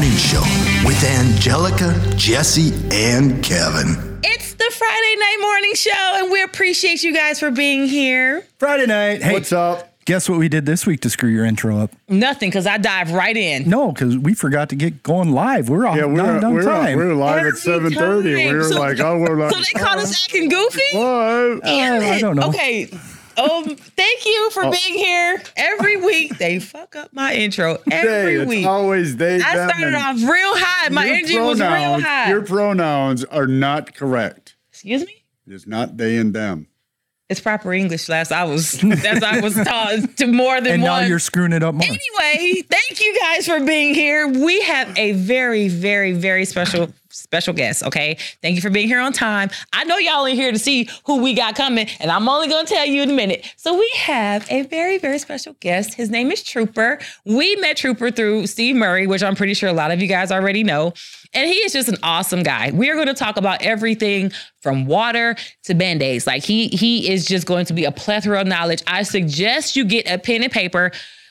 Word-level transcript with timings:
Morning 0.00 0.16
Show 0.16 0.40
with 0.86 1.04
Angelica, 1.04 1.94
Jesse, 2.16 2.72
and 2.90 3.44
Kevin. 3.44 4.18
It's 4.24 4.54
the 4.54 4.70
Friday 4.72 5.16
Night 5.18 5.36
Morning 5.42 5.74
Show, 5.74 6.12
and 6.14 6.32
we 6.32 6.42
appreciate 6.42 7.02
you 7.04 7.12
guys 7.14 7.38
for 7.38 7.50
being 7.50 7.86
here. 7.86 8.46
Friday 8.56 8.86
night. 8.86 9.22
Hey, 9.22 9.34
What's 9.34 9.52
up? 9.52 9.92
guess 10.06 10.26
what 10.26 10.38
we 10.38 10.48
did 10.48 10.64
this 10.64 10.86
week 10.86 11.00
to 11.00 11.10
screw 11.10 11.28
your 11.28 11.44
intro 11.44 11.76
up? 11.78 11.90
Nothing, 12.08 12.48
because 12.48 12.66
I 12.66 12.78
dive 12.78 13.12
right 13.12 13.36
in. 13.36 13.68
No, 13.68 13.92
because 13.92 14.16
we 14.16 14.32
forgot 14.32 14.70
to 14.70 14.74
get 14.74 15.02
going 15.02 15.32
live. 15.32 15.68
We're 15.68 15.86
off 15.86 15.96
Yeah, 15.98 16.06
we're, 16.06 16.40
were, 16.40 16.50
we're, 16.50 16.62
time. 16.62 16.96
we 16.98 17.04
were 17.04 17.14
live 17.14 17.44
at 17.44 17.56
seven 17.58 17.92
thirty. 17.92 18.32
We 18.36 18.44
time. 18.46 18.56
were 18.56 18.64
So- 18.64 18.80
like, 18.80 19.00
oh, 19.00 19.18
we're 19.18 19.36
like, 19.38 19.52
So 19.52 19.58
they 19.60 19.78
caught 19.84 19.98
us 19.98 20.24
acting 20.24 20.48
goofy? 20.48 20.80
what? 20.94 21.02
Uh, 21.04 21.60
I 21.62 22.18
don't 22.22 22.36
know. 22.36 22.48
Okay. 22.48 22.88
Um, 23.40 23.76
thank 23.76 24.26
you 24.26 24.50
for 24.50 24.64
Oh. 24.66 24.70
being 24.70 24.98
here 24.98 25.42
every 25.56 25.96
week. 25.96 26.36
They 26.38 26.58
fuck 26.58 26.96
up 26.96 27.12
my 27.12 27.34
intro 27.34 27.76
Day, 27.88 27.96
every 27.96 28.34
it's 28.36 28.48
week. 28.48 28.66
always 28.66 29.16
they. 29.16 29.40
I 29.40 29.56
them, 29.56 29.68
started 29.70 29.94
off 29.94 30.16
real 30.16 30.56
high. 30.56 30.88
My 30.90 31.04
your 31.06 31.14
energy 31.16 31.38
was 31.38 31.60
real 31.60 31.68
pronouns- 31.70 32.02
high. 32.02 32.28
Your 32.28 32.42
pronouns 32.42 33.24
are 33.24 33.46
not 33.46 33.94
correct. 33.94 34.56
Excuse 34.70 35.06
me? 35.06 35.24
It's 35.46 35.66
not 35.66 35.96
they 35.96 36.16
and 36.16 36.34
them. 36.34 36.66
It's 37.28 37.40
proper 37.40 37.72
English 37.72 38.06
class. 38.06 38.32
I 38.32 38.42
was 38.44 38.72
that's 38.72 39.22
I 39.22 39.40
was 39.40 39.54
taught 39.54 40.00
to 40.16 40.26
more 40.26 40.60
than 40.60 40.74
and 40.74 40.82
now 40.82 40.94
one. 41.00 41.08
you're 41.08 41.20
screwing 41.20 41.52
it 41.52 41.62
up 41.62 41.74
more. 41.76 41.84
Anyway, 41.84 42.62
thank 42.68 43.00
you 43.00 43.18
guys 43.20 43.46
for 43.46 43.60
being 43.60 43.94
here. 43.94 44.26
We 44.26 44.60
have 44.62 44.92
a 44.98 45.12
very, 45.12 45.68
very, 45.68 46.12
very 46.12 46.44
special 46.44 46.92
special 47.10 47.52
guest. 47.52 47.82
Okay, 47.84 48.16
thank 48.42 48.56
you 48.56 48.62
for 48.62 48.70
being 48.70 48.88
here 48.88 49.00
on 49.00 49.12
time. 49.12 49.50
I 49.72 49.84
know 49.84 49.96
y'all 49.96 50.26
are 50.26 50.28
here 50.28 50.52
to 50.52 50.58
see 50.58 50.88
who 51.04 51.22
we 51.22 51.34
got 51.34 51.54
coming, 51.54 51.86
and 52.00 52.10
I'm 52.10 52.28
only 52.28 52.48
going 52.48 52.66
to 52.66 52.74
tell 52.74 52.86
you 52.86 53.02
in 53.02 53.10
a 53.10 53.14
minute. 53.14 53.46
So 53.56 53.78
we 53.78 53.90
have 53.96 54.46
a 54.50 54.62
very, 54.62 54.98
very 54.98 55.18
special 55.18 55.54
guest. 55.60 55.94
His 55.94 56.10
name 56.10 56.30
is 56.30 56.42
Trooper. 56.42 56.98
We 57.24 57.56
met 57.56 57.76
Trooper 57.76 58.10
through 58.10 58.46
Steve 58.46 58.76
Murray, 58.76 59.06
which 59.06 59.22
I'm 59.22 59.36
pretty 59.36 59.54
sure 59.54 59.68
a 59.68 59.72
lot 59.72 59.90
of 59.90 60.00
you 60.00 60.08
guys 60.08 60.32
already 60.32 60.64
know. 60.64 60.92
And 61.32 61.48
he 61.48 61.56
is 61.56 61.72
just 61.72 61.88
an 61.88 61.98
awesome 62.02 62.42
guy. 62.42 62.72
We 62.72 62.90
are 62.90 62.94
going 62.94 63.06
to 63.06 63.14
talk 63.14 63.36
about 63.36 63.62
everything 63.62 64.32
from 64.62 64.86
water 64.86 65.36
to 65.64 65.74
band-aids. 65.74 66.26
Like 66.26 66.42
he 66.42 66.68
he 66.68 67.10
is 67.10 67.24
just 67.24 67.46
going 67.46 67.66
to 67.66 67.72
be 67.72 67.84
a 67.84 67.92
plethora 67.92 68.40
of 68.40 68.46
knowledge. 68.46 68.82
I 68.86 69.04
suggest 69.04 69.76
you 69.76 69.84
get 69.84 70.10
a 70.10 70.18
pen 70.18 70.42
and 70.42 70.52
paper. 70.52 70.90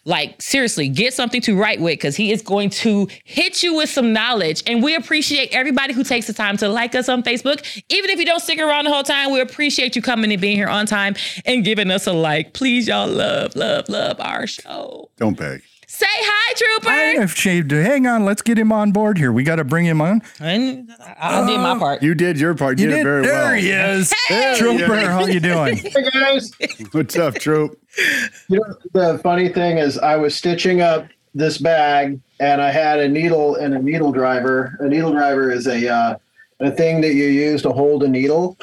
Like 0.09 0.41
seriously, 0.41 0.89
get 0.89 1.13
something 1.13 1.39
to 1.41 1.55
write 1.55 1.79
with 1.79 1.93
because 1.93 2.15
he 2.15 2.31
is 2.31 2.41
going 2.41 2.71
to 2.71 3.07
hit 3.23 3.61
you 3.61 3.75
with 3.75 3.91
some 3.91 4.11
knowledge. 4.11 4.63
And 4.65 4.81
we 4.81 4.95
appreciate 4.95 5.49
everybody 5.51 5.93
who 5.93 6.03
takes 6.03 6.25
the 6.25 6.33
time 6.33 6.57
to 6.57 6.67
like 6.67 6.95
us 6.95 7.07
on 7.09 7.21
Facebook. 7.21 7.83
Even 7.89 8.09
if 8.09 8.17
you 8.17 8.25
don't 8.25 8.39
stick 8.39 8.57
around 8.57 8.85
the 8.85 8.91
whole 8.91 9.03
time, 9.03 9.31
we 9.31 9.39
appreciate 9.39 9.95
you 9.95 10.01
coming 10.01 10.31
and 10.31 10.41
being 10.41 10.57
here 10.57 10.67
on 10.67 10.87
time 10.87 11.15
and 11.45 11.63
giving 11.63 11.91
us 11.91 12.07
a 12.07 12.11
like. 12.11 12.53
Please, 12.53 12.87
y'all 12.87 13.07
love, 13.07 13.55
love, 13.55 13.87
love 13.87 14.19
our 14.19 14.47
show. 14.47 15.11
Don't 15.17 15.37
beg. 15.37 15.61
Say 15.99 16.05
hi, 16.07 16.53
Trooper. 16.53 16.89
I 16.89 17.19
have 17.19 17.35
shaved. 17.35 17.71
Hang 17.71 18.07
on, 18.07 18.23
let's 18.23 18.41
get 18.41 18.57
him 18.57 18.71
on 18.71 18.93
board 18.93 19.17
here. 19.17 19.33
We 19.33 19.43
got 19.43 19.57
to 19.57 19.65
bring 19.65 19.85
him 19.85 19.99
on. 19.99 20.21
I 20.39 20.85
I 21.19 21.45
did 21.45 21.57
my 21.59 21.77
part. 21.77 22.01
You 22.01 22.15
did 22.15 22.39
your 22.39 22.55
part. 22.55 22.79
You, 22.79 22.85
You 22.85 22.91
did, 22.91 22.95
did. 22.97 23.03
very 23.03 23.21
there 23.25 23.33
well. 23.33 23.53
he 23.55 23.69
is. 23.71 24.13
Hey! 24.29 24.55
Trooper, 24.57 24.95
how 25.09 25.25
you 25.25 25.41
doing? 25.41 25.77
Hey 25.89 26.09
guys, 26.13 26.51
What's 26.93 27.17
up, 27.17 27.35
Troop? 27.35 27.77
you 28.47 28.59
know 28.61 28.75
the 28.93 29.19
funny 29.19 29.49
thing 29.49 29.77
is 29.77 29.97
I 29.97 30.15
was 30.15 30.33
stitching 30.35 30.79
up 30.81 31.05
this 31.35 31.57
bag 31.57 32.19
and 32.39 32.61
I 32.61 32.71
had 32.71 32.99
a 33.01 33.07
needle 33.09 33.55
and 33.55 33.73
a 33.73 33.79
needle 33.81 34.13
driver. 34.13 34.77
A 34.79 34.87
needle 34.87 35.11
driver 35.11 35.51
is 35.51 35.67
a 35.67 35.89
uh, 35.93 36.15
a 36.61 36.71
thing 36.71 37.01
that 37.01 37.13
you 37.13 37.25
use 37.25 37.61
to 37.63 37.71
hold 37.73 38.03
a 38.03 38.07
needle. 38.07 38.57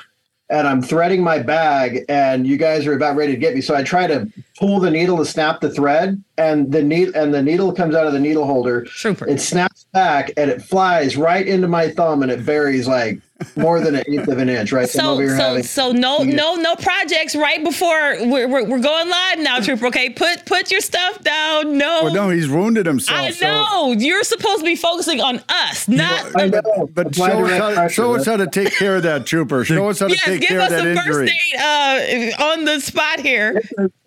And 0.49 0.69
I'm 0.69 0.81
threading 0.81 1.25
my 1.25 1.41
bag, 1.41 2.05
and 2.09 2.47
you 2.47 2.57
guys 2.57 2.87
are 2.87 2.95
about 2.95 3.17
ready 3.17 3.33
to 3.33 3.39
get 3.39 3.55
me. 3.55 3.61
So 3.61 3.75
I 3.75 3.83
try 3.83 4.07
to 4.07 4.31
pull 4.59 4.79
the 4.79 4.91
needle 4.91 5.17
to 5.17 5.25
snap 5.25 5.61
the 5.61 5.71
thread, 5.71 6.23
and 6.39 6.71
the 6.71 6.83
needle 6.83 7.13
and 7.17 7.35
the 7.35 7.43
needle 7.43 7.73
comes 7.73 7.97
out 7.97 8.07
of 8.07 8.13
the 8.13 8.21
needle 8.21 8.47
holder. 8.47 8.83
Trooper. 8.83 9.27
It 9.29 9.41
snaps 9.41 9.87
back, 9.93 10.31
and 10.37 10.49
it 10.49 10.63
flies 10.63 11.17
right 11.17 11.47
into 11.47 11.67
my 11.67 11.91
thumb, 11.91 12.23
and 12.23 12.31
it 12.31 12.47
buries 12.47 12.87
like 12.87 13.21
more 13.57 13.81
than 13.81 13.97
an 13.97 14.05
eighth 14.09 14.29
of 14.29 14.39
an 14.39 14.49
inch. 14.49 14.73
Right. 14.73 14.83
I'm 14.83 14.89
So 14.89 15.17
so 15.29 15.35
having- 15.37 15.63
so 15.63 15.93
no 15.93 16.19
no 16.23 16.55
no 16.57 16.75
projects 16.77 17.35
right 17.37 17.63
before 17.63 18.17
we're, 18.27 18.49
we're, 18.49 18.65
we're 18.65 18.79
going 18.81 19.09
live 19.09 19.39
now, 19.39 19.61
Trooper. 19.61 19.87
Okay, 19.87 20.11
put 20.11 20.45
put 20.47 20.71
your 20.71 20.81
stuff 20.81 21.23
down. 21.23 21.77
No, 21.77 22.05
Well, 22.05 22.15
no, 22.15 22.31
he's 22.31 22.49
wounded 22.49 22.87
himself. 22.87 23.19
I 23.19 23.31
so- 23.31 23.47
know 23.47 23.93
you're 23.93 24.25
supposed 24.25 24.61
to 24.61 24.65
be 24.65 24.77
focusing 24.77 25.21
on 25.21 25.43
us, 25.49 25.87
not. 25.89 26.33
I 26.41 26.49
know. 26.49 26.89
But 26.95 27.15
show 27.15 27.25
us, 27.45 27.51
how, 27.59 27.75
pressure. 27.75 27.89
show 27.95 28.15
us 28.15 28.27
how 28.27 28.37
to 28.39 28.47
take 28.47 28.73
care 28.73 28.97
of 28.97 29.03
that, 29.03 29.27
Trooper. 29.27 29.65
Show 29.65 29.89
us 29.91 30.01
how 30.01 30.09
to 30.09 30.15
yes, 30.15 30.25
take 30.25 30.43
care 30.49 30.61
of 30.61 30.71
that 30.71 30.85
Yes, 30.85 30.95
give 30.95 30.97
us 30.99 31.07
a 31.07 31.11
injury. 31.11 31.27
first 31.27 31.55
aid 31.55 32.37
uh, 32.41 32.45
on 32.45 32.65
the 32.65 32.81
spot 32.81 33.21
here. 33.21 33.61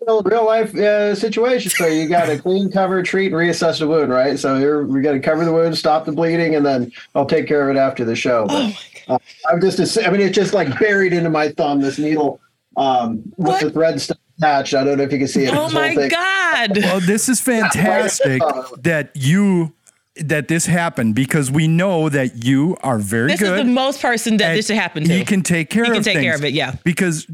real, 0.06 0.22
real 0.22 0.44
life 0.46 0.74
uh, 0.74 1.14
situation. 1.14 1.70
So 1.70 1.86
you 1.86 2.08
got 2.08 2.26
to 2.26 2.38
clean, 2.38 2.70
cover, 2.70 3.02
treat, 3.02 3.26
and 3.32 3.34
reassess 3.36 3.78
the 3.78 3.86
wound, 3.86 4.10
right? 4.10 4.38
So 4.38 4.56
here 4.58 4.82
we 4.84 5.02
got 5.02 5.12
to 5.12 5.20
cover 5.20 5.44
the 5.44 5.52
wound, 5.52 5.76
stop 5.78 6.04
the 6.04 6.12
bleeding, 6.12 6.54
and 6.56 6.64
then 6.66 6.90
I'll 7.14 7.26
take 7.26 7.46
care 7.46 7.68
of 7.68 7.76
it 7.76 7.78
after 7.78 8.04
the 8.04 8.16
show. 8.16 8.46
But, 8.46 8.74
uh, 9.14 9.18
I'm 9.50 9.60
just, 9.60 9.78
ass- 9.80 9.98
I 9.98 10.10
mean, 10.10 10.20
it's 10.20 10.34
just 10.34 10.54
like 10.54 10.78
buried 10.78 11.12
into 11.12 11.30
my 11.30 11.48
thumb. 11.50 11.80
This 11.80 11.98
needle 11.98 12.40
um, 12.76 13.22
with 13.36 13.48
What? 13.48 13.60
the 13.62 13.70
thread 13.70 14.00
still 14.00 14.16
attached. 14.38 14.74
I 14.74 14.84
don't 14.84 14.98
know 14.98 15.04
if 15.04 15.12
you 15.12 15.18
can 15.18 15.28
see 15.28 15.44
it. 15.44 15.54
Oh 15.54 15.70
my 15.70 15.94
God! 16.08 16.76
Well, 16.78 17.00
this 17.00 17.28
is 17.28 17.40
fantastic 17.40 18.40
that 18.82 19.10
you 19.14 19.74
that 20.16 20.48
this 20.48 20.66
happened 20.66 21.14
because 21.14 21.50
we 21.50 21.66
know 21.68 22.08
that 22.08 22.44
you 22.44 22.76
are 22.82 22.98
very 22.98 23.28
This 23.28 23.40
good. 23.40 23.58
is 23.60 23.64
the 23.66 23.72
most 23.72 24.02
person 24.02 24.36
that 24.38 24.54
this 24.54 24.66
should 24.66 24.76
happen 24.76 25.04
to. 25.04 25.12
He 25.12 25.24
can 25.24 25.42
take 25.42 25.70
care 25.70 25.84
He 25.84 25.90
of 25.90 25.94
can 25.94 26.02
take 26.02 26.18
care 26.18 26.34
of 26.34 26.44
it, 26.44 26.52
yeah. 26.52 26.74
Because 26.84 27.26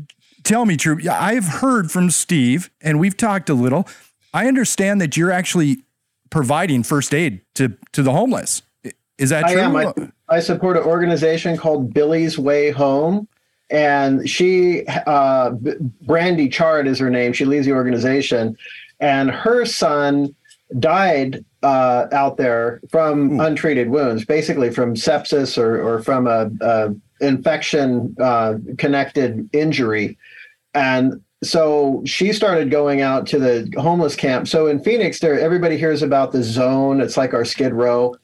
tell 0.45 0.65
me, 0.67 0.77
True, 0.77 0.99
yeah, 1.01 1.21
I've 1.21 1.47
heard 1.47 1.91
from 1.91 2.11
Steve 2.11 2.71
and 2.81 3.01
we've 3.01 3.17
talked 3.17 3.49
a 3.51 3.55
little. 3.55 3.89
I 4.35 4.47
understand 4.47 5.01
that 5.01 5.17
you're 5.17 5.33
actually 5.33 5.79
providing 6.31 6.83
first 6.83 7.15
aid 7.15 7.41
to 7.55 7.77
to 7.93 8.03
the 8.03 8.13
homeless. 8.13 8.63
Is 9.19 9.31
that 9.31 9.45
I 9.45 9.53
true? 9.55 9.63
am. 9.63 9.77
I, 9.77 9.93
I 10.29 10.41
support 10.41 10.77
an 10.77 10.83
organization 10.83 11.57
called 11.57 11.95
Billy's 11.95 12.39
Way 12.39 12.71
Home. 12.71 13.29
And 13.71 14.29
she, 14.29 14.87
uh, 14.87 15.51
Brandy 16.03 16.49
Chard 16.49 16.87
is 16.87 16.99
her 16.99 17.11
name. 17.11 17.33
She 17.33 17.45
leads 17.45 17.67
the 17.67 17.73
organization. 17.73 18.57
And 19.01 19.31
her 19.31 19.65
son 19.65 20.35
died 20.79 21.45
uh, 21.63 22.07
out 22.13 22.37
there 22.37 22.81
from 22.91 23.41
untreated 23.41 23.91
wounds, 23.91 24.25
basically 24.25 24.71
from 24.71 24.95
sepsis 24.95 25.59
or, 25.59 25.81
or 25.81 26.03
from 26.03 26.27
a, 26.27 26.51
a 26.61 26.95
infection 27.21 28.15
uh, 28.21 28.55
connected 28.79 29.49
injury. 29.53 30.17
And 30.75 31.23
so 31.43 32.03
she 32.05 32.33
started 32.33 32.71
going 32.71 33.01
out 33.01 33.27
to 33.29 33.39
the 33.39 33.73
homeless 33.81 34.17
camp. 34.17 34.49
So 34.49 34.67
in 34.67 34.83
Phoenix, 34.83 35.21
there 35.21 35.39
everybody 35.39 35.77
hears 35.77 36.03
about 36.03 36.33
the 36.33 36.43
zone. 36.43 37.01
It's 37.01 37.17
like 37.17 37.35
our 37.35 37.45
Skid 37.45 37.73
Row 37.73 38.17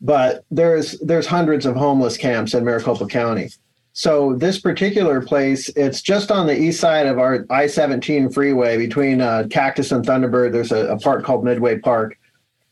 but 0.00 0.44
there's 0.50 0.98
there's 1.00 1.26
hundreds 1.26 1.66
of 1.66 1.76
homeless 1.76 2.16
camps 2.16 2.54
in 2.54 2.64
Maricopa 2.64 3.06
County. 3.06 3.50
So 3.92 4.34
this 4.34 4.60
particular 4.60 5.22
place, 5.22 5.70
it's 5.70 6.02
just 6.02 6.30
on 6.30 6.46
the 6.46 6.54
east 6.54 6.80
side 6.80 7.06
of 7.06 7.18
our 7.18 7.46
I-17 7.48 8.34
freeway 8.34 8.76
between 8.76 9.22
uh, 9.22 9.46
Cactus 9.48 9.90
and 9.90 10.04
Thunderbird. 10.04 10.52
There's 10.52 10.70
a, 10.70 10.88
a 10.88 10.98
park 10.98 11.24
called 11.24 11.44
Midway 11.44 11.78
Park, 11.78 12.18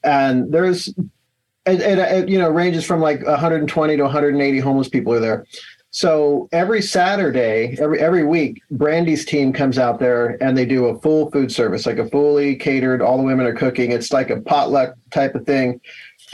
and 0.02 0.52
there's 0.52 0.88
it, 0.88 1.80
it, 1.80 1.98
it 1.98 2.28
you 2.28 2.38
know 2.38 2.50
ranges 2.50 2.84
from 2.84 3.00
like 3.00 3.24
120 3.24 3.96
to 3.96 4.02
180 4.02 4.58
homeless 4.58 4.88
people 4.88 5.14
are 5.14 5.20
there. 5.20 5.46
So 5.92 6.48
every 6.52 6.82
Saturday, 6.82 7.76
every 7.80 8.00
every 8.00 8.24
week, 8.24 8.60
Brandy's 8.72 9.24
team 9.24 9.52
comes 9.52 9.78
out 9.78 10.00
there 10.00 10.36
and 10.42 10.58
they 10.58 10.66
do 10.66 10.86
a 10.86 11.00
full 11.00 11.30
food 11.30 11.50
service, 11.50 11.86
like 11.86 11.98
a 11.98 12.10
fully 12.10 12.56
catered. 12.56 13.00
All 13.00 13.16
the 13.16 13.22
women 13.22 13.46
are 13.46 13.54
cooking. 13.54 13.92
It's 13.92 14.12
like 14.12 14.28
a 14.28 14.42
potluck 14.42 14.96
type 15.10 15.36
of 15.36 15.46
thing 15.46 15.80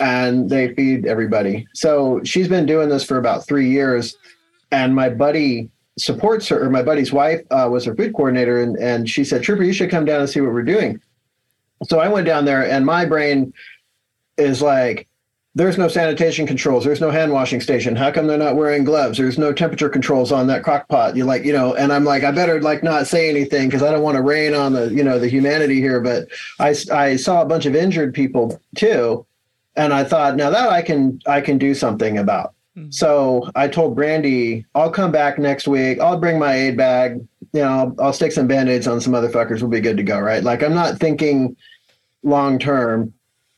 and 0.00 0.48
they 0.48 0.74
feed 0.74 1.06
everybody. 1.06 1.68
So 1.74 2.20
she's 2.24 2.48
been 2.48 2.66
doing 2.66 2.88
this 2.88 3.04
for 3.04 3.18
about 3.18 3.46
three 3.46 3.70
years, 3.70 4.16
and 4.72 4.94
my 4.94 5.10
buddy 5.10 5.70
supports 5.98 6.48
her. 6.48 6.64
Or 6.64 6.70
my 6.70 6.82
buddy's 6.82 7.12
wife 7.12 7.42
uh, 7.50 7.68
was 7.70 7.84
her 7.84 7.94
food 7.94 8.14
coordinator, 8.14 8.60
and 8.60 8.76
and 8.78 9.08
she 9.08 9.24
said, 9.24 9.42
"Trooper, 9.42 9.62
you 9.62 9.72
should 9.72 9.90
come 9.90 10.04
down 10.04 10.20
and 10.20 10.28
see 10.28 10.40
what 10.40 10.52
we're 10.52 10.62
doing." 10.62 11.00
So 11.84 12.00
I 12.00 12.08
went 12.08 12.26
down 12.26 12.44
there, 12.44 12.68
and 12.68 12.84
my 12.84 13.04
brain 13.04 13.52
is 14.36 14.60
like. 14.60 15.06
There's 15.56 15.76
no 15.76 15.88
sanitation 15.88 16.46
controls. 16.46 16.84
There's 16.84 17.00
no 17.00 17.10
hand 17.10 17.32
washing 17.32 17.60
station. 17.60 17.96
How 17.96 18.12
come 18.12 18.28
they're 18.28 18.38
not 18.38 18.54
wearing 18.54 18.84
gloves? 18.84 19.18
There's 19.18 19.36
no 19.36 19.52
temperature 19.52 19.88
controls 19.88 20.30
on 20.30 20.46
that 20.46 20.62
crock 20.62 20.86
pot. 20.86 21.16
You 21.16 21.24
like, 21.24 21.44
you 21.44 21.52
know, 21.52 21.74
and 21.74 21.92
I'm 21.92 22.04
like, 22.04 22.22
I 22.22 22.30
better 22.30 22.62
like 22.62 22.84
not 22.84 23.08
say 23.08 23.28
anything 23.28 23.66
because 23.66 23.82
I 23.82 23.90
don't 23.90 24.04
want 24.04 24.14
to 24.14 24.22
rain 24.22 24.54
on 24.54 24.74
the, 24.74 24.94
you 24.94 25.02
know, 25.02 25.18
the 25.18 25.26
humanity 25.26 25.80
here. 25.80 26.00
But 26.00 26.28
I, 26.60 26.72
I 26.92 27.16
saw 27.16 27.42
a 27.42 27.46
bunch 27.46 27.66
of 27.66 27.74
injured 27.74 28.14
people 28.14 28.62
too 28.76 29.26
and 29.76 29.92
I 29.92 30.04
thought, 30.04 30.36
now 30.36 30.50
that 30.50 30.68
I 30.68 30.82
can 30.82 31.20
I 31.26 31.40
can 31.40 31.58
do 31.58 31.74
something 31.74 32.18
about. 32.18 32.54
Hmm. 32.74 32.90
So 32.90 33.50
I 33.54 33.68
told 33.68 33.94
Brandy, 33.94 34.64
I'll 34.74 34.90
come 34.90 35.12
back 35.12 35.38
next 35.38 35.68
week. 35.68 36.00
I'll 36.00 36.18
bring 36.18 36.38
my 36.38 36.54
aid 36.54 36.76
bag. 36.76 37.20
You 37.52 37.60
know, 37.60 37.68
I'll, 37.68 37.94
I'll 37.98 38.12
stick 38.12 38.32
some 38.32 38.46
band-aids 38.46 38.86
on 38.86 39.00
some 39.00 39.14
other 39.14 39.28
fuckers. 39.28 39.60
We'll 39.60 39.70
be 39.70 39.80
good 39.80 39.96
to 39.96 40.02
go, 40.02 40.18
right? 40.20 40.42
Like 40.42 40.62
I'm 40.62 40.74
not 40.74 40.98
thinking 40.98 41.56
long 42.22 42.58
term. 42.58 43.12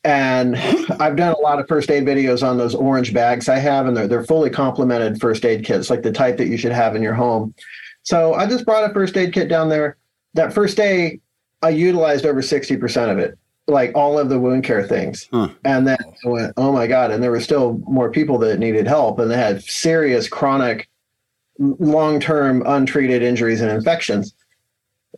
And 0.04 0.56
I've 1.00 1.16
done 1.16 1.32
a 1.32 1.38
lot 1.38 1.60
of 1.60 1.68
first 1.68 1.90
aid 1.90 2.04
videos 2.04 2.46
on 2.46 2.58
those 2.58 2.74
orange 2.74 3.14
bags 3.14 3.48
I 3.48 3.58
have, 3.58 3.86
and 3.86 3.96
they're 3.96 4.08
they're 4.08 4.24
fully 4.24 4.50
complemented 4.50 5.20
first 5.20 5.44
aid 5.44 5.64
kits, 5.64 5.90
like 5.90 6.02
the 6.02 6.12
type 6.12 6.36
that 6.38 6.48
you 6.48 6.56
should 6.56 6.72
have 6.72 6.96
in 6.96 7.02
your 7.02 7.14
home. 7.14 7.54
So 8.02 8.34
I 8.34 8.46
just 8.46 8.64
brought 8.64 8.88
a 8.88 8.92
first 8.92 9.16
aid 9.16 9.32
kit 9.32 9.48
down 9.48 9.68
there. 9.68 9.96
That 10.34 10.52
first 10.52 10.76
day, 10.76 11.20
I 11.62 11.68
utilized 11.68 12.26
over 12.26 12.42
60% 12.42 13.10
of 13.10 13.18
it 13.18 13.38
like 13.72 13.92
all 13.94 14.18
of 14.18 14.28
the 14.28 14.38
wound 14.38 14.64
care 14.64 14.86
things. 14.86 15.28
Huh. 15.32 15.48
And 15.64 15.86
then 15.86 15.98
I 16.24 16.28
went, 16.28 16.52
oh 16.56 16.72
my 16.72 16.86
God. 16.86 17.10
And 17.10 17.22
there 17.22 17.30
were 17.30 17.40
still 17.40 17.80
more 17.86 18.10
people 18.10 18.38
that 18.38 18.58
needed 18.58 18.86
help 18.86 19.18
and 19.18 19.30
they 19.30 19.36
had 19.36 19.62
serious 19.64 20.28
chronic, 20.28 20.88
long 21.58 22.20
term 22.20 22.62
untreated 22.66 23.22
injuries 23.22 23.60
and 23.60 23.70
infections. 23.70 24.34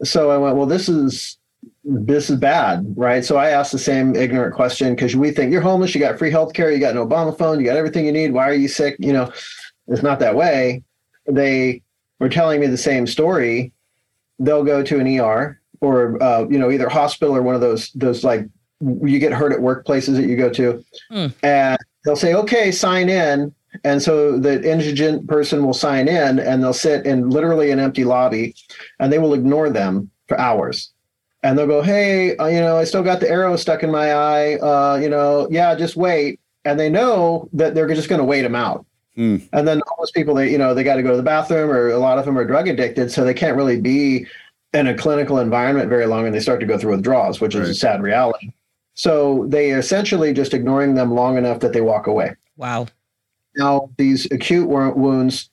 So 0.02 0.30
I 0.30 0.38
went, 0.38 0.56
well, 0.56 0.66
this 0.66 0.88
is 0.88 1.38
this 1.84 2.30
is 2.30 2.38
bad, 2.38 2.94
right? 2.96 3.24
So 3.24 3.36
I 3.36 3.50
asked 3.50 3.72
the 3.72 3.78
same 3.78 4.16
ignorant 4.16 4.54
question 4.54 4.94
because 4.94 5.14
we 5.14 5.30
think 5.30 5.52
you're 5.52 5.60
homeless, 5.60 5.94
you 5.94 6.00
got 6.00 6.18
free 6.18 6.30
health 6.30 6.54
care, 6.54 6.70
you 6.70 6.78
got 6.78 6.96
an 6.96 7.06
Obama 7.06 7.36
phone, 7.36 7.60
you 7.60 7.66
got 7.66 7.76
everything 7.76 8.06
you 8.06 8.12
need. 8.12 8.32
Why 8.32 8.48
are 8.48 8.54
you 8.54 8.68
sick? 8.68 8.96
You 8.98 9.12
know, 9.12 9.32
it's 9.88 10.02
not 10.02 10.18
that 10.20 10.34
way. 10.34 10.82
They 11.26 11.82
were 12.18 12.30
telling 12.30 12.60
me 12.60 12.66
the 12.66 12.78
same 12.78 13.06
story. 13.06 13.72
They'll 14.38 14.64
go 14.64 14.82
to 14.82 14.98
an 14.98 15.20
ER 15.20 15.60
or 15.80 16.22
uh, 16.22 16.46
you 16.48 16.58
know 16.58 16.70
either 16.70 16.88
hospital 16.88 17.36
or 17.36 17.42
one 17.42 17.54
of 17.54 17.60
those 17.60 17.90
those 17.92 18.24
like 18.24 18.46
you 18.80 19.18
get 19.18 19.32
hurt 19.32 19.52
at 19.52 19.60
workplaces 19.60 20.16
that 20.16 20.26
you 20.26 20.36
go 20.36 20.50
to, 20.50 20.84
Hmm. 21.10 21.26
and 21.42 21.78
they'll 22.04 22.16
say, 22.16 22.34
"Okay, 22.34 22.70
sign 22.70 23.08
in." 23.08 23.52
And 23.82 24.00
so 24.00 24.38
the 24.38 24.62
indigent 24.70 25.26
person 25.26 25.64
will 25.64 25.74
sign 25.74 26.06
in, 26.06 26.38
and 26.38 26.62
they'll 26.62 26.72
sit 26.72 27.06
in 27.06 27.30
literally 27.30 27.70
an 27.72 27.80
empty 27.80 28.04
lobby, 28.04 28.54
and 29.00 29.12
they 29.12 29.18
will 29.18 29.34
ignore 29.34 29.68
them 29.68 30.10
for 30.28 30.38
hours. 30.38 30.92
And 31.42 31.58
they'll 31.58 31.66
go, 31.66 31.82
"Hey, 31.82 32.36
uh, 32.36 32.46
you 32.46 32.60
know, 32.60 32.76
I 32.76 32.84
still 32.84 33.02
got 33.02 33.20
the 33.20 33.28
arrow 33.30 33.56
stuck 33.56 33.82
in 33.82 33.90
my 33.90 34.12
eye. 34.14 34.54
Uh, 34.56 34.96
you 35.02 35.08
know, 35.08 35.48
yeah, 35.50 35.74
just 35.74 35.96
wait." 35.96 36.40
And 36.64 36.78
they 36.80 36.88
know 36.88 37.48
that 37.52 37.74
they're 37.74 37.92
just 37.94 38.08
going 38.08 38.20
to 38.20 38.24
wait 38.24 38.42
them 38.42 38.54
out. 38.54 38.86
Hmm. 39.16 39.36
And 39.52 39.68
then 39.68 39.80
homeless 39.86 40.10
people, 40.10 40.34
they 40.34 40.50
you 40.50 40.58
know, 40.58 40.72
they 40.74 40.82
got 40.82 40.96
to 40.96 41.02
go 41.02 41.10
to 41.10 41.16
the 41.16 41.22
bathroom, 41.22 41.70
or 41.70 41.88
a 41.90 41.98
lot 41.98 42.18
of 42.18 42.24
them 42.24 42.38
are 42.38 42.44
drug 42.44 42.68
addicted, 42.68 43.10
so 43.12 43.24
they 43.24 43.34
can't 43.34 43.56
really 43.56 43.80
be 43.80 44.26
in 44.74 44.88
a 44.88 44.94
clinical 44.94 45.38
environment 45.38 45.88
very 45.88 46.06
long, 46.06 46.26
and 46.26 46.34
they 46.34 46.40
start 46.40 46.60
to 46.60 46.66
go 46.66 46.76
through 46.76 46.96
withdrawals, 46.96 47.40
which 47.40 47.54
is 47.54 47.68
a 47.68 47.74
sad 47.74 48.02
reality. 48.02 48.52
So 48.94 49.46
they 49.48 49.70
essentially 49.70 50.32
just 50.32 50.52
ignoring 50.52 50.94
them 50.94 51.12
long 51.12 51.38
enough 51.38 51.60
that 51.60 51.72
they 51.72 51.80
walk 51.80 52.06
away. 52.06 52.34
Wow. 52.56 52.86
Now 53.56 53.90
these 53.96 54.30
acute 54.30 54.68
wounds 54.68 55.48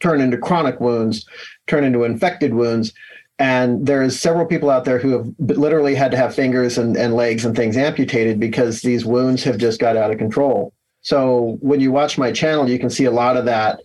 turn 0.00 0.20
into 0.20 0.36
chronic 0.36 0.80
wounds, 0.80 1.26
turn 1.66 1.84
into 1.84 2.04
infected 2.04 2.54
wounds. 2.54 2.92
And 3.38 3.86
there's 3.86 4.18
several 4.18 4.46
people 4.46 4.70
out 4.70 4.84
there 4.84 4.98
who 4.98 5.10
have 5.10 5.26
literally 5.38 5.94
had 5.94 6.10
to 6.12 6.16
have 6.16 6.34
fingers 6.34 6.78
and, 6.78 6.96
and 6.96 7.14
legs 7.14 7.44
and 7.44 7.56
things 7.56 7.76
amputated 7.76 8.38
because 8.38 8.82
these 8.82 9.04
wounds 9.04 9.42
have 9.44 9.58
just 9.58 9.80
got 9.80 9.96
out 9.96 10.12
of 10.12 10.18
control. 10.18 10.72
So 11.00 11.58
when 11.60 11.80
you 11.80 11.90
watch 11.90 12.16
my 12.16 12.30
channel, 12.32 12.68
you 12.68 12.78
can 12.78 12.90
see 12.90 13.06
a 13.06 13.10
lot 13.10 13.36
of 13.36 13.44
that. 13.46 13.80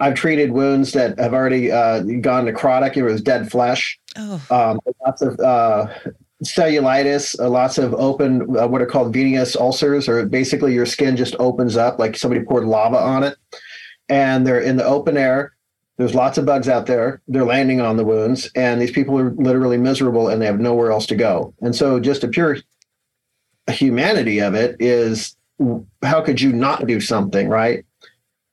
I've 0.00 0.14
treated 0.14 0.52
wounds 0.52 0.92
that 0.92 1.18
have 1.18 1.32
already 1.34 1.70
uh, 1.70 2.00
gone 2.20 2.46
necrotic. 2.46 2.96
It 2.96 3.02
was 3.04 3.22
dead 3.22 3.50
flesh 3.50 3.98
Oh. 4.16 4.40
um, 4.50 4.80
lots 5.04 5.22
of 5.22 5.38
uh, 5.40 5.86
cellulitis, 6.44 7.38
uh, 7.40 7.48
lots 7.48 7.78
of 7.78 7.94
open, 7.94 8.42
uh, 8.56 8.66
what 8.68 8.80
are 8.82 8.86
called 8.86 9.12
venous 9.12 9.56
ulcers, 9.56 10.08
or 10.08 10.24
basically 10.26 10.72
your 10.72 10.86
skin 10.86 11.16
just 11.16 11.34
opens 11.38 11.76
up 11.76 11.98
like 11.98 12.16
somebody 12.16 12.44
poured 12.44 12.64
lava 12.64 12.98
on 12.98 13.22
it. 13.22 13.36
And 14.08 14.46
they're 14.46 14.60
in 14.60 14.76
the 14.76 14.84
open 14.84 15.16
air. 15.16 15.54
There's 15.96 16.14
lots 16.14 16.38
of 16.38 16.44
bugs 16.44 16.68
out 16.68 16.86
there. 16.86 17.22
They're 17.28 17.44
landing 17.44 17.80
on 17.80 17.96
the 17.96 18.04
wounds, 18.04 18.50
and 18.56 18.80
these 18.80 18.90
people 18.90 19.18
are 19.18 19.30
literally 19.30 19.78
miserable 19.78 20.28
and 20.28 20.42
they 20.42 20.46
have 20.46 20.58
nowhere 20.60 20.90
else 20.90 21.06
to 21.06 21.14
go. 21.16 21.54
And 21.60 21.74
so, 21.74 22.00
just 22.00 22.24
a 22.24 22.28
pure 22.28 22.58
humanity 23.68 24.40
of 24.40 24.54
it 24.54 24.76
is 24.80 25.36
how 26.02 26.20
could 26.20 26.40
you 26.40 26.52
not 26.52 26.86
do 26.86 27.00
something, 27.00 27.48
right? 27.48 27.84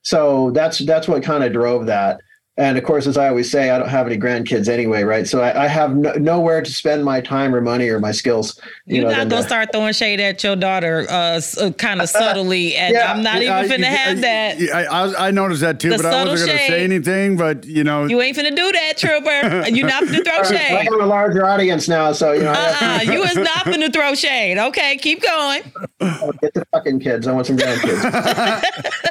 So 0.03 0.51
that's 0.51 0.79
that's 0.79 1.07
what 1.07 1.23
kind 1.23 1.43
of 1.43 1.53
drove 1.53 1.85
that. 1.87 2.19
And 2.57 2.77
of 2.77 2.83
course, 2.83 3.07
as 3.07 3.17
I 3.17 3.29
always 3.29 3.49
say, 3.49 3.69
I 3.69 3.79
don't 3.79 3.87
have 3.87 4.05
any 4.07 4.17
grandkids 4.17 4.67
anyway, 4.67 5.03
right? 5.03 5.25
So 5.25 5.39
I, 5.41 5.63
I 5.63 5.67
have 5.67 5.95
no, 5.95 6.11
nowhere 6.15 6.61
to 6.61 6.71
spend 6.71 7.05
my 7.05 7.21
time 7.21 7.55
or 7.55 7.61
money 7.61 7.87
or 7.87 7.99
my 7.99 8.11
skills. 8.11 8.59
You 8.85 8.97
You're 8.97 9.03
know, 9.05 9.11
not 9.17 9.29
gonna 9.29 9.41
to- 9.41 9.47
start 9.47 9.69
throwing 9.71 9.93
shade 9.93 10.19
at 10.19 10.43
your 10.43 10.57
daughter, 10.57 11.07
uh, 11.09 11.37
s- 11.37 11.57
uh 11.57 11.71
kind 11.71 12.01
of 12.01 12.09
subtly, 12.09 12.75
and 12.75 12.93
Yeah, 12.93 13.11
I'm 13.11 13.23
not 13.23 13.37
even 13.41 13.53
I- 13.53 13.67
finna 13.67 13.77
you- 13.79 13.85
have 13.85 14.17
I- 14.17 14.21
that. 14.21 14.61
I, 14.73 14.83
I, 14.83 15.27
I 15.27 15.31
noticed 15.31 15.61
that 15.61 15.79
too, 15.79 15.91
The 15.91 15.97
but 15.97 16.05
I 16.07 16.25
wasn't 16.25 16.39
subtle 16.39 16.45
going 16.55 16.59
to 16.67 16.73
say 16.73 16.83
anything. 16.83 17.37
But 17.37 17.63
you 17.65 17.85
know, 17.85 18.05
You 18.05 18.21
ain't 18.21 18.35
finna 18.37 18.53
do 18.55 18.71
that, 18.73 18.97
Trooper. 18.97 19.69
You're 19.69 19.87
not 19.87 20.03
finna 20.03 20.23
throw 20.25 20.43
shade. 20.57 20.57
I 20.75 20.81
shade. 20.83 20.91
have 20.91 21.01
a 21.01 21.05
larger 21.05 21.45
audience 21.47 21.87
now, 21.87 22.11
so 22.11 22.33
you 22.33 22.43
know, 22.43 22.51
I 22.51 22.55
have 22.55 23.07
Uh-uh, 23.07 23.13
you 23.13 23.23
is 23.23 23.35
not 23.37 23.65
finna 23.65 23.91
throw 23.93 24.13
shade. 24.13 24.57
Okay, 24.57 24.97
keep 24.97 25.21
going. 25.23 25.61
get 26.41 26.53
the 26.53 26.65
fucking 26.73 26.99
kids. 26.99 27.27
I 27.27 27.31
want 27.31 27.47
some 27.47 27.55
grandkids. 27.57 29.01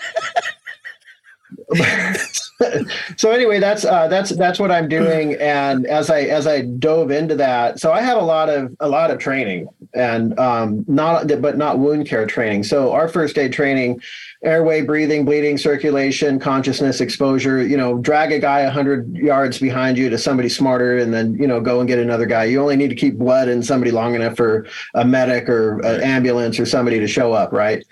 so 3.17 3.31
anyway, 3.31 3.59
that's 3.59 3.85
uh, 3.85 4.09
that's 4.09 4.31
that's 4.31 4.59
what 4.59 4.71
I'm 4.71 4.89
doing, 4.89 5.35
and 5.35 5.87
as 5.87 6.11
I 6.11 6.23
as 6.23 6.47
I 6.47 6.63
dove 6.63 7.11
into 7.11 7.35
that, 7.37 7.79
so 7.79 7.93
I 7.93 8.01
have 8.01 8.19
a 8.19 8.25
lot 8.25 8.49
of 8.49 8.77
a 8.81 8.89
lot 8.89 9.11
of 9.11 9.19
training, 9.19 9.69
and 9.95 10.39
um, 10.39 10.85
not 10.89 11.29
but 11.41 11.57
not 11.57 11.79
wound 11.79 12.07
care 12.07 12.27
training. 12.27 12.65
So 12.65 12.93
our 12.93 13.09
first 13.09 13.39
aid 13.39 13.53
training, 13.53 14.01
airway, 14.43 14.83
breathing, 14.83 15.25
bleeding, 15.25 15.59
circulation, 15.59 16.41
consciousness, 16.41 17.01
exposure. 17.01 17.65
You 17.65 17.77
know, 17.77 17.99
drag 17.99 18.33
a 18.33 18.39
guy 18.39 18.69
hundred 18.69 19.15
yards 19.15 19.59
behind 19.59 19.97
you 19.97 20.11
to 20.11 20.19
somebody 20.19 20.49
smarter, 20.49 20.99
and 20.99 21.15
then 21.15 21.35
you 21.35 21.47
know 21.47 21.61
go 21.61 21.79
and 21.79 21.89
get 21.89 21.99
another 21.99 22.27
guy. 22.27 22.45
You 22.45 22.61
only 22.61 22.77
need 22.77 22.89
to 22.89 22.97
keep 22.97 23.17
blood 23.17 23.49
in 23.49 23.63
somebody 23.63 23.93
long 23.93 24.15
enough 24.15 24.37
for 24.37 24.67
a 24.95 25.05
medic 25.05 25.49
or 25.49 25.79
an 25.81 26.01
ambulance 26.03 26.59
or 26.59 26.67
somebody 26.67 26.99
to 26.99 27.07
show 27.07 27.33
up, 27.33 27.53
right? 27.53 27.85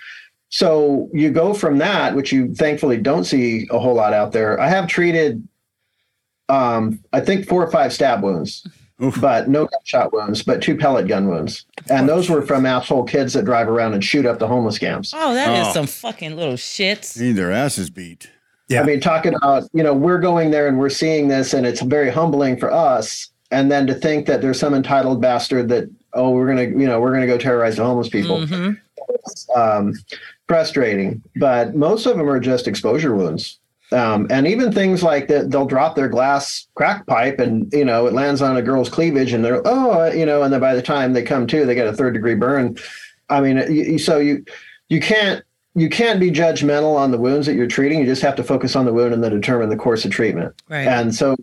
So 0.51 1.09
you 1.13 1.31
go 1.31 1.53
from 1.55 1.79
that, 1.79 2.15
which 2.15 2.33
you 2.33 2.55
thankfully 2.55 2.97
don't 2.97 3.25
see 3.25 3.69
a 3.71 3.79
whole 3.79 3.95
lot 3.95 4.13
out 4.15 4.33
there. 4.33 4.59
I 4.59 4.69
have 4.69 4.87
treated, 4.87 5.47
um, 6.49 7.01
I 7.13 7.21
think 7.21 7.47
four 7.47 7.63
or 7.65 7.71
five 7.71 7.93
stab 7.93 8.23
wounds, 8.23 8.67
Oof. 9.03 9.21
but 9.21 9.49
no 9.49 9.67
gunshot 9.67 10.13
wounds, 10.13 10.43
but 10.43 10.63
two 10.63 10.77
pellet 10.77 11.07
gun 11.07 11.29
wounds, 11.29 11.67
and 11.91 12.09
those 12.09 12.31
were 12.31 12.41
from 12.43 12.65
asshole 12.65 13.05
kids 13.05 13.35
that 13.35 13.45
drive 13.45 13.69
around 13.69 13.93
and 13.93 14.03
shoot 14.03 14.25
up 14.25 14.39
the 14.39 14.47
homeless 14.47 14.79
camps. 14.79 15.13
Oh, 15.15 15.35
that 15.35 15.61
is 15.61 15.67
Oh. 15.69 15.73
some 15.73 15.87
fucking 15.87 16.35
little 16.37 16.55
shits. 16.55 17.21
need 17.21 17.33
their 17.33 17.53
asses 17.53 17.91
beat. 17.91 18.31
Yeah. 18.69 18.83
I 18.83 18.85
mean, 18.85 19.01
talking 19.01 19.35
about, 19.35 19.65
you 19.73 19.83
know, 19.83 19.95
we're 19.95 20.19
going 20.19 20.51
there 20.51 20.67
and 20.69 20.79
we're 20.79 20.89
seeing 20.91 21.29
this, 21.29 21.53
and 21.55 21.67
it's 21.67 21.81
very 21.83 22.11
humbling 22.11 22.57
for 22.59 22.71
us. 22.73 23.29
And 23.51 23.71
then 23.73 23.87
to 23.87 23.95
think 23.95 24.27
that 24.27 24.43
there's 24.43 24.59
some 24.61 24.75
entitled 24.75 25.23
bastard 25.23 25.69
that, 25.71 25.89
oh, 26.13 26.31
we're 26.31 26.47
gonna, 26.47 26.65
you 26.65 26.87
know, 26.87 27.01
we're 27.01 27.13
gonna 27.15 27.27
go 27.27 27.39
terrorize 27.39 27.77
the 27.77 27.85
homeless 27.85 28.09
people. 28.09 28.41
Mhm. 28.41 28.79
um, 29.57 29.95
frustrating, 30.49 31.23
but 31.37 31.75
most 31.75 32.07
of 32.07 32.17
them 32.17 32.29
are 32.29 32.41
just 32.41 32.67
exposure 32.67 33.15
wounds. 33.15 33.61
Um, 33.91 34.27
and 34.31 34.47
even 34.47 34.73
things 34.73 35.03
like 35.03 35.29
that, 35.29 35.51
they'll 35.51 35.67
drop 35.67 35.95
their 35.95 36.09
glass 36.09 36.67
crack 36.75 37.07
pipe 37.07 37.39
and, 37.39 37.73
you 37.73 37.85
know, 37.85 38.07
it 38.07 38.13
lands 38.13 38.43
on 38.43 38.57
a 38.57 38.63
girl's 38.63 38.91
cleavage 38.91 39.33
and 39.33 39.45
they're, 39.45 39.63
oh, 39.65 40.11
you 40.13 40.27
know, 40.27 40.43
and 40.43 40.53
then 40.53 40.61
by 40.61 40.75
the 40.75 40.83
time 40.83 41.13
they 41.13 41.23
come 41.23 41.47
to, 41.47 41.65
they 41.65 41.75
get 41.75 41.87
a 41.87 41.93
third 41.95 42.13
degree 42.13 42.35
burn. 42.35 42.77
I 43.31 43.41
mean, 43.41 43.99
so 43.99 44.19
you, 44.19 44.45
you 44.89 45.01
can't, 45.01 45.43
you 45.75 45.89
can't 45.89 46.21
be 46.21 46.31
judgmental 46.31 46.97
on 46.97 47.13
the 47.13 47.19
wounds 47.19 47.47
that 47.47 47.55
you're 47.55 47.67
treating. 47.67 48.01
You 48.01 48.07
just 48.07 48.23
have 48.23 48.37
to 48.37 48.45
focus 48.45 48.77
on 48.77 48.85
the 48.85 48.93
wound 48.93 49.15
and 49.15 49.23
then 49.25 49.31
determine 49.31 49.69
the 49.69 49.77
course 49.77 50.05
of 50.05 50.11
treatment. 50.11 50.55
Right. 50.69 50.87
And 50.87 51.15
so 51.15 51.37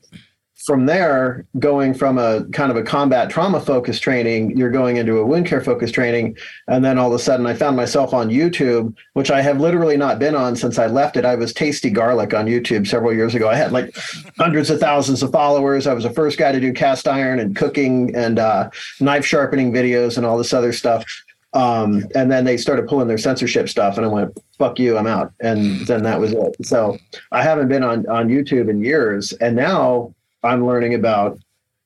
from 0.64 0.86
there, 0.86 1.46
going 1.60 1.94
from 1.94 2.18
a 2.18 2.46
kind 2.46 2.72
of 2.72 2.78
a 2.78 2.84
combat 2.84 3.30
trauma 3.30 3.60
focused 3.60 4.02
training, 4.02 4.56
you're 4.58 4.72
going 4.72 4.96
into 4.96 5.18
a 5.18 5.26
wound 5.26 5.46
care 5.46 5.62
focused 5.62 5.94
training. 5.94 6.38
And 6.68 6.84
then 6.84 6.98
all 6.98 7.10
of 7.10 7.14
a 7.14 7.20
sudden, 7.20 7.46
I 7.46 7.54
found 7.54 7.76
myself 7.76 8.14
on 8.14 8.30
YouTube, 8.30 8.96
which 9.14 9.30
I 9.30 9.42
have 9.42 9.60
literally 9.60 9.98
not 9.98 10.18
been 10.18 10.34
on 10.34 10.56
since 10.56 10.80
I 10.80 10.88
left 10.88 11.18
it. 11.18 11.26
I 11.26 11.36
was 11.36 11.54
Tasty 11.54 11.90
Garlic 11.90 12.34
on 12.34 12.46
YouTube 12.46 12.88
several 12.88 13.14
years 13.14 13.36
ago. 13.36 13.50
I 13.50 13.56
had 13.56 13.74
like 13.74 13.96
hundreds 14.38 14.70
of 14.70 14.80
thousands 14.80 15.22
of 15.22 15.32
followers. 15.32 15.88
I 15.88 15.94
was 15.94 16.06
the 16.06 16.10
first 16.10 16.38
guy 16.38 16.54
to 16.54 16.60
do 16.60 16.72
cast 16.72 17.08
iron 17.08 17.40
and 17.40 17.56
cooking 17.56 18.16
and 18.16 18.40
uh, 18.40 18.70
knife 19.02 19.26
sharpening 19.26 19.74
videos 19.74 20.16
and 20.16 20.26
all 20.26 20.38
this 20.38 20.54
other 20.54 20.72
stuff. 20.72 21.06
Um, 21.54 22.06
and 22.16 22.32
then 22.32 22.44
they 22.44 22.58
started 22.58 22.88
pulling 22.88 23.08
their 23.08 23.18
censorship 23.18 23.70
stuff, 23.70 23.96
and 23.96 24.06
I 24.06 24.10
went, 24.10 24.38
"Fuck 24.58 24.78
you, 24.78 24.98
I'm 24.98 25.08
out." 25.08 25.32
And 25.40 25.88
then 25.88 26.04
that 26.04 26.20
was 26.20 26.34
it. 26.34 26.54
So 26.64 26.98
I 27.32 27.44
haven't 27.44 27.70
been 27.70 27.82
on 27.82 28.06
on 28.10 28.28
YouTube 28.28 28.70
in 28.70 28.84
years, 28.84 29.32
and 29.32 29.56
now 29.56 30.14
I'm 30.46 30.66
learning 30.66 30.94
about 30.94 31.40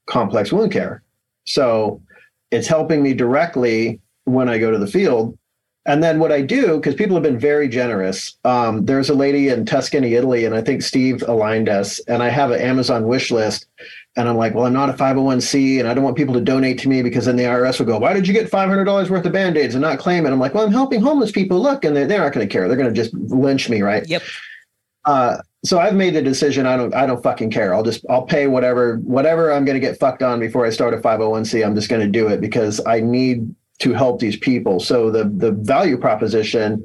complex 0.06 0.52
wound 0.52 0.72
care. 0.72 1.04
So 1.46 2.02
it's 2.52 2.68
helping 2.68 3.02
me 3.04 3.14
directly 3.14 4.00
when 4.26 4.50
I 4.50 4.58
go 4.58 4.72
to 4.72 4.78
the 4.78 4.88
field. 4.88 5.38
And 5.86 6.04
then 6.04 6.20
what 6.20 6.32
I 6.32 6.42
do, 6.42 6.76
because 6.76 6.94
people 6.94 7.16
have 7.16 7.24
been 7.24 7.40
very 7.40 7.68
generous. 7.68 8.38
Um, 8.44 8.86
there's 8.86 9.10
a 9.10 9.16
lady 9.16 9.48
in 9.48 9.66
Tuscany, 9.66 10.14
Italy, 10.14 10.46
and 10.46 10.54
I 10.54 10.62
think 10.62 10.84
Steve 10.84 11.24
aligned 11.28 11.68
us. 11.68 12.00
And 12.00 12.22
I 12.22 12.30
have 12.30 12.52
an 12.52 12.62
Amazon 12.62 13.08
wish 13.08 13.32
list. 13.32 13.66
And 14.16 14.28
I'm 14.28 14.36
like, 14.36 14.54
well, 14.54 14.66
I'm 14.66 14.74
not 14.74 14.90
a 14.90 14.94
501c, 14.94 15.80
and 15.80 15.88
I 15.88 15.94
don't 15.94 16.04
want 16.04 16.18
people 16.18 16.34
to 16.34 16.42
donate 16.42 16.78
to 16.80 16.90
me 16.90 17.02
because 17.02 17.26
then 17.26 17.38
the 17.38 17.44
IRS 17.44 17.80
will 17.80 17.86
go, 17.86 17.98
why 17.98 18.14
did 18.14 18.28
you 18.28 18.34
get 18.34 18.52
$500 18.52 19.10
worth 19.10 19.26
of 19.26 19.32
band 19.32 19.58
aids 19.58 19.74
and 19.74 19.82
not 19.82 19.98
claim 19.98 20.26
it? 20.26 20.32
I'm 20.32 20.40
like, 20.40 20.54
well, 20.54 20.66
I'm 20.66 20.72
helping 20.72 21.02
homeless 21.02 21.32
people. 21.32 21.60
Look, 21.60 21.86
and 21.86 21.96
they're, 21.96 22.06
they're 22.06 22.20
not 22.20 22.34
going 22.34 22.48
to 22.48 22.52
care. 22.52 22.68
They're 22.68 22.78
going 22.78 22.94
to 22.94 22.96
just 22.96 23.14
lynch 23.14 23.70
me, 23.70 23.82
right? 23.82 24.08
Yep. 24.08 24.22
uh, 25.06 25.38
so 25.64 25.80
I've 25.80 25.96
made 25.96 26.14
the 26.14 26.22
decision. 26.22 26.66
I 26.66 26.78
don't. 26.78 26.94
I 26.94 27.06
don't 27.06 27.22
fucking 27.22 27.52
care. 27.52 27.74
I'll 27.74 27.84
just. 27.84 28.06
I'll 28.10 28.26
pay 28.26 28.48
whatever. 28.48 28.98
Whatever 28.98 29.52
I'm 29.52 29.66
going 29.66 29.76
to 29.76 29.86
get 29.86 30.00
fucked 30.00 30.24
on 30.24 30.40
before 30.40 30.66
I 30.66 30.70
start 30.70 30.94
a 30.94 30.98
501c. 30.98 31.66
I'm 31.66 31.76
just 31.76 31.90
going 31.90 32.02
to 32.02 32.08
do 32.08 32.28
it 32.28 32.40
because 32.40 32.80
I 32.86 33.02
need 33.02 33.54
to 33.80 33.94
help 33.94 34.20
these 34.20 34.38
people. 34.38 34.80
So 34.80 35.12
the 35.12 35.26
the 35.26 35.52
value 35.52 35.98
proposition 35.98 36.84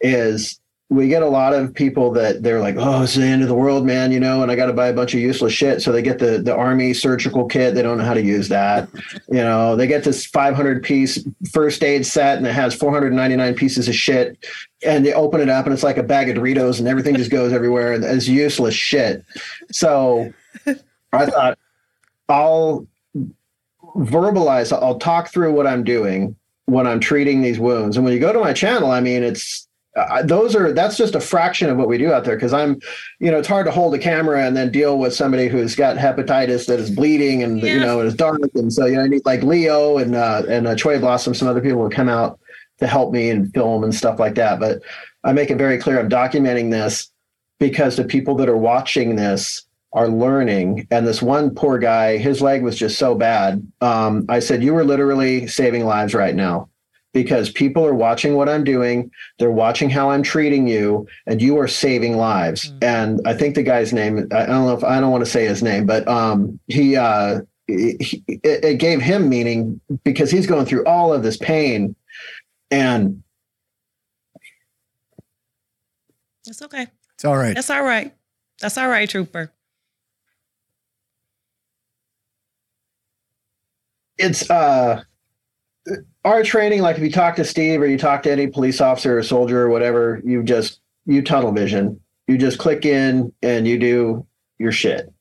is 0.00 0.60
we 0.92 1.08
get 1.08 1.22
a 1.22 1.28
lot 1.28 1.54
of 1.54 1.72
people 1.72 2.10
that 2.12 2.42
they're 2.42 2.60
like, 2.60 2.76
oh, 2.78 3.02
it's 3.02 3.14
the 3.14 3.24
end 3.24 3.40
of 3.40 3.48
the 3.48 3.54
world, 3.54 3.86
man, 3.86 4.12
you 4.12 4.20
know, 4.20 4.42
and 4.42 4.52
I 4.52 4.56
got 4.56 4.66
to 4.66 4.74
buy 4.74 4.88
a 4.88 4.92
bunch 4.92 5.14
of 5.14 5.20
useless 5.20 5.52
shit. 5.52 5.80
So 5.80 5.90
they 5.90 6.02
get 6.02 6.18
the 6.18 6.38
the 6.38 6.54
army 6.54 6.92
surgical 6.92 7.46
kit. 7.46 7.74
They 7.74 7.80
don't 7.80 7.96
know 7.96 8.04
how 8.04 8.14
to 8.14 8.22
use 8.22 8.48
that. 8.48 8.90
You 9.28 9.42
know, 9.42 9.74
they 9.74 9.86
get 9.86 10.04
this 10.04 10.26
500 10.26 10.82
piece 10.82 11.26
first 11.50 11.82
aid 11.82 12.04
set 12.04 12.36
and 12.36 12.46
it 12.46 12.52
has 12.52 12.74
499 12.74 13.54
pieces 13.54 13.88
of 13.88 13.94
shit. 13.94 14.36
And 14.84 15.06
they 15.06 15.14
open 15.14 15.40
it 15.40 15.48
up 15.48 15.64
and 15.64 15.72
it's 15.72 15.82
like 15.82 15.96
a 15.96 16.02
bag 16.02 16.28
of 16.28 16.36
Doritos 16.36 16.78
and 16.78 16.86
everything 16.86 17.16
just 17.16 17.30
goes 17.30 17.52
everywhere 17.52 17.94
and 17.94 18.04
it's 18.04 18.28
useless 18.28 18.74
shit. 18.74 19.24
So 19.70 20.32
I 21.12 21.26
thought 21.26 21.58
I'll 22.28 22.86
verbalize, 23.96 24.72
I'll 24.72 24.98
talk 24.98 25.28
through 25.28 25.52
what 25.52 25.66
I'm 25.66 25.84
doing 25.84 26.36
when 26.66 26.86
I'm 26.86 27.00
treating 27.00 27.40
these 27.40 27.58
wounds. 27.58 27.96
And 27.96 28.04
when 28.04 28.12
you 28.12 28.20
go 28.20 28.32
to 28.32 28.40
my 28.40 28.52
channel, 28.52 28.90
I 28.90 29.00
mean, 29.00 29.22
it's 29.22 29.68
uh, 29.96 30.22
those 30.22 30.56
are 30.56 30.72
that's 30.72 30.96
just 30.96 31.14
a 31.14 31.20
fraction 31.20 31.68
of 31.68 31.76
what 31.76 31.88
we 31.88 31.98
do 31.98 32.12
out 32.12 32.24
there 32.24 32.36
because 32.36 32.52
I'm, 32.52 32.80
you 33.18 33.30
know, 33.30 33.38
it's 33.38 33.48
hard 33.48 33.66
to 33.66 33.72
hold 33.72 33.94
a 33.94 33.98
camera 33.98 34.46
and 34.46 34.56
then 34.56 34.70
deal 34.70 34.98
with 34.98 35.14
somebody 35.14 35.48
who's 35.48 35.74
got 35.74 35.96
hepatitis 35.96 36.66
that 36.66 36.80
is 36.80 36.90
bleeding 36.90 37.42
and 37.42 37.60
Yeah. 37.60 37.74
you 37.74 37.80
know 37.80 38.00
it's 38.00 38.14
dark 38.14 38.40
and 38.54 38.72
so 38.72 38.86
you 38.86 38.96
know 38.96 39.02
I 39.02 39.08
need 39.08 39.24
like 39.26 39.42
Leo 39.42 39.98
and 39.98 40.14
uh, 40.14 40.42
and 40.48 40.66
uh, 40.66 40.74
Choi 40.76 40.98
Blossom, 40.98 41.34
some 41.34 41.46
other 41.48 41.60
people 41.60 41.78
will 41.80 41.90
come 41.90 42.08
out 42.08 42.38
to 42.78 42.86
help 42.86 43.12
me 43.12 43.28
and 43.30 43.52
film 43.52 43.84
and 43.84 43.94
stuff 43.94 44.18
like 44.18 44.34
that. 44.36 44.58
But 44.58 44.82
I 45.24 45.32
make 45.32 45.50
it 45.50 45.58
very 45.58 45.78
clear 45.78 46.00
I'm 46.00 46.08
documenting 46.08 46.70
this 46.70 47.10
because 47.60 47.96
the 47.96 48.04
people 48.04 48.34
that 48.36 48.48
are 48.48 48.56
watching 48.56 49.16
this 49.16 49.62
are 49.92 50.08
learning. 50.08 50.88
And 50.90 51.06
this 51.06 51.20
one 51.20 51.54
poor 51.54 51.78
guy, 51.78 52.16
his 52.16 52.40
leg 52.40 52.62
was 52.62 52.78
just 52.78 52.98
so 52.98 53.14
bad. 53.14 53.64
Um, 53.82 54.24
I 54.28 54.40
said, 54.40 54.64
You 54.64 54.72
were 54.72 54.84
literally 54.84 55.46
saving 55.46 55.84
lives 55.84 56.14
right 56.14 56.34
now 56.34 56.70
because 57.12 57.50
people 57.50 57.84
are 57.84 57.94
watching 57.94 58.34
what 58.34 58.48
I'm 58.48 58.64
doing. 58.64 59.10
They're 59.38 59.50
watching 59.50 59.90
how 59.90 60.10
I'm 60.10 60.22
treating 60.22 60.66
you, 60.66 61.06
and 61.26 61.40
you 61.40 61.58
are 61.58 61.68
saving 61.68 62.16
lives. 62.16 62.72
And 62.80 63.20
I 63.26 63.34
think 63.34 63.54
the 63.54 63.62
guy's 63.62 63.92
name, 63.92 64.28
I 64.32 64.46
don't 64.46 64.66
know 64.66 64.76
if 64.76 64.84
I 64.84 65.00
don't 65.00 65.10
want 65.10 65.24
to 65.24 65.30
say 65.30 65.46
his 65.46 65.62
name, 65.62 65.86
but 65.86 66.06
um, 66.08 66.58
he, 66.68 66.96
uh, 66.96 67.40
he, 67.66 68.22
it, 68.26 68.64
it 68.64 68.78
gave 68.78 69.00
him 69.00 69.28
meaning 69.28 69.80
because 70.04 70.30
he's 70.30 70.46
going 70.46 70.66
through 70.66 70.84
all 70.86 71.12
of 71.12 71.22
this 71.22 71.36
pain. 71.36 71.94
And 72.70 73.22
It's 76.46 76.62
okay. 76.62 76.86
It's 77.14 77.24
all 77.24 77.36
right. 77.36 77.54
That's 77.54 77.70
all 77.70 77.82
right. 77.84 78.14
That's 78.60 78.78
all 78.78 78.88
right, 78.88 79.08
Trooper. 79.08 79.52
it's 84.18 84.48
uh 84.50 85.02
our 86.24 86.42
training 86.42 86.80
like 86.80 86.96
if 86.96 87.02
you 87.02 87.10
talk 87.10 87.34
to 87.34 87.44
steve 87.44 87.80
or 87.80 87.86
you 87.86 87.98
talk 87.98 88.22
to 88.22 88.30
any 88.30 88.46
police 88.46 88.80
officer 88.80 89.18
or 89.18 89.22
soldier 89.22 89.60
or 89.62 89.68
whatever 89.68 90.20
you 90.24 90.42
just 90.42 90.80
you 91.06 91.22
tunnel 91.22 91.52
vision. 91.52 92.00
You 92.26 92.38
just 92.38 92.58
click 92.58 92.84
in 92.84 93.32
and 93.42 93.66
you 93.66 93.78
do 93.78 94.26
your 94.58 94.72
shit. 94.72 95.12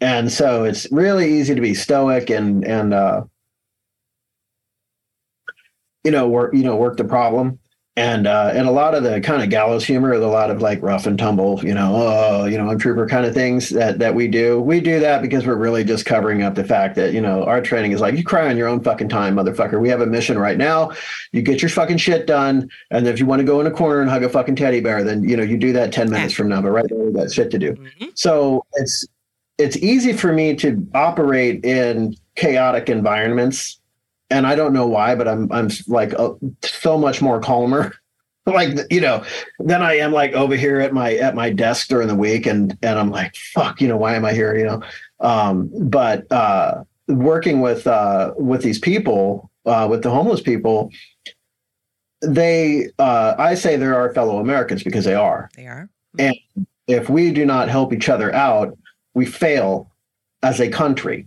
And 0.00 0.30
so 0.30 0.64
it's 0.64 0.90
really 0.92 1.38
easy 1.38 1.54
to 1.54 1.60
be 1.60 1.74
stoic 1.74 2.30
and 2.30 2.64
and 2.64 2.92
uh 2.92 3.24
you 6.02 6.10
know 6.10 6.28
work 6.28 6.54
you 6.54 6.62
know 6.62 6.76
work 6.76 6.96
the 6.96 7.04
problem 7.04 7.58
and 7.96 8.26
uh 8.26 8.50
and 8.52 8.66
a 8.66 8.70
lot 8.72 8.94
of 8.94 9.02
the 9.02 9.20
kind 9.20 9.42
of 9.42 9.50
gallows 9.50 9.84
humor 9.84 10.12
a 10.12 10.18
lot 10.18 10.50
of 10.50 10.60
like 10.60 10.82
rough 10.82 11.06
and 11.06 11.18
tumble 11.18 11.60
you 11.64 11.72
know 11.72 11.92
oh 11.94 12.44
you 12.44 12.58
know 12.58 12.68
i'm 12.68 12.78
trooper 12.78 13.06
kind 13.06 13.24
of 13.24 13.34
things 13.34 13.70
that 13.70 13.98
that 13.98 14.14
we 14.14 14.28
do. 14.28 14.60
We 14.60 14.80
do 14.80 15.00
that 15.00 15.22
because 15.22 15.46
we're 15.46 15.56
really 15.56 15.84
just 15.84 16.04
covering 16.04 16.42
up 16.42 16.54
the 16.54 16.64
fact 16.64 16.94
that 16.96 17.12
you 17.12 17.20
know 17.20 17.44
our 17.44 17.60
training 17.60 17.92
is 17.92 18.00
like 18.00 18.16
you 18.16 18.24
cry 18.24 18.48
on 18.48 18.56
your 18.56 18.68
own 18.68 18.82
fucking 18.82 19.08
time 19.08 19.36
motherfucker. 19.36 19.80
We 19.80 19.88
have 19.88 20.00
a 20.00 20.06
mission 20.06 20.38
right 20.38 20.58
now. 20.58 20.92
You 21.32 21.42
get 21.42 21.62
your 21.62 21.68
fucking 21.68 21.98
shit 21.98 22.26
done. 22.26 22.70
And 22.90 23.06
if 23.06 23.18
you 23.18 23.26
want 23.26 23.40
to 23.40 23.44
go 23.44 23.60
in 23.60 23.66
a 23.66 23.70
corner 23.70 24.00
and 24.00 24.10
hug 24.10 24.22
a 24.22 24.28
fucking 24.28 24.56
teddy 24.56 24.80
bear 24.80 25.04
then 25.04 25.24
you 25.28 25.36
know 25.36 25.42
you 25.42 25.56
do 25.56 25.72
that 25.72 25.92
10 25.92 26.10
minutes 26.10 26.34
from 26.34 26.48
now. 26.48 26.62
But 26.62 26.70
right 26.70 26.86
there 26.88 26.98
we 26.98 27.12
got 27.12 27.30
shit 27.30 27.50
to 27.50 27.58
do. 27.58 27.76
So 28.14 28.64
it's 28.74 29.06
it's 29.58 29.76
easy 29.76 30.12
for 30.12 30.32
me 30.32 30.54
to 30.56 30.86
operate 30.94 31.64
in 31.64 32.16
chaotic 32.34 32.88
environments 32.88 33.80
and 34.30 34.46
I 34.46 34.54
don't 34.54 34.72
know 34.72 34.86
why, 34.86 35.14
but 35.14 35.28
I'm 35.28 35.50
I'm 35.52 35.68
like 35.86 36.14
uh, 36.18 36.34
so 36.62 36.98
much 36.98 37.20
more 37.20 37.40
calmer, 37.40 37.94
like 38.46 38.78
you 38.90 39.00
know, 39.00 39.24
than 39.58 39.82
I 39.82 39.96
am 39.96 40.12
like 40.12 40.32
over 40.32 40.56
here 40.56 40.80
at 40.80 40.92
my 40.92 41.14
at 41.14 41.34
my 41.34 41.50
desk 41.50 41.88
during 41.88 42.08
the 42.08 42.14
week, 42.14 42.46
and 42.46 42.76
and 42.82 42.98
I'm 42.98 43.10
like, 43.10 43.36
fuck, 43.36 43.80
you 43.80 43.88
know, 43.88 43.96
why 43.96 44.14
am 44.14 44.24
I 44.24 44.32
here, 44.32 44.56
you 44.56 44.64
know? 44.64 44.82
Um, 45.20 45.70
but 45.88 46.30
uh, 46.32 46.84
working 47.08 47.60
with 47.60 47.86
uh, 47.86 48.32
with 48.36 48.62
these 48.62 48.78
people, 48.78 49.50
uh, 49.66 49.86
with 49.90 50.02
the 50.02 50.10
homeless 50.10 50.40
people, 50.40 50.90
they 52.22 52.90
uh, 52.98 53.34
I 53.38 53.54
say 53.54 53.76
they're 53.76 53.96
our 53.98 54.12
fellow 54.14 54.38
Americans 54.38 54.82
because 54.82 55.04
they 55.04 55.14
are. 55.14 55.50
They 55.56 55.66
are. 55.66 55.88
And 56.18 56.36
if 56.86 57.08
we 57.08 57.32
do 57.32 57.44
not 57.44 57.68
help 57.68 57.92
each 57.92 58.08
other 58.08 58.32
out, 58.34 58.76
we 59.14 59.26
fail 59.26 59.90
as 60.42 60.60
a 60.60 60.68
country. 60.68 61.26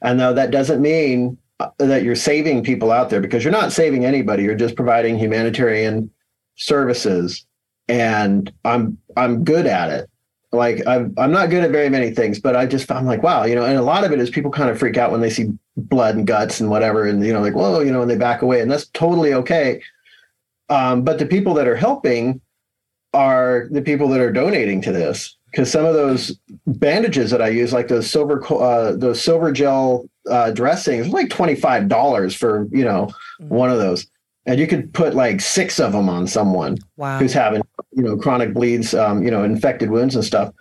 And 0.00 0.18
though 0.18 0.32
that 0.32 0.50
doesn't 0.50 0.80
mean 0.80 1.38
that 1.78 2.02
you're 2.02 2.14
saving 2.14 2.62
people 2.62 2.92
out 2.92 3.10
there 3.10 3.20
because 3.20 3.44
you're 3.44 3.52
not 3.52 3.72
saving 3.72 4.04
anybody, 4.04 4.44
you're 4.44 4.54
just 4.54 4.76
providing 4.76 5.18
humanitarian 5.18 6.10
services. 6.56 7.44
And 7.88 8.52
I'm 8.64 8.98
I'm 9.16 9.44
good 9.44 9.66
at 9.66 9.90
it. 9.90 10.10
Like 10.52 10.86
I'm 10.86 11.14
I'm 11.18 11.32
not 11.32 11.50
good 11.50 11.64
at 11.64 11.70
very 11.70 11.88
many 11.88 12.10
things, 12.10 12.38
but 12.38 12.56
I 12.56 12.66
just 12.66 12.90
I'm 12.90 13.06
like, 13.06 13.22
wow, 13.22 13.44
you 13.44 13.54
know, 13.54 13.64
and 13.64 13.76
a 13.76 13.82
lot 13.82 14.04
of 14.04 14.12
it 14.12 14.20
is 14.20 14.30
people 14.30 14.50
kind 14.50 14.70
of 14.70 14.78
freak 14.78 14.96
out 14.96 15.10
when 15.10 15.20
they 15.20 15.30
see 15.30 15.52
blood 15.76 16.16
and 16.16 16.26
guts 16.26 16.60
and 16.60 16.70
whatever, 16.70 17.04
and 17.04 17.24
you 17.24 17.32
know, 17.32 17.40
like, 17.40 17.54
whoa, 17.54 17.80
you 17.80 17.92
know, 17.92 18.02
and 18.02 18.10
they 18.10 18.16
back 18.16 18.42
away, 18.42 18.60
and 18.60 18.70
that's 18.70 18.86
totally 18.88 19.32
okay. 19.34 19.82
Um, 20.68 21.02
but 21.02 21.18
the 21.18 21.26
people 21.26 21.54
that 21.54 21.68
are 21.68 21.76
helping 21.76 22.40
are 23.14 23.68
the 23.70 23.82
people 23.82 24.08
that 24.08 24.20
are 24.20 24.32
donating 24.32 24.82
to 24.82 24.92
this 24.92 25.36
because 25.50 25.70
some 25.70 25.84
of 25.84 25.94
those 25.94 26.38
bandages 26.66 27.30
that 27.30 27.40
I 27.40 27.48
use, 27.48 27.72
like 27.72 27.88
those 27.88 28.10
silver 28.10 28.42
uh, 28.52 28.92
those 28.92 29.22
silver 29.22 29.52
gel 29.52 30.08
uh, 30.30 30.50
dressings, 30.52 31.08
like 31.08 31.30
twenty 31.30 31.54
five 31.54 31.88
dollars 31.88 32.34
for 32.34 32.68
you 32.70 32.84
know 32.84 33.08
one 33.38 33.70
of 33.70 33.78
those, 33.78 34.06
and 34.46 34.58
you 34.60 34.66
could 34.66 34.92
put 34.92 35.14
like 35.14 35.40
six 35.40 35.78
of 35.80 35.92
them 35.92 36.08
on 36.08 36.26
someone 36.26 36.78
Wow. 36.96 37.18
who's 37.18 37.32
having 37.32 37.62
you 37.92 38.02
know 38.02 38.16
chronic 38.16 38.52
bleeds, 38.54 38.94
um, 38.94 39.22
you 39.22 39.30
know 39.30 39.44
infected 39.44 39.90
wounds 39.90 40.14
and 40.14 40.24
stuff. 40.24 40.52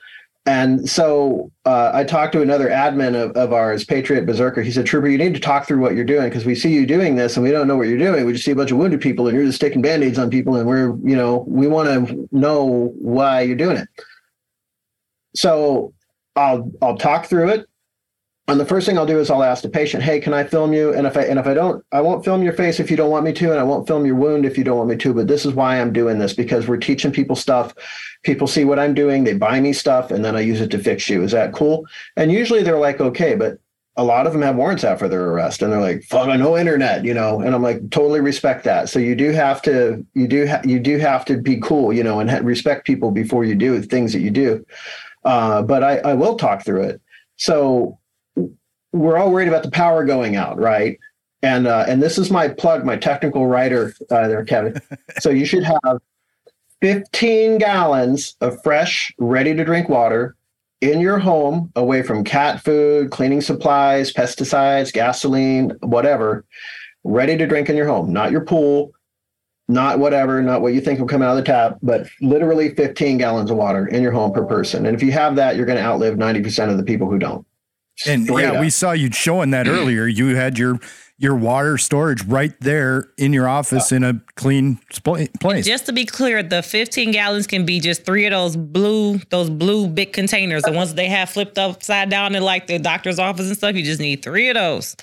And 0.45 0.89
so 0.89 1.51
uh, 1.65 1.91
I 1.93 2.05
talked 2.05 2.31
to 2.31 2.41
another 2.41 2.69
admin 2.69 3.21
of, 3.21 3.31
of 3.31 3.51
ours, 3.51 3.83
Patriot 3.83 4.25
Berserker. 4.25 4.61
He 4.61 4.71
said, 4.71 4.85
Trooper, 4.85 5.09
you 5.09 5.17
need 5.17 5.33
to 5.33 5.41
talk 5.41 5.67
through 5.67 5.79
what 5.81 5.93
you're 5.93 6.05
doing 6.05 6.29
because 6.29 6.45
we 6.45 6.55
see 6.55 6.71
you 6.73 6.85
doing 6.85 7.17
this 7.17 7.35
and 7.35 7.43
we 7.43 7.51
don't 7.51 7.67
know 7.67 7.75
what 7.75 7.89
you're 7.89 7.97
doing. 7.97 8.25
We 8.25 8.31
just 8.31 8.45
see 8.45 8.51
a 8.51 8.55
bunch 8.55 8.71
of 8.71 8.77
wounded 8.77 9.01
people 9.01 9.27
and 9.27 9.35
you're 9.35 9.45
just 9.45 9.57
sticking 9.57 9.81
band-aids 9.81 10.17
on 10.17 10.29
people 10.29 10.55
and 10.55 10.65
we're, 10.65 10.95
you 11.03 11.17
know, 11.17 11.43
we 11.49 11.67
want 11.67 11.89
to 12.07 12.29
know 12.31 12.93
why 12.97 13.41
you're 13.41 13.57
doing 13.57 13.75
it. 13.75 13.89
So 15.35 15.93
I'll 16.37 16.71
I'll 16.81 16.97
talk 16.97 17.25
through 17.25 17.49
it. 17.49 17.65
And 18.49 18.61
the 18.61 18.65
first 18.65 18.87
thing 18.87 18.97
I'll 18.97 19.05
do 19.05 19.19
is 19.19 19.29
I'll 19.29 19.43
ask 19.43 19.61
the 19.61 19.69
patient, 19.69 20.03
"Hey, 20.03 20.21
can 20.21 20.33
I 20.33 20.45
film 20.45 20.71
you?" 20.71 20.93
And 20.93 21.05
if 21.05 21.17
I 21.17 21.23
and 21.23 21.37
if 21.37 21.47
I 21.47 21.53
don't, 21.53 21.83
I 21.91 21.99
won't 21.99 22.23
film 22.23 22.43
your 22.43 22.53
face 22.53 22.79
if 22.79 22.89
you 22.89 22.95
don't 22.95 23.09
want 23.09 23.25
me 23.25 23.33
to, 23.33 23.51
and 23.51 23.59
I 23.59 23.63
won't 23.63 23.87
film 23.87 24.05
your 24.05 24.15
wound 24.15 24.45
if 24.45 24.57
you 24.57 24.63
don't 24.63 24.77
want 24.77 24.89
me 24.89 24.95
to. 24.95 25.13
But 25.13 25.27
this 25.27 25.45
is 25.45 25.53
why 25.53 25.81
I'm 25.81 25.91
doing 25.91 26.17
this 26.17 26.33
because 26.33 26.65
we're 26.65 26.77
teaching 26.77 27.11
people 27.11 27.35
stuff. 27.35 27.73
People 28.23 28.47
see 28.47 28.63
what 28.63 28.79
I'm 28.79 28.93
doing, 28.93 29.25
they 29.25 29.33
buy 29.33 29.59
me 29.59 29.73
stuff, 29.73 30.11
and 30.11 30.23
then 30.23 30.37
I 30.37 30.39
use 30.39 30.61
it 30.61 30.71
to 30.71 30.79
fix 30.79 31.09
you. 31.09 31.23
Is 31.23 31.31
that 31.31 31.53
cool? 31.53 31.85
And 32.15 32.31
usually 32.31 32.63
they're 32.63 32.79
like, 32.79 33.01
"Okay," 33.01 33.35
but 33.35 33.57
a 33.97 34.03
lot 34.03 34.27
of 34.27 34.31
them 34.31 34.43
have 34.43 34.55
warrants 34.55 34.83
out 34.85 34.99
for 34.99 35.09
their 35.09 35.25
arrest, 35.25 35.61
and 35.61 35.73
they're 35.73 35.81
like, 35.81 36.03
"Fuck, 36.03 36.29
I 36.29 36.37
no 36.37 36.57
internet," 36.57 37.03
you 37.03 37.13
know. 37.13 37.41
And 37.41 37.53
I'm 37.53 37.63
like, 37.63 37.89
totally 37.89 38.21
respect 38.21 38.63
that. 38.63 38.87
So 38.87 38.99
you 38.99 39.15
do 39.15 39.31
have 39.31 39.61
to, 39.63 40.05
you 40.13 40.27
do, 40.27 40.47
ha- 40.47 40.61
you 40.63 40.79
do 40.79 40.99
have 40.99 41.25
to 41.25 41.37
be 41.37 41.59
cool, 41.59 41.91
you 41.91 42.03
know, 42.03 42.19
and 42.21 42.29
ha- 42.29 42.39
respect 42.43 42.85
people 42.85 43.11
before 43.11 43.43
you 43.43 43.55
do 43.55 43.81
things 43.81 44.13
that 44.13 44.21
you 44.21 44.31
do. 44.31 44.65
Uh, 45.25 45.63
but 45.63 45.83
I, 45.83 45.97
I 45.97 46.13
will 46.13 46.37
talk 46.37 46.63
through 46.63 46.83
it. 46.83 47.01
So 47.35 47.99
we're 48.97 49.17
all 49.17 49.31
worried 49.31 49.47
about 49.47 49.63
the 49.63 49.71
power 49.71 50.05
going 50.05 50.35
out, 50.35 50.57
right? 50.59 50.99
And 51.43 51.67
uh, 51.67 51.85
and 51.87 52.01
this 52.01 52.17
is 52.17 52.31
my 52.31 52.47
plug, 52.47 52.83
my 52.83 52.97
technical 52.97 53.47
writer 53.47 53.93
uh, 54.09 54.27
there, 54.27 54.43
Kevin. 54.43 54.81
so 55.19 55.29
you 55.29 55.45
should 55.45 55.63
have 55.63 55.99
15 56.81 57.57
gallons 57.57 58.35
of 58.41 58.61
fresh, 58.63 59.13
ready 59.17 59.53
to 59.55 59.63
drink 59.63 59.89
water 59.89 60.35
in 60.81 60.99
your 60.99 61.17
home, 61.17 61.71
away 61.75 62.03
from 62.03 62.23
cat 62.23 62.63
food, 62.63 63.09
cleaning 63.09 63.41
supplies, 63.41 64.13
pesticides, 64.13 64.93
gasoline, 64.93 65.71
whatever, 65.81 66.45
ready 67.03 67.35
to 67.37 67.47
drink 67.47 67.69
in 67.69 67.75
your 67.75 67.87
home, 67.87 68.13
not 68.13 68.31
your 68.31 68.45
pool, 68.45 68.91
not 69.67 69.99
whatever, 69.99 70.41
not 70.41 70.61
what 70.61 70.73
you 70.73 70.81
think 70.81 70.99
will 70.99 71.07
come 71.07 71.21
out 71.21 71.31
of 71.31 71.37
the 71.37 71.43
tap, 71.43 71.77
but 71.81 72.07
literally 72.21 72.75
15 72.75 73.17
gallons 73.17 73.49
of 73.49 73.57
water 73.57 73.87
in 73.87 74.01
your 74.01 74.11
home 74.11 74.31
per 74.31 74.45
person. 74.45 74.85
And 74.85 74.95
if 74.95 75.01
you 75.01 75.11
have 75.11 75.35
that, 75.35 75.55
you're 75.55 75.65
going 75.65 75.77
to 75.77 75.83
outlive 75.83 76.15
90% 76.15 76.69
of 76.69 76.77
the 76.77 76.83
people 76.83 77.09
who 77.09 77.17
don't. 77.17 77.45
And 78.05 78.25
Straight 78.25 78.43
yeah, 78.43 78.51
up. 78.53 78.59
we 78.61 78.69
saw 78.69 78.91
you 78.91 79.11
showing 79.11 79.49
that 79.51 79.67
earlier. 79.67 80.05
You 80.05 80.35
had 80.35 80.57
your 80.57 80.79
your 81.19 81.35
water 81.35 81.79
storage 81.79 82.23
right 82.25 82.53
there 82.59 83.09
in 83.17 83.33
your 83.33 83.47
office 83.47 83.91
in 83.91 84.03
a 84.03 84.21
clean 84.35 84.79
sp- 84.93 85.33
place. 85.39 85.65
Just 85.65 85.87
to 85.87 85.91
be 85.93 86.05
clear, 86.05 86.43
the 86.43 86.61
15 86.61 87.11
gallons 87.11 87.47
can 87.47 87.65
be 87.65 87.79
just 87.79 88.05
three 88.05 88.25
of 88.27 88.31
those 88.31 88.55
blue, 88.55 89.17
those 89.31 89.49
blue 89.49 89.87
big 89.87 90.13
containers, 90.13 90.61
the 90.61 90.71
ones 90.73 90.93
they 90.93 91.07
have 91.07 91.31
flipped 91.31 91.57
upside 91.57 92.11
down 92.11 92.35
in 92.35 92.43
like 92.43 92.67
the 92.67 92.77
doctor's 92.77 93.17
office 93.17 93.47
and 93.47 93.57
stuff. 93.57 93.73
You 93.75 93.81
just 93.83 93.99
need 93.99 94.21
three 94.21 94.49
of 94.49 94.53
those. 94.55 94.95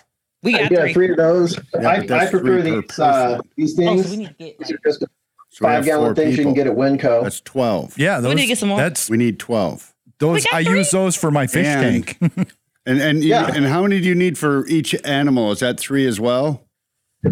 We 0.44 0.52
got 0.52 0.70
yeah, 0.70 0.82
three. 0.82 0.92
three 0.92 1.10
of 1.10 1.16
those. 1.16 1.58
Yeah, 1.74 1.88
I, 1.88 2.00
but 2.06 2.12
I 2.12 2.30
prefer 2.30 2.62
these 2.62 2.98
uh, 3.00 3.38
person. 3.38 3.50
these 3.56 3.72
Oh, 3.72 3.76
things. 3.82 4.04
so 4.04 4.10
we 4.12 4.16
need 4.18 4.28
to 4.28 4.34
get 4.34 4.58
These 4.60 4.70
are 4.70 4.78
just 4.86 5.00
So 5.00 5.64
five 5.64 5.84
gallon 5.84 6.04
four 6.06 6.14
things 6.14 6.38
you 6.38 6.44
can 6.44 6.54
get 6.54 6.68
at 6.68 6.76
Winco. 6.76 7.24
That's 7.24 7.40
12. 7.40 7.98
Yeah, 7.98 8.20
those. 8.20 8.36
need 8.36 8.42
to 8.42 8.46
get 8.46 8.58
some 8.58 8.68
more. 8.68 8.78
That's 8.78 9.10
We 9.10 9.16
need 9.16 9.40
12. 9.40 9.92
those. 10.20 10.46
I 10.52 10.62
three? 10.62 10.76
use 10.78 10.92
those 10.92 11.16
for 11.16 11.32
my 11.32 11.48
fish 11.48 11.66
And- 11.66 12.06
tank. 12.06 12.48
And 12.86 13.00
and 13.00 13.22
you- 13.22 13.30
Yeah. 13.30 13.50
and 13.54 13.64
how 13.66 13.82
many 13.82 14.00
do 14.00 14.06
you 14.08 14.14
need 14.14 14.36
for 14.36 14.66
each 14.66 14.94
animal? 15.04 15.50
Is 15.52 15.60
that 15.60 15.78
three 15.80 16.06
as 16.06 16.20
well? 16.20 16.60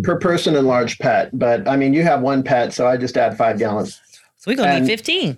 per 0.02 0.18
person 0.18 0.56
and 0.56 0.66
large 0.66 0.98
pet. 0.98 1.28
But 1.38 1.68
I 1.68 1.76
mean, 1.76 1.92
you 1.92 2.02
have 2.02 2.22
one 2.22 2.42
pet, 2.42 2.72
so 2.72 2.86
I 2.86 2.96
just 2.96 3.18
add 3.18 3.36
five 3.36 3.58
gallons. 3.58 4.00
So 4.38 4.50
we're 4.50 4.56
gonna 4.56 4.70
And- 4.70 4.86
need 4.86 4.90
15. 4.98 5.36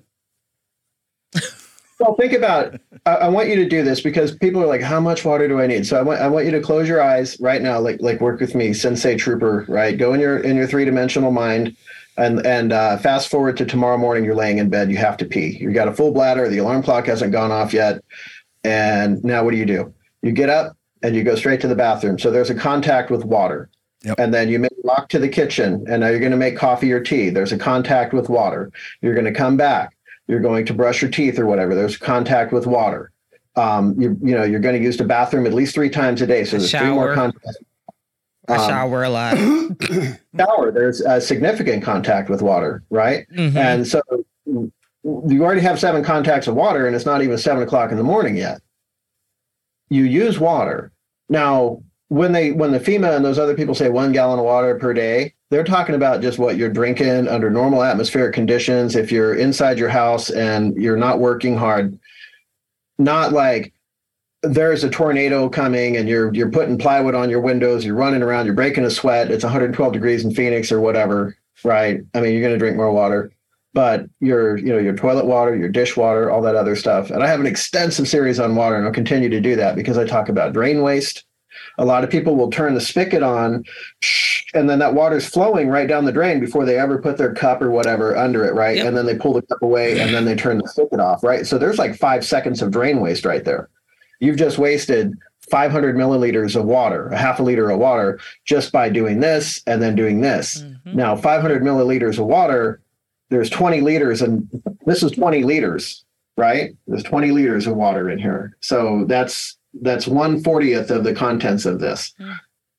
Well, 2.00 2.14
think 2.16 2.32
about. 2.32 2.78
I, 3.06 3.14
I 3.14 3.28
want 3.28 3.48
you 3.48 3.54
to 3.56 3.68
do 3.68 3.82
this 3.84 4.00
because 4.00 4.32
people 4.36 4.60
are 4.62 4.66
like, 4.66 4.80
"How 4.82 4.98
much 5.00 5.24
water 5.24 5.46
do 5.48 5.60
I 5.60 5.66
need?" 5.68 5.86
So 5.86 5.96
I 5.96 6.02
want 6.02 6.20
I 6.20 6.26
want 6.28 6.44
you 6.44 6.50
to 6.52 6.60
close 6.60 6.88
your 6.88 7.00
eyes 7.00 7.38
right 7.40 7.62
now, 7.62 7.78
like 7.80 7.98
like 8.00 8.20
work 8.20 8.40
with 8.40 8.54
me, 8.54 8.72
Sensei 8.74 9.16
Trooper. 9.16 9.64
Right, 9.68 9.96
go 9.96 10.12
in 10.12 10.20
your 10.20 10.38
in 10.38 10.56
your 10.56 10.66
three 10.66 10.84
dimensional 10.84 11.30
mind, 11.30 11.76
and 12.16 12.44
and 12.44 12.72
uh, 12.72 12.96
fast 12.98 13.28
forward 13.28 13.56
to 13.58 13.64
tomorrow 13.64 13.96
morning. 13.96 14.24
You're 14.24 14.34
laying 14.34 14.58
in 14.58 14.68
bed. 14.68 14.90
You 14.90 14.96
have 14.98 15.16
to 15.18 15.24
pee. 15.24 15.56
you've 15.60 15.72
got 15.74 15.86
a 15.88 15.92
full 15.92 16.10
bladder. 16.12 16.48
The 16.48 16.58
alarm 16.58 16.82
clock 16.82 17.06
hasn't 17.06 17.32
gone 17.32 17.52
off 17.52 17.72
yet. 17.72 18.02
And 18.64 19.22
now 19.24 19.44
what 19.44 19.52
do 19.52 19.56
you 19.56 19.66
do? 19.66 19.94
You 20.24 20.32
get 20.32 20.48
up 20.48 20.76
and 21.02 21.14
you 21.14 21.22
go 21.22 21.34
straight 21.34 21.60
to 21.60 21.68
the 21.68 21.74
bathroom. 21.74 22.18
So 22.18 22.30
there's 22.30 22.50
a 22.50 22.54
contact 22.54 23.10
with 23.10 23.24
water. 23.24 23.68
Yep. 24.04 24.18
And 24.18 24.32
then 24.34 24.48
you 24.48 24.58
may 24.58 24.68
walk 24.82 25.08
to 25.10 25.18
the 25.18 25.28
kitchen 25.28 25.84
and 25.88 26.00
now 26.00 26.08
you're 26.08 26.18
going 26.18 26.30
to 26.32 26.36
make 26.38 26.56
coffee 26.56 26.90
or 26.92 27.00
tea. 27.00 27.30
There's 27.30 27.52
a 27.52 27.58
contact 27.58 28.12
with 28.14 28.28
water. 28.28 28.70
You're 29.02 29.14
going 29.14 29.26
to 29.26 29.32
come 29.32 29.56
back. 29.56 29.96
You're 30.26 30.40
going 30.40 30.64
to 30.66 30.74
brush 30.74 31.02
your 31.02 31.10
teeth 31.10 31.38
or 31.38 31.46
whatever. 31.46 31.74
There's 31.74 31.96
contact 31.98 32.52
with 32.52 32.66
water. 32.66 33.10
Um, 33.56 33.94
you, 34.00 34.18
you 34.22 34.34
know, 34.34 34.42
you're 34.44 34.60
going 34.60 34.76
to 34.76 34.82
use 34.82 34.96
the 34.96 35.04
bathroom 35.04 35.46
at 35.46 35.52
least 35.52 35.74
three 35.74 35.90
times 35.90 36.20
a 36.22 36.26
day. 36.26 36.44
So 36.44 36.56
there's 36.58 36.70
three 36.70 36.88
more 36.88 37.08
Shower. 37.08 37.14
contacts. 37.14 37.56
I 38.48 38.54
Um, 38.56 38.68
shower 38.68 39.04
a 39.04 39.08
lot. 39.10 39.36
Shower, 40.38 40.70
there's 40.72 41.00
a 41.00 41.20
significant 41.20 41.82
contact 41.82 42.28
with 42.28 42.42
water, 42.42 42.82
right? 42.90 43.26
Mhm. 43.34 43.56
And 43.56 43.86
so 43.86 44.00
you 44.46 45.44
already 45.44 45.60
have 45.60 45.78
seven 45.78 46.02
contacts 46.02 46.46
of 46.46 46.54
water, 46.54 46.86
and 46.86 46.94
it's 46.96 47.06
not 47.06 47.22
even 47.22 47.38
seven 47.38 47.62
o'clock 47.62 47.90
in 47.90 47.96
the 47.96 48.02
morning 48.04 48.36
yet. 48.36 48.60
You 49.90 50.04
use 50.04 50.38
water. 50.38 50.92
Now, 51.28 51.82
when 52.08 52.32
they 52.32 52.52
when 52.52 52.72
the 52.72 52.80
FEMA 52.80 53.16
and 53.16 53.24
those 53.24 53.38
other 53.38 53.54
people 53.54 53.74
say 53.74 53.88
one 53.88 54.12
gallon 54.12 54.38
of 54.38 54.44
water 54.44 54.78
per 54.78 54.94
day, 54.94 55.34
they're 55.50 55.64
talking 55.64 55.94
about 55.94 56.22
just 56.22 56.38
what 56.38 56.56
you're 56.56 56.68
drinking 56.68 57.28
under 57.28 57.50
normal 57.50 57.82
atmospheric 57.82 58.34
conditions. 58.34 58.94
If 58.94 59.10
you're 59.10 59.34
inside 59.34 59.78
your 59.78 59.88
house 59.88 60.30
and 60.30 60.76
you're 60.76 60.96
not 60.96 61.20
working 61.20 61.56
hard, 61.56 61.98
not 62.98 63.32
like 63.32 63.72
there's 64.42 64.84
a 64.84 64.90
tornado 64.90 65.48
coming 65.48 65.96
and 65.96 66.08
you're 66.08 66.32
you're 66.34 66.50
putting 66.50 66.78
plywood 66.78 67.14
on 67.14 67.30
your 67.30 67.40
windows, 67.40 67.84
you're 67.84 67.94
running 67.94 68.22
around, 68.22 68.46
you're 68.46 68.54
breaking 68.54 68.84
a 68.84 68.90
sweat. 68.90 69.30
It's 69.30 69.44
112 69.44 69.92
degrees 69.92 70.24
in 70.24 70.34
Phoenix 70.34 70.70
or 70.70 70.80
whatever, 70.80 71.36
right? 71.64 72.00
I 72.14 72.20
mean, 72.20 72.32
you're 72.32 72.42
going 72.42 72.54
to 72.54 72.58
drink 72.58 72.76
more 72.76 72.92
water, 72.92 73.32
but 73.74 74.06
your 74.20 74.56
you 74.56 74.72
know 74.72 74.78
your 74.78 74.94
toilet 74.96 75.26
water, 75.26 75.54
your 75.54 75.68
dishwater, 75.68 76.30
all 76.30 76.40
that 76.42 76.54
other 76.54 76.76
stuff. 76.76 77.10
And 77.10 77.22
I 77.22 77.26
have 77.26 77.40
an 77.40 77.46
extensive 77.46 78.08
series 78.08 78.40
on 78.40 78.56
water, 78.56 78.76
and 78.76 78.86
I'll 78.86 78.92
continue 78.92 79.28
to 79.28 79.40
do 79.40 79.56
that 79.56 79.76
because 79.76 79.98
I 79.98 80.06
talk 80.06 80.28
about 80.28 80.54
drain 80.54 80.80
waste. 80.80 81.24
A 81.78 81.84
lot 81.84 82.04
of 82.04 82.10
people 82.10 82.36
will 82.36 82.50
turn 82.50 82.74
the 82.74 82.80
spigot 82.80 83.22
on, 83.22 83.64
and 84.54 84.70
then 84.70 84.78
that 84.78 84.94
water's 84.94 85.26
flowing 85.26 85.68
right 85.68 85.88
down 85.88 86.04
the 86.04 86.12
drain 86.12 86.40
before 86.40 86.64
they 86.64 86.78
ever 86.78 86.98
put 86.98 87.18
their 87.18 87.34
cup 87.34 87.60
or 87.60 87.70
whatever 87.70 88.16
under 88.16 88.44
it, 88.44 88.54
right? 88.54 88.76
Yep. 88.76 88.86
And 88.86 88.96
then 88.96 89.06
they 89.06 89.16
pull 89.16 89.34
the 89.34 89.42
cup 89.42 89.60
away, 89.62 90.00
and 90.00 90.14
then 90.14 90.24
they 90.24 90.36
turn 90.36 90.58
the 90.58 90.68
spigot 90.68 91.00
off, 91.00 91.22
right? 91.22 91.46
So 91.46 91.58
there's 91.58 91.78
like 91.78 91.96
five 91.96 92.24
seconds 92.24 92.62
of 92.62 92.70
drain 92.70 93.00
waste 93.00 93.24
right 93.24 93.44
there. 93.44 93.68
You've 94.20 94.36
just 94.36 94.58
wasted 94.58 95.14
500 95.50 95.96
milliliters 95.96 96.56
of 96.56 96.64
water, 96.64 97.08
a 97.08 97.18
half 97.18 97.40
a 97.40 97.42
liter 97.42 97.70
of 97.70 97.78
water, 97.78 98.18
just 98.44 98.72
by 98.72 98.88
doing 98.88 99.20
this 99.20 99.60
and 99.66 99.82
then 99.82 99.94
doing 99.94 100.20
this. 100.20 100.62
Mhm. 100.86 100.94
Now, 100.94 101.16
500 101.16 101.62
milliliters 101.62 102.18
of 102.18 102.26
water, 102.26 102.80
there's 103.34 103.50
20 103.50 103.80
liters, 103.80 104.22
and 104.22 104.48
this 104.86 105.02
is 105.02 105.10
20 105.12 105.42
liters, 105.42 106.04
right? 106.36 106.74
There's 106.86 107.02
20 107.02 107.30
liters 107.32 107.66
of 107.66 107.76
water 107.76 108.08
in 108.10 108.18
here. 108.18 108.56
So 108.60 109.04
that's 109.06 109.56
that's 109.82 110.06
one 110.06 110.42
fortieth 110.42 110.90
of 110.90 111.02
the 111.02 111.14
contents 111.14 111.66
of 111.66 111.80
this. 111.80 112.14
Mm. 112.20 112.38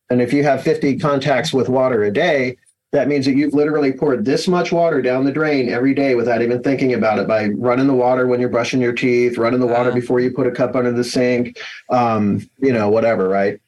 And 0.09 0.21
if 0.21 0.31
you 0.31 0.43
have 0.43 0.63
50 0.63 0.97
contacts 0.99 1.53
with 1.53 1.67
water 1.67 2.03
a 2.03 2.11
day, 2.11 2.57
that 2.93 3.09
means 3.09 3.25
that 3.25 3.35
you've 3.35 3.53
literally 3.53 3.91
poured 3.91 4.23
this 4.23 4.47
much 4.47 4.71
water 4.71 5.01
down 5.01 5.25
the 5.25 5.31
drain 5.31 5.67
every 5.67 5.93
day 5.93 6.15
without 6.15 6.41
even 6.41 6.63
thinking 6.63 6.93
about 6.93 7.19
it 7.19 7.27
by 7.27 7.47
running 7.47 7.87
the 7.87 7.93
water 7.93 8.27
when 8.27 8.39
you're 8.39 8.47
brushing 8.47 8.79
your 8.79 8.93
teeth, 8.93 9.37
running 9.37 9.59
the 9.59 9.67
water 9.67 9.89
Wow. 9.89 9.95
before 9.95 10.19
you 10.21 10.31
put 10.31 10.47
a 10.47 10.51
cup 10.51 10.75
under 10.75 10.93
the 10.93 11.03
sink, 11.03 11.59
um, 11.89 12.47
you 12.59 12.71
know, 12.71 12.89
whatever, 12.89 13.27
right? 13.27 13.59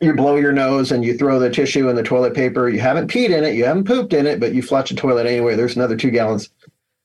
You 0.00 0.14
blow 0.14 0.36
your 0.36 0.52
nose 0.52 0.92
and 0.92 1.04
you 1.04 1.16
throw 1.18 1.38
the 1.40 1.50
tissue 1.50 1.88
and 1.88 1.98
the 1.98 2.02
toilet 2.04 2.34
paper. 2.34 2.68
You 2.68 2.78
haven't 2.80 3.10
peed 3.10 3.30
in 3.36 3.42
it, 3.44 3.54
you 3.56 3.64
haven't 3.64 3.84
pooped 3.84 4.12
in 4.12 4.26
it, 4.26 4.38
but 4.38 4.54
you 4.54 4.62
flush 4.62 4.90
the 4.90 4.94
toilet 4.94 5.26
anyway. 5.26 5.56
There's 5.56 5.74
another 5.74 5.96
two 5.96 6.10
gallons. 6.10 6.50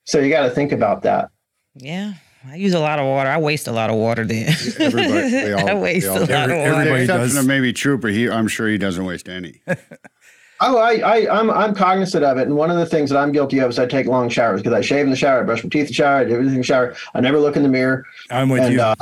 So 0.06 0.20
you 0.20 0.30
got 0.30 0.44
to 0.44 0.52
think 0.52 0.72
about 0.72 1.02
that. 1.04 1.30
Yeah. 1.76 2.14
I 2.46 2.56
use 2.56 2.74
a 2.74 2.80
lot 2.80 3.00
of 3.00 3.06
water. 3.06 3.30
I 3.30 3.38
waste 3.40 3.68
a 3.68 3.72
lot 3.72 3.90
of 3.90 3.96
water 3.96 4.26
then. 4.26 4.50
Everybody- 4.80 5.30
they 5.32 5.54
all- 5.54 5.70
I 5.70 5.74
waste 5.74 6.06
they 6.06 6.12
all 6.12 6.18
a 6.18 6.20
lot 6.20 6.30
Every- 6.30 6.54
of 6.56 6.60
water. 6.60 6.70
With 6.70 6.76
the 6.76 6.80
everybody 6.80 7.02
exception 7.04 7.22
does. 7.22 7.38
of 7.38 7.46
maybe 7.48 7.74
Trooper, 7.74 8.08
he 8.10 8.30
I'm 8.30 8.48
sure 8.48 8.68
he 8.68 8.78
doesn't 8.78 9.06
waste 9.06 9.28
any. 9.30 9.62
Oh, 10.66 10.78
I, 10.78 10.94
I, 11.00 11.40
I'm, 11.40 11.52
I'm 11.52 11.76
cognizant 11.76 12.24
of 12.24 12.38
it. 12.38 12.44
And 12.44 12.56
one 12.56 12.72
of 12.72 12.78
the 12.78 12.86
things 12.86 13.10
that 13.10 13.18
I'm 13.20 13.34
guilty 13.34 13.60
of 13.60 13.72
is 13.72 13.80
I 13.80 13.86
take 13.86 14.06
long 14.06 14.30
showers 14.30 14.62
because 14.62 14.72
I 14.72 14.80
shave 14.80 15.04
in 15.04 15.10
the 15.10 15.16
shower, 15.18 15.42
I 15.42 15.44
brush 15.44 15.62
my 15.62 15.70
teeth 15.70 15.82
in 15.82 15.88
the 15.88 15.94
shower, 15.94 16.18
I 16.20 16.24
do 16.24 16.34
everything 16.36 16.54
in 16.54 16.60
the 16.62 16.64
shower. 16.66 16.96
I 17.14 17.20
never 17.20 17.38
look 17.38 17.58
in 17.58 17.64
the 17.64 17.70
mirror. 17.70 18.06
I'm 18.30 18.48
with 18.48 18.62
and 18.62 18.74
you. 18.76 18.82
uh, 18.82 18.96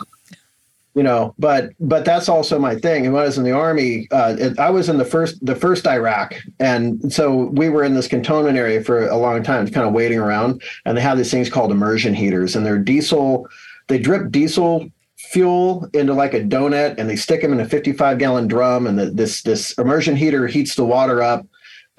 you 0.93 1.03
know 1.03 1.33
but 1.39 1.71
but 1.79 2.05
that's 2.05 2.29
also 2.29 2.59
my 2.59 2.75
thing. 2.75 3.05
And 3.05 3.13
when 3.13 3.23
i 3.23 3.25
was 3.25 3.37
in 3.37 3.43
the 3.43 3.51
army 3.51 4.07
uh, 4.11 4.35
it, 4.37 4.59
i 4.59 4.69
was 4.69 4.89
in 4.89 4.97
the 4.97 5.05
first 5.05 5.43
the 5.45 5.55
first 5.55 5.87
iraq. 5.87 6.35
And 6.59 7.11
so 7.13 7.45
we 7.53 7.69
were 7.69 7.83
in 7.83 7.93
this 7.93 8.07
cantonment 8.07 8.57
area 8.57 8.83
for 8.83 9.07
a 9.07 9.17
long 9.17 9.43
time 9.43 9.67
kind 9.67 9.87
of 9.87 9.93
waiting 9.93 10.19
around. 10.19 10.61
And 10.85 10.97
they 10.97 11.01
have 11.01 11.17
these 11.17 11.31
things 11.31 11.49
called 11.49 11.71
immersion 11.71 12.13
heaters. 12.13 12.55
And 12.55 12.65
they're 12.65 12.77
diesel 12.77 13.47
they 13.87 13.99
drip 13.99 14.31
diesel 14.31 14.89
fuel 15.15 15.87
into 15.93 16.13
like 16.13 16.33
a 16.33 16.41
donut 16.41 16.95
and 16.97 17.09
they 17.09 17.15
stick 17.15 17.41
them 17.41 17.53
in 17.53 17.59
a 17.59 17.65
55 17.65 18.17
gallon 18.17 18.47
drum. 18.47 18.87
And 18.87 18.97
the, 18.97 19.05
this 19.11 19.43
this 19.43 19.73
immersion 19.77 20.15
heater 20.15 20.47
heats 20.47 20.75
the 20.75 20.85
water 20.85 21.21
up 21.21 21.45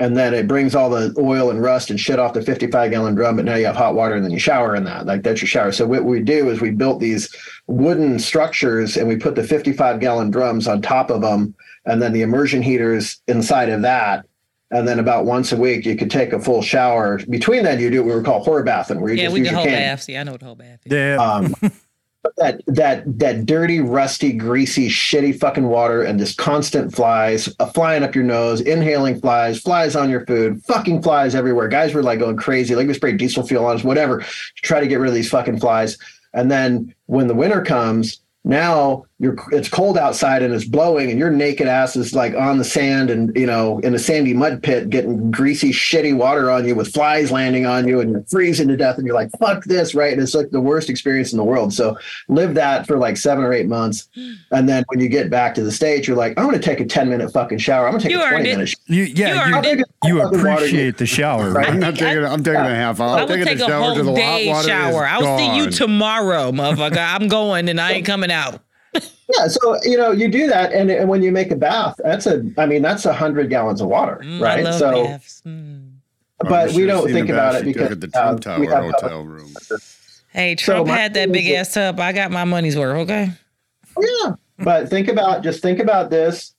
and 0.02 0.16
then 0.16 0.34
it 0.34 0.48
brings 0.48 0.74
all 0.74 0.90
the 0.90 1.14
oil 1.18 1.48
and 1.50 1.62
rust 1.62 1.88
and 1.90 2.00
shit 2.00 2.18
off 2.18 2.32
the 2.32 2.42
55 2.42 2.90
gallon 2.90 3.14
drum 3.14 3.36
but 3.36 3.44
now 3.44 3.54
you 3.54 3.66
have 3.66 3.76
hot 3.76 3.94
water 3.94 4.14
and 4.16 4.24
then 4.24 4.32
you 4.32 4.38
shower 4.38 4.74
in 4.74 4.82
that 4.84 5.06
like 5.06 5.22
that's 5.22 5.40
your 5.40 5.48
shower 5.48 5.70
so 5.70 5.86
what 5.86 6.04
we 6.04 6.20
do 6.20 6.50
is 6.50 6.60
we 6.60 6.70
built 6.70 6.98
these 6.98 7.32
wooden 7.68 8.18
structures 8.18 8.96
and 8.96 9.06
we 9.06 9.16
put 9.16 9.34
the 9.36 9.44
55 9.44 10.00
gallon 10.00 10.30
drums 10.30 10.66
on 10.66 10.82
top 10.82 11.10
of 11.10 11.20
them 11.20 11.54
and 11.86 12.02
then 12.02 12.12
the 12.12 12.22
immersion 12.22 12.62
heaters 12.62 13.20
inside 13.28 13.68
of 13.68 13.82
that 13.82 14.26
and 14.72 14.88
then 14.88 14.98
about 14.98 15.24
once 15.24 15.52
a 15.52 15.56
week 15.56 15.84
you 15.86 15.94
could 15.94 16.10
take 16.10 16.32
a 16.32 16.40
full 16.40 16.62
shower 16.62 17.18
between 17.28 17.62
that 17.62 17.78
you 17.78 17.90
do 17.90 18.02
what 18.02 18.16
we 18.16 18.22
call 18.24 18.44
whore 18.44 18.64
bathing 18.64 19.00
where 19.00 19.12
you 19.12 19.18
Yeah, 19.18 19.24
just 19.26 19.34
we 19.34 19.38
use 19.40 19.48
do 19.48 19.52
your 19.52 19.56
whole 19.60 19.66
can. 19.70 19.78
baths. 19.78 20.08
Yeah, 20.08 20.20
I 20.20 20.24
know 20.24 20.32
what 20.32 20.42
whole 20.42 20.54
bath 20.56 20.80
is. 20.84 20.92
yeah. 20.92 21.16
Um, 21.16 21.54
but 21.60 21.72
that 22.36 22.62
that 22.66 23.18
that 23.18 23.46
dirty, 23.46 23.80
rusty, 23.80 24.32
greasy, 24.32 24.88
shitty 24.88 25.38
fucking 25.38 25.66
water 25.66 26.02
and 26.02 26.18
just 26.18 26.38
constant 26.38 26.94
flies 26.94 27.48
uh, 27.58 27.66
flying 27.66 28.02
up 28.02 28.14
your 28.14 28.24
nose, 28.24 28.60
inhaling 28.60 29.20
flies, 29.20 29.60
flies 29.60 29.96
on 29.96 30.08
your 30.08 30.24
food, 30.26 30.62
fucking 30.64 31.02
flies 31.02 31.34
everywhere. 31.34 31.68
Guys 31.68 31.94
were 31.94 32.02
like 32.02 32.20
going 32.20 32.36
crazy, 32.36 32.74
like 32.74 32.86
we 32.86 32.94
sprayed 32.94 33.16
diesel 33.16 33.46
fuel 33.46 33.66
on 33.66 33.76
us, 33.76 33.84
whatever, 33.84 34.20
to 34.20 34.62
try 34.62 34.80
to 34.80 34.86
get 34.86 35.00
rid 35.00 35.08
of 35.08 35.14
these 35.14 35.30
fucking 35.30 35.58
flies. 35.58 35.98
And 36.32 36.50
then 36.50 36.94
when 37.06 37.26
the 37.26 37.34
winter 37.34 37.62
comes, 37.62 38.20
now 38.44 39.04
you're 39.22 39.36
it's 39.52 39.68
cold 39.68 39.96
outside 39.96 40.42
and 40.42 40.52
it's 40.52 40.64
blowing 40.64 41.08
and 41.08 41.18
your 41.18 41.30
naked 41.30 41.68
ass 41.68 41.94
is 41.94 42.12
like 42.12 42.34
on 42.34 42.58
the 42.58 42.64
sand 42.64 43.08
and 43.08 43.34
you 43.36 43.46
know 43.46 43.78
in 43.78 43.94
a 43.94 43.98
sandy 43.98 44.34
mud 44.34 44.60
pit 44.62 44.90
getting 44.90 45.30
greasy 45.30 45.70
shitty 45.70 46.14
water 46.14 46.50
on 46.50 46.66
you 46.66 46.74
with 46.74 46.92
flies 46.92 47.30
landing 47.30 47.64
on 47.64 47.86
you 47.86 48.00
and 48.00 48.10
you're 48.10 48.24
freezing 48.24 48.66
to 48.66 48.76
death 48.76 48.98
and 48.98 49.06
you're 49.06 49.14
like 49.14 49.30
fuck 49.38 49.62
this 49.64 49.94
right 49.94 50.12
and 50.12 50.20
it's 50.20 50.34
like 50.34 50.50
the 50.50 50.60
worst 50.60 50.90
experience 50.90 51.32
in 51.32 51.38
the 51.38 51.44
world 51.44 51.72
so 51.72 51.96
live 52.28 52.54
that 52.54 52.84
for 52.84 52.98
like 52.98 53.16
seven 53.16 53.44
or 53.44 53.52
eight 53.52 53.68
months 53.68 54.08
hmm. 54.16 54.32
and 54.50 54.68
then 54.68 54.82
when 54.88 54.98
you 54.98 55.08
get 55.08 55.30
back 55.30 55.54
to 55.54 55.62
the 55.62 55.70
states 55.72 56.08
you're 56.08 56.16
like 56.16 56.36
i'm 56.36 56.44
going 56.44 56.58
to 56.58 56.64
take 56.64 56.80
a 56.80 56.84
10 56.84 57.08
minute 57.08 57.32
fucking 57.32 57.58
shower 57.58 57.86
i'm 57.86 57.92
going 57.92 58.02
to 58.02 58.08
take 58.08 58.16
You 58.16 58.24
a 58.24 58.28
20 58.28 58.42
minute 58.42 58.68
shower. 58.70 58.78
you, 58.88 59.02
yeah, 59.04 59.60
You 59.62 59.78
you, 59.78 59.84
you 60.04 60.22
appreciate 60.22 60.98
the 60.98 61.06
shower. 61.06 61.52
Right. 61.52 61.68
I'm 61.68 61.78
not 61.78 61.94
think 61.94 62.02
I- 62.08 62.14
taking. 62.14 62.24
I'm 62.24 62.42
taking 62.42 62.60
a 62.60 62.74
half 62.74 62.98
hour. 62.98 63.08
I 63.18 63.22
I'm 63.22 63.28
would 63.28 63.28
taking 63.28 63.44
take 63.44 63.60
a 63.60 63.64
a 63.64 63.68
shower 63.68 63.94
to 63.94 64.02
the 64.02 64.10
whole 64.10 64.16
hot 64.16 64.38
day 64.38 64.48
water. 64.48 64.68
shower. 64.68 65.06
I'll 65.06 65.38
see 65.38 65.56
you 65.56 65.70
tomorrow, 65.70 66.50
motherfucker. 66.50 66.96
I'm 66.96 67.28
going 67.28 67.68
and 67.68 67.80
I 67.80 67.92
ain't 67.92 68.06
coming 68.12 68.32
out. 68.32 68.60
Yeah 69.36 69.46
so 69.48 69.76
you 69.82 69.96
know 69.96 70.10
you 70.10 70.28
do 70.28 70.46
that 70.46 70.72
and, 70.72 70.90
and 70.90 71.08
when 71.08 71.22
you 71.22 71.30
make 71.32 71.50
a 71.50 71.56
bath 71.56 71.94
that's 71.98 72.26
a 72.26 72.44
i 72.58 72.66
mean 72.66 72.82
that's 72.82 73.04
a 73.06 73.12
hundred 73.12 73.48
gallons 73.50 73.80
of 73.80 73.88
water 73.88 74.20
Mm, 74.22 74.38
I 74.38 74.42
right 74.42 74.64
love 74.64 74.74
so 74.74 75.04
baths. 75.04 75.42
Mm. 75.46 75.90
Oh, 76.44 76.48
but 76.48 76.72
we 76.72 76.86
don't 76.86 77.08
think 77.08 77.28
about 77.28 77.54
it 77.54 77.64
because, 77.64 77.92
at 77.92 78.00
the 78.00 78.10
uh, 78.14 78.36
Trump 78.38 78.60
we 78.60 78.66
Tower 78.66 78.82
have 78.82 78.92
hotel 79.00 79.22
room. 79.22 79.54
Hey, 80.30 80.54
Trump 80.56 80.88
my 80.88 80.96
had 80.96 81.14
that 81.14 81.30
big 81.30 81.46
is- 81.46 81.68
ass 81.68 81.74
tub. 81.74 82.00
I 82.00 82.12
got 82.12 82.30
my 82.32 82.42
money's 82.44 82.76
worth. 82.76 82.96
Okay. 83.08 83.30
Yeah. 84.00 84.32
But 84.58 84.88
think 84.88 85.06
about 85.08 85.44
just 85.44 85.62
think 85.62 85.78
about 85.78 86.10
this. 86.10 86.54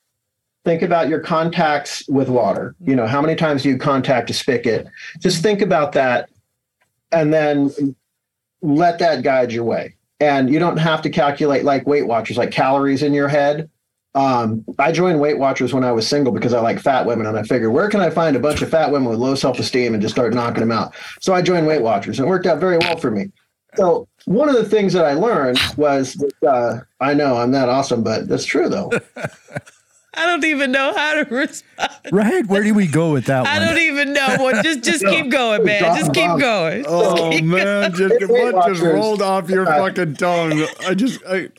Think 0.63 0.83
about 0.83 1.09
your 1.09 1.19
contacts 1.19 2.07
with 2.07 2.29
water. 2.29 2.75
You 2.79 2.95
know, 2.95 3.07
how 3.07 3.19
many 3.21 3.35
times 3.35 3.63
do 3.63 3.69
you 3.69 3.77
contact 3.77 4.29
a 4.29 4.33
spigot? 4.33 4.87
Just 5.19 5.43
think 5.43 5.61
about 5.61 5.91
that 5.93 6.29
and 7.11 7.33
then 7.33 7.71
let 8.61 8.99
that 8.99 9.21
guide 9.23 9.51
your 9.51 9.65
way. 9.65 9.95
And 10.23 10.49
you 10.49 10.57
don't 10.57 10.77
have 10.77 11.01
to 11.01 11.09
calculate 11.09 11.65
like 11.65 11.85
Weight 11.85 12.07
Watchers, 12.07 12.37
like 12.37 12.51
calories 12.51 13.03
in 13.03 13.13
your 13.13 13.27
head. 13.27 13.69
Um, 14.15 14.63
I 14.79 14.93
joined 14.93 15.19
Weight 15.19 15.37
Watchers 15.37 15.73
when 15.73 15.83
I 15.83 15.91
was 15.91 16.07
single 16.07 16.31
because 16.31 16.53
I 16.53 16.61
like 16.61 16.79
fat 16.79 17.05
women, 17.05 17.25
and 17.25 17.37
I 17.37 17.43
figured 17.43 17.73
where 17.73 17.89
can 17.89 17.99
I 17.99 18.09
find 18.09 18.37
a 18.37 18.39
bunch 18.39 18.61
of 18.61 18.69
fat 18.69 18.89
women 18.89 19.09
with 19.09 19.19
low 19.19 19.35
self 19.35 19.59
esteem 19.59 19.93
and 19.93 20.01
just 20.01 20.15
start 20.15 20.33
knocking 20.33 20.61
them 20.61 20.71
out. 20.71 20.95
So 21.19 21.33
I 21.33 21.41
joined 21.41 21.67
Weight 21.67 21.81
Watchers, 21.81 22.19
and 22.19 22.27
it 22.27 22.29
worked 22.29 22.45
out 22.45 22.59
very 22.59 22.77
well 22.77 22.95
for 22.95 23.11
me. 23.11 23.31
So 23.75 24.07
one 24.23 24.47
of 24.47 24.55
the 24.55 24.63
things 24.63 24.93
that 24.93 25.03
I 25.03 25.13
learned 25.13 25.59
was 25.75 26.13
that 26.13 26.47
uh, 26.47 26.79
I 27.01 27.13
know 27.13 27.35
I'm 27.35 27.51
not 27.51 27.67
awesome, 27.67 28.01
but 28.01 28.29
that's 28.29 28.45
true 28.45 28.69
though. 28.69 28.91
I 30.17 30.25
don't 30.27 30.43
even 30.45 30.71
know 30.71 30.93
how 30.95 31.15
to 31.23 31.23
respond. 31.35 31.91
Right? 32.11 32.45
Where 32.45 32.63
do 32.63 32.73
we 32.73 32.87
go 32.87 33.11
with 33.11 33.25
that 33.25 33.39
one? 33.41 33.47
I 33.51 33.59
one? 33.59 33.67
don't 33.69 33.77
even 33.79 34.13
know. 34.13 34.35
Well, 34.39 34.61
just 34.63 34.83
just 34.83 35.05
keep 35.05 35.29
going, 35.31 35.63
man. 35.63 35.81
Just 35.97 36.13
keep 36.13 36.29
going. 36.39 36.85
Oh 36.87 37.41
man, 37.41 37.93
just 37.93 38.15
Weight 38.29 38.53
what 38.53 38.67
just 38.67 38.81
rolled 38.81 39.21
off 39.21 39.49
your 39.49 39.65
fucking 39.65 40.15
tongue? 40.15 40.65
I 40.87 40.93
just 40.93 41.19
I, 41.27 41.49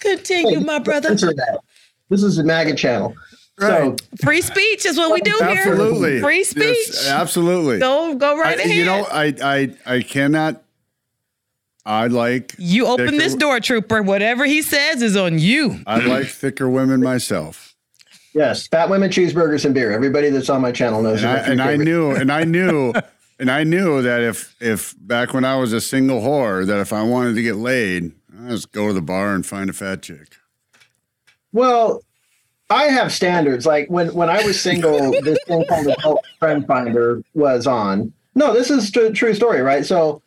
Continue, 0.00 0.60
my 0.60 0.78
brother. 0.78 1.08
Censor 1.08 1.34
that. 1.34 1.60
This 2.08 2.22
is 2.22 2.38
a 2.38 2.44
MAGA 2.44 2.74
channel. 2.74 3.14
Right. 3.58 4.00
Free 4.24 4.40
speech 4.40 4.86
is 4.86 4.96
what 4.96 5.12
we 5.12 5.20
do 5.20 5.36
here. 5.38 5.48
absolutely 5.50 6.20
Free 6.20 6.44
speech. 6.44 6.64
Yes, 6.88 7.08
absolutely. 7.08 7.78
Go 7.78 8.14
go 8.14 8.38
right 8.38 8.58
I- 8.58 8.62
ahead. 8.62 8.74
you 8.74 8.84
know, 8.86 9.06
I 9.10 9.34
I 9.42 9.76
I 9.96 10.00
cannot. 10.02 10.62
I 11.90 12.06
like 12.06 12.54
You 12.56 12.86
open 12.86 13.06
thicker- 13.06 13.18
this 13.18 13.34
door, 13.34 13.58
trooper. 13.58 14.00
Whatever 14.00 14.44
he 14.44 14.62
says 14.62 15.02
is 15.02 15.16
on 15.16 15.40
you. 15.40 15.80
I 15.88 15.98
like 15.98 16.28
thicker 16.28 16.68
women 16.68 17.02
myself, 17.02 17.74
yes, 18.32 18.68
fat 18.68 18.88
women, 18.88 19.10
cheeseburgers, 19.10 19.64
and 19.64 19.74
beer. 19.74 19.90
Everybody 19.90 20.30
that's 20.30 20.48
on 20.48 20.60
my 20.60 20.70
channel 20.70 21.02
knows. 21.02 21.22
and 21.22 21.30
I, 21.30 21.34
that 21.34 21.48
and 21.50 21.60
I 21.60 21.76
knew, 21.76 22.10
and 22.14 22.30
I 22.30 22.44
knew, 22.44 22.92
and 23.40 23.50
I 23.50 23.64
knew 23.64 24.02
that 24.02 24.22
if 24.22 24.54
if 24.60 24.94
back 25.00 25.34
when 25.34 25.44
I 25.44 25.56
was 25.56 25.72
a 25.72 25.80
single 25.80 26.20
whore, 26.20 26.64
that 26.64 26.78
if 26.78 26.92
I 26.92 27.02
wanted 27.02 27.34
to 27.34 27.42
get 27.42 27.56
laid, 27.56 28.12
I 28.44 28.50
just 28.50 28.70
go 28.70 28.86
to 28.86 28.92
the 28.92 29.02
bar 29.02 29.34
and 29.34 29.44
find 29.44 29.68
a 29.68 29.72
fat 29.72 30.02
chick. 30.02 30.36
Well, 31.52 32.04
I 32.70 32.84
have 32.84 33.12
standards. 33.12 33.66
Like 33.66 33.88
when 33.88 34.14
when 34.14 34.30
I 34.30 34.44
was 34.44 34.60
single, 34.60 35.10
this 35.22 35.38
thing 35.48 35.64
called 35.66 35.88
Adult 35.88 36.24
Friend 36.38 36.64
Finder 36.66 37.20
was 37.34 37.66
on. 37.66 38.12
No, 38.36 38.52
this 38.54 38.70
is 38.70 38.94
a 38.96 39.12
true 39.12 39.34
story, 39.34 39.60
right? 39.60 39.84
So 39.84 40.22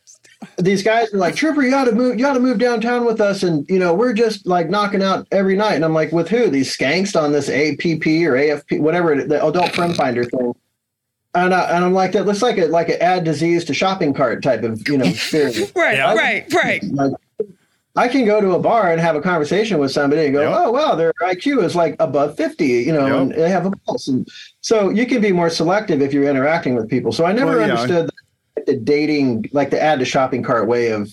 these 0.58 0.84
guys 0.84 1.14
are 1.14 1.18
like, 1.18 1.36
Trooper, 1.36 1.62
you 1.64 1.76
ought 1.76 1.86
to 1.86 1.92
move. 1.92 2.20
You 2.20 2.26
ought 2.28 2.34
to 2.34 2.40
move 2.40 2.60
downtown 2.60 3.06
with 3.06 3.20
us, 3.22 3.44
and 3.44 3.66
you 3.70 3.80
know 3.80 3.94
we're 3.94 4.14
just 4.14 4.46
like 4.46 4.70
knocking 4.70 5.02
out 5.04 5.28
every 5.32 5.56
night. 5.56 5.76
And 5.76 5.86
I'm 5.86 5.94
like, 5.94 6.12
with 6.12 6.30
who? 6.30 6.50
These 6.50 6.76
skanks 6.76 7.20
on 7.22 7.32
this 7.32 7.50
APP 7.50 8.06
or 8.28 8.34
AFP, 8.38 8.80
whatever 8.80 9.14
it- 9.14 9.30
the 9.30 9.46
Adult 9.46 9.72
Friend 9.74 9.96
Finder 9.96 10.24
thing. 10.24 10.54
And, 11.36 11.52
I, 11.52 11.62
and 11.76 11.84
I'm 11.84 11.94
like, 11.94 12.12
that 12.12 12.28
looks 12.28 12.44
like 12.44 12.60
a 12.60 12.68
like 12.68 12.90
an 12.90 12.98
add 13.02 13.24
disease 13.24 13.66
to 13.66 13.74
shopping 13.74 14.14
cart 14.14 14.44
type 14.44 14.64
of 14.64 14.88
you 14.88 14.98
know 14.98 15.06
experience. 15.06 15.72
Right, 15.76 15.98
Yeah. 15.98 16.14
right, 16.14 16.54
right. 16.54 16.84
Like, 16.84 17.14
I 17.96 18.08
can 18.08 18.26
go 18.26 18.42
to 18.42 18.54
a 18.54 18.60
bar 18.60 18.92
and 18.92 19.00
have 19.00 19.16
a 19.16 19.22
conversation 19.22 19.78
with 19.78 19.92
somebody 19.92 20.26
and 20.26 20.34
go, 20.34 20.42
Yep. 20.42 20.52
oh, 20.56 20.72
wow, 20.72 20.96
their 20.96 21.14
IQ 21.22 21.64
is 21.64 21.76
like 21.76 21.96
above 22.00 22.36
50, 22.38 22.66
you 22.66 22.92
know, 22.92 23.06
Yep. 23.06 23.16
and 23.16 23.32
they 23.34 23.50
have 23.50 23.68
a 23.68 23.72
pulse. 23.86 24.08
And 24.08 24.28
so 24.62 24.90
you 24.90 25.06
can 25.06 25.22
be 25.22 25.32
more 25.32 25.50
selective 25.52 26.02
if 26.02 26.12
you're 26.12 26.28
interacting 26.28 26.74
with 26.76 26.90
people. 26.90 27.12
So 27.12 27.24
I 27.26 27.34
never 27.34 27.58
Well, 27.58 27.68
yeah. 27.68 27.74
understood 27.76 28.10
the, 28.66 28.74
the 28.74 28.80
dating, 28.80 29.50
like 29.52 29.70
the 29.70 29.82
add 29.82 30.00
to 30.00 30.06
shopping 30.06 30.44
cart 30.44 30.68
way 30.68 30.92
of 30.92 31.10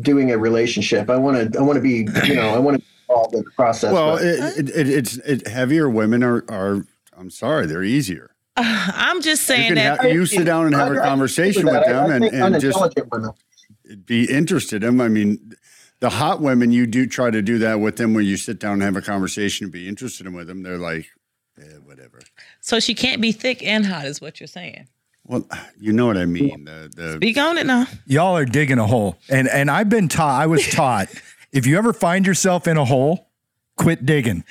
doing 0.00 0.30
a 0.30 0.38
relationship. 0.38 1.08
I 1.10 1.16
want 1.16 1.52
to, 1.52 1.58
I 1.58 1.62
want 1.62 1.76
to 1.76 1.80
be, 1.82 2.06
you 2.26 2.34
know, 2.34 2.48
I 2.54 2.58
want 2.58 2.76
to 2.76 2.78
be 2.80 2.86
involved 3.08 3.34
in 3.34 3.42
the 3.44 3.50
process. 3.52 3.92
Well, 3.92 4.16
it, 4.16 4.58
it, 4.58 4.70
it, 4.76 4.88
it's 4.88 5.16
it, 5.18 5.46
heavier 5.46 5.88
women 5.88 6.22
are 6.22 6.44
are. 6.50 6.86
I'm 7.16 7.30
sorry, 7.30 7.66
they're 7.66 7.82
easier. 7.84 8.30
I'm 8.56 9.20
just 9.22 9.44
saying 9.44 9.68
can 9.68 9.74
that. 9.76 10.00
ha- 10.00 10.06
you 10.08 10.26
sit 10.26 10.44
down 10.44 10.66
and 10.66 10.74
have 10.74 10.92
I- 10.92 10.96
a 10.96 11.00
I- 11.02 11.06
conversation 11.06 11.68
I- 11.68 11.72
with 11.72 11.88
I 11.88 11.92
them 11.92 12.10
and, 12.22 12.24
and 12.34 12.60
just 12.60 12.78
women. 13.12 13.30
be 14.04 14.24
interested 14.30 14.82
in 14.82 14.96
them. 14.98 15.00
I 15.00 15.08
mean, 15.08 15.52
the 16.00 16.10
hot 16.10 16.40
women, 16.40 16.72
you 16.72 16.86
do 16.86 17.06
try 17.06 17.30
to 17.30 17.40
do 17.42 17.58
that 17.58 17.80
with 17.80 17.96
them 17.96 18.12
when 18.14 18.24
you 18.24 18.36
sit 18.36 18.58
down 18.58 18.74
and 18.74 18.82
have 18.82 18.96
a 18.96 19.02
conversation 19.02 19.64
and 19.66 19.72
be 19.72 19.86
interested 19.88 20.26
in 20.26 20.32
with 20.34 20.48
them. 20.48 20.62
They're 20.62 20.78
like, 20.78 21.06
eh, 21.60 21.76
whatever. 21.84 22.20
so 22.60 22.80
she 22.80 22.94
can't 22.94 23.20
be 23.22 23.30
thick 23.32 23.62
and 23.62 23.86
hot, 23.86 24.04
is 24.06 24.20
what 24.20 24.40
you're 24.40 24.46
saying. 24.48 24.88
Well, 25.32 25.48
you 25.80 25.94
know 25.94 26.06
what 26.06 26.18
I 26.18 26.26
mean. 26.26 26.66
The, 26.66 26.90
the, 26.94 27.12
Speak 27.14 27.38
on 27.38 27.56
it 27.56 27.64
now. 27.64 27.86
Y'all 28.06 28.36
are 28.36 28.44
digging 28.44 28.78
a 28.78 28.86
hole. 28.86 29.16
And 29.30 29.48
and 29.48 29.70
I've 29.70 29.88
been 29.88 30.06
taught, 30.06 30.38
I 30.38 30.46
was 30.46 30.68
taught, 30.68 31.08
if 31.52 31.66
you 31.66 31.78
ever 31.78 31.94
find 31.94 32.26
yourself 32.26 32.66
in 32.66 32.76
a 32.76 32.84
hole, 32.84 33.30
quit 33.78 34.04
digging. 34.04 34.44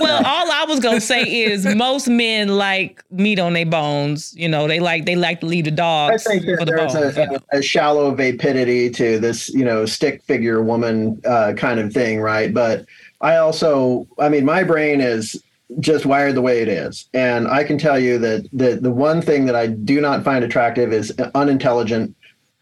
Well, 0.00 0.16
all 0.24 0.50
I 0.50 0.64
was 0.66 0.80
gonna 0.80 1.02
say 1.02 1.22
is 1.22 1.66
most 1.66 2.08
men 2.08 2.48
like 2.48 3.04
meat 3.10 3.38
on 3.38 3.52
their 3.52 3.66
bones. 3.66 4.34
You 4.34 4.48
know, 4.48 4.66
they 4.66 4.80
like 4.80 5.04
they 5.04 5.16
like 5.16 5.40
to 5.40 5.46
leave 5.46 5.66
the 5.66 5.70
dog. 5.70 6.12
I 6.12 6.16
think 6.16 6.44
for 6.44 6.56
that 6.56 6.64
the 6.64 6.72
there's 6.72 6.94
bones. 6.94 7.16
you 7.18 7.26
know. 7.26 7.38
a, 7.52 7.58
a 7.58 7.62
shallow 7.62 8.14
vapidity 8.14 8.88
to 8.92 9.18
this, 9.18 9.50
you 9.50 9.66
know, 9.66 9.84
stick 9.84 10.22
figure 10.22 10.62
woman 10.62 11.20
uh, 11.26 11.52
kind 11.58 11.78
of 11.78 11.92
thing, 11.92 12.22
right? 12.22 12.54
But 12.54 12.86
I 13.20 13.36
also, 13.36 14.08
I 14.18 14.30
mean, 14.30 14.46
my 14.46 14.62
brain 14.62 15.02
is 15.02 15.42
just 15.80 16.06
wired 16.06 16.34
the 16.34 16.42
way 16.42 16.62
it 16.62 16.68
is, 16.68 17.08
and 17.12 17.48
I 17.48 17.64
can 17.64 17.76
tell 17.78 17.98
you 17.98 18.18
that 18.18 18.48
the 18.52 18.76
the 18.76 18.90
one 18.90 19.20
thing 19.20 19.46
that 19.46 19.56
I 19.56 19.66
do 19.66 20.00
not 20.00 20.22
find 20.24 20.44
attractive 20.44 20.92
is 20.92 21.12
unintelligent 21.34 22.14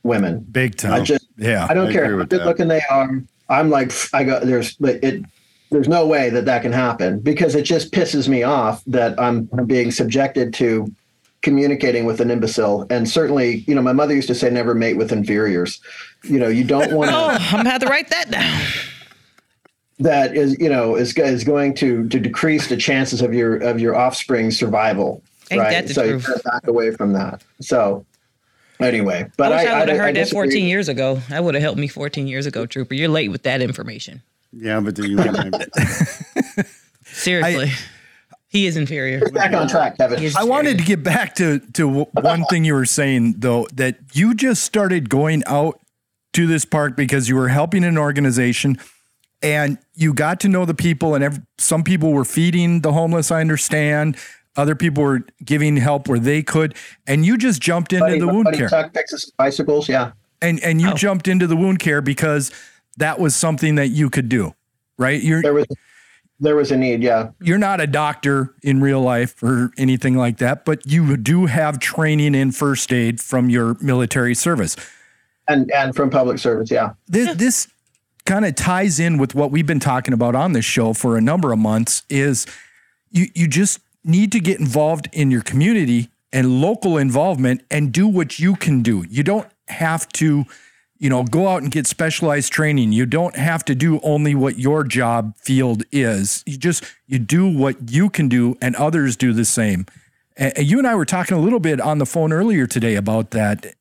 women. 0.02 0.40
Big 0.50 0.76
time. 0.76 0.92
I 0.94 1.00
just, 1.00 1.26
yeah. 1.36 1.66
I 1.68 1.74
don't 1.74 1.88
I 1.88 1.92
care 1.92 2.04
agree 2.04 2.16
how 2.18 2.24
good 2.24 2.40
that. 2.40 2.46
looking 2.46 2.68
they 2.68 2.82
are. 2.90 3.22
I'm 3.48 3.70
like, 3.70 3.92
I 4.14 4.24
go, 4.24 4.40
there's, 4.40 4.74
but 4.76 5.02
it, 5.04 5.22
there's 5.70 5.88
no 5.88 6.06
way 6.06 6.30
that 6.30 6.44
that 6.46 6.62
can 6.62 6.72
happen 6.72 7.20
because 7.20 7.54
it 7.54 7.62
just 7.62 7.92
pisses 7.92 8.28
me 8.28 8.42
off 8.42 8.82
that 8.86 9.18
I'm 9.20 9.44
being 9.66 9.90
subjected 9.90 10.54
to 10.54 10.90
communicating 11.42 12.04
with 12.06 12.20
an 12.20 12.30
imbecile. 12.30 12.86
And 12.88 13.08
certainly, 13.08 13.64
you 13.66 13.74
know, 13.74 13.82
my 13.82 13.92
mother 13.92 14.14
used 14.14 14.28
to 14.28 14.34
say, 14.34 14.48
never 14.50 14.74
mate 14.74 14.96
with 14.96 15.12
inferiors. 15.12 15.80
You 16.22 16.38
know, 16.38 16.48
you 16.48 16.64
don't 16.64 16.92
want 16.96 17.10
Oh, 17.10 17.28
to, 17.28 17.42
I'm 17.42 17.56
gonna 17.58 17.70
have 17.70 17.82
to 17.82 17.86
write 17.88 18.08
that 18.10 18.30
down. 18.30 18.62
That 19.98 20.36
is, 20.36 20.58
you 20.58 20.68
know, 20.68 20.96
is, 20.96 21.16
is 21.16 21.44
going 21.44 21.74
to, 21.74 22.08
to 22.08 22.18
decrease 22.18 22.68
the 22.68 22.76
chances 22.76 23.22
of 23.22 23.32
your, 23.34 23.56
of 23.56 23.80
your 23.80 23.94
offspring's 23.94 24.58
survival. 24.58 25.22
Ain't 25.50 25.60
right. 25.60 25.70
that 25.70 25.88
the 25.88 25.94
so 25.94 26.02
you 26.02 26.10
truth? 26.20 26.26
gotta 26.26 26.42
back 26.44 26.66
away 26.66 26.90
from 26.90 27.12
that. 27.12 27.42
So 27.60 28.04
anyway, 28.80 29.30
but 29.36 29.52
I 29.52 29.66
I, 29.66 29.76
I, 29.76 29.80
would 29.80 29.88
have 29.90 30.00
I 30.00 30.02
heard 30.02 30.16
that 30.16 30.28
14 30.28 30.66
years 30.66 30.88
ago. 30.88 31.16
That 31.28 31.44
would 31.44 31.54
have 31.54 31.62
helped 31.62 31.78
me 31.78 31.88
14 31.88 32.26
years 32.26 32.46
ago, 32.46 32.66
Trooper. 32.66 32.94
You're 32.94 33.08
late 33.08 33.30
with 33.30 33.42
that 33.42 33.60
information. 33.60 34.22
yeah, 34.52 34.80
but 34.80 34.96
then 34.96 35.10
you 35.10 35.18
Seriously. 37.04 37.70
he 38.48 38.66
is 38.66 38.76
inferior. 38.76 39.20
Back 39.30 39.52
on 39.52 39.68
track, 39.68 39.98
Kevin. 39.98 40.18
He 40.18 40.26
is 40.26 40.36
I 40.36 40.44
wanted 40.44 40.78
to 40.78 40.84
get 40.84 41.02
back 41.02 41.34
to 41.36 41.60
to 41.74 42.06
one 42.12 42.44
thing 42.46 42.64
you 42.64 42.74
were 42.74 42.86
saying 42.86 43.36
though 43.38 43.66
that 43.74 43.98
you 44.14 44.34
just 44.34 44.64
started 44.64 45.10
going 45.10 45.42
out 45.46 45.78
to 46.32 46.46
this 46.46 46.64
park 46.64 46.96
because 46.96 47.28
you 47.28 47.36
were 47.36 47.48
helping 47.48 47.84
an 47.84 47.98
organization 47.98 48.78
and 49.42 49.78
you 49.94 50.14
got 50.14 50.40
to 50.40 50.48
know 50.48 50.64
the 50.64 50.74
people 50.74 51.14
and 51.14 51.22
ev- 51.24 51.40
some 51.58 51.82
people 51.82 52.12
were 52.12 52.24
feeding 52.24 52.80
the 52.80 52.92
homeless 52.92 53.30
I 53.30 53.40
understand 53.40 54.16
other 54.56 54.74
people 54.74 55.02
were 55.02 55.24
giving 55.44 55.76
help 55.76 56.08
where 56.08 56.18
they 56.18 56.42
could 56.42 56.74
and 57.06 57.24
you 57.26 57.36
just 57.36 57.60
jumped 57.60 57.92
into 57.92 58.06
Buddy, 58.06 58.18
the 58.20 58.28
wound 58.28 58.52
care 58.54 58.68
Tuck 58.68 58.92
picks 58.94 59.12
us 59.12 59.30
bicycles. 59.36 59.88
Yeah. 59.88 60.12
and 60.40 60.62
and 60.62 60.80
you 60.80 60.90
Oh. 60.90 60.94
jumped 60.94 61.28
into 61.28 61.46
the 61.46 61.56
wound 61.56 61.78
care 61.80 62.00
because 62.00 62.50
that 62.96 63.18
was 63.18 63.34
something 63.34 63.74
that 63.74 63.88
you 63.88 64.08
could 64.10 64.28
do 64.28 64.54
right 64.98 65.20
you're 65.22 65.42
There 65.42 65.54
was 65.54 65.66
there 66.40 66.56
was 66.56 66.72
a 66.72 66.76
need, 66.76 67.02
yeah. 67.02 67.30
you're 67.40 67.58
not 67.58 67.80
a 67.80 67.86
doctor 67.86 68.54
in 68.62 68.80
real 68.80 69.00
life 69.00 69.40
or 69.42 69.70
anything 69.78 70.16
like 70.16 70.38
that, 70.38 70.64
but 70.64 70.84
you 70.84 71.16
do 71.16 71.46
have 71.46 71.78
training 71.78 72.34
in 72.34 72.50
first 72.50 72.92
aid 72.92 73.20
from 73.20 73.48
your 73.48 73.76
military 73.80 74.34
service. 74.34 74.74
And 75.46 75.70
and 75.70 75.94
from 75.94 76.10
public 76.10 76.38
service, 76.40 76.72
yeah. 76.72 76.90
This, 77.06 77.36
this 77.36 77.68
kind 78.26 78.44
of 78.44 78.54
ties 78.54 78.98
in 78.98 79.18
with 79.18 79.34
what 79.34 79.50
we've 79.50 79.66
been 79.66 79.80
talking 79.80 80.14
about 80.14 80.34
on 80.34 80.52
this 80.52 80.64
show 80.64 80.92
for 80.92 81.16
a 81.16 81.20
number 81.20 81.52
of 81.52 81.58
months 81.58 82.02
is 82.08 82.46
you 83.10 83.26
you 83.34 83.46
just 83.46 83.80
need 84.02 84.32
to 84.32 84.40
get 84.40 84.60
involved 84.60 85.08
in 85.12 85.30
your 85.30 85.42
community 85.42 86.08
and 86.32 86.60
local 86.60 86.98
involvement 86.98 87.62
and 87.70 87.92
do 87.92 88.08
what 88.08 88.38
you 88.38 88.56
can 88.56 88.82
do. 88.82 89.04
You 89.08 89.22
don't 89.22 89.48
have 89.68 90.08
to 90.08 90.44
you 90.98 91.10
know 91.10 91.24
go 91.24 91.48
out 91.48 91.62
and 91.62 91.70
get 91.70 91.86
specialized 91.86 92.52
training. 92.52 92.92
You 92.92 93.06
don't 93.06 93.36
have 93.36 93.64
to 93.66 93.74
do 93.74 94.00
only 94.02 94.34
what 94.34 94.58
your 94.58 94.84
job 94.84 95.36
field 95.36 95.82
is. 95.92 96.42
You 96.46 96.56
just 96.56 96.84
you 97.06 97.18
do 97.18 97.46
what 97.46 97.92
you 97.92 98.08
can 98.08 98.28
do 98.28 98.56
and 98.60 98.74
others 98.76 99.16
do 99.16 99.32
the 99.32 99.44
same. 99.44 99.86
And 100.36 100.58
you 100.58 100.78
and 100.78 100.86
I 100.86 100.94
were 100.94 101.04
talking 101.04 101.36
a 101.36 101.40
little 101.40 101.60
bit 101.60 101.80
on 101.80 101.98
the 101.98 102.06
phone 102.06 102.32
earlier 102.32 102.66
today 102.66 102.96
about 102.96 103.30
that. 103.30 103.74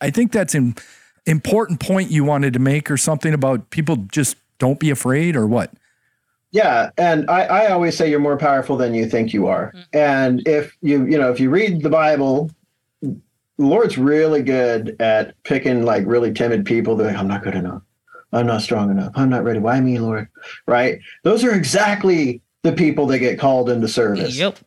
I 0.00 0.10
think 0.10 0.32
that's 0.32 0.54
an 0.54 0.74
important 1.26 1.80
point 1.80 2.10
you 2.10 2.24
wanted 2.24 2.52
to 2.54 2.58
make 2.58 2.90
or 2.90 2.96
something 2.96 3.32
about 3.32 3.70
people 3.70 3.96
just 3.96 4.36
don't 4.58 4.78
be 4.78 4.90
afraid 4.90 5.36
or 5.36 5.46
what? 5.46 5.72
Yeah. 6.50 6.90
And 6.98 7.28
I, 7.30 7.44
I 7.44 7.70
always 7.72 7.96
say 7.96 8.10
you're 8.10 8.20
more 8.20 8.36
powerful 8.36 8.76
than 8.76 8.94
you 8.94 9.06
think 9.06 9.32
you 9.32 9.46
are. 9.46 9.72
Mm-hmm. 9.74 9.96
And 9.96 10.48
if 10.48 10.76
you 10.82 11.06
you 11.06 11.18
know, 11.18 11.30
if 11.30 11.40
you 11.40 11.50
read 11.50 11.82
the 11.82 11.90
Bible, 11.90 12.50
the 13.00 13.18
Lord's 13.58 13.96
really 13.96 14.42
good 14.42 14.96
at 15.00 15.40
picking 15.44 15.84
like 15.84 16.04
really 16.06 16.32
timid 16.32 16.64
people. 16.66 16.96
They're 16.96 17.08
like, 17.08 17.16
I'm 17.16 17.28
not 17.28 17.42
good 17.42 17.54
enough. 17.54 17.82
I'm 18.32 18.46
not 18.46 18.62
strong 18.62 18.90
enough. 18.90 19.12
I'm 19.14 19.28
not 19.28 19.44
ready. 19.44 19.58
Why 19.58 19.80
me, 19.80 19.98
Lord? 19.98 20.28
Right? 20.66 21.00
Those 21.22 21.44
are 21.44 21.54
exactly 21.54 22.40
the 22.62 22.72
people 22.72 23.06
that 23.06 23.18
get 23.18 23.38
called 23.38 23.68
into 23.68 23.88
service. 23.88 24.36
Yep. 24.36 24.58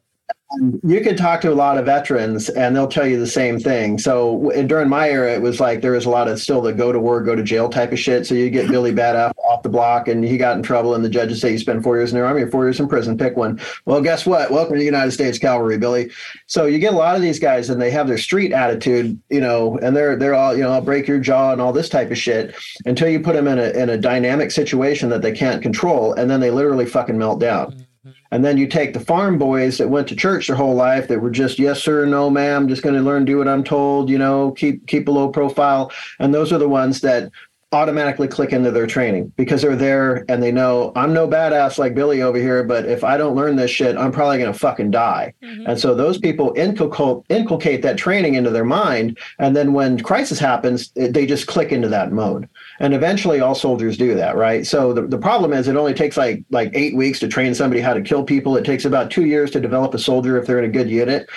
You 0.83 1.01
can 1.01 1.17
talk 1.17 1.41
to 1.41 1.51
a 1.51 1.55
lot 1.55 1.77
of 1.77 1.85
veterans 1.85 2.49
and 2.49 2.75
they'll 2.75 2.87
tell 2.87 3.05
you 3.05 3.19
the 3.19 3.27
same 3.27 3.59
thing. 3.59 3.97
So 3.97 4.51
during 4.67 4.89
my 4.89 5.09
era, 5.09 5.33
it 5.33 5.41
was 5.41 5.59
like 5.59 5.81
there 5.81 5.91
was 5.91 6.05
a 6.05 6.09
lot 6.09 6.27
of 6.27 6.39
still 6.39 6.61
the 6.61 6.71
go 6.71 6.91
to 6.91 6.99
war, 6.99 7.21
go 7.21 7.35
to 7.35 7.43
jail 7.43 7.67
type 7.67 7.91
of 7.91 7.99
shit. 7.99 8.25
So 8.27 8.35
you 8.35 8.49
get 8.49 8.69
Billy 8.69 8.91
Badass 8.95 9.33
off 9.49 9.63
the 9.63 9.69
block 9.69 10.07
and 10.07 10.23
he 10.23 10.37
got 10.37 10.55
in 10.55 10.63
trouble 10.63 10.93
and 10.93 11.03
the 11.03 11.09
judges 11.09 11.41
say 11.41 11.51
you 11.51 11.57
spent 11.57 11.83
four 11.83 11.97
years 11.97 12.13
in 12.13 12.19
the 12.19 12.25
army 12.25 12.43
or 12.43 12.51
four 12.51 12.63
years 12.63 12.79
in 12.79 12.87
prison, 12.87 13.17
pick 13.17 13.35
one. 13.35 13.59
Well, 13.85 14.01
guess 14.01 14.25
what? 14.25 14.51
Welcome 14.51 14.75
to 14.75 14.79
the 14.79 14.85
United 14.85 15.11
States 15.11 15.39
Cavalry, 15.39 15.77
Billy. 15.77 16.11
So 16.45 16.65
you 16.67 16.79
get 16.79 16.93
a 16.93 16.97
lot 16.97 17.15
of 17.15 17.21
these 17.21 17.39
guys 17.39 17.69
and 17.69 17.81
they 17.81 17.91
have 17.91 18.07
their 18.07 18.17
street 18.17 18.53
attitude, 18.53 19.19
you 19.29 19.41
know, 19.41 19.77
and 19.79 19.95
they're 19.95 20.15
they're 20.15 20.35
all, 20.35 20.55
you 20.55 20.63
know, 20.63 20.71
I'll 20.71 20.81
break 20.81 21.07
your 21.07 21.19
jaw 21.19 21.51
and 21.51 21.61
all 21.61 21.73
this 21.73 21.89
type 21.89 22.11
of 22.11 22.17
shit 22.17 22.55
until 22.85 23.09
you 23.09 23.19
put 23.19 23.33
them 23.33 23.47
in 23.47 23.57
a 23.59 23.69
in 23.71 23.89
a 23.89 23.97
dynamic 23.97 24.51
situation 24.51 25.09
that 25.09 25.21
they 25.21 25.31
can't 25.31 25.61
control 25.61 26.13
and 26.13 26.29
then 26.29 26.39
they 26.39 26.51
literally 26.51 26.85
fucking 26.85 27.17
melt 27.17 27.39
down. 27.39 27.85
And 28.31 28.43
then 28.43 28.57
you 28.57 28.67
take 28.67 28.93
the 28.93 28.99
farm 28.99 29.37
boys 29.37 29.77
that 29.77 29.89
went 29.89 30.07
to 30.09 30.15
church 30.15 30.47
their 30.47 30.55
whole 30.55 30.75
life 30.75 31.07
that 31.07 31.21
were 31.21 31.29
just 31.29 31.59
yes 31.59 31.81
sir, 31.81 32.05
no 32.05 32.29
ma'am, 32.29 32.67
just 32.67 32.81
going 32.81 32.95
to 32.95 33.01
learn, 33.01 33.25
do 33.25 33.37
what 33.37 33.47
I'm 33.47 33.63
told, 33.63 34.09
you 34.09 34.17
know, 34.17 34.51
keep 34.51 34.87
keep 34.87 35.07
a 35.07 35.11
low 35.11 35.29
profile. 35.29 35.91
And 36.19 36.33
those 36.33 36.51
are 36.51 36.57
the 36.57 36.69
ones 36.69 37.01
that 37.01 37.31
automatically 37.75 38.27
click 38.27 38.53
into 38.53 38.71
their 38.71 38.87
training 38.87 39.33
because 39.35 39.61
they're 39.61 39.75
there 39.75 40.23
and 40.29 40.41
they 40.41 40.51
know 40.51 40.93
I'm 40.95 41.13
no 41.13 41.27
badass 41.27 41.77
like 41.77 41.93
Billy 41.93 42.21
over 42.21 42.37
here, 42.37 42.63
but 42.63 42.85
if 42.85 43.03
I 43.03 43.17
don't 43.17 43.35
learn 43.35 43.57
this 43.57 43.69
shit, 43.71 43.97
I'm 43.97 44.11
probably 44.11 44.37
going 44.37 44.53
to 44.53 44.57
fucking 44.57 44.91
die. 44.91 45.33
Mm-hmm. 45.43 45.67
And 45.67 45.79
so 45.79 45.93
those 45.93 46.17
people 46.17 46.53
inculcate 46.55 47.25
inculcate 47.29 47.81
that 47.81 47.97
training 47.97 48.35
into 48.35 48.49
their 48.49 48.65
mind, 48.65 49.17
and 49.39 49.55
then 49.55 49.73
when 49.73 49.99
crisis 49.99 50.39
happens, 50.39 50.91
they 50.95 51.25
just 51.25 51.47
click 51.47 51.71
into 51.71 51.89
that 51.89 52.11
mode. 52.11 52.47
And 52.79 52.93
eventually, 52.93 53.39
all 53.39 53.55
soldiers 53.55 53.97
do 53.97 54.15
that, 54.15 54.35
right? 54.35 54.65
So 54.67 54.91
the, 54.93 55.03
the 55.03 55.17
problem 55.17 55.53
is, 55.53 55.67
it 55.67 55.77
only 55.77 55.93
takes 55.93 56.17
like 56.17 56.43
like 56.49 56.71
eight 56.73 56.95
weeks 56.95 57.19
to 57.19 57.27
train 57.27 57.55
somebody 57.55 57.81
how 57.81 57.93
to 57.93 58.01
kill 58.01 58.23
people. 58.23 58.57
It 58.57 58.65
takes 58.65 58.85
about 58.85 59.11
two 59.11 59.25
years 59.25 59.51
to 59.51 59.59
develop 59.59 59.93
a 59.93 59.99
soldier 59.99 60.37
if 60.37 60.45
they're 60.45 60.59
in 60.59 60.65
a 60.65 60.73
good 60.73 60.89
unit. 60.89 61.29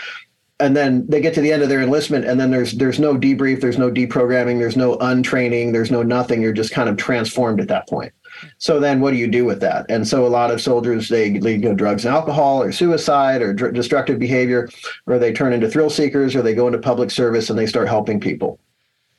And 0.61 0.77
then 0.77 1.07
they 1.07 1.20
get 1.20 1.35
to 1.35 1.40
the 1.40 1.53
end 1.53 1.62
of 1.62 1.68
their 1.68 1.81
enlistment 1.81 2.24
and 2.24 2.40
then 2.40 2.51
there's 2.51 2.72
there's 2.72 2.98
no 2.98 3.16
debrief 3.16 3.61
there's 3.61 3.79
no 3.79 3.92
deprogramming 3.92 4.59
there's 4.59 4.77
no 4.77 4.96
untraining 4.98 5.70
there's 5.70 5.92
no 5.92 6.03
nothing. 6.03 6.42
You're 6.42 6.53
just 6.53 6.72
kind 6.72 6.88
of 6.88 6.96
transformed 6.96 7.61
at 7.61 7.68
that 7.68 7.88
point. 7.88 8.12
So 8.59 8.81
then 8.81 9.01
what 9.01 9.12
do 9.12 9.18
you 9.18 9.29
do 9.29 9.44
with 9.44 9.61
that? 9.61 9.87
And 9.88 10.07
so 10.07 10.27
a 10.27 10.29
lot 10.29 10.51
of 10.51 10.61
soldiers 10.61 11.09
they, 11.09 11.38
they 11.38 11.59
go 11.59 11.74
drugs 11.74 12.05
and 12.05 12.12
alcohol 12.12 12.61
or 12.61 12.72
suicide 12.72 13.40
or 13.40 13.53
dr- 13.53 13.72
destructive 13.72 14.18
behavior 14.18 14.68
or 15.07 15.20
they 15.20 15.33
turn 15.33 15.53
into 15.53 15.68
thrill 15.70 15.90
seekers 15.90 16.35
or 16.35 16.42
they 16.42 16.55
go 16.55 16.66
into 16.66 16.79
public 16.79 17.12
service 17.12 17.51
and 17.51 17.59
they 17.59 17.66
start 17.66 17.87
helping 17.87 18.18
people. 18.18 18.59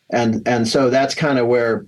And 0.10 0.46
and 0.46 0.68
so 0.68 0.90
that's 0.90 1.16
kind 1.16 1.40
of 1.40 1.48
where 1.48 1.86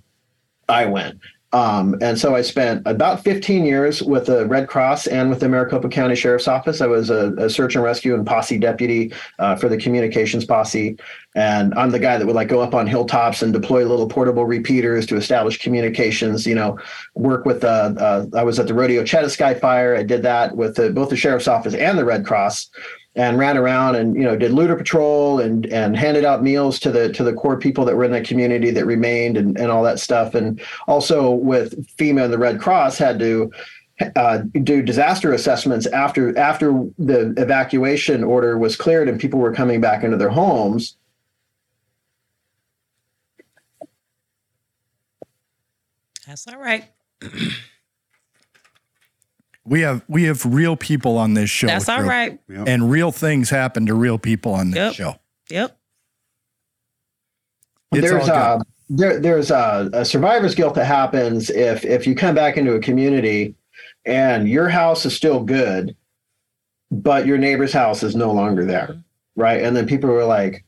i 0.72 0.86
went 0.86 1.20
um, 1.54 1.98
and 2.02 2.18
so 2.18 2.36
I 2.36 2.42
spent 2.44 2.88
about 2.88 3.24
15 3.24 3.66
years 3.66 4.02
with 4.02 4.28
the 4.28 4.46
Red 4.46 4.70
Cross 4.70 5.08
and 5.08 5.30
with 5.30 5.42
the 5.42 5.50
Maricopa 5.50 5.90
County 5.90 6.16
Sheriff's 6.16 6.48
Office. 6.48 6.80
I 6.80 6.88
was 6.88 7.10
a, 7.10 7.34
a 7.34 7.50
search 7.50 7.76
and 7.76 7.84
rescue 7.84 8.14
and 8.14 8.26
posse 8.26 8.58
deputy 8.58 9.14
uh, 9.38 9.58
for 9.58 9.68
the 9.68 9.78
communications 9.78 10.46
posse. 10.46 10.98
And 11.36 11.74
I'm 11.74 11.92
the 11.92 12.00
guy 12.00 12.18
that 12.18 12.26
would 12.26 12.36
like 12.36 12.48
go 12.48 12.62
up 12.62 12.74
on 12.74 12.88
hilltops 12.88 13.42
and 13.42 13.52
deploy 13.52 13.86
little 13.86 14.08
portable 14.08 14.46
repeaters 14.46 15.06
to 15.08 15.18
establish 15.18 15.62
communications, 15.62 16.48
you 16.48 16.56
know, 16.56 16.80
work 17.16 17.46
with, 17.46 17.66
uh, 17.66 17.94
uh, 17.98 18.26
I 18.34 18.44
was 18.44 18.58
at 18.58 18.68
the 18.68 18.74
Rodeo 18.74 19.04
Chediski 19.04 19.60
Fire. 19.60 19.96
I 19.96 20.04
did 20.04 20.24
that 20.24 20.56
with 20.56 20.78
the, 20.78 20.90
both 20.90 21.10
the 21.10 21.18
Sheriff's 21.18 21.50
Office 21.50 21.74
and 21.74 21.98
the 21.98 22.06
Red 22.06 22.26
Cross 22.26 22.70
and 23.16 23.38
ran 23.38 23.58
around 23.58 23.96
and 23.96 24.16
you 24.16 24.24
know 24.24 24.38
did 24.38 24.52
looter 24.52 24.76
patrol 24.76 25.40
and 25.40 25.66
and 25.68 25.98
handed 25.98 26.24
out 26.24 26.42
meals 26.44 26.80
to 26.80 26.92
the 26.92 27.12
to 27.12 27.24
the 27.24 27.34
core 27.34 27.58
people 27.58 27.84
that 27.84 27.96
were 27.96 28.06
in 28.06 28.12
the 28.12 28.22
community 28.22 28.72
that 28.72 28.86
remained 28.86 29.36
and, 29.38 29.58
and 29.58 29.70
all 29.70 29.84
that 29.84 30.00
stuff 30.00 30.34
and 30.34 30.62
also 30.88 31.32
with 31.32 31.86
FEMA 31.98 32.24
and 32.24 32.34
the 32.34 32.38
Red 32.38 32.60
Cross 32.60 32.98
had 32.98 33.20
to 33.20 33.52
uh, 34.16 34.40
do 34.64 34.82
disaster 34.82 35.34
assessments 35.34 35.86
after 35.88 36.38
after 36.38 36.72
the 36.98 37.34
evacuation 37.38 38.24
order 38.24 38.58
was 38.58 38.76
cleared 38.76 39.10
and 39.10 39.20
people 39.20 39.40
were 39.40 39.54
coming 39.54 39.82
back 39.82 40.04
into 40.04 40.18
their 40.18 40.30
homes 40.30 40.96
That's 46.32 46.48
all 46.48 46.60
right. 46.60 46.86
We 49.72 49.82
have 49.82 50.04
we 50.10 50.24
have 50.24 50.46
real 50.46 50.76
people 50.76 51.18
on 51.18 51.34
this 51.34 51.50
show. 51.50 51.68
That's 51.68 51.88
all 51.88 52.00
Drew. 52.00 52.10
right. 52.10 52.40
Yep. 52.50 52.68
And 52.68 52.92
real 52.92 53.12
things 53.14 53.50
happen 53.50 53.86
to 53.86 53.94
real 53.94 54.18
people 54.18 54.54
on 54.54 54.72
this 54.72 54.78
Yep. 54.78 54.94
show. 54.94 55.16
Yep. 55.50 55.78
It's 57.94 58.10
there's 58.10 58.28
all 58.28 58.36
a 58.36 58.40
uh, 58.40 58.60
there, 58.90 59.20
there's 59.20 59.50
a, 59.50 59.90
a 59.94 60.04
survivor's 60.04 60.56
guilt 60.56 60.76
that 60.76 60.86
happens 60.86 61.50
if 61.50 61.86
if 61.86 62.06
you 62.06 62.16
come 62.16 62.36
back 62.36 62.58
into 62.58 62.74
a 62.74 62.82
community 62.82 63.56
and 64.06 64.50
your 64.50 64.68
house 64.68 65.06
is 65.06 65.16
still 65.16 65.42
good 65.42 65.96
but 66.92 67.26
your 67.26 67.38
neighbor's 67.38 67.72
house 67.72 68.04
is 68.04 68.14
no 68.16 68.34
longer 68.34 68.66
there 68.66 69.02
right 69.38 69.62
and 69.64 69.78
then 69.78 69.86
people 69.88 70.10
were 70.10 70.26
like 70.26 70.66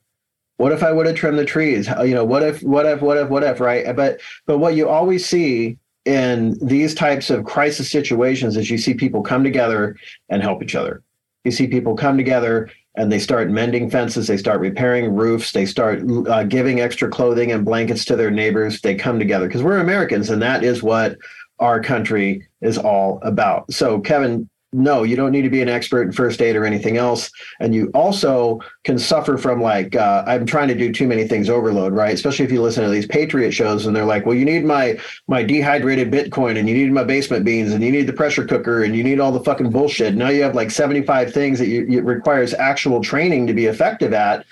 what 0.58 0.72
if 0.72 0.84
i 0.84 0.92
would 0.92 1.06
have 1.06 1.16
trimmed 1.16 1.38
the 1.38 1.44
trees 1.46 1.88
you 2.06 2.14
know 2.14 2.24
what 2.24 2.44
if 2.44 2.62
what 2.64 2.86
if 2.86 3.02
what 3.02 3.18
if 3.18 3.28
what 3.30 3.44
if 3.44 3.60
right 3.60 3.94
but 3.96 4.22
but 4.46 4.60
what 4.60 4.76
you 4.76 4.88
always 4.88 5.26
see 5.26 5.78
in 6.06 6.58
these 6.62 6.94
types 6.94 7.30
of 7.30 7.46
crisis 7.46 7.90
situations 7.90 8.58
is 8.58 8.70
you 8.70 8.78
see 8.78 8.94
people 8.94 9.22
come 9.22 9.44
together 9.44 9.96
and 10.30 10.42
help 10.42 10.62
each 10.62 10.76
other. 10.76 11.02
You 11.44 11.52
see 11.52 11.68
people 11.68 11.96
come 11.96 12.18
together 12.18 12.70
and 12.96 13.12
they 13.12 13.20
start 13.20 13.50
mending 13.50 13.90
fences 13.90 14.28
they 14.28 14.38
start 14.38 14.60
repairing 14.60 15.16
roofs 15.16 15.52
they 15.52 15.66
start 15.66 16.04
uh, 16.28 16.44
giving 16.44 16.80
extra 16.80 17.10
clothing 17.10 17.52
and 17.52 17.66
blankets 17.66 18.06
to 18.06 18.16
their 18.16 18.32
neighbors. 18.32 18.82
They 18.82 18.96
come 18.96 19.18
together 19.20 19.48
because 19.48 19.64
we're 19.64 19.80
americans 19.80 20.30
and 20.30 20.42
that 20.42 20.64
is 20.64 20.84
what 20.84 21.18
our 21.60 21.82
country 21.82 22.48
is 22.62 22.78
all 22.78 23.20
about. 23.24 23.72
So 23.74 24.00
kevin 24.00 24.50
no 24.74 25.04
you 25.04 25.16
don't 25.16 25.32
need 25.32 25.42
to 25.44 25.50
be 25.50 25.62
an 25.62 25.70
expert 25.70 26.04
in 26.04 26.12
first 26.12 26.42
aid 26.42 26.56
or 26.56 26.66
anything 26.66 26.98
else. 26.98 27.32
And 27.60 27.74
you 27.74 27.90
also 27.94 28.60
can 28.84 28.98
suffer 28.98 29.38
from 29.38 29.62
like 29.62 29.96
uh, 29.96 30.24
i'm 30.28 30.46
trying 30.46 30.68
to 30.68 30.76
do 30.76 30.92
too 30.92 31.08
many 31.08 31.28
things 31.28 31.50
overload 31.50 31.94
right? 31.94 32.14
Especially 32.14 32.46
if 32.46 32.52
you 32.52 32.62
listen 32.62 32.84
to 32.84 32.90
these 32.90 33.08
patriot 33.08 33.52
shows 33.52 33.86
and 33.86 33.96
they're 33.96 34.06
like 34.06 34.26
well 34.26 34.36
you 34.36 34.46
need 34.46 34.66
my 34.66 34.98
my 35.28 35.44
dehydrated 35.44 36.12
bitcoin 36.12 36.58
and 36.58 36.68
you 36.68 36.76
need 36.76 36.92
my 36.92 37.04
basement 37.04 37.46
beans 37.46 37.72
and 37.72 37.84
you 37.84 37.92
need 37.92 38.08
the 38.08 38.14
pressure 38.14 38.46
cooker 38.46 38.84
and 38.84 38.96
you 38.96 39.04
need 39.04 39.20
all 39.20 39.32
the 39.32 39.44
fucking 39.44 39.70
bullshit. 39.70 40.16
Now 40.16 40.30
you 40.30 40.44
have 40.44 40.56
like 40.56 40.72
75 40.72 41.34
things 41.34 41.60
that 41.60 41.68
you, 41.68 41.86
it 41.88 42.04
requires 42.04 42.54
actual 42.54 43.02
training 43.02 43.48
to 43.48 43.54
be 43.54 43.66
effective 43.66 44.14
at. 44.14 44.46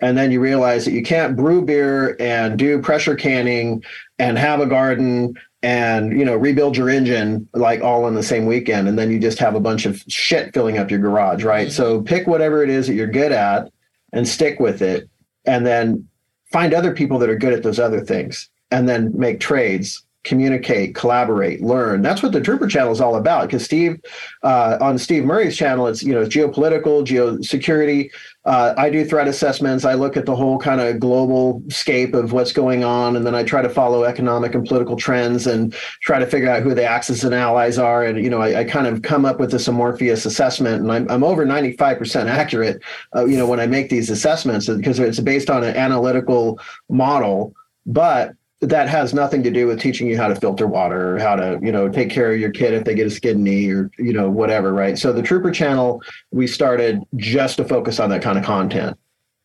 And 0.00 0.16
then 0.16 0.30
you 0.30 0.40
realize 0.40 0.84
that 0.84 0.92
you 0.92 1.02
can't 1.02 1.36
brew 1.36 1.64
beer 1.64 2.16
and 2.20 2.58
do 2.58 2.80
pressure 2.80 3.14
canning 3.14 3.82
and 4.18 4.36
have 4.36 4.60
a 4.60 4.66
garden 4.66 5.34
and 5.62 6.18
you 6.18 6.24
know 6.24 6.36
rebuild 6.36 6.76
your 6.76 6.88
engine 6.88 7.48
like 7.54 7.80
all 7.80 8.06
in 8.06 8.14
the 8.14 8.22
same 8.22 8.46
weekend 8.46 8.88
and 8.88 8.98
then 8.98 9.10
you 9.10 9.18
just 9.18 9.38
have 9.38 9.54
a 9.54 9.60
bunch 9.60 9.86
of 9.86 10.02
shit 10.08 10.52
filling 10.52 10.78
up 10.78 10.90
your 10.90 11.00
garage 11.00 11.44
right? 11.44 11.72
So 11.72 12.02
pick 12.02 12.26
whatever 12.26 12.62
it 12.62 12.70
is 12.70 12.86
that 12.86 12.94
you're 12.94 13.06
good 13.06 13.32
at 13.32 13.70
and 14.12 14.28
stick 14.28 14.60
with 14.60 14.82
it 14.82 15.08
and 15.44 15.66
then 15.66 16.08
find 16.52 16.72
other 16.72 16.94
people 16.94 17.18
that 17.18 17.30
are 17.30 17.36
good 17.36 17.52
at 17.52 17.62
those 17.62 17.78
other 17.78 18.00
things 18.00 18.48
and 18.70 18.88
then 18.88 19.12
make 19.16 19.40
trades 19.40 20.04
communicate 20.26 20.94
collaborate 20.94 21.62
learn. 21.62 22.02
That's 22.02 22.22
what 22.22 22.32
the 22.32 22.40
trooper 22.40 22.66
channel 22.66 22.92
is 22.92 23.00
all 23.00 23.16
about 23.16 23.46
because 23.46 23.64
steve 23.64 24.00
uh, 24.42 24.76
on 24.80 24.98
steve 24.98 25.24
murray's 25.24 25.56
channel 25.56 25.86
it's 25.86 26.02
you 26.02 26.12
know 26.12 26.24
geopolitical 26.24 27.04
geosecurity. 27.04 28.10
Uh, 28.44 28.74
i 28.76 28.90
do 28.90 29.04
threat 29.04 29.26
assessments. 29.26 29.84
I 29.84 29.94
look 29.94 30.16
at 30.16 30.26
the 30.26 30.36
whole 30.36 30.58
kind 30.58 30.80
of 30.80 31.00
global 31.00 31.62
scape 31.68 32.14
of 32.14 32.32
what's 32.32 32.52
going 32.52 32.84
on 32.84 33.16
and 33.16 33.26
then 33.26 33.34
i 33.34 33.42
try 33.42 33.62
to 33.62 33.68
follow 33.68 34.04
economic 34.04 34.54
and 34.54 34.66
political 34.66 34.96
trends 34.96 35.46
and 35.46 35.74
try 36.02 36.18
to 36.18 36.26
figure 36.26 36.50
out 36.50 36.62
who 36.62 36.74
the 36.74 36.84
axis 36.84 37.24
and 37.24 37.34
allies 37.34 37.78
are. 37.78 38.04
And 38.04 38.22
you 38.22 38.30
know 38.30 38.40
i, 38.40 38.60
I 38.60 38.64
kind 38.64 38.86
of 38.86 39.02
come 39.02 39.24
up 39.24 39.40
with 39.40 39.50
this 39.50 39.68
amorphous 39.68 40.26
assessment 40.26 40.82
and 40.82 40.92
i'm, 40.92 41.10
I'm 41.10 41.24
over 41.24 41.46
95% 41.46 42.26
accurate 42.26 42.82
uh, 43.14 43.24
you 43.24 43.36
know 43.36 43.46
when 43.46 43.60
i 43.60 43.66
make 43.66 43.88
these 43.88 44.10
assessments 44.10 44.68
because 44.68 44.98
it's 44.98 45.20
based 45.20 45.50
on 45.50 45.64
an 45.64 45.76
analytical 45.76 46.58
model. 46.88 47.54
But 47.84 48.32
that 48.60 48.88
has 48.88 49.12
nothing 49.12 49.42
to 49.42 49.50
do 49.50 49.66
with 49.66 49.80
teaching 49.80 50.06
you 50.06 50.16
how 50.16 50.28
to 50.28 50.34
filter 50.34 50.66
water 50.66 51.16
or 51.16 51.18
how 51.18 51.36
to 51.36 51.58
you 51.62 51.70
know 51.70 51.88
take 51.88 52.10
care 52.10 52.32
of 52.32 52.40
your 52.40 52.50
kid 52.50 52.72
if 52.72 52.84
they 52.84 52.94
get 52.94 53.06
a 53.06 53.10
skid 53.10 53.38
knee 53.38 53.70
or 53.70 53.90
you 53.98 54.12
know 54.12 54.30
whatever 54.30 54.72
right? 54.72 54.98
So 54.98 55.12
the 55.12 55.22
trooper 55.22 55.50
channel 55.50 56.02
we 56.30 56.46
started 56.46 57.02
just 57.16 57.58
to 57.58 57.64
focus 57.64 58.00
on 58.00 58.10
that 58.10 58.22
kind 58.22 58.38
of 58.38 58.44
content. 58.44 58.98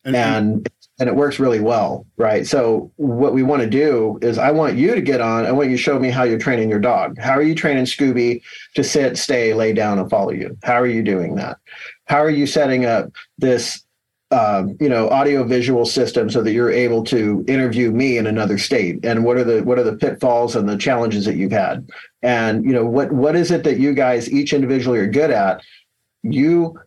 And, 0.03 0.15
and 0.15 0.69
and 0.99 1.09
it 1.09 1.15
works 1.15 1.39
really 1.39 1.59
well 1.59 2.05
right? 2.17 2.47
So 2.47 2.91
what 2.95 3.33
we 3.33 3.43
want 3.43 3.61
to 3.61 3.69
do 3.69 4.17
is 4.21 4.37
i 4.37 4.49
want 4.49 4.77
you 4.77 4.95
to 4.95 5.01
get 5.01 5.19
on 5.19 5.45
i 5.45 5.51
want 5.51 5.69
you 5.69 5.75
to 5.75 5.81
show 5.81 5.99
me 5.99 6.09
how 6.09 6.23
you're 6.23 6.39
training 6.39 6.69
your 6.69 6.79
dog. 6.79 7.17
How 7.19 7.31
are 7.31 7.43
you 7.43 7.53
training 7.53 7.85
scooby 7.85 8.41
to 8.75 8.83
sit 8.83 9.17
stay 9.17 9.53
lay 9.53 9.73
down 9.73 9.99
and 9.99 10.09
follow 10.09 10.31
you? 10.31 10.57
How 10.63 10.75
are 10.75 10.87
you 10.87 11.03
doing 11.03 11.35
that? 11.35 11.57
How 12.05 12.19
are 12.19 12.29
you 12.29 12.47
setting 12.47 12.85
up 12.85 13.11
this 13.37 13.83
um, 14.31 14.77
you 14.79 14.89
know 14.89 15.09
audio 15.09 15.43
visual 15.43 15.85
system 15.85 16.29
so 16.29 16.41
that 16.41 16.53
you're 16.53 16.71
able 16.71 17.03
to 17.05 17.43
interview 17.47 17.91
me 17.91 18.17
in 18.17 18.27
another 18.27 18.57
state? 18.57 19.03
And 19.03 19.23
what 19.23 19.37
are 19.37 19.43
the 19.43 19.63
what 19.63 19.79
are 19.79 19.83
the 19.83 19.95
pitfalls 19.95 20.55
and 20.55 20.67
the 20.67 20.77
challenges 20.77 21.25
that 21.25 21.35
you've 21.35 21.51
had? 21.51 21.89
And 22.21 22.65
you 22.65 22.73
know 22.73 22.85
what 22.85 23.11
what 23.11 23.35
is 23.35 23.51
it 23.51 23.63
that 23.63 23.79
you 23.79 23.93
guys 23.93 24.31
each 24.31 24.53
individually 24.53 24.99
are 24.99 25.07
good 25.07 25.31
at? 25.31 25.61
You 26.23 26.79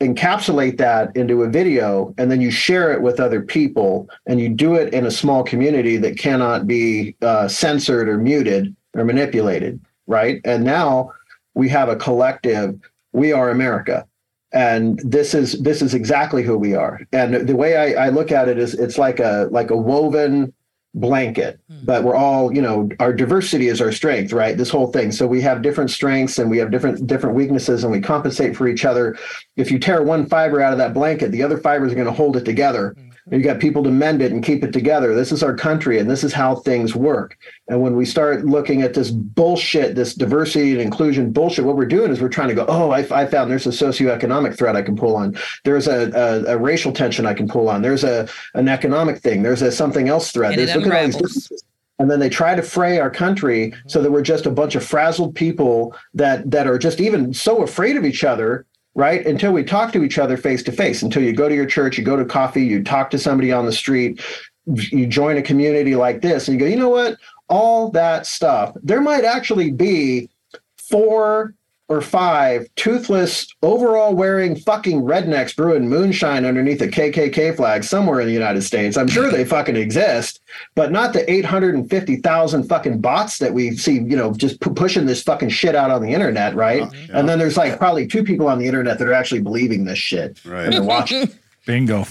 encapsulate 0.00 0.76
that 0.78 1.16
into 1.16 1.42
a 1.42 1.48
video 1.48 2.12
and 2.18 2.30
then 2.30 2.40
you 2.40 2.50
share 2.50 2.92
it 2.92 3.00
with 3.00 3.20
other 3.20 3.40
people 3.40 4.08
and 4.26 4.40
you 4.40 4.48
do 4.48 4.74
it 4.74 4.92
in 4.92 5.06
a 5.06 5.10
small 5.10 5.44
community 5.44 5.96
that 5.96 6.18
cannot 6.18 6.66
be 6.66 7.16
uh, 7.22 7.48
censored 7.48 8.08
or 8.08 8.18
muted 8.18 8.74
or 8.94 9.04
manipulated 9.04 9.80
right? 10.06 10.40
And 10.44 10.64
now 10.64 11.12
we 11.54 11.68
have 11.68 11.88
a 11.88 11.96
collective 11.96 12.78
we 13.12 13.32
are 13.32 13.50
america 13.50 14.06
and 14.54 15.00
this 15.00 15.34
is 15.34 15.60
this 15.60 15.82
is 15.82 15.94
exactly 15.94 16.44
who 16.44 16.56
we 16.56 16.74
are. 16.74 17.00
And 17.12 17.46
the 17.46 17.56
way 17.56 17.76
I, 17.76 18.06
I 18.06 18.08
look 18.08 18.30
at 18.32 18.48
it 18.48 18.56
is 18.56 18.72
it's 18.74 18.96
like 18.96 19.18
a 19.18 19.48
like 19.50 19.70
a 19.70 19.76
woven 19.76 20.54
blanket 20.96 21.58
hmm. 21.68 21.84
but 21.84 22.04
we're 22.04 22.14
all 22.14 22.54
you 22.54 22.62
know 22.62 22.88
our 23.00 23.12
diversity 23.12 23.66
is 23.66 23.80
our 23.80 23.90
strength 23.90 24.32
right? 24.32 24.56
This 24.56 24.70
whole 24.70 24.86
thing. 24.92 25.10
So 25.10 25.26
we 25.26 25.40
have 25.40 25.60
different 25.60 25.90
strengths 25.90 26.38
and 26.38 26.48
we 26.48 26.58
have 26.58 26.70
different 26.70 27.06
different 27.08 27.34
weaknesses 27.34 27.82
and 27.82 27.92
we 27.92 28.00
compensate 28.00 28.56
for 28.56 28.68
each 28.68 28.84
other. 28.84 29.18
If 29.56 29.72
you 29.72 29.80
tear 29.80 30.04
one 30.04 30.24
fiber 30.24 30.60
out 30.60 30.72
of 30.72 30.78
that 30.78 30.94
blanket 30.94 31.32
the 31.32 31.42
other 31.42 31.58
fibers 31.58 31.90
are 31.90 31.96
going 31.96 32.06
to 32.06 32.12
hold 32.12 32.36
it 32.36 32.44
together 32.44 32.94
hmm. 32.96 33.10
You 33.30 33.40
got 33.40 33.58
people 33.58 33.82
to 33.82 33.90
mend 33.90 34.20
it 34.20 34.32
and 34.32 34.44
keep 34.44 34.62
it 34.62 34.72
together. 34.72 35.14
This 35.14 35.32
is 35.32 35.42
our 35.42 35.56
country 35.56 35.98
and 35.98 36.10
this 36.10 36.24
is 36.24 36.32
how 36.32 36.56
things 36.56 36.94
work. 36.94 37.38
And 37.68 37.80
when 37.80 37.96
we 37.96 38.04
start 38.04 38.44
looking 38.44 38.82
at 38.82 38.92
this 38.92 39.10
bullshit, 39.10 39.94
this 39.94 40.14
diversity 40.14 40.72
and 40.72 40.80
inclusion 40.80 41.32
bullshit, 41.32 41.64
what 41.64 41.76
we're 41.76 41.86
doing 41.86 42.10
is 42.10 42.20
we're 42.20 42.28
trying 42.28 42.48
to 42.48 42.54
go, 42.54 42.66
oh, 42.68 42.90
I, 42.90 43.00
I 43.10 43.26
found 43.26 43.50
there's 43.50 43.66
a 43.66 43.70
socioeconomic 43.70 44.58
threat 44.58 44.76
I 44.76 44.82
can 44.82 44.96
pull 44.96 45.16
on. 45.16 45.36
There's 45.64 45.88
a, 45.88 46.10
a, 46.12 46.54
a 46.54 46.58
racial 46.58 46.92
tension 46.92 47.24
I 47.24 47.32
can 47.32 47.48
pull 47.48 47.68
on. 47.68 47.80
There's 47.80 48.04
a 48.04 48.28
an 48.54 48.68
economic 48.68 49.18
thing. 49.18 49.42
There's 49.42 49.62
a 49.62 49.72
something 49.72 50.08
else 50.08 50.30
threat. 50.30 50.52
And 50.52 50.60
There's, 50.60 50.76
look 50.76 50.86
at 50.86 51.14
all 51.14 51.20
these 51.22 51.50
and 51.98 52.10
then 52.10 52.18
they 52.18 52.28
try 52.28 52.54
to 52.54 52.62
fray 52.62 52.98
our 52.98 53.10
country 53.10 53.72
so 53.86 54.02
that 54.02 54.10
we're 54.10 54.22
just 54.22 54.46
a 54.46 54.50
bunch 54.50 54.74
of 54.74 54.84
frazzled 54.84 55.34
people 55.34 55.94
that 56.12 56.50
that 56.50 56.66
are 56.66 56.78
just 56.78 57.00
even 57.00 57.32
so 57.32 57.62
afraid 57.62 57.96
of 57.96 58.04
each 58.04 58.24
other 58.24 58.66
right? 58.94 59.26
Until 59.26 59.52
we 59.52 59.64
talk 59.64 59.92
to 59.92 60.04
each 60.04 60.18
other 60.18 60.36
face 60.36 60.62
to 60.64 60.72
face 60.72 61.02
until 61.02 61.22
you 61.22 61.32
go 61.32 61.48
to 61.48 61.54
your 61.54 61.66
church 61.66 61.98
you 61.98 62.04
go 62.04 62.16
to 62.16 62.24
coffee 62.24 62.64
you 62.64 62.82
talk 62.82 63.10
to 63.10 63.18
somebody 63.18 63.52
on 63.52 63.66
the 63.66 63.72
street 63.72 64.20
you 64.66 65.06
join 65.06 65.36
a 65.36 65.42
community 65.42 65.94
like 65.94 66.22
this 66.22 66.48
and 66.48 66.58
you 66.58 66.64
go 66.64 66.70
you 66.70 66.78
know 66.78 66.88
what? 66.88 67.18
All 67.48 67.90
that 67.90 68.26
stuff. 68.26 68.74
There 68.82 69.00
might 69.00 69.24
actually 69.24 69.70
be 69.70 70.30
four 70.78 71.54
or 71.88 72.00
five 72.00 72.66
toothless 72.76 73.46
overall 73.62 74.14
wearing 74.14 74.56
fucking 74.56 75.02
rednecks 75.02 75.54
brewing 75.54 75.86
moonshine 75.88 76.46
underneath 76.46 76.80
a 76.80 76.88
KKK 76.88 77.54
flag 77.56 77.84
somewhere 77.84 78.20
in 78.20 78.26
the 78.26 78.32
United 78.32 78.62
States. 78.62 78.96
I'm 78.96 79.06
sure 79.06 79.30
they 79.30 79.44
fucking 79.44 79.76
exist, 79.76 80.40
but 80.74 80.90
not 80.92 81.12
the 81.12 81.30
850,000 81.30 82.64
fucking 82.68 83.00
bots 83.00 83.38
that 83.38 83.52
we 83.52 83.76
see, 83.76 83.94
you 83.94 84.16
know, 84.16 84.32
just 84.32 84.60
pu- 84.60 84.72
pushing 84.72 85.04
this 85.04 85.22
fucking 85.22 85.50
shit 85.50 85.74
out 85.74 85.90
on 85.90 86.00
the 86.02 86.12
internet, 86.12 86.54
right? 86.54 86.82
Oh, 86.84 86.90
and 87.12 87.28
then 87.28 87.38
there's 87.38 87.58
like 87.58 87.78
probably 87.78 88.06
two 88.06 88.24
people 88.24 88.48
on 88.48 88.58
the 88.58 88.66
internet 88.66 88.98
that 88.98 89.06
are 89.06 89.12
actually 89.12 89.42
believing 89.42 89.84
this 89.84 89.98
shit. 89.98 90.42
Right. 90.44 90.64
And 90.64 90.72
they're 90.72 90.82
watching 90.82 91.28
Bingo. 91.66 92.04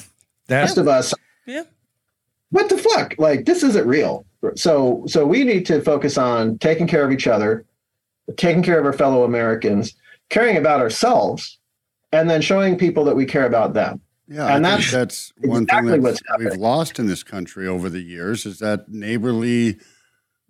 the 0.47 0.55
rest 0.55 0.77
of 0.77 0.88
us 0.88 1.13
Yeah. 1.47 1.63
what 2.51 2.69
the 2.69 2.77
fuck 2.77 3.15
like 3.17 3.45
this 3.45 3.63
isn't 3.63 3.88
real 3.88 4.25
so 4.55 5.03
so 5.07 5.25
we 5.25 5.43
need 5.43 5.65
to 5.67 5.81
focus 5.81 6.17
on 6.17 6.57
taking 6.59 6.86
care 6.86 7.03
of 7.05 7.12
each 7.12 7.27
other 7.27 7.65
taking 8.38 8.63
care 8.63 8.79
of 8.79 8.86
our 8.86 8.93
fellow 8.93 9.23
americans 9.23 9.93
caring 10.29 10.57
about 10.57 10.79
ourselves 10.79 11.59
and 12.12 12.29
then 12.29 12.41
showing 12.41 12.77
people 12.77 13.03
that 13.03 13.15
we 13.15 13.25
care 13.25 13.45
about 13.45 13.73
them 13.73 13.99
Yeah, 14.27 14.55
And 14.55 14.65
I 14.65 14.77
think 14.77 14.91
that's 14.91 15.33
that's 15.38 15.47
one 15.49 15.63
exactly 15.63 15.91
thing 15.93 16.01
what's 16.03 16.21
we've 16.39 16.53
lost 16.55 16.99
in 16.99 17.07
this 17.07 17.23
country 17.23 17.67
over 17.67 17.89
the 17.89 18.01
years 18.01 18.45
is 18.45 18.59
that 18.59 18.88
neighborly. 18.89 19.77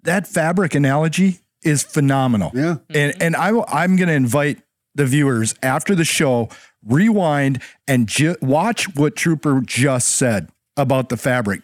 That 0.04 0.28
fabric 0.28 0.76
analogy 0.76 1.40
is 1.64 1.82
phenomenal. 1.84 2.52
Yeah, 2.54 2.78
And 2.90 3.14
mm-hmm. 3.14 3.22
and 3.24 3.36
I 3.36 3.52
will- 3.54 3.66
I'm 3.68 3.96
going 3.96 4.10
to 4.10 4.14
invite 4.16 4.62
the 4.94 5.06
viewers 5.06 5.56
after 5.64 5.96
the 5.96 6.04
show 6.06 6.50
rewind 6.86 7.62
and 7.88 8.08
ju- 8.08 8.36
watch 8.42 8.94
what 8.96 9.16
Trooper 9.16 9.62
just 9.66 10.10
said 10.10 10.50
about 10.78 11.10
the 11.10 11.18
fabric. 11.18 11.62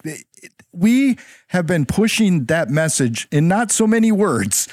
We 0.71 1.17
have 1.49 1.67
been 1.67 1.85
pushing 1.85 2.45
that 2.45 2.69
message 2.69 3.27
in 3.31 3.47
not 3.47 3.71
so 3.71 3.85
many 3.85 4.11
words 4.11 4.67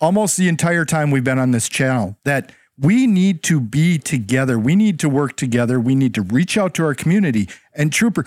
almost 0.00 0.36
the 0.36 0.48
entire 0.48 0.84
time 0.84 1.10
we've 1.10 1.24
been 1.24 1.38
on 1.38 1.50
this 1.50 1.68
channel 1.68 2.16
that 2.24 2.52
we 2.78 3.06
need 3.06 3.42
to 3.44 3.60
be 3.60 3.98
together. 3.98 4.58
We 4.58 4.76
need 4.76 5.00
to 5.00 5.08
work 5.08 5.36
together. 5.36 5.80
We 5.80 5.94
need 5.94 6.14
to 6.14 6.22
reach 6.22 6.56
out 6.56 6.74
to 6.74 6.84
our 6.84 6.94
community. 6.94 7.48
And 7.74 7.92
Trooper, 7.92 8.24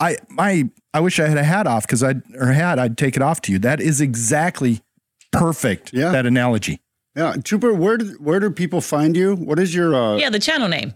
I 0.00 0.18
my 0.28 0.68
I 0.92 1.00
wish 1.00 1.18
I 1.18 1.26
had 1.28 1.38
a 1.38 1.44
hat 1.44 1.66
off 1.66 1.86
because 1.86 2.02
I'd 2.02 2.22
or 2.36 2.48
hat, 2.48 2.78
I'd 2.78 2.98
take 2.98 3.16
it 3.16 3.22
off 3.22 3.40
to 3.42 3.52
you. 3.52 3.58
That 3.58 3.80
is 3.80 4.00
exactly 4.00 4.82
perfect. 5.32 5.92
Yeah. 5.92 6.12
That 6.12 6.26
analogy. 6.26 6.80
yeah. 7.16 7.34
Trooper, 7.42 7.72
where 7.74 7.96
do, 7.96 8.16
where 8.20 8.40
do 8.40 8.50
people 8.50 8.80
find 8.80 9.16
you? 9.16 9.34
What 9.36 9.58
is 9.58 9.74
your? 9.74 9.94
Uh, 9.94 10.16
Yeah, 10.16 10.30
the 10.30 10.38
channel 10.38 10.68
name. 10.68 10.94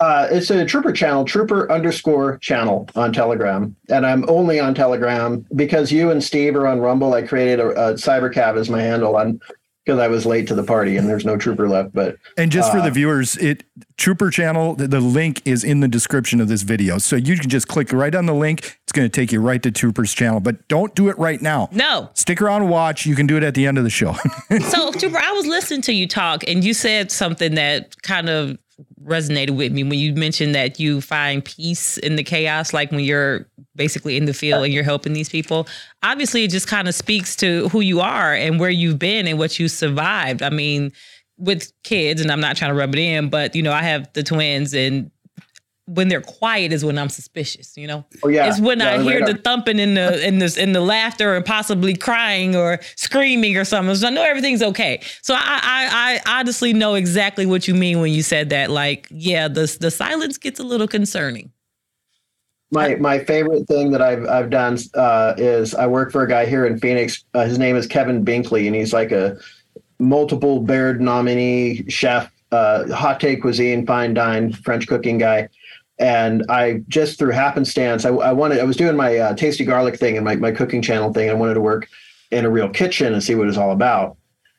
Uh, 0.00 0.28
it's 0.30 0.50
a 0.50 0.64
trooper 0.64 0.92
channel 0.92 1.24
trooper 1.24 1.70
underscore 1.72 2.38
channel 2.38 2.88
on 2.96 3.12
telegram 3.12 3.74
and 3.88 4.06
i'm 4.06 4.28
only 4.28 4.60
on 4.60 4.74
telegram 4.74 5.46
because 5.54 5.90
you 5.90 6.10
and 6.10 6.22
steve 6.22 6.54
are 6.56 6.66
on 6.66 6.80
rumble 6.80 7.14
i 7.14 7.22
created 7.22 7.60
a, 7.60 7.68
a 7.70 7.94
cybercab 7.94 8.58
as 8.58 8.68
my 8.68 8.80
handle 8.80 9.16
on 9.16 9.40
because 9.84 9.98
i 9.98 10.08
was 10.08 10.26
late 10.26 10.46
to 10.46 10.54
the 10.54 10.62
party 10.62 10.96
and 10.96 11.08
there's 11.08 11.24
no 11.24 11.36
trooper 11.36 11.68
left 11.68 11.94
but 11.94 12.16
And 12.36 12.52
just 12.52 12.70
for 12.72 12.78
Uh, 12.78 12.84
the 12.84 12.90
viewers, 12.90 13.36
it 13.38 13.64
Trooper 13.96 14.28
channel, 14.30 14.74
the, 14.74 14.86
the 14.86 15.00
link 15.00 15.40
is 15.46 15.64
in 15.64 15.80
the 15.80 15.88
description 15.88 16.38
of 16.38 16.48
this 16.48 16.60
video. 16.60 16.98
So 16.98 17.16
you 17.16 17.38
can 17.38 17.48
just 17.48 17.66
click 17.66 17.94
right 17.94 18.14
on 18.14 18.26
the 18.26 18.34
link. 18.34 18.78
It's 18.82 18.92
going 18.92 19.08
to 19.08 19.20
take 19.20 19.32
you 19.32 19.40
right 19.40 19.62
to 19.62 19.70
Trooper's 19.70 20.12
channel, 20.12 20.38
but 20.38 20.68
don't 20.68 20.94
do 20.94 21.08
it 21.08 21.16
right 21.18 21.40
now. 21.40 21.70
No. 21.72 22.10
Stick 22.12 22.42
around 22.42 22.60
and 22.62 22.70
watch. 22.70 23.06
You 23.06 23.16
can 23.16 23.26
do 23.26 23.38
it 23.38 23.42
at 23.42 23.54
the 23.54 23.66
end 23.66 23.78
of 23.78 23.84
the 23.84 23.90
show. 23.90 24.14
So, 24.68 24.92
Trooper, 24.92 25.16
I 25.16 25.32
was 25.32 25.46
listening 25.46 25.80
to 25.82 25.94
you 25.94 26.06
talk, 26.06 26.44
and 26.46 26.62
you 26.62 26.74
said 26.74 27.10
something 27.10 27.54
that 27.54 28.02
kind 28.02 28.28
of 28.28 28.58
resonated 29.02 29.56
with 29.56 29.72
me 29.72 29.82
when 29.82 29.98
you 29.98 30.14
mentioned 30.14 30.54
that 30.54 30.78
you 30.78 31.00
find 31.00 31.44
peace 31.44 31.96
in 31.98 32.16
the 32.16 32.22
chaos, 32.22 32.72
like 32.72 32.90
when 32.90 33.00
you're 33.00 33.48
basically 33.74 34.16
in 34.16 34.24
the 34.24 34.34
field 34.34 34.64
and 34.64 34.72
you're 34.72 34.84
helping 34.84 35.12
these 35.12 35.28
people. 35.28 35.66
Obviously, 36.02 36.44
it 36.44 36.50
just 36.50 36.68
kind 36.68 36.88
of 36.88 36.94
speaks 36.94 37.36
to 37.36 37.68
who 37.68 37.80
you 37.80 38.00
are 38.00 38.34
and 38.34 38.60
where 38.60 38.70
you've 38.70 38.98
been 38.98 39.26
and 39.26 39.38
what 39.38 39.58
you 39.58 39.68
survived. 39.68 40.42
I 40.42 40.50
mean, 40.50 40.92
with 41.38 41.72
kids, 41.84 42.20
and 42.20 42.30
I'm 42.30 42.40
not 42.40 42.56
trying 42.56 42.70
to 42.70 42.74
rub 42.74 42.94
it 42.94 42.98
in, 42.98 43.28
but 43.28 43.54
you 43.54 43.62
know, 43.62 43.72
I 43.72 43.82
have 43.82 44.12
the 44.14 44.22
twins, 44.22 44.74
and 44.74 45.10
when 45.86 46.08
they're 46.08 46.20
quiet 46.20 46.72
is 46.72 46.84
when 46.84 46.98
I'm 46.98 47.08
suspicious. 47.08 47.76
You 47.76 47.86
know, 47.86 48.04
Oh, 48.22 48.28
yeah. 48.28 48.48
it's 48.48 48.60
when 48.60 48.80
Yeah, 48.80 48.92
I 48.94 49.02
hear 49.02 49.20
radar. 49.20 49.32
the 49.34 49.38
thumping 49.40 49.78
in 49.78 49.94
the 49.94 50.26
in 50.26 50.38
the 50.38 50.56
in 50.60 50.72
the 50.72 50.80
laughter 50.80 51.34
and 51.34 51.44
possibly 51.44 51.94
crying 51.94 52.54
or 52.56 52.80
screaming 52.96 53.56
or 53.56 53.64
something. 53.64 53.94
So 53.94 54.08
I 54.08 54.10
know 54.10 54.22
everything's 54.24 54.62
okay. 54.62 55.00
So 55.22 55.34
I 55.34 55.40
I, 55.62 56.20
I 56.26 56.38
honestly 56.40 56.72
know 56.72 56.94
exactly 56.94 57.46
what 57.46 57.66
you 57.68 57.74
mean 57.74 58.00
when 58.00 58.12
you 58.12 58.22
said 58.22 58.50
that. 58.50 58.70
Like, 58.70 59.06
yeah, 59.10 59.48
the 59.48 59.76
the 59.80 59.90
silence 59.90 60.38
gets 60.38 60.60
a 60.60 60.64
little 60.64 60.88
concerning. 60.88 61.52
My 62.72 62.96
my 62.96 63.20
favorite 63.20 63.68
thing 63.68 63.92
that 63.92 64.02
I've 64.02 64.26
I've 64.26 64.50
done 64.50 64.76
uh, 64.94 65.34
is 65.36 65.72
I 65.74 65.86
work 65.86 66.10
for 66.10 66.24
a 66.24 66.28
guy 66.28 66.46
here 66.46 66.66
in 66.66 66.80
Phoenix. 66.80 67.24
Uh, 67.32 67.44
his 67.46 67.58
name 67.58 67.76
is 67.76 67.86
Kevin 67.86 68.24
Binkley, 68.24 68.66
and 68.66 68.74
he's 68.74 68.92
like 68.92 69.12
a 69.12 69.38
multiple 70.00 70.58
Beard 70.60 71.00
nominee 71.00 71.88
chef, 71.88 72.30
uh, 72.50 72.92
hot 72.92 73.20
take 73.20 73.40
cuisine, 73.40 73.86
fine 73.86 74.14
dine, 74.14 74.52
French 74.52 74.88
cooking 74.88 75.16
guy. 75.16 75.48
And 75.98 76.44
I 76.50 76.82
just 76.88 77.18
through 77.18 77.32
happenstance, 77.32 78.04
I, 78.04 78.10
I 78.10 78.32
wanted 78.32 78.60
I 78.60 78.64
was 78.64 78.76
doing 78.76 78.96
my 78.96 79.16
uh, 79.16 79.34
tasty 79.34 79.64
garlic 79.64 79.96
thing 79.98 80.16
and 80.16 80.24
my 80.24 80.36
my 80.36 80.52
cooking 80.52 80.82
channel 80.82 81.12
thing. 81.12 81.30
I 81.30 81.34
wanted 81.34 81.54
to 81.54 81.60
work 81.60 81.88
in 82.30 82.44
a 82.44 82.50
real 82.50 82.68
kitchen 82.68 83.12
and 83.14 83.22
see 83.22 83.34
what 83.34 83.48
it's 83.48 83.56
all 83.56 83.72
about. 83.72 84.16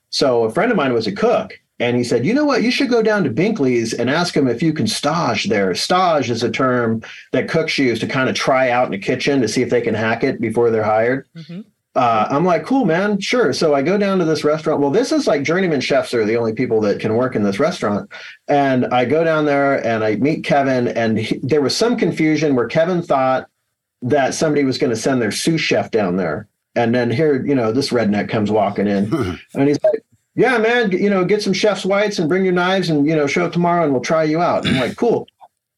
So 0.10 0.44
a 0.44 0.52
friend 0.52 0.72
of 0.72 0.78
mine 0.78 0.94
was 0.94 1.06
a 1.06 1.12
cook, 1.12 1.60
and 1.80 1.96
he 1.98 2.04
said, 2.04 2.26
"You 2.26 2.34
know 2.34 2.46
what? 2.46 2.64
You 2.64 2.72
should 2.72 2.90
go 2.90 3.04
down 3.04 3.24
to 3.26 3.30
Binkley's 3.30 3.94
and 3.94 4.10
ask 4.10 4.36
him 4.36 4.48
if 4.48 4.64
you 4.64 4.74
can 4.74 4.88
stage 4.88 5.50
there. 5.50 5.76
Stage 5.76 6.30
is 6.32 6.42
a 6.44 6.50
term 6.50 7.04
that 7.34 7.50
cooks 7.50 7.78
use 7.78 8.00
to 8.00 8.08
kind 8.08 8.30
of 8.30 8.36
try 8.36 8.72
out 8.72 8.88
in 8.88 8.94
a 8.94 8.98
kitchen 8.98 9.42
to 9.42 9.48
see 9.48 9.62
if 9.62 9.70
they 9.70 9.82
can 9.82 9.94
hack 9.94 10.24
it 10.24 10.42
before 10.42 10.72
they're 10.72 10.84
hired." 10.84 11.28
Mhm. 11.38 11.66
Uh, 11.98 12.28
I'm 12.30 12.46
like, 12.46 12.64
"Cool, 12.64 12.86
man, 12.86 13.20
sure." 13.20 13.52
So 13.54 13.74
I 13.74 13.82
go 13.82 13.98
down 13.98 14.20
to 14.20 14.26
this 14.26 14.44
restaurant. 14.44 14.80
Well, 14.80 14.92
this 14.92 15.12
is 15.12 15.28
like 15.28 15.44
journeyman 15.44 15.82
chefs 15.82 16.14
are 16.14 16.24
the 16.24 16.38
only 16.38 16.54
people 16.54 16.80
that 16.82 17.00
can 17.00 17.16
work 17.16 17.36
in 17.36 17.44
this 17.44 17.60
restaurant, 17.60 18.10
and 18.48 18.86
I 18.88 19.04
go 19.06 19.24
down 19.24 19.46
there 19.46 19.86
and 19.86 20.04
I 20.04 20.16
meet 20.16 20.44
Kevin, 20.44 20.88
and 20.88 21.18
he, 21.18 21.40
there 21.44 21.62
was 21.62 21.76
some 21.76 21.98
confusion 21.98 22.56
where 22.56 22.68
Kevin 22.68 23.02
thought 23.02 23.50
that 24.02 24.34
somebody 24.34 24.64
was 24.64 24.78
going 24.78 24.90
to 24.90 24.96
send 24.96 25.22
their 25.22 25.32
sous 25.32 25.60
chef 25.60 25.92
down 25.92 26.18
there. 26.18 26.48
And 26.76 26.94
then 26.94 27.10
here, 27.10 27.44
you 27.46 27.56
know, 27.56 27.72
this 27.72 27.90
redneck 27.90 28.30
comes 28.30 28.52
walking 28.52 28.88
in 28.88 29.14
and 29.56 29.68
he's 29.68 29.82
like, 29.84 30.04
Yeah, 30.36 30.58
man, 30.60 30.92
you 30.92 31.10
know, 31.10 31.26
get 31.26 31.42
some 31.42 31.54
chef's 31.54 31.86
whites 31.86 32.20
and 32.20 32.30
bring 32.30 32.44
your 32.44 32.54
knives 32.54 32.90
and, 32.90 33.08
you 33.08 33.16
know, 33.16 33.28
show 33.28 33.46
up 33.46 33.54
tomorrow 33.54 33.84
and 33.84 33.94
we'll 33.94 34.02
try 34.02 34.24
you 34.24 34.42
out. 34.42 34.66
And 34.66 34.76
I'm 34.76 34.82
like, 34.82 34.98
Cool. 34.98 35.28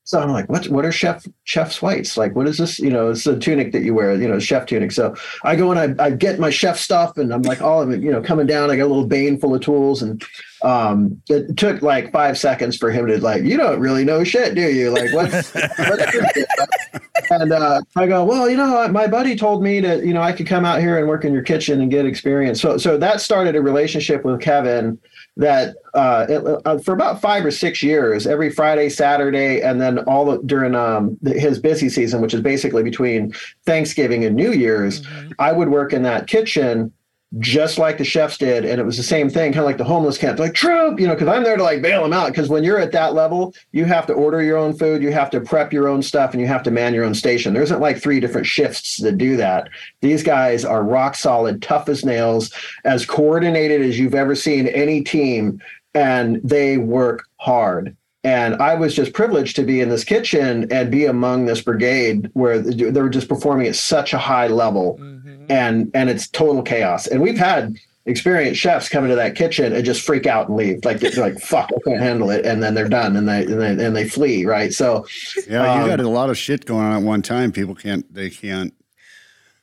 So 0.10 0.20
I'm 0.20 0.32
like, 0.32 0.50
what, 0.50 0.68
what 0.70 0.86
are 0.86 0.92
chef 0.92 1.28
chef's 1.44 1.84
whites? 1.84 2.18
Like, 2.18 2.36
what 2.36 2.48
is 2.48 2.58
this? 2.58 2.80
You 2.80 2.90
know, 2.90 3.12
it's 3.12 3.26
the 3.26 3.38
tunic 3.38 3.74
that 3.74 3.84
you 3.84 3.94
wear, 3.94 4.20
you 4.20 4.28
know, 4.28 4.40
chef 4.40 4.66
tunic. 4.66 4.92
So 4.92 5.16
I 5.44 5.56
go 5.56 5.72
and 5.72 6.02
I, 6.02 6.06
I 6.06 6.10
get 6.10 6.40
my 6.40 6.50
chef 6.50 6.80
stuff 6.80 7.16
and 7.20 7.32
I'm 7.32 7.44
like, 7.44 7.62
all 7.62 7.80
of 7.80 7.92
it, 7.92 8.02
you 8.02 8.12
know, 8.12 8.20
coming 8.20 8.48
down. 8.48 8.72
I 8.72 8.76
got 8.76 8.86
a 8.86 8.88
little 8.88 9.06
bane 9.06 9.40
full 9.40 9.54
of 9.54 9.62
tools. 9.62 10.02
And 10.02 10.26
um, 10.64 11.22
it 11.30 11.58
took 11.58 11.84
like 11.84 12.12
five 12.12 12.40
seconds 12.40 12.76
for 12.76 12.90
him 12.90 13.06
to 13.06 13.22
like, 13.22 13.44
you 13.44 13.56
don't 13.56 13.80
really 13.80 14.04
know 14.04 14.24
shit, 14.24 14.56
do 14.56 14.62
you? 14.62 14.90
Like, 14.90 15.14
what's, 15.14 15.54
what's 15.54 16.18
and 17.32 17.52
uh, 17.52 17.82
I 17.96 18.08
go, 18.08 18.24
well, 18.24 18.50
you 18.50 18.58
know, 18.58 18.88
my 18.88 19.06
buddy 19.06 19.36
told 19.36 19.62
me 19.62 19.80
that 19.82 20.04
you 20.04 20.14
know 20.14 20.22
I 20.22 20.32
could 20.32 20.48
come 20.48 20.66
out 20.66 20.80
here 20.80 20.98
and 20.98 21.08
work 21.08 21.24
in 21.24 21.34
your 21.34 21.44
kitchen 21.44 21.82
and 21.82 21.92
get 21.92 22.06
experience. 22.06 22.60
So 22.60 22.78
so 22.78 22.98
that 22.98 23.22
started 23.22 23.56
a 23.56 23.62
relationship 23.62 24.26
with 24.26 24.42
Kevin 24.42 24.98
that 25.40 25.78
uh, 25.94 26.26
it, 26.28 26.62
uh, 26.66 26.78
for 26.80 26.94
about 26.94 27.22
five 27.22 27.46
or 27.46 27.52
six 27.52 27.82
years, 27.82 28.28
every 28.28 28.50
Friday, 28.50 28.90
Saturday, 28.90 29.62
and 29.62 29.80
then 29.80 30.00
all 30.00 30.26
the, 30.26 30.38
during 30.46 30.76
um, 30.76 31.18
his 31.24 31.60
busy 31.60 31.88
season, 31.88 32.22
which 32.22 32.34
is 32.34 32.42
basically 32.42 32.84
between 32.84 33.34
Thanksgiving 33.66 34.26
and 34.26 34.36
New 34.36 34.52
Year's, 34.52 35.02
I 35.40 35.54
would 35.54 35.70
work 35.70 35.94
in 35.94 36.04
that 36.04 36.28
kitchen 36.28 36.92
just 37.38 37.78
like 37.78 38.00
the 38.00 38.04
chefs 38.04 38.38
did. 38.40 38.66
And 38.66 38.82
it 38.82 38.84
was 38.84 38.98
the 38.98 39.04
same 39.04 39.30
thing, 39.30 39.54
kind 39.54 39.60
of 39.60 39.66
like 39.66 39.78
the 39.78 39.84
homeless 39.84 40.18
camp, 40.18 40.40
like 40.40 40.56
troop, 40.56 41.00
you 41.00 41.06
know, 41.06 41.14
because 41.14 41.28
I'm 41.28 41.44
there 41.44 41.58
to 41.58 41.64
like 41.64 41.82
bail 41.82 42.02
them 42.02 42.12
out. 42.14 42.30
Because 42.30 42.50
when 42.50 42.64
you're 42.64 42.80
at 42.80 42.92
that 42.94 43.14
level, 43.14 43.54
you 43.72 43.86
have 43.86 44.08
to 44.08 44.14
order 44.14 44.42
your 44.42 44.58
own 44.58 44.76
food, 44.76 45.04
you 45.04 45.12
have 45.12 45.30
to 45.32 45.42
prep 45.42 45.72
your 45.72 45.88
own 45.88 46.02
stuff, 46.02 46.32
and 46.32 46.42
you 46.42 46.48
have 46.48 46.64
to 46.64 46.72
man 46.72 46.94
your 46.94 47.06
own 47.06 47.14
station. 47.14 47.54
There 47.54 47.62
isn't 47.62 47.82
like 47.82 48.02
three 48.02 48.20
different 48.20 48.48
shifts 48.48 48.98
that 48.98 49.18
do 49.18 49.38
that. 49.38 49.70
These 50.02 50.24
guys 50.24 50.66
are 50.66 50.84
rock 50.84 51.16
solid, 51.16 51.62
tough 51.62 51.88
as 51.88 52.04
nails, 52.04 52.52
as 52.84 53.06
coordinated 53.06 53.82
as 53.82 54.00
you've 54.00 54.16
ever 54.16 54.34
seen 54.34 54.68
any 54.68 55.04
team, 55.04 55.62
and 55.94 56.42
they 56.44 56.78
work 56.78 57.26
hard 57.38 57.96
and 58.24 58.56
I 58.56 58.76
was 58.76 58.94
just 58.94 59.14
privileged 59.14 59.56
to 59.56 59.64
be 59.64 59.80
in 59.80 59.90
this 59.90 60.04
kitchen 60.04 60.68
and 60.72 60.92
be 60.92 61.06
among 61.06 61.46
this 61.46 61.62
brigade 61.62 62.30
where 62.34 62.60
they 62.60 63.02
were 63.02 63.10
just 63.10 63.30
performing 63.30 63.68
at 63.68 63.76
such 63.76 64.14
a 64.14 64.18
high 64.18 64.48
level, 64.48 64.98
mm-hmm. 65.00 65.46
and 65.50 65.90
and 65.94 66.10
it's 66.10 66.28
total 66.28 66.62
chaos. 66.62 67.08
And 67.08 67.22
we've 67.22 67.38
had 67.38 67.78
experienced 68.06 68.60
chefs 68.60 68.90
come 68.90 69.04
into 69.04 69.16
that 69.16 69.36
kitchen 69.36 69.72
and 69.72 69.86
just 69.86 70.02
freak 70.02 70.26
out 70.26 70.50
and 70.50 70.58
leave, 70.58 70.84
like 70.84 71.00
they're 71.00 71.12
like 71.12 71.40
"fuck, 71.40 71.70
I 71.74 71.90
can't 71.90 72.02
handle 72.02 72.30
it," 72.30 72.46
and 72.46 72.62
then 72.62 72.74
they're 72.74 72.90
done 72.90 73.16
and 73.16 73.28
they 73.28 73.46
and 73.46 73.62
they, 73.62 73.86
and 73.86 73.96
they 73.96 74.08
flee. 74.08 74.46
Right. 74.46 74.74
So 74.74 75.06
yeah, 75.48 75.76
you 75.76 75.82
um, 75.84 75.88
got 75.88 76.00
a 76.02 76.10
lot 76.10 76.30
of 76.30 76.38
shit 76.38 76.66
going 76.66 76.86
on 76.86 77.02
at 77.02 77.04
one 77.04 77.22
time. 77.22 77.54
People 77.54 77.76
can't 77.76 78.12
they 78.14 78.30
can't 78.30 78.74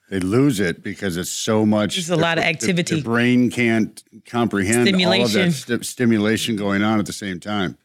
they 0.09 0.21
lose 0.21 0.61
it 0.61 0.83
because 0.83 1.19
it's 1.19 1.31
so 1.31 1.67
much. 1.67 1.97
There's 1.97 2.11
a 2.11 2.17
lot 2.17 2.39
of 2.39 2.45
activity. 2.45 2.97
The, 2.97 3.03
brain 3.03 3.51
can't 3.51 4.03
comprehend 4.25 4.89
all 4.95 5.25
of 5.25 5.33
that 5.33 5.53
st- 5.53 5.85
stimulation 5.85 6.57
going 6.57 6.83
on 6.83 7.01
at 7.01 7.07
the 7.07 7.13
same 7.13 7.41
time. 7.41 7.77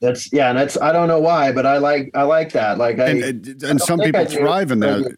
That's 0.00 0.32
yeah, 0.32 0.48
and 0.48 0.58
that's 0.58 0.80
I 0.80 0.92
don't 0.92 1.08
know 1.08 1.20
why, 1.20 1.52
but 1.52 1.66
I 1.66 1.78
like 1.78 2.10
I 2.14 2.22
like 2.22 2.52
that. 2.52 2.78
Like 2.78 2.98
I 2.98 3.08
and, 3.08 3.62
and 3.62 3.80
some 3.80 4.00
people 4.00 4.24
thrive 4.24 4.70
in 4.70 4.80
that. 4.80 5.16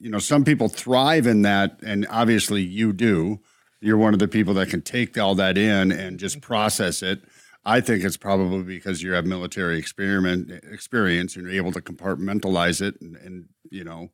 You 0.00 0.10
know, 0.10 0.18
some 0.18 0.44
people 0.44 0.68
thrive 0.68 1.26
in 1.26 1.42
that, 1.42 1.78
and 1.84 2.06
obviously 2.10 2.62
you 2.62 2.92
do. 2.92 3.40
You're 3.80 3.98
one 3.98 4.12
of 4.12 4.18
the 4.18 4.28
people 4.28 4.54
that 4.54 4.68
can 4.68 4.82
take 4.82 5.16
all 5.16 5.34
that 5.36 5.56
in 5.56 5.92
and 5.92 6.18
just 6.18 6.40
process 6.40 7.02
it. 7.02 7.22
I 7.64 7.80
think 7.80 8.02
it's 8.04 8.16
probably 8.16 8.62
because 8.62 9.02
you 9.02 9.12
have 9.12 9.26
military 9.26 9.78
experiment 9.78 10.50
experience 10.70 11.36
and 11.36 11.44
you're 11.44 11.54
able 11.54 11.72
to 11.72 11.80
compartmentalize 11.80 12.80
it, 12.80 13.00
and, 13.00 13.16
and 13.16 13.48
you 13.70 13.84
know, 13.84 14.10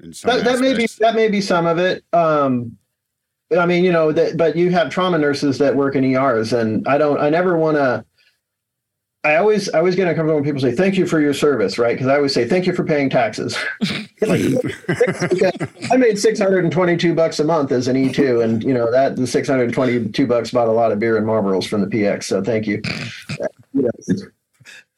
that, 0.00 0.44
that 0.44 0.58
may 0.58 0.74
be 0.74 0.88
that 1.00 1.14
may 1.14 1.28
be 1.28 1.40
some 1.40 1.66
of 1.66 1.78
it. 1.78 2.04
Um, 2.12 2.76
I 3.56 3.66
mean, 3.66 3.84
you 3.84 3.92
know, 3.92 4.10
that, 4.10 4.36
but 4.36 4.56
you 4.56 4.70
have 4.70 4.90
trauma 4.90 5.18
nurses 5.18 5.58
that 5.58 5.76
work 5.76 5.94
in 5.94 6.04
ERs, 6.04 6.52
and 6.52 6.86
I 6.88 6.98
don't. 6.98 7.20
I 7.20 7.30
never 7.30 7.56
want 7.56 7.76
to 7.76 8.04
I 9.26 9.36
always 9.36 9.68
I 9.70 9.78
always 9.78 9.96
get 9.96 10.06
uncomfortable 10.06 10.36
when 10.36 10.44
people 10.44 10.60
say 10.60 10.72
thank 10.72 10.96
you 10.96 11.04
for 11.04 11.20
your 11.20 11.34
service, 11.34 11.78
right? 11.78 11.96
Because 11.96 12.06
I 12.06 12.14
always 12.14 12.32
say 12.32 12.46
thank 12.46 12.64
you 12.64 12.72
for 12.72 12.84
paying 12.84 13.10
taxes. 13.10 13.58
I 14.22 15.96
made 15.96 16.16
622 16.16 17.12
bucks 17.12 17.40
a 17.40 17.44
month 17.44 17.72
as 17.72 17.88
an 17.88 17.96
E2, 17.96 18.44
and 18.44 18.62
you 18.62 18.72
know 18.72 18.88
that 18.92 19.16
the 19.16 19.26
622 19.26 20.26
bucks 20.28 20.52
bought 20.52 20.68
a 20.68 20.72
lot 20.72 20.92
of 20.92 21.00
beer 21.00 21.16
and 21.16 21.26
Marlboros 21.26 21.66
from 21.66 21.80
the 21.80 21.88
PX. 21.88 22.24
So 22.24 22.40
thank 22.40 22.68
you. 22.68 22.80
Uh, 23.40 23.48
you 23.74 23.82
know, 23.82 23.90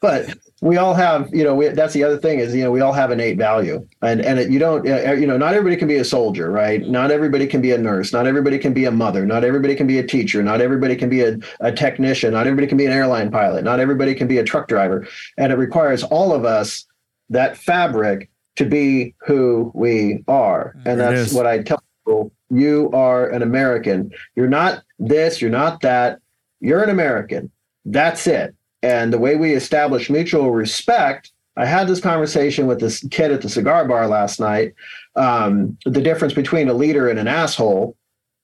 but 0.01 0.37
we 0.61 0.77
all 0.77 0.95
have 0.95 1.29
you 1.33 1.43
know 1.43 1.55
we, 1.55 1.69
that's 1.69 1.93
the 1.93 2.05
other 2.05 2.19
thing 2.19 2.39
is 2.39 2.55
you 2.55 2.63
know 2.63 2.71
we 2.71 2.81
all 2.81 2.93
have 2.93 3.11
innate 3.11 3.37
value. 3.37 3.87
And 4.03 4.21
and 4.21 4.39
it, 4.39 4.51
you 4.51 4.59
don't 4.59 4.89
uh, 4.89 5.11
uh, 5.11 5.13
you 5.13 5.27
know 5.27 5.37
not 5.37 5.55
everybody 5.55 5.77
can 5.77 5.89
be 5.89 5.97
a 5.97 6.05
soldier 6.05 6.51
right? 6.51 6.87
Not 6.87 7.11
everybody 7.11 7.47
can 7.47 7.61
be 7.61 7.73
a 7.73 7.79
nurse. 7.79 8.13
Not 8.13 8.27
everybody 8.27 8.59
can 8.59 8.73
be 8.73 8.85
a 8.85 8.91
mother. 8.91 9.27
Not 9.27 9.45
everybody 9.45 9.75
can 9.75 9.87
be 9.87 9.99
a 9.99 10.07
teacher. 10.07 10.43
Not 10.43 10.61
everybody 10.61 10.95
can 10.97 11.09
be 11.09 11.23
a, 11.23 11.39
a 11.61 11.73
technician. 11.73 12.33
Not 12.33 12.47
everybody 12.47 12.67
can 12.67 12.77
be 12.77 12.87
an 12.87 12.93
airline 12.93 13.31
pilot. 13.31 13.65
Not 13.65 13.81
everybody 13.81 14.15
can 14.15 14.29
be 14.29 14.39
a 14.39 14.45
truck 14.45 14.69
driver. 14.69 15.07
And 15.37 15.53
it 15.53 15.57
requires 15.57 16.03
all 16.05 16.33
of 16.33 16.45
us 16.45 16.87
that 17.31 17.57
fabric 17.57 18.31
to 18.57 18.65
be 18.65 19.15
who 19.27 19.71
we 19.75 20.25
are. 20.29 20.75
Mm-hmm. 20.79 20.89
And 20.89 21.01
that's 21.01 21.33
what 21.33 21.47
i 21.47 21.63
tell 21.63 21.83
people. 22.05 22.33
You 22.51 22.91
are 22.93 23.29
an 23.29 23.43
american. 23.43 24.13
You're 24.37 24.49
not 24.49 24.83
this. 24.99 25.41
You're 25.43 25.51
not 25.51 25.81
that. 25.83 26.21
You're 26.61 26.83
an 26.83 26.91
american. 26.91 27.51
That's 27.85 28.27
it 28.27 28.55
and 28.83 29.13
the 29.13 29.19
way 29.19 29.37
we 29.37 29.55
establish 29.55 30.11
mutual 30.11 30.51
respect, 30.53 31.33
I 31.57 31.67
had 31.67 31.89
this 31.89 32.01
conversation 32.01 32.67
with 32.67 32.81
this 32.81 33.05
kid 33.11 33.33
at 33.33 33.43
the 33.43 33.49
cigar 33.49 33.87
bar 33.87 34.07
last 34.07 34.39
night. 34.39 34.75
Um, 35.17 35.77
the 35.85 36.01
difference 36.01 36.33
between 36.33 36.69
a 36.69 36.75
leader 36.75 37.09
and 37.09 37.19
an 37.19 37.27
asshole. 37.27 37.97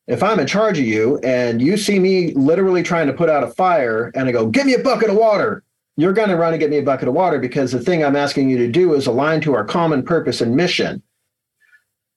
If 0.06 0.22
I'm 0.22 0.40
in 0.40 0.46
charge 0.46 0.78
of 0.78 0.84
you 0.84 1.18
and 1.18 1.62
you 1.62 1.76
see 1.76 1.98
me 1.98 2.32
literally 2.34 2.82
trying 2.82 3.06
to 3.06 3.12
put 3.12 3.30
out 3.30 3.44
a 3.44 3.48
fire 3.48 4.10
and 4.14 4.28
I 4.28 4.32
go, 4.32 4.46
give 4.46 4.66
me 4.66 4.74
a 4.74 4.82
bucket 4.82 5.08
of 5.08 5.16
water, 5.16 5.62
you're 5.96 6.12
going 6.12 6.28
to 6.28 6.36
run 6.36 6.52
and 6.52 6.60
get 6.60 6.70
me 6.70 6.78
a 6.78 6.82
bucket 6.82 7.08
of 7.08 7.14
water 7.14 7.38
because 7.38 7.70
the 7.72 7.80
thing 7.80 8.04
I'm 8.04 8.16
asking 8.16 8.50
you 8.50 8.58
to 8.58 8.68
do 8.68 8.92
is 8.94 9.06
align 9.06 9.40
to 9.42 9.54
our 9.54 9.64
common 9.64 10.02
purpose 10.02 10.40
and 10.40 10.56
mission. 10.56 11.00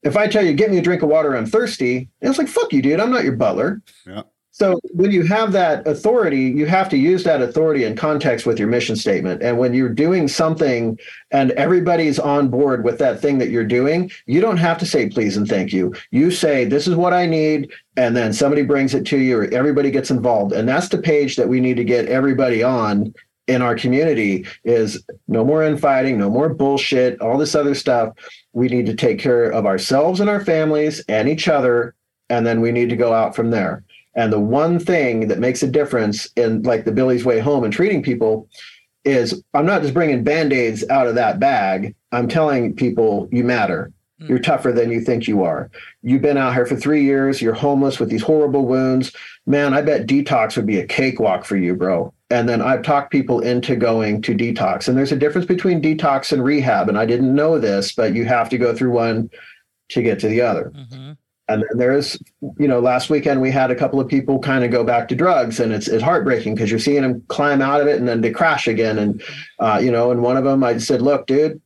If 0.03 0.17
I 0.17 0.27
tell 0.27 0.43
you, 0.43 0.53
get 0.53 0.71
me 0.71 0.79
a 0.79 0.81
drink 0.81 1.01
of 1.01 1.09
water, 1.09 1.35
I'm 1.35 1.45
thirsty, 1.45 2.09
it's 2.21 2.37
like, 2.37 2.47
fuck 2.47 2.73
you, 2.73 2.81
dude. 2.81 2.99
I'm 2.99 3.11
not 3.11 3.23
your 3.23 3.35
butler. 3.35 3.81
Yeah. 4.05 4.23
So 4.57 4.79
when 4.85 5.11
you 5.11 5.21
have 5.21 5.51
that 5.51 5.87
authority, 5.87 6.45
you 6.45 6.65
have 6.65 6.89
to 6.89 6.97
use 6.97 7.23
that 7.25 7.43
authority 7.43 7.83
in 7.83 7.95
context 7.95 8.47
with 8.47 8.57
your 8.57 8.67
mission 8.67 8.95
statement. 8.95 9.43
And 9.43 9.59
when 9.59 9.75
you're 9.75 9.87
doing 9.87 10.27
something 10.27 10.97
and 11.29 11.51
everybody's 11.51 12.17
on 12.17 12.47
board 12.49 12.83
with 12.83 12.97
that 12.97 13.19
thing 13.19 13.37
that 13.37 13.51
you're 13.51 13.63
doing, 13.63 14.09
you 14.25 14.41
don't 14.41 14.57
have 14.57 14.79
to 14.79 14.85
say 14.87 15.09
please 15.09 15.37
and 15.37 15.47
thank 15.47 15.73
you. 15.73 15.93
You 16.09 16.31
say, 16.31 16.65
this 16.65 16.87
is 16.87 16.95
what 16.95 17.13
I 17.13 17.27
need. 17.27 17.71
And 17.97 18.17
then 18.17 18.33
somebody 18.33 18.63
brings 18.63 18.95
it 18.95 19.05
to 19.05 19.19
you 19.19 19.37
or 19.37 19.43
everybody 19.53 19.91
gets 19.91 20.09
involved. 20.09 20.53
And 20.53 20.67
that's 20.67 20.89
the 20.89 20.97
page 20.97 21.35
that 21.35 21.49
we 21.49 21.59
need 21.59 21.77
to 21.77 21.83
get 21.83 22.07
everybody 22.07 22.63
on 22.63 23.13
in 23.45 23.61
our 23.61 23.75
community 23.75 24.47
is 24.63 25.03
no 25.27 25.45
more 25.45 25.61
infighting, 25.61 26.17
no 26.17 26.31
more 26.31 26.51
bullshit, 26.51 27.21
all 27.21 27.37
this 27.37 27.53
other 27.53 27.75
stuff. 27.75 28.15
We 28.53 28.69
need 28.69 28.87
to 28.87 28.95
take 28.95 29.19
care 29.19 29.51
of 29.51 29.67
ourselves 29.67 30.19
and 30.19 30.31
our 30.31 30.43
families 30.43 30.99
and 31.07 31.29
each 31.29 31.47
other. 31.47 31.93
And 32.31 32.43
then 32.45 32.59
we 32.59 32.71
need 32.71 32.89
to 32.89 32.95
go 32.95 33.13
out 33.13 33.35
from 33.35 33.51
there. 33.51 33.83
And 34.17 34.33
the 34.33 34.39
one 34.39 34.79
thing 34.79 35.27
that 35.29 35.39
makes 35.39 35.63
a 35.63 35.67
difference 35.67 36.27
in 36.35 36.63
like 36.63 36.83
the 36.83 36.91
Billy's 36.91 37.23
way 37.23 37.39
home 37.39 37.63
and 37.63 37.71
treating 37.71 38.03
people 38.03 38.49
is 39.05 39.41
I'm 39.53 39.65
not 39.65 39.83
just 39.83 39.93
bringing 39.93 40.23
band-aids 40.23 40.83
out 40.89 41.07
of 41.07 41.15
that 41.15 41.39
bag. 41.39 41.95
I'm 42.11 42.27
telling 42.27 42.75
people 42.75 43.29
you 43.31 43.43
matter. 43.43 43.93
Hmm. 44.19 44.25
You're 44.25 44.39
tougher 44.39 44.71
than 44.71 44.91
you 44.91 44.99
think 45.01 45.27
you 45.27 45.43
are. 45.43 45.69
You've 46.01 46.23
been 46.23 46.37
out 46.37 46.55
here 46.55 46.65
for 46.65 46.75
three 46.75 47.03
years. 47.03 47.41
You're 47.41 47.53
homeless 47.53 47.99
with 47.99 48.09
these 48.09 48.23
horrible 48.23 48.65
wounds. 48.65 49.13
Man, 49.45 49.73
I 49.73 49.81
bet 49.81 50.07
detox 50.07 50.57
would 50.57 50.65
be 50.65 50.79
a 50.79 50.87
cakewalk 50.87 51.45
for 51.45 51.55
you, 51.55 51.75
bro. 51.75 52.11
And 52.29 52.49
then 52.49 52.61
I've 52.61 52.81
talked 52.81 53.11
people 53.11 53.39
into 53.39 53.75
going 53.75 54.21
to 54.23 54.35
detox. 54.35 54.87
And 54.87 54.97
there's 54.97 55.13
a 55.13 55.17
difference 55.17 55.47
between 55.47 55.81
detox 55.81 56.33
and 56.33 56.43
rehab. 56.43 56.89
And 56.89 56.97
I 56.97 57.05
didn't 57.05 57.33
know 57.33 57.59
this, 57.59 57.93
but 57.93 58.13
you 58.15 58.25
have 58.25 58.49
to 58.49 58.57
go 58.57 58.75
through 58.75 58.91
one 58.91 59.29
to 59.89 60.01
get 60.01 60.19
to 60.19 60.27
the 60.27 60.41
other. 60.41 60.73
Mm-hmm. 60.75 61.11
And 61.49 61.63
then 61.63 61.77
there's, 61.77 62.17
you 62.57 62.67
know, 62.67 62.79
last 62.79 63.09
weekend 63.09 63.41
we 63.41 63.51
had 63.51 63.71
a 63.71 63.75
couple 63.75 63.99
of 64.01 64.07
people 64.07 64.39
kind 64.39 64.65
of 64.65 64.71
go 64.71 64.83
back 64.83 65.07
to 65.07 65.15
drugs, 65.15 65.59
and 65.59 65.71
it's 65.71 65.87
it's 65.87 66.03
heartbreaking 66.03 66.55
because 66.55 66.69
you're 66.69 66.79
seeing 66.79 67.03
them 67.03 67.23
climb 67.29 67.61
out 67.61 67.79
of 67.79 67.87
it 67.87 67.97
and 67.97 68.07
then 68.07 68.21
they 68.21 68.31
crash 68.31 68.67
again. 68.67 68.97
And 68.97 69.23
uh, 69.59 69.79
you 69.81 69.91
know, 69.91 70.11
and 70.11 70.21
one 70.21 70.35
of 70.35 70.43
them, 70.43 70.63
I 70.63 70.77
said, 70.77 71.01
"Look, 71.01 71.25
dude, 71.27 71.61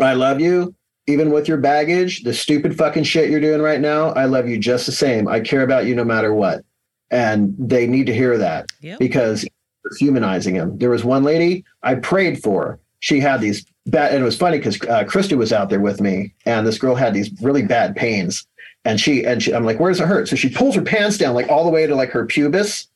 I 0.00 0.14
love 0.14 0.40
you, 0.40 0.74
even 1.06 1.30
with 1.30 1.46
your 1.46 1.58
baggage, 1.58 2.24
the 2.24 2.34
stupid 2.34 2.76
fucking 2.76 3.04
shit 3.04 3.30
you're 3.30 3.40
doing 3.40 3.62
right 3.62 3.80
now. 3.80 4.08
I 4.10 4.24
love 4.24 4.48
you 4.48 4.58
just 4.58 4.86
the 4.86 4.92
same. 4.92 5.28
I 5.28 5.40
care 5.40 5.62
about 5.62 5.86
you 5.86 5.94
no 5.94 6.04
matter 6.04 6.34
what." 6.34 6.64
And 7.10 7.54
they 7.56 7.86
need 7.86 8.06
to 8.06 8.14
hear 8.14 8.36
that 8.38 8.66
yep. 8.80 8.98
because 8.98 9.46
it's 9.84 9.98
humanizing 9.98 10.56
them. 10.56 10.76
There 10.78 10.90
was 10.90 11.04
one 11.04 11.22
lady 11.22 11.64
I 11.84 11.94
prayed 11.94 12.42
for. 12.42 12.80
She 12.98 13.20
had 13.20 13.40
these 13.40 13.64
bad, 13.86 14.12
and 14.12 14.22
it 14.22 14.24
was 14.24 14.36
funny 14.36 14.58
because 14.58 14.80
uh, 14.82 15.04
Krista 15.04 15.36
was 15.36 15.52
out 15.52 15.70
there 15.70 15.80
with 15.80 16.00
me, 16.00 16.34
and 16.46 16.66
this 16.66 16.78
girl 16.78 16.96
had 16.96 17.14
these 17.14 17.30
really 17.40 17.62
bad 17.62 17.94
pains 17.94 18.44
and 18.84 19.00
she 19.00 19.24
and 19.24 19.42
she, 19.42 19.54
I'm 19.54 19.64
like, 19.64 19.80
where 19.80 19.90
does 19.90 20.00
it 20.00 20.06
hurt? 20.06 20.28
So 20.28 20.36
she 20.36 20.48
pulls 20.48 20.74
her 20.74 20.82
pants 20.82 21.18
down 21.18 21.34
like 21.34 21.48
all 21.48 21.64
the 21.64 21.70
way 21.70 21.86
to 21.86 21.94
like 21.94 22.10
her 22.10 22.26
pubis, 22.26 22.88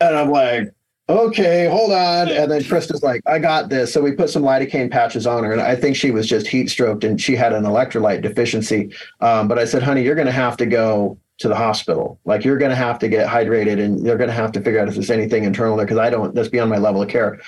and 0.00 0.16
I'm 0.16 0.30
like, 0.30 0.72
okay, 1.08 1.68
hold 1.68 1.90
on. 1.90 2.28
And 2.28 2.50
then 2.50 2.60
Krista's 2.62 3.02
like, 3.02 3.22
I 3.26 3.38
got 3.38 3.68
this. 3.70 3.92
So 3.92 4.02
we 4.02 4.12
put 4.12 4.30
some 4.30 4.42
lidocaine 4.42 4.90
patches 4.90 5.26
on 5.26 5.44
her, 5.44 5.52
and 5.52 5.60
I 5.60 5.74
think 5.74 5.96
she 5.96 6.10
was 6.10 6.28
just 6.28 6.46
heat 6.46 6.68
stroked 6.68 7.04
and 7.04 7.20
she 7.20 7.34
had 7.34 7.52
an 7.52 7.64
electrolyte 7.64 8.22
deficiency. 8.22 8.92
Um, 9.20 9.48
but 9.48 9.58
I 9.58 9.64
said, 9.64 9.82
honey, 9.82 10.02
you're 10.02 10.14
going 10.14 10.26
to 10.26 10.32
have 10.32 10.56
to 10.58 10.66
go 10.66 11.18
to 11.38 11.48
the 11.48 11.54
hospital. 11.54 12.18
Like 12.24 12.44
you're 12.44 12.58
going 12.58 12.70
to 12.70 12.76
have 12.76 12.98
to 13.00 13.08
get 13.08 13.28
hydrated, 13.28 13.82
and 13.82 14.04
you're 14.04 14.18
going 14.18 14.28
to 14.28 14.34
have 14.34 14.52
to 14.52 14.60
figure 14.60 14.80
out 14.80 14.88
if 14.88 14.94
there's 14.94 15.10
anything 15.10 15.44
internal 15.44 15.76
there 15.76 15.86
because 15.86 15.98
I 15.98 16.10
don't. 16.10 16.34
That's 16.34 16.48
beyond 16.48 16.70
my 16.70 16.78
level 16.78 17.02
of 17.02 17.08
care. 17.08 17.40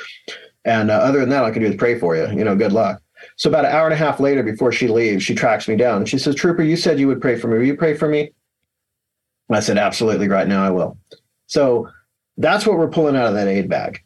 And 0.64 0.90
uh, 0.90 0.94
other 0.94 1.20
than 1.20 1.30
that, 1.30 1.42
all 1.42 1.48
I 1.48 1.50
can 1.50 1.62
do 1.62 1.68
is 1.68 1.76
pray 1.76 1.98
for 1.98 2.16
you. 2.16 2.28
You 2.30 2.44
know, 2.44 2.54
good 2.54 2.72
luck. 2.72 3.02
So 3.36 3.48
about 3.50 3.64
an 3.64 3.72
hour 3.72 3.84
and 3.84 3.94
a 3.94 3.96
half 3.96 4.20
later, 4.20 4.42
before 4.42 4.72
she 4.72 4.88
leaves, 4.88 5.22
she 5.22 5.34
tracks 5.34 5.68
me 5.68 5.76
down 5.76 5.98
and 5.98 6.08
she 6.08 6.18
says, 6.18 6.34
Trooper, 6.34 6.62
you 6.62 6.76
said 6.76 6.98
you 6.98 7.08
would 7.08 7.20
pray 7.20 7.36
for 7.36 7.48
me. 7.48 7.58
Will 7.58 7.66
you 7.66 7.76
pray 7.76 7.94
for 7.94 8.08
me? 8.08 8.32
I 9.50 9.60
said, 9.60 9.78
absolutely, 9.78 10.28
right 10.28 10.46
now 10.46 10.64
I 10.64 10.70
will. 10.70 10.96
So 11.46 11.88
that's 12.36 12.66
what 12.66 12.78
we're 12.78 12.88
pulling 12.90 13.16
out 13.16 13.26
of 13.26 13.34
that 13.34 13.48
aid 13.48 13.68
bag, 13.68 14.02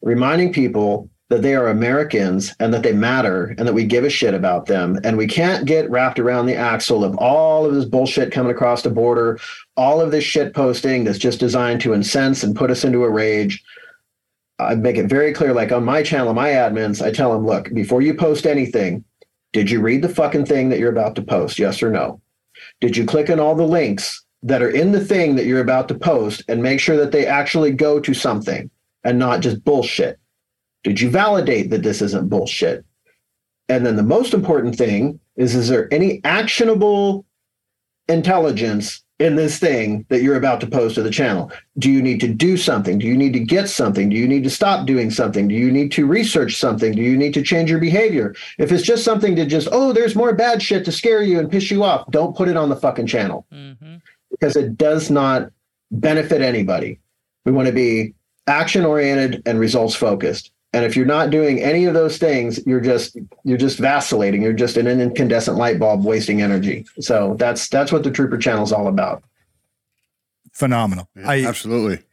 reminding 0.00 0.52
people 0.52 1.10
that 1.28 1.42
they 1.42 1.54
are 1.54 1.68
Americans 1.68 2.54
and 2.60 2.72
that 2.72 2.82
they 2.82 2.92
matter 2.92 3.54
and 3.58 3.66
that 3.66 3.74
we 3.74 3.84
give 3.84 4.04
a 4.04 4.10
shit 4.10 4.32
about 4.32 4.66
them. 4.66 4.98
And 5.02 5.16
we 5.16 5.26
can't 5.26 5.66
get 5.66 5.90
wrapped 5.90 6.18
around 6.18 6.46
the 6.46 6.54
axle 6.54 7.04
of 7.04 7.16
all 7.18 7.66
of 7.66 7.74
this 7.74 7.84
bullshit 7.84 8.32
coming 8.32 8.52
across 8.52 8.82
the 8.82 8.90
border, 8.90 9.38
all 9.76 10.00
of 10.00 10.12
this 10.12 10.24
shit 10.24 10.54
posting 10.54 11.04
that's 11.04 11.18
just 11.18 11.40
designed 11.40 11.80
to 11.80 11.92
incense 11.92 12.44
and 12.44 12.54
put 12.54 12.70
us 12.70 12.84
into 12.84 13.02
a 13.02 13.10
rage. 13.10 13.62
I 14.58 14.74
make 14.74 14.96
it 14.96 15.06
very 15.06 15.32
clear, 15.32 15.52
like 15.52 15.72
on 15.72 15.84
my 15.84 16.02
channel, 16.02 16.32
my 16.32 16.50
admins, 16.50 17.04
I 17.04 17.10
tell 17.10 17.32
them, 17.32 17.44
look, 17.44 17.72
before 17.74 18.00
you 18.00 18.14
post 18.14 18.46
anything, 18.46 19.04
did 19.52 19.70
you 19.70 19.80
read 19.80 20.02
the 20.02 20.08
fucking 20.08 20.46
thing 20.46 20.70
that 20.70 20.78
you're 20.78 20.90
about 20.90 21.14
to 21.16 21.22
post? 21.22 21.58
Yes 21.58 21.82
or 21.82 21.90
no? 21.90 22.20
Did 22.80 22.96
you 22.96 23.04
click 23.04 23.28
on 23.28 23.40
all 23.40 23.54
the 23.54 23.66
links 23.66 24.24
that 24.42 24.62
are 24.62 24.70
in 24.70 24.92
the 24.92 25.04
thing 25.04 25.36
that 25.36 25.46
you're 25.46 25.60
about 25.60 25.88
to 25.88 25.94
post 25.94 26.42
and 26.48 26.62
make 26.62 26.80
sure 26.80 26.96
that 26.96 27.12
they 27.12 27.26
actually 27.26 27.72
go 27.72 28.00
to 28.00 28.14
something 28.14 28.70
and 29.04 29.18
not 29.18 29.40
just 29.40 29.64
bullshit? 29.64 30.18
Did 30.84 31.00
you 31.00 31.10
validate 31.10 31.70
that 31.70 31.82
this 31.82 32.00
isn't 32.00 32.30
bullshit? 32.30 32.84
And 33.68 33.84
then 33.84 33.96
the 33.96 34.02
most 34.02 34.32
important 34.32 34.76
thing 34.76 35.20
is 35.36 35.54
is 35.54 35.68
there 35.68 35.92
any 35.92 36.20
actionable 36.24 37.26
intelligence 38.08 39.02
in 39.18 39.34
this 39.34 39.58
thing 39.58 40.04
that 40.10 40.22
you're 40.22 40.36
about 40.36 40.60
to 40.60 40.66
post 40.66 40.96
to 40.96 41.02
the 41.02 41.10
channel? 41.10 41.50
Do 41.78 41.90
you 41.90 42.02
need 42.02 42.20
to 42.20 42.28
do 42.28 42.56
something? 42.56 42.98
Do 42.98 43.06
you 43.06 43.16
need 43.16 43.32
to 43.32 43.40
get 43.40 43.68
something? 43.68 44.10
Do 44.10 44.16
you 44.16 44.28
need 44.28 44.44
to 44.44 44.50
stop 44.50 44.86
doing 44.86 45.10
something? 45.10 45.48
Do 45.48 45.54
you 45.54 45.70
need 45.72 45.90
to 45.92 46.06
research 46.06 46.56
something? 46.56 46.92
Do 46.92 47.02
you 47.02 47.16
need 47.16 47.32
to 47.34 47.42
change 47.42 47.70
your 47.70 47.78
behavior? 47.80 48.34
If 48.58 48.72
it's 48.72 48.82
just 48.82 49.04
something 49.04 49.34
to 49.36 49.46
just, 49.46 49.68
oh, 49.72 49.92
there's 49.92 50.14
more 50.14 50.34
bad 50.34 50.62
shit 50.62 50.84
to 50.84 50.92
scare 50.92 51.22
you 51.22 51.38
and 51.38 51.50
piss 51.50 51.70
you 51.70 51.82
off, 51.82 52.10
don't 52.10 52.36
put 52.36 52.48
it 52.48 52.56
on 52.56 52.68
the 52.68 52.76
fucking 52.76 53.06
channel 53.06 53.46
Mm-hmm. 53.52 53.96
because 54.30 54.56
it 54.56 54.76
does 54.76 55.10
not 55.10 55.50
benefit 55.90 56.42
anybody. 56.42 56.98
We 57.44 57.52
want 57.52 57.68
to 57.68 57.72
be 57.72 58.12
action 58.46 58.84
oriented 58.84 59.42
and 59.46 59.58
results 59.58 59.94
focused. 59.94 60.52
And 60.76 60.84
if 60.84 60.94
you're 60.94 61.06
not 61.06 61.30
doing 61.30 61.62
any 61.62 61.86
of 61.86 61.94
those 61.94 62.18
things, 62.18 62.60
you're 62.66 62.82
just 62.82 63.16
you're 63.44 63.56
just 63.56 63.78
vacillating. 63.78 64.42
You're 64.42 64.52
just 64.52 64.76
an 64.76 64.86
incandescent 64.86 65.56
light 65.56 65.78
bulb 65.78 66.04
wasting 66.04 66.42
energy. 66.42 66.84
So 67.00 67.34
that's 67.38 67.70
that's 67.70 67.90
what 67.90 68.02
the 68.02 68.10
Trooper 68.10 68.36
Channel 68.36 68.64
is 68.64 68.72
all 68.72 68.86
about. 68.86 69.24
Phenomenal. 70.52 71.08
Yeah, 71.16 71.30
I 71.30 71.46
absolutely. 71.46 72.04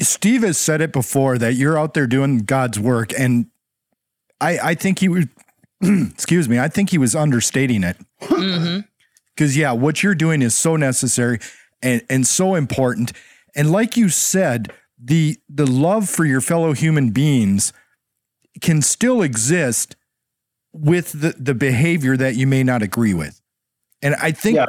Steve 0.00 0.42
has 0.42 0.56
said 0.56 0.80
it 0.80 0.90
before 0.90 1.36
that 1.36 1.52
you're 1.56 1.78
out 1.78 1.92
there 1.92 2.06
doing 2.06 2.38
God's 2.38 2.80
work, 2.80 3.12
and 3.12 3.44
I 4.40 4.58
I 4.58 4.74
think 4.74 5.00
he 5.00 5.10
was 5.10 5.26
excuse 5.82 6.48
me, 6.48 6.58
I 6.58 6.68
think 6.68 6.88
he 6.88 6.96
was 6.96 7.14
understating 7.14 7.84
it. 7.84 7.98
Mm-hmm. 8.22 8.80
Because 9.36 9.54
yeah, 9.54 9.72
what 9.72 10.02
you're 10.02 10.14
doing 10.14 10.40
is 10.40 10.54
so 10.54 10.76
necessary 10.76 11.40
and 11.82 12.00
and 12.08 12.26
so 12.26 12.54
important. 12.54 13.12
And 13.54 13.70
like 13.70 13.94
you 13.94 14.08
said, 14.08 14.72
the 14.98 15.36
the 15.48 15.66
love 15.66 16.08
for 16.08 16.24
your 16.24 16.40
fellow 16.40 16.72
human 16.72 17.10
beings 17.10 17.72
can 18.60 18.80
still 18.82 19.22
exist 19.22 19.96
with 20.72 21.12
the, 21.20 21.34
the 21.38 21.54
behavior 21.54 22.16
that 22.16 22.34
you 22.36 22.46
may 22.46 22.62
not 22.62 22.82
agree 22.82 23.14
with. 23.14 23.40
And 24.02 24.14
I 24.16 24.30
think 24.32 24.56
Yeah. 24.56 24.66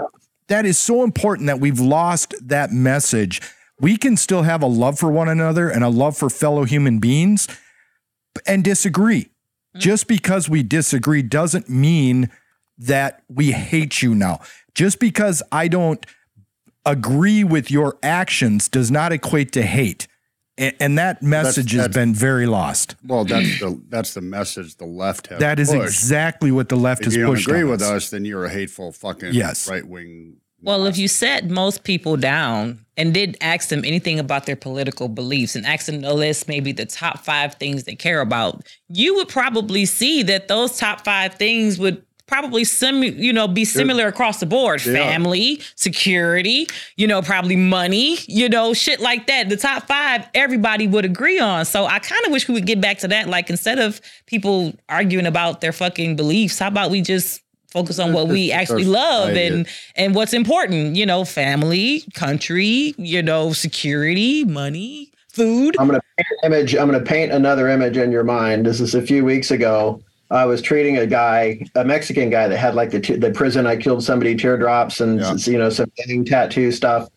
that 0.48 0.66
is 0.66 0.78
so 0.78 1.04
important 1.04 1.48
that 1.48 1.60
we've 1.60 1.80
lost 1.80 2.34
that 2.46 2.72
message. 2.72 3.42
We 3.80 3.98
can 3.98 4.18
still 4.18 4.44
have 4.44 4.62
a 4.62 4.68
love 4.68 4.98
for 5.00 5.12
one 5.12 5.30
another 5.30 5.70
and 5.70 5.84
a 5.84 5.90
love 5.90 6.18
for 6.18 6.30
fellow 6.30 6.64
human 6.64 7.00
beings 7.00 7.48
and 8.46 8.64
disagree. 8.64 9.30
Mm. 9.76 9.80
Just 9.80 10.08
because 10.08 10.50
we 10.50 10.64
disagree 10.64 11.22
doesn't 11.22 11.70
mean 11.70 12.30
that 12.78 13.24
we 13.30 13.52
hate 13.52 14.02
you 14.02 14.16
now. 14.16 14.40
Just 14.74 15.00
because 15.00 15.44
I 15.52 15.68
don't 15.68 16.06
agree 16.86 17.44
with 17.44 17.70
your 17.70 17.98
actions 18.02 18.68
does 18.70 18.90
not 18.90 19.12
equate 19.12 19.52
to 19.54 19.62
hate. 19.62 20.08
And, 20.58 20.74
and 20.80 20.98
that 20.98 21.22
message 21.22 21.72
has 21.72 21.82
that's- 21.82 21.94
been 21.96 22.14
very 22.14 22.48
lost. 22.48 22.96
Well, 23.06 23.26
that's 23.26 23.60
the 23.60 23.80
that's 23.90 24.14
the 24.14 24.22
message 24.22 24.76
the 24.78 24.86
left 24.86 25.28
has. 25.28 25.40
That 25.40 25.60
is 25.60 25.70
pushed. 25.70 25.84
exactly 25.84 26.52
what 26.52 26.70
the 26.70 26.76
left 26.78 27.02
If 27.02 27.06
has 27.06 27.16
you 27.16 27.24
don't 27.24 27.36
pushed 27.36 27.48
agree 27.48 27.64
with 27.64 27.82
us. 27.82 27.90
us, 27.92 28.10
then 28.10 28.26
you're 28.26 28.46
a 28.46 28.50
hateful 28.50 28.92
fucking 28.92 29.34
Yes. 29.34 29.70
right 29.70 29.88
wing. 29.88 30.38
Well, 30.64 30.88
if 30.88 30.98
you 30.98 31.08
set 31.08 31.48
most 31.52 31.84
people 31.84 32.18
down 32.18 32.84
and 32.98 33.14
did 33.14 33.38
ask 33.42 33.70
them 33.70 33.86
anything 33.86 34.18
about 34.18 34.48
their 34.48 34.56
political 34.56 35.08
beliefs 35.08 35.56
and 35.56 35.64
ask 35.68 35.86
them 35.86 36.02
to 36.02 36.12
list 36.12 36.48
maybe 36.48 36.72
the 36.72 36.88
top 36.88 37.24
five 37.24 37.54
things 37.56 37.84
they 37.84 37.94
care 37.96 38.22
about, 38.22 38.66
you 38.90 39.14
would 39.16 39.28
probably 39.30 39.86
see 39.86 40.24
that 40.24 40.48
those 40.48 40.76
top 40.76 41.06
five 41.06 41.36
things 41.36 41.78
would 41.78 42.02
probably 42.28 42.64
sim 42.64 43.04
you 43.04 43.32
know 43.32 43.48
be 43.48 43.66
similar 43.66 44.08
across 44.08 44.40
the 44.40 44.46
board 44.46 44.80
are. 44.82 44.94
family 44.94 45.62
security 45.76 46.68
you 46.96 47.08
know 47.08 47.22
probably 47.22 47.56
money 47.56 48.18
you 48.28 48.50
know 48.50 48.74
shit 48.74 49.00
like 49.00 49.28
that 49.28 49.50
the 49.50 49.58
top 49.58 49.84
five 49.88 50.28
everybody 50.34 50.88
would 50.88 51.06
agree 51.06 51.40
on 51.40 51.66
so 51.66 51.86
i 51.86 52.00
kind 52.00 52.26
of 52.26 52.32
wish 52.32 52.48
we 52.48 52.54
would 52.54 52.66
get 52.66 52.82
back 52.82 52.98
to 52.98 53.08
that 53.08 53.28
like 53.28 53.50
instead 53.50 53.80
of 53.80 54.02
people 54.26 54.74
arguing 54.90 55.26
about 55.26 55.62
their 55.62 55.72
fucking 55.72 56.16
beliefs 56.16 56.60
how 56.60 56.68
about 56.68 56.92
we 56.92 57.02
just 57.02 57.42
focus 57.70 58.00
on 58.00 58.14
what 58.14 58.28
we 58.28 58.52
actually 58.52 58.86
love 58.86 59.30
and 59.30 59.68
and 59.96 60.16
what's 60.16 60.34
important, 60.34 60.96
you 60.96 61.06
know, 61.06 61.26
family, 61.26 62.04
country, 62.14 62.94
you 62.98 63.22
know, 63.22 63.54
security, 63.54 64.44
money, 64.46 65.12
food. 65.30 65.76
I'm 65.80 65.88
gonna 65.88 66.02
paint 66.18 66.28
an 66.42 66.52
image. 66.52 66.76
I'm 66.76 66.90
gonna 66.90 67.04
paint 67.04 67.32
another 67.32 67.68
image 67.70 67.98
in 67.98 68.12
your 68.12 68.24
mind. 68.24 68.66
This 68.66 68.80
is 68.80 68.96
a 68.96 69.02
few 69.02 69.24
weeks 69.24 69.52
ago. 69.52 70.02
I 70.30 70.46
was 70.46 70.62
treating 70.62 70.98
a 70.98 71.06
guy, 71.08 71.66
a 71.76 71.86
Mexican 71.86 72.30
guy 72.30 72.48
that 72.48 72.58
had 72.58 72.76
like 72.76 72.92
the 72.92 73.00
t- 73.00 73.16
the 73.16 73.32
prison. 73.32 73.66
I 73.66 73.78
killed 73.78 74.04
somebody, 74.04 74.36
teardrops, 74.36 75.00
and 75.00 75.20
Yeah. 75.20 75.36
you 75.38 75.58
know 75.58 75.70
some 75.70 75.90
gang 76.06 76.26
tattoo 76.26 76.72
stuff. 76.72 77.10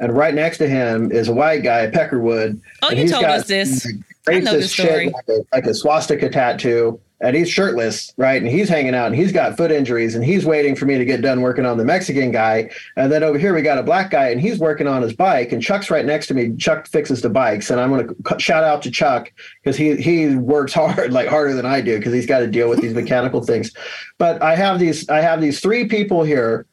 And 0.00 0.14
right 0.16 0.34
next 0.34 0.58
to 0.58 0.68
him 0.68 1.10
is 1.12 1.28
a 1.28 1.32
white 1.32 1.62
guy, 1.62 1.86
Peckerwood. 1.86 2.60
Oh, 2.82 2.90
you 2.90 3.02
he's 3.02 3.12
told 3.12 3.24
us 3.24 3.46
this. 3.46 3.82
some 3.84 4.04
I 4.28 4.40
know 4.40 4.52
Racist 4.52 4.54
this 4.54 4.72
story. 4.72 5.04
shit, 5.04 5.12
like 5.14 5.28
a, 5.28 5.56
like 5.56 5.66
a 5.66 5.74
swastika 5.74 6.28
tattoo, 6.28 6.98
and 7.24 7.34
he's 7.34 7.48
shirtless, 7.48 8.12
right? 8.18 8.40
And 8.40 8.50
he's 8.50 8.68
hanging 8.68 8.94
out, 8.94 9.06
and 9.06 9.16
he's 9.16 9.32
got 9.32 9.56
foot 9.56 9.72
injuries, 9.72 10.14
and 10.14 10.22
he's 10.22 10.44
waiting 10.44 10.76
for 10.76 10.84
me 10.84 10.98
to 10.98 11.04
get 11.06 11.22
done 11.22 11.40
working 11.40 11.64
on 11.64 11.78
the 11.78 11.84
Mexican 11.84 12.30
guy. 12.30 12.70
And 12.96 13.10
then 13.10 13.22
over 13.22 13.38
here 13.38 13.54
we 13.54 13.62
got 13.62 13.78
a 13.78 13.82
black 13.82 14.10
guy, 14.10 14.28
and 14.28 14.40
he's 14.40 14.58
working 14.58 14.86
on 14.86 15.00
his 15.00 15.14
bike, 15.14 15.50
and 15.50 15.62
Chuck's 15.62 15.90
right 15.90 16.04
next 16.04 16.26
to 16.26 16.34
me. 16.34 16.54
Chuck 16.56 16.86
fixes 16.86 17.22
the 17.22 17.30
bikes, 17.30 17.70
and 17.70 17.80
I'm 17.80 17.88
going 17.88 18.08
to 18.08 18.38
shout 18.38 18.62
out 18.62 18.82
to 18.82 18.90
Chuck 18.90 19.32
because 19.62 19.76
he 19.76 19.96
he 19.96 20.36
works 20.36 20.72
hard, 20.74 21.12
like 21.12 21.28
harder 21.28 21.54
than 21.54 21.64
I 21.64 21.80
do, 21.80 21.96
because 21.96 22.12
he's 22.12 22.26
got 22.26 22.40
to 22.40 22.46
deal 22.46 22.68
with 22.68 22.82
these 22.82 22.94
mechanical 23.02 23.42
things. 23.42 23.72
But 24.18 24.42
I 24.42 24.54
have 24.54 24.78
these 24.78 25.08
I 25.08 25.20
have 25.22 25.40
these 25.40 25.60
three 25.60 25.88
people 25.88 26.24
here, 26.24 26.66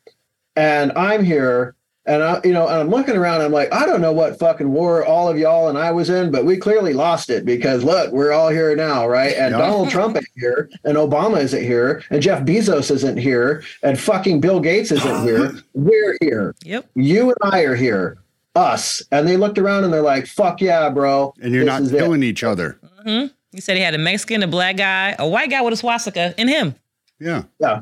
and 0.57 0.91
I'm 0.97 1.23
here. 1.23 1.75
And 2.11 2.21
I, 2.21 2.41
you 2.43 2.51
know, 2.51 2.67
and 2.67 2.75
I'm 2.77 2.89
looking 2.89 3.15
around. 3.15 3.39
I'm 3.39 3.53
like, 3.53 3.71
I 3.73 3.85
don't 3.85 4.01
know 4.01 4.11
what 4.11 4.37
fucking 4.37 4.69
war 4.69 5.05
all 5.05 5.29
of 5.29 5.37
y'all 5.37 5.69
and 5.69 5.77
I 5.77 5.91
was 5.91 6.09
in, 6.09 6.29
but 6.29 6.43
we 6.43 6.57
clearly 6.57 6.91
lost 6.91 7.29
it 7.29 7.45
because 7.45 7.85
look, 7.85 8.11
we're 8.11 8.33
all 8.33 8.49
here 8.49 8.75
now, 8.75 9.07
right? 9.07 9.33
And 9.37 9.53
Yeah. 9.53 9.59
Donald 9.59 9.89
Trump 9.89 10.17
ain't 10.17 10.27
here, 10.35 10.69
and 10.83 10.97
Obama 10.97 11.41
isn't 11.41 11.63
here, 11.63 12.03
and 12.09 12.21
Jeff 12.21 12.43
Bezos 12.43 12.91
isn't 12.91 13.15
here, 13.15 13.63
and 13.81 13.97
fucking 13.97 14.41
Bill 14.41 14.59
Gates 14.59 14.91
isn't 14.91 15.23
here. 15.27 15.53
We're 15.73 16.17
here. 16.19 16.53
Yep. 16.65 16.89
You 16.95 17.29
and 17.29 17.37
I 17.53 17.61
are 17.61 17.75
here. 17.75 18.17
Us. 18.55 19.01
And 19.13 19.25
they 19.25 19.37
looked 19.37 19.57
around 19.57 19.85
and 19.85 19.93
they're 19.93 20.01
like, 20.01 20.27
"Fuck 20.27 20.59
yeah, 20.59 20.89
bro!" 20.89 21.33
And 21.41 21.53
you're 21.53 21.63
This 21.63 21.71
not 21.71 21.81
is 21.83 21.93
it." 21.93 21.97
killing 21.99 22.23
each 22.23 22.43
other. 22.43 22.77
Mm-hmm. 23.07 23.27
He 23.53 23.61
said 23.61 23.77
he 23.77 23.83
had 23.83 23.95
a 23.95 23.97
Mexican, 23.97 24.43
a 24.43 24.47
black 24.47 24.75
guy, 24.75 25.15
a 25.17 25.25
white 25.25 25.49
guy 25.49 25.61
with 25.61 25.71
a 25.71 25.77
swastika, 25.77 26.33
and 26.37 26.49
him. 26.49 26.75
Yeah. 27.21 27.43
Yeah. 27.61 27.79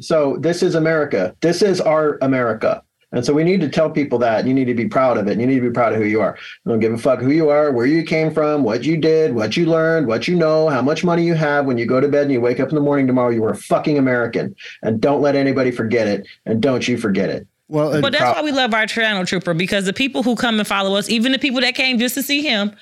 So 0.00 0.36
this 0.40 0.64
is 0.64 0.74
America. 0.74 1.36
This 1.40 1.62
is 1.62 1.80
our 1.80 2.18
America. 2.22 2.82
And 3.12 3.24
so 3.24 3.32
we 3.32 3.42
need 3.42 3.60
to 3.62 3.68
tell 3.68 3.88
people 3.88 4.18
that 4.18 4.46
you 4.46 4.52
need 4.52 4.66
to 4.66 4.74
be 4.74 4.86
proud 4.86 5.16
of 5.16 5.26
it. 5.28 5.32
and 5.32 5.40
You 5.40 5.46
need 5.46 5.56
to 5.56 5.68
be 5.68 5.70
proud 5.70 5.92
of 5.94 5.98
who 5.98 6.04
you 6.04 6.20
are. 6.20 6.36
Don't 6.66 6.78
give 6.78 6.92
a 6.92 6.98
fuck 6.98 7.20
who 7.20 7.30
you 7.30 7.48
are, 7.48 7.72
where 7.72 7.86
you 7.86 8.02
came 8.02 8.32
from, 8.32 8.64
what 8.64 8.84
you 8.84 8.98
did, 8.98 9.34
what 9.34 9.56
you 9.56 9.66
learned, 9.66 10.06
what 10.06 10.28
you 10.28 10.36
know, 10.36 10.68
how 10.68 10.82
much 10.82 11.04
money 11.04 11.24
you 11.24 11.34
have. 11.34 11.64
When 11.64 11.78
you 11.78 11.86
go 11.86 12.00
to 12.00 12.08
bed 12.08 12.24
and 12.24 12.32
you 12.32 12.40
wake 12.40 12.60
up 12.60 12.68
in 12.68 12.74
the 12.74 12.82
morning 12.82 13.06
tomorrow, 13.06 13.30
you 13.30 13.42
are 13.44 13.52
a 13.52 13.56
fucking 13.56 13.96
American. 13.96 14.54
And 14.82 15.00
don't 15.00 15.22
let 15.22 15.36
anybody 15.36 15.70
forget 15.70 16.06
it. 16.06 16.26
And 16.44 16.60
don't 16.60 16.86
you 16.86 16.98
forget 16.98 17.30
it. 17.30 17.46
Well, 17.68 18.00
But 18.00 18.12
that's 18.12 18.36
why 18.36 18.42
we 18.42 18.52
love 18.52 18.72
our 18.72 18.86
channel 18.86 19.26
trooper 19.26 19.52
because 19.52 19.84
the 19.84 19.92
people 19.92 20.22
who 20.22 20.36
come 20.36 20.58
and 20.58 20.66
follow 20.66 20.96
us, 20.96 21.08
even 21.08 21.32
the 21.32 21.38
people 21.38 21.60
that 21.60 21.74
came 21.74 21.98
just 21.98 22.14
to 22.14 22.22
see 22.22 22.42
him, 22.42 22.74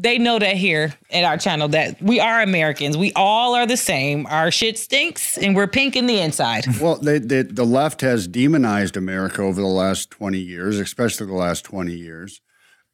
they 0.00 0.16
know 0.18 0.38
that 0.38 0.56
here 0.56 0.94
at 1.10 1.24
our 1.24 1.36
channel 1.36 1.66
that 1.68 2.00
we 2.00 2.20
are 2.20 2.40
Americans. 2.42 2.96
We 2.96 3.12
all 3.16 3.54
are 3.54 3.66
the 3.66 3.76
same. 3.76 4.26
Our 4.26 4.50
shit 4.50 4.78
stinks 4.78 5.36
and 5.36 5.56
we're 5.56 5.66
pink 5.66 5.96
in 5.96 6.06
the 6.06 6.20
inside. 6.20 6.66
Well, 6.80 6.96
they, 6.96 7.18
they, 7.18 7.42
the 7.42 7.64
left 7.64 8.00
has 8.02 8.28
demonized 8.28 8.96
America 8.96 9.42
over 9.42 9.60
the 9.60 9.66
last 9.66 10.10
20 10.10 10.38
years, 10.38 10.78
especially 10.78 11.26
the 11.26 11.32
last 11.34 11.64
20 11.64 11.92
years, 11.92 12.40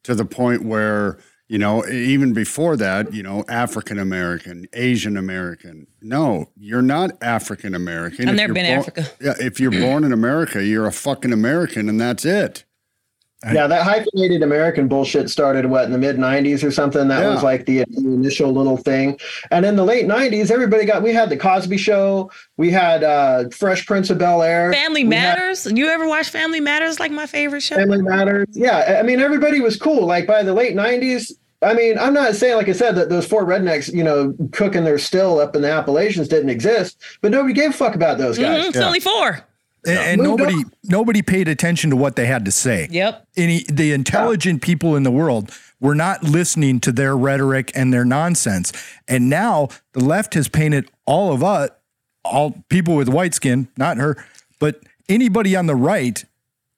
to 0.03 0.15
the 0.15 0.25
point 0.25 0.63
where, 0.65 1.19
you 1.47 1.59
know, 1.59 1.85
even 1.87 2.33
before 2.33 2.75
that, 2.77 3.13
you 3.13 3.21
know, 3.21 3.43
African 3.47 3.99
American, 3.99 4.65
Asian 4.73 5.15
American. 5.15 5.85
No, 6.01 6.49
you're 6.57 6.81
not 6.81 7.11
African 7.21 7.75
American. 7.75 8.27
I've 8.29 8.33
If 8.33 8.37
never 8.37 8.53
been 8.53 8.65
born- 8.65 8.79
Africa. 8.79 9.05
Yeah, 9.21 9.33
if 9.39 9.59
you're 9.59 9.69
born 9.71 10.03
in 10.03 10.11
America, 10.11 10.63
you're 10.65 10.87
a 10.87 10.91
fucking 10.91 11.31
American, 11.33 11.87
and 11.87 12.01
that's 12.01 12.25
it. 12.25 12.65
Yeah, 13.53 13.67
that 13.67 13.83
hyphenated 13.83 14.41
American 14.41 14.87
bullshit 14.87 15.29
started 15.29 15.67
what 15.67 15.85
in 15.85 15.91
the 15.91 15.97
mid 15.99 16.17
'90s 16.17 16.63
or 16.63 16.71
something. 16.71 17.07
That 17.09 17.27
was 17.27 17.43
like 17.43 17.65
the 17.65 17.83
initial 17.95 18.51
little 18.51 18.77
thing. 18.77 19.19
And 19.51 19.65
in 19.65 19.75
the 19.75 19.83
late 19.83 20.05
'90s, 20.07 20.49
everybody 20.49 20.85
got. 20.85 21.03
We 21.03 21.13
had 21.13 21.29
the 21.29 21.37
Cosby 21.37 21.77
Show. 21.77 22.31
We 22.57 22.71
had 22.71 23.03
uh, 23.03 23.49
Fresh 23.49 23.85
Prince 23.85 24.09
of 24.09 24.17
Bel 24.17 24.41
Air. 24.41 24.73
Family 24.73 25.03
we 25.03 25.15
had 25.15 25.37
Matters. 25.37 25.67
You 25.71 25.87
ever 25.89 26.07
watch 26.07 26.29
Family 26.29 26.59
Matters? 26.59 26.99
Like 26.99 27.11
my 27.11 27.27
favorite 27.27 27.61
show. 27.61 27.75
Family 27.75 28.01
Matters. 28.01 28.47
Yeah, 28.53 28.97
I 28.99 29.03
mean 29.03 29.19
everybody 29.19 29.59
was 29.59 29.77
cool. 29.77 30.05
Like 30.07 30.25
by 30.25 30.41
the 30.41 30.53
late 30.53 30.75
'90s. 30.75 31.31
I 31.61 31.73
mean, 31.73 31.97
I'm 31.97 32.13
not 32.13 32.35
saying, 32.35 32.57
like 32.57 32.69
I 32.69 32.73
said, 32.73 32.95
that 32.95 33.09
those 33.09 33.25
four 33.25 33.43
rednecks, 33.45 33.91
you 33.91 34.03
know, 34.03 34.35
cooking 34.51 34.83
their 34.83 34.99
still 34.99 35.39
up 35.39 35.55
in 35.55 35.61
the 35.61 35.71
Appalachians 35.71 36.27
didn't 36.27 36.49
exist, 36.49 36.97
but 37.21 37.31
nobody 37.31 37.53
gave 37.53 37.71
a 37.71 37.73
fuck 37.73 37.95
about 37.95 38.17
those 38.17 38.37
guys. 38.37 38.65
Mhm, 38.65 38.69
It's 38.69 38.77
only 38.77 38.99
four. 38.99 39.41
And, 39.85 39.99
and 39.99 40.21
Moved 40.21 40.39
nobody 40.39 40.63
nobody 40.83 41.21
paid 41.21 41.47
attention 41.47 41.89
to 41.91 41.95
what 41.95 42.15
they 42.15 42.25
had 42.25 42.45
to 42.45 42.51
say. 42.51 42.87
Yep. 42.89 43.27
Any 43.37 43.65
the 43.71 43.91
intelligent 43.91 44.61
people 44.61 44.95
in 44.95 45.03
the 45.03 45.11
world 45.11 45.51
were 45.79 45.95
not 45.95 46.23
listening 46.23 46.79
to 46.81 46.91
their 46.91 47.15
rhetoric 47.15 47.71
and 47.75 47.93
their 47.93 48.05
nonsense. 48.05 48.71
And 49.07 49.29
now 49.29 49.69
the 49.93 50.03
left 50.03 50.33
has 50.33 50.47
painted 50.47 50.89
all 51.05 51.33
of 51.33 51.43
us, 51.43 51.69
all 52.23 52.63
people 52.69 52.95
with 52.95 53.09
white 53.09 53.33
skin, 53.33 53.67
not 53.77 53.97
her, 53.97 54.25
but 54.59 54.81
anybody 55.07 55.55
on 55.55 55.67
the 55.67 55.75
right 55.75 56.23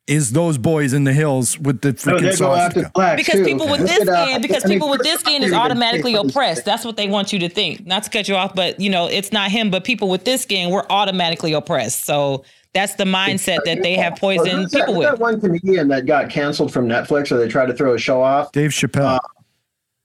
is 0.08 0.32
those 0.32 0.58
boys 0.58 0.94
in 0.94 1.04
the 1.04 1.12
hills 1.12 1.60
with 1.60 1.82
the 1.82 1.90
freaking 1.90 2.22
they 2.22 2.38
go 2.38 2.54
after 2.54 2.80
swastika. 2.80 2.92
blacks 2.94 3.22
because 3.22 3.40
too. 3.42 3.46
people 3.46 3.70
with 3.70 3.82
this 3.82 4.08
at, 4.08 4.28
skin, 4.28 4.42
because 4.42 4.64
I 4.64 4.70
mean, 4.70 4.78
people 4.78 4.90
with 4.90 5.04
this 5.04 5.20
skin 5.20 5.44
is 5.44 5.52
automatically 5.52 6.16
oppressed. 6.16 6.64
That's 6.64 6.86
what 6.86 6.96
they 6.96 7.10
want 7.10 7.34
you 7.34 7.40
to 7.40 7.50
think. 7.50 7.86
Not 7.86 8.04
to 8.04 8.10
cut 8.10 8.30
you 8.30 8.36
off, 8.36 8.56
but 8.56 8.80
you 8.80 8.90
know, 8.90 9.08
it's 9.08 9.34
not 9.34 9.52
him, 9.52 9.70
but 9.70 9.84
people 9.84 10.08
with 10.08 10.24
this 10.24 10.44
skin, 10.44 10.70
we're 10.70 10.86
automatically 10.90 11.52
oppressed. 11.52 12.06
So 12.06 12.46
that's 12.78 12.96
the 12.96 13.04
mindset 13.06 13.60
that 13.66 13.82
they 13.84 13.96
have 13.96 14.16
poisoned 14.16 14.50
who's 14.64 14.72
that- 14.72 14.80
people 14.82 14.94
who's 14.96 15.04
That 15.04 15.12
with. 15.14 15.20
one 15.22 15.42
comedian 15.42 15.88
that 15.90 16.06
got 16.06 16.30
canceled 16.30 16.72
from 16.72 16.88
Netflix, 16.88 17.32
or 17.32 17.38
they 17.38 17.48
tried 17.48 17.66
to 17.68 17.74
throw 17.74 17.94
a 17.94 17.98
show 18.00 18.22
off. 18.22 18.52
Dave 18.52 18.72
Chappelle. 18.72 19.20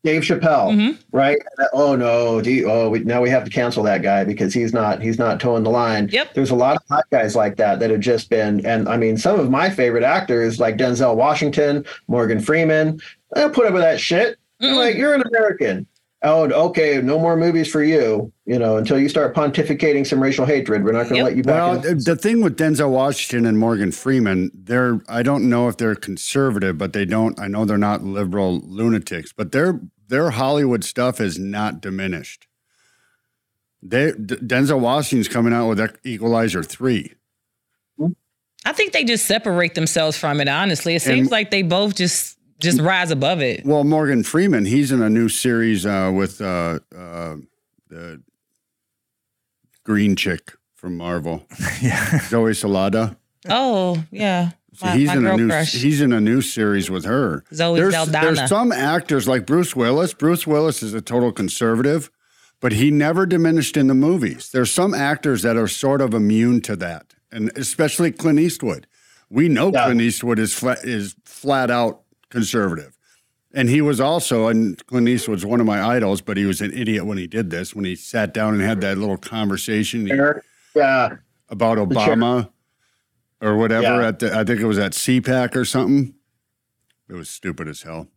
Dave 0.04 0.22
Chappelle, 0.22 0.72
Mm-hmm. 0.74 1.16
right? 1.16 1.38
Oh 1.72 1.94
no! 1.94 2.40
Do 2.40 2.50
you, 2.50 2.68
oh, 2.68 2.90
we, 2.90 3.00
now 3.04 3.20
we 3.22 3.30
have 3.30 3.44
to 3.44 3.50
cancel 3.50 3.84
that 3.84 4.02
guy 4.02 4.24
because 4.24 4.52
he's 4.52 4.72
not 4.72 5.00
he's 5.00 5.16
not 5.16 5.38
toeing 5.38 5.62
the 5.62 5.70
line. 5.70 6.08
Yep. 6.10 6.34
There's 6.34 6.50
a 6.50 6.56
lot 6.56 6.74
of 6.74 6.82
hot 6.90 7.04
guys 7.12 7.36
like 7.36 7.54
that 7.58 7.78
that 7.78 7.90
have 7.90 8.00
just 8.00 8.28
been, 8.28 8.66
and 8.66 8.88
I 8.88 8.96
mean, 8.96 9.16
some 9.16 9.38
of 9.38 9.48
my 9.48 9.70
favorite 9.70 10.02
actors 10.02 10.58
like 10.58 10.76
Denzel 10.76 11.14
Washington, 11.14 11.84
Morgan 12.08 12.40
Freeman. 12.40 13.00
I 13.36 13.40
don't 13.42 13.54
put 13.54 13.64
up 13.66 13.74
with 13.74 13.82
that 13.82 14.00
shit. 14.00 14.38
I'm 14.60 14.74
like, 14.74 14.96
you're 14.96 15.14
an 15.14 15.22
American. 15.22 15.86
Oh, 16.24 16.44
okay, 16.68 17.00
no 17.02 17.18
more 17.18 17.36
movies 17.36 17.68
for 17.68 17.82
you. 17.82 18.32
You 18.46 18.56
know, 18.58 18.76
until 18.76 18.96
you 18.98 19.08
start 19.08 19.34
pontificating 19.34 20.06
some 20.06 20.22
racial 20.22 20.46
hatred, 20.46 20.84
we're 20.84 20.92
not 20.92 21.08
going 21.08 21.14
to 21.14 21.16
Yep. 21.16 21.24
let 21.24 21.36
you 21.36 21.42
back. 21.42 21.54
Well, 21.82 21.86
in. 21.86 21.98
the 21.98 22.14
thing 22.14 22.42
with 22.42 22.56
Denzel 22.56 22.90
Washington 22.90 23.44
and 23.44 23.58
Morgan 23.58 23.90
Freeman, 23.90 24.50
they're 24.54 25.00
I 25.08 25.22
don't 25.24 25.48
know 25.48 25.68
if 25.68 25.76
they're 25.78 25.96
conservative, 25.96 26.78
but 26.78 26.92
they 26.92 27.04
don't. 27.04 27.38
I 27.40 27.48
know 27.48 27.64
they're 27.64 27.76
not 27.78 28.04
liberal 28.04 28.60
lunatics, 28.64 29.32
but 29.32 29.50
their 29.52 29.80
their 30.08 30.30
Hollywood 30.30 30.84
stuff 30.84 31.20
is 31.20 31.38
not 31.40 31.80
diminished. 31.80 32.46
They 33.82 34.12
D- 34.12 34.36
Denzel 34.36 34.78
Washington's 34.78 35.26
coming 35.28 35.52
out 35.52 35.68
with 35.68 35.96
Equalizer 36.04 36.62
three. 36.62 37.14
I 38.64 38.72
think 38.72 38.92
they 38.92 39.02
just 39.02 39.26
separate 39.26 39.74
themselves 39.74 40.16
from 40.16 40.40
it, 40.40 40.46
honestly. 40.46 40.94
It 40.94 41.02
seems 41.02 41.22
And- 41.22 41.30
like 41.32 41.50
they 41.50 41.62
both 41.62 41.96
just 41.96 42.38
just 42.62 42.80
rise 42.80 43.10
above 43.10 43.40
it. 43.42 43.64
Well, 43.66 43.84
Morgan 43.84 44.22
Freeman, 44.22 44.64
he's 44.64 44.90
in 44.92 45.02
a 45.02 45.10
new 45.10 45.28
series 45.28 45.84
uh, 45.84 46.10
with 46.14 46.40
uh, 46.40 46.78
uh, 46.96 47.36
the 47.88 48.22
green 49.84 50.16
chick 50.16 50.52
from 50.74 50.96
Marvel, 50.96 51.44
yeah. 51.82 52.20
Zoe 52.28 52.54
Saldana. 52.54 53.16
Oh, 53.48 54.02
yeah. 54.10 54.50
So 54.74 54.86
My, 54.86 54.96
he's 54.96 55.08
my 55.08 55.16
in 55.16 55.26
a 55.26 55.36
new 55.36 55.48
crush. 55.48 55.72
he's 55.74 56.00
in 56.00 56.12
a 56.12 56.20
new 56.20 56.40
series 56.40 56.90
with 56.90 57.04
her. 57.04 57.44
Zoe 57.52 57.78
there's, 57.78 57.94
Saldana. 57.94 58.32
there's 58.34 58.48
some 58.48 58.72
actors 58.72 59.28
like 59.28 59.44
Bruce 59.44 59.76
Willis. 59.76 60.14
Bruce 60.14 60.46
Willis 60.46 60.82
is 60.82 60.94
a 60.94 61.00
total 61.02 61.30
conservative, 61.30 62.10
but 62.60 62.72
he 62.72 62.90
never 62.90 63.26
diminished 63.26 63.76
in 63.76 63.88
the 63.88 63.94
movies. 63.94 64.50
There's 64.50 64.70
some 64.72 64.94
actors 64.94 65.42
that 65.42 65.56
are 65.56 65.68
sort 65.68 66.00
of 66.00 66.14
immune 66.14 66.62
to 66.62 66.76
that, 66.76 67.14
and 67.30 67.50
especially 67.56 68.12
Clint 68.12 68.38
Eastwood. 68.38 68.86
We 69.28 69.48
know 69.48 69.70
Yeah. 69.72 69.84
Clint 69.86 70.00
Eastwood 70.00 70.38
is 70.38 70.54
flat, 70.54 70.78
is 70.84 71.16
flat 71.24 71.70
out 71.70 72.00
conservative. 72.32 72.96
And 73.54 73.68
he 73.68 73.82
was 73.82 74.00
also, 74.00 74.48
and 74.48 74.84
Clint 74.86 75.08
Eastwood's 75.08 75.44
one 75.44 75.60
of 75.60 75.66
my 75.66 75.82
idols, 75.82 76.22
but 76.22 76.38
he 76.38 76.46
was 76.46 76.62
an 76.62 76.72
idiot 76.72 77.04
when 77.04 77.18
he 77.18 77.26
did 77.26 77.50
this, 77.50 77.74
when 77.74 77.84
he 77.84 77.94
sat 77.94 78.32
down 78.32 78.54
and 78.54 78.62
had 78.62 78.80
that 78.80 78.96
little 78.96 79.18
conversation 79.18 80.06
yeah, 80.06 81.16
about. 81.50 81.76
Obama 81.76 82.48
or 83.42 83.56
whatever 83.58 84.00
Yeah. 84.00 84.08
at 84.08 84.18
the, 84.20 84.34
I 84.36 84.42
think 84.44 84.60
it 84.60 84.66
was 84.66 84.78
at 84.78 84.92
CPAC 84.92 85.54
or 85.54 85.66
something. 85.66 86.14
It 87.10 87.14
was 87.14 87.28
stupid 87.28 87.68
as 87.68 87.82
hell. 87.82 88.08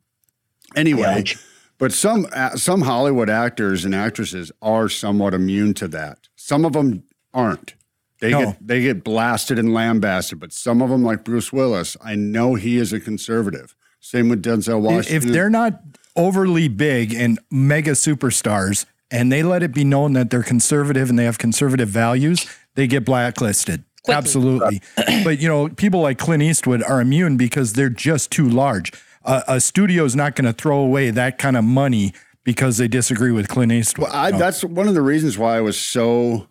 Anyway, 0.76 1.24
Yeah. 1.28 1.34
but 1.78 1.92
some 1.92 2.28
uh, 2.32 2.56
some 2.56 2.82
Hollywood 2.84 3.30
actors 3.30 3.84
and 3.84 3.94
actresses 3.94 4.54
are 4.62 4.88
somewhat 4.88 5.34
immune 5.34 5.74
to 5.76 5.88
that. 5.90 6.30
Some 6.38 6.64
of 6.64 6.72
them 6.74 7.04
aren't. 7.34 7.76
They 8.22 8.32
No. 8.32 8.40
get 8.46 8.68
they 8.68 8.82
get 8.82 9.04
blasted 9.04 9.60
and 9.60 9.74
lambasted, 9.74 10.40
but 10.40 10.54
some 10.54 10.82
of 10.82 10.90
them, 10.90 11.04
like 11.04 11.26
Bruce 11.26 11.52
Willis, 11.52 11.98
I 12.02 12.16
know 12.16 12.56
he 12.56 12.78
is 12.78 12.94
a 12.94 13.00
conservative. 13.02 13.76
Same 14.06 14.30
with 14.30 14.44
Denzel 14.44 14.82
Washington. 14.82 15.16
If 15.16 15.24
they're 15.24 15.50
not 15.50 15.82
overly 16.16 16.68
big 16.68 17.12
and 17.16 17.40
mega 17.50 17.92
superstars 17.94 18.86
and 19.10 19.32
they 19.32 19.42
let 19.42 19.64
it 19.64 19.74
be 19.74 19.84
known 19.84 20.14
that 20.14 20.30
they're 20.30 20.44
conservative 20.44 21.10
and 21.10 21.18
they 21.18 21.24
have 21.24 21.40
conservative 21.40 21.90
values, 21.90 22.46
they 22.76 22.86
get 22.86 23.04
blacklisted. 23.04 23.84
Quickly. 24.04 24.16
Absolutely. 24.16 24.82
but 25.24 25.40
you 25.40 25.48
know, 25.48 25.70
people 25.70 26.02
like 26.02 26.20
Clint 26.20 26.44
Eastwood 26.44 26.84
are 26.84 27.02
immune 27.02 27.36
because 27.36 27.74
they're 27.74 27.90
just 27.90 28.30
too 28.30 28.48
large. 28.48 28.92
Uh, 29.24 29.42
a 29.48 29.56
is 29.56 30.16
not 30.16 30.36
going 30.36 30.46
to 30.46 30.54
throw 30.54 30.78
away 30.78 31.10
that 31.10 31.40
kind 31.40 31.58
of 31.58 31.64
money 31.64 32.14
because 32.44 32.78
they 32.78 32.88
disagree 32.88 33.32
with 33.32 33.48
Clint 33.48 33.72
Eastwood. 33.72 34.10
Well, 34.10 34.16
I, 34.16 34.30
that's 34.30 34.64
one 34.64 34.88
of 34.88 34.94
the 34.94 35.02
reasons 35.02 35.36
why 35.36 35.58
I 35.58 35.62
was 35.62 35.80
so. 35.80 36.48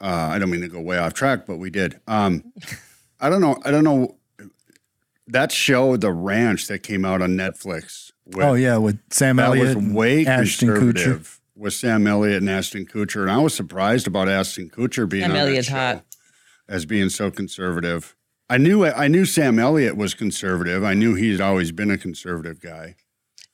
Uh, 0.00 0.30
I 0.32 0.40
don't 0.40 0.50
mean 0.50 0.62
to 0.62 0.68
go 0.68 0.80
way 0.80 0.98
off 0.98 1.14
track, 1.14 1.46
but 1.46 1.58
we 1.58 1.70
did. 1.70 2.00
Um, 2.08 2.52
I 3.20 3.30
don't 3.30 3.40
know. 3.40 3.56
I 3.64 3.70
don't 3.70 3.84
know. 3.84 4.16
That 5.28 5.52
show, 5.52 5.96
The 5.96 6.12
Ranch, 6.12 6.66
that 6.66 6.82
came 6.82 7.04
out 7.04 7.22
on 7.22 7.30
Netflix. 7.30 8.10
With, 8.26 8.44
oh 8.44 8.54
yeah, 8.54 8.76
with 8.76 9.00
Sam 9.10 9.36
that 9.36 9.48
Elliott, 9.48 9.76
was 9.76 9.86
way 9.92 10.26
Ashton 10.26 10.68
Kutcher. 10.68 10.78
conservative 10.78 11.40
with 11.56 11.74
Sam 11.74 12.06
Elliott 12.06 12.38
and 12.40 12.50
Ashton 12.50 12.86
Kutcher, 12.86 13.22
and 13.22 13.30
I 13.30 13.38
was 13.38 13.54
surprised 13.54 14.06
about 14.06 14.28
Ashton 14.28 14.70
Kutcher 14.70 15.08
being 15.08 15.22
Sam 15.22 15.30
on 15.32 15.36
that 15.36 15.42
Elliott's 15.46 15.68
show 15.68 15.74
hot. 15.74 16.04
as 16.68 16.86
being 16.86 17.08
so 17.08 17.30
conservative. 17.30 18.16
I 18.48 18.58
knew 18.58 18.84
I 18.84 19.08
knew 19.08 19.24
Sam 19.24 19.58
Elliott 19.58 19.96
was 19.96 20.14
conservative. 20.14 20.84
I 20.84 20.94
knew 20.94 21.14
he'd 21.14 21.40
always 21.40 21.72
been 21.72 21.90
a 21.90 21.98
conservative 21.98 22.60
guy. 22.60 22.96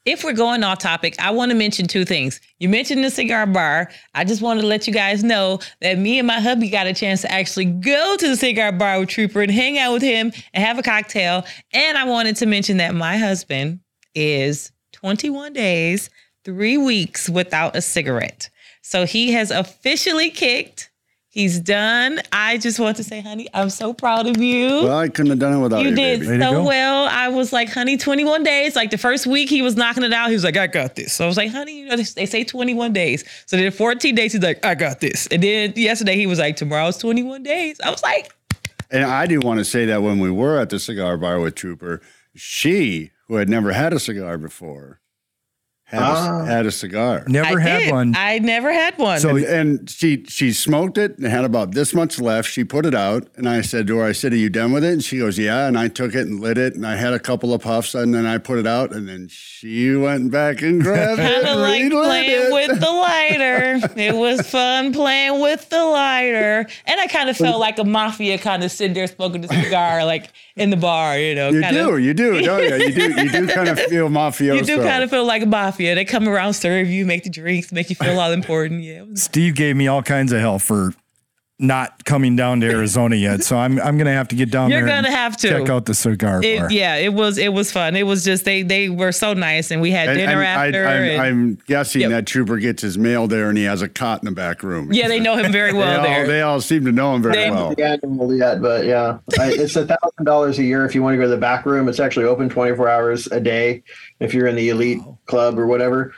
If 0.08 0.24
we're 0.24 0.32
going 0.32 0.64
off 0.64 0.78
topic, 0.78 1.16
I 1.18 1.32
want 1.32 1.50
to 1.50 1.54
mention 1.54 1.86
two 1.86 2.06
things. 2.06 2.40
You 2.60 2.70
mentioned 2.70 3.04
the 3.04 3.10
cigar 3.10 3.44
bar. 3.44 3.90
I 4.14 4.24
just 4.24 4.40
wanted 4.40 4.62
to 4.62 4.66
let 4.66 4.86
you 4.86 4.92
guys 4.94 5.22
know 5.22 5.58
that 5.82 5.98
me 5.98 6.18
and 6.18 6.26
my 6.26 6.40
hubby 6.40 6.70
got 6.70 6.86
a 6.86 6.94
chance 6.94 7.20
to 7.20 7.30
actually 7.30 7.66
go 7.66 8.16
to 8.16 8.28
the 8.28 8.34
cigar 8.34 8.72
bar 8.72 9.00
with 9.00 9.10
Trooper 9.10 9.42
and 9.42 9.50
hang 9.50 9.76
out 9.76 9.92
with 9.92 10.00
him 10.00 10.32
and 10.54 10.64
have 10.64 10.78
a 10.78 10.82
cocktail. 10.82 11.44
And 11.74 11.98
I 11.98 12.04
wanted 12.04 12.36
to 12.36 12.46
mention 12.46 12.78
that 12.78 12.94
my 12.94 13.18
husband 13.18 13.80
is 14.14 14.72
21 14.92 15.52
days, 15.52 16.08
three 16.42 16.78
weeks 16.78 17.28
without 17.28 17.76
a 17.76 17.82
cigarette. 17.82 18.48
So 18.80 19.04
he 19.04 19.32
has 19.32 19.50
officially 19.50 20.30
kicked. 20.30 20.87
He's 21.38 21.60
done. 21.60 22.20
I 22.32 22.58
just 22.58 22.80
want 22.80 22.96
to 22.96 23.04
say, 23.04 23.20
honey, 23.20 23.46
I'm 23.54 23.70
so 23.70 23.94
proud 23.94 24.26
of 24.26 24.38
you. 24.38 24.66
Well, 24.66 24.98
I 24.98 25.08
couldn't 25.08 25.30
have 25.30 25.38
done 25.38 25.52
it 25.52 25.60
without 25.60 25.82
You 25.82 25.90
you, 25.90 25.94
did 25.94 26.20
baby. 26.22 26.40
So 26.40 26.64
well. 26.64 27.04
I 27.08 27.28
was 27.28 27.52
like, 27.52 27.68
honey, 27.68 27.96
21 27.96 28.42
days. 28.42 28.74
Like 28.74 28.90
the 28.90 28.98
first 28.98 29.24
week, 29.24 29.48
he 29.48 29.62
was 29.62 29.76
knocking 29.76 30.02
it 30.02 30.12
out. 30.12 30.30
He 30.30 30.34
was 30.34 30.42
like, 30.42 30.56
I 30.56 30.66
got 30.66 30.96
this. 30.96 31.12
So 31.12 31.22
I 31.22 31.28
was 31.28 31.36
like, 31.36 31.52
honey, 31.52 31.78
you 31.78 31.86
know, 31.86 31.94
they, 31.94 32.02
they 32.02 32.26
say 32.26 32.42
21 32.42 32.92
days. 32.92 33.22
So 33.46 33.56
then 33.56 33.70
14 33.70 34.16
days, 34.16 34.32
he's 34.32 34.42
like, 34.42 34.66
I 34.66 34.74
got 34.74 34.98
this. 34.98 35.28
And 35.28 35.40
then 35.40 35.74
yesterday, 35.76 36.16
he 36.16 36.26
was 36.26 36.40
like, 36.40 36.56
tomorrow's 36.56 36.96
21 36.98 37.44
days. 37.44 37.80
I 37.84 37.90
was 37.90 38.02
like, 38.02 38.34
And 38.90 39.04
I 39.04 39.26
do 39.26 39.38
want 39.38 39.58
to 39.60 39.64
say 39.64 39.84
that 39.84 40.02
when 40.02 40.18
we 40.18 40.32
were 40.32 40.58
at 40.58 40.70
the 40.70 40.80
cigar 40.80 41.16
bar 41.16 41.38
with 41.38 41.54
Trooper, 41.54 42.02
she, 42.34 43.12
who 43.28 43.36
had 43.36 43.48
never 43.48 43.70
had 43.70 43.92
a 43.92 44.00
cigar 44.00 44.38
before, 44.38 44.97
had, 45.88 46.02
Ah. 46.02 46.42
a, 46.42 46.44
had 46.46 46.66
a 46.66 46.70
cigar. 46.70 47.24
Never 47.28 47.58
I 47.58 47.62
had 47.62 47.78
did. 47.78 47.92
one. 47.92 48.14
I 48.16 48.38
never 48.40 48.70
had 48.72 48.98
one. 48.98 49.20
So- 49.20 49.36
And, 49.36 49.44
and 49.46 49.90
she 49.90 50.22
she 50.28 50.52
smoked 50.52 50.98
it 50.98 51.16
and 51.16 51.26
had 51.26 51.44
about 51.44 51.72
this 51.72 51.94
much 51.94 52.20
left. 52.20 52.50
She 52.50 52.62
put 52.62 52.84
it 52.84 52.94
out, 52.94 53.26
and 53.36 53.48
I 53.48 53.62
said 53.62 53.86
to 53.86 53.96
her, 53.98 54.04
"I 54.04 54.12
said, 54.12 54.32
are 54.34 54.36
you 54.36 54.50
done 54.50 54.72
with 54.72 54.84
it?" 54.84 54.92
And 54.92 55.02
she 55.02 55.18
goes, 55.18 55.38
"Yeah." 55.38 55.66
And 55.66 55.78
I 55.78 55.88
took 55.88 56.14
it 56.14 56.26
and 56.26 56.40
lit 56.40 56.58
it, 56.58 56.74
and 56.74 56.86
I 56.86 56.96
had 56.96 57.14
a 57.14 57.18
couple 57.18 57.54
of 57.54 57.62
puffs, 57.62 57.94
and 57.94 58.12
then 58.14 58.26
I 58.26 58.36
put 58.38 58.58
it 58.58 58.66
out, 58.66 58.92
and 58.94 59.08
then 59.08 59.28
she 59.30 59.94
went 59.96 60.30
back 60.30 60.60
and 60.60 60.82
grabbed 60.82 61.20
it, 61.20 61.24
kind 61.24 61.42
of 61.42 61.48
and 61.52 61.60
like 61.60 61.90
playing 61.90 62.30
it. 62.30 62.52
with 62.52 62.80
the 62.80 62.90
lighter. 63.08 63.80
it 63.96 64.14
was 64.14 64.42
fun 64.48 64.92
playing 64.92 65.40
with 65.40 65.68
the 65.70 65.82
lighter. 65.84 66.66
And 66.86 67.00
I 67.00 67.06
kind 67.06 67.30
of 67.30 67.36
felt 67.36 67.58
like 67.60 67.78
a 67.78 67.84
mafia 67.84 68.36
kind 68.38 68.62
of 68.62 68.70
sitting 68.70 68.92
there 68.94 69.06
smoking 69.06 69.40
the 69.40 69.48
cigar, 69.48 70.04
like 70.04 70.28
in 70.56 70.68
the 70.70 70.76
bar, 70.76 71.18
you 71.18 71.34
know. 71.34 71.48
You 71.48 71.62
kind 71.62 71.76
of, 71.76 71.86
do, 71.86 71.96
you 71.98 72.12
do, 72.14 72.40
don't 72.42 72.62
you? 72.62 72.74
You 72.76 72.92
do, 72.92 73.22
you 73.22 73.30
do 73.30 73.46
kind 73.48 73.68
of 73.68 73.78
feel 73.88 74.08
mafioso. 74.08 74.56
You 74.56 74.62
do 74.64 74.78
kind 74.82 75.02
of 75.02 75.08
feel 75.10 75.24
like 75.24 75.42
a 75.42 75.46
mafia. 75.46 75.77
They 75.78 76.04
come 76.04 76.28
around, 76.28 76.54
serve 76.54 76.88
you, 76.88 77.06
make 77.06 77.24
the 77.24 77.30
drinks, 77.30 77.72
make 77.72 77.90
you 77.90 77.96
feel 77.96 78.18
all 78.18 78.32
important. 78.32 78.82
Yeah. 78.82 79.04
Steve 79.14 79.54
gave 79.54 79.76
me 79.76 79.86
all 79.86 80.02
kinds 80.02 80.32
of 80.32 80.40
hell 80.40 80.58
for 80.58 80.92
not 81.60 82.04
coming 82.04 82.36
down 82.36 82.60
to 82.60 82.66
Arizona 82.70 83.16
yet. 83.16 83.42
So 83.42 83.56
I'm 83.56 83.80
I'm 83.80 83.98
gonna 83.98 84.12
have 84.12 84.28
to 84.28 84.36
get 84.36 84.48
down 84.50 84.70
there. 84.70 84.78
You're 84.78 84.86
there. 84.88 84.96
and 84.98 85.06
gonna 85.06 85.16
have 85.16 85.36
to. 85.38 85.48
check 85.48 85.68
out 85.68 85.86
the 85.86 85.94
cigar 85.94 86.40
It, 86.40 86.60
bar. 86.60 86.70
yeah, 86.70 86.94
it 86.94 87.12
was 87.12 87.36
it 87.36 87.52
was 87.52 87.72
fun. 87.72 87.96
It 87.96 88.04
was 88.04 88.24
just 88.24 88.44
they 88.44 88.62
they 88.62 88.88
were 88.88 89.10
so 89.10 89.34
nice, 89.34 89.72
and 89.72 89.80
we 89.80 89.90
had 89.90 90.08
And- 90.10 90.18
dinner 90.18 90.40
and 90.40 90.74
after. 90.74 90.86
I, 90.86 90.92
I'm, 90.94 91.02
and- 91.02 91.20
I'm 91.22 91.58
guessing 91.66 92.02
Yep. 92.02 92.10
that 92.10 92.26
Trooper 92.28 92.58
gets 92.58 92.82
his 92.82 92.96
mail 92.96 93.26
there, 93.26 93.48
and 93.48 93.58
he 93.58 93.64
has 93.64 93.82
a 93.82 93.88
cot 93.88 94.22
in 94.22 94.26
the 94.26 94.30
back 94.32 94.62
room. 94.62 94.92
yeah, 94.92 95.08
they 95.08 95.18
know 95.18 95.36
him 95.36 95.50
very 95.50 95.72
They, 95.72 95.78
well 95.78 95.96
all, 95.98 96.02
there. 96.04 96.26
they 96.28 96.42
all 96.42 96.60
seem 96.60 96.84
to 96.84 96.92
know 96.92 97.14
him 97.16 97.22
very 97.22 97.34
They- 97.34 97.50
well. 97.50 97.74
the 97.74 98.36
yet, 98.38 98.62
but 98.62 98.84
yeah, 98.84 99.18
I, 99.40 99.50
it's 99.52 99.74
a 99.74 99.84
thousand 99.84 100.24
dollars 100.24 100.60
a 100.60 100.62
year 100.62 100.84
if 100.84 100.94
you 100.94 101.02
want 101.02 101.14
to 101.14 101.16
go 101.18 101.24
to 101.24 101.28
the 101.28 101.36
back 101.36 101.66
room. 101.66 101.88
It's 101.88 101.98
actually 101.98 102.26
open 102.26 102.48
twenty 102.48 102.76
four 102.76 102.88
hours 102.88 103.26
a 103.26 103.40
day 103.40 103.82
if 104.20 104.32
you're 104.32 104.46
in 104.46 104.54
the 104.54 104.68
elite 104.68 105.00
club 105.26 105.58
or 105.58 105.66
whatever. 105.66 106.14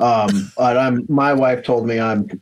Um, 0.00 0.50
but 0.56 0.76
I'm 0.76 1.04
my 1.08 1.32
wife 1.32 1.62
told 1.62 1.86
me 1.86 2.00
I'm 2.00 2.40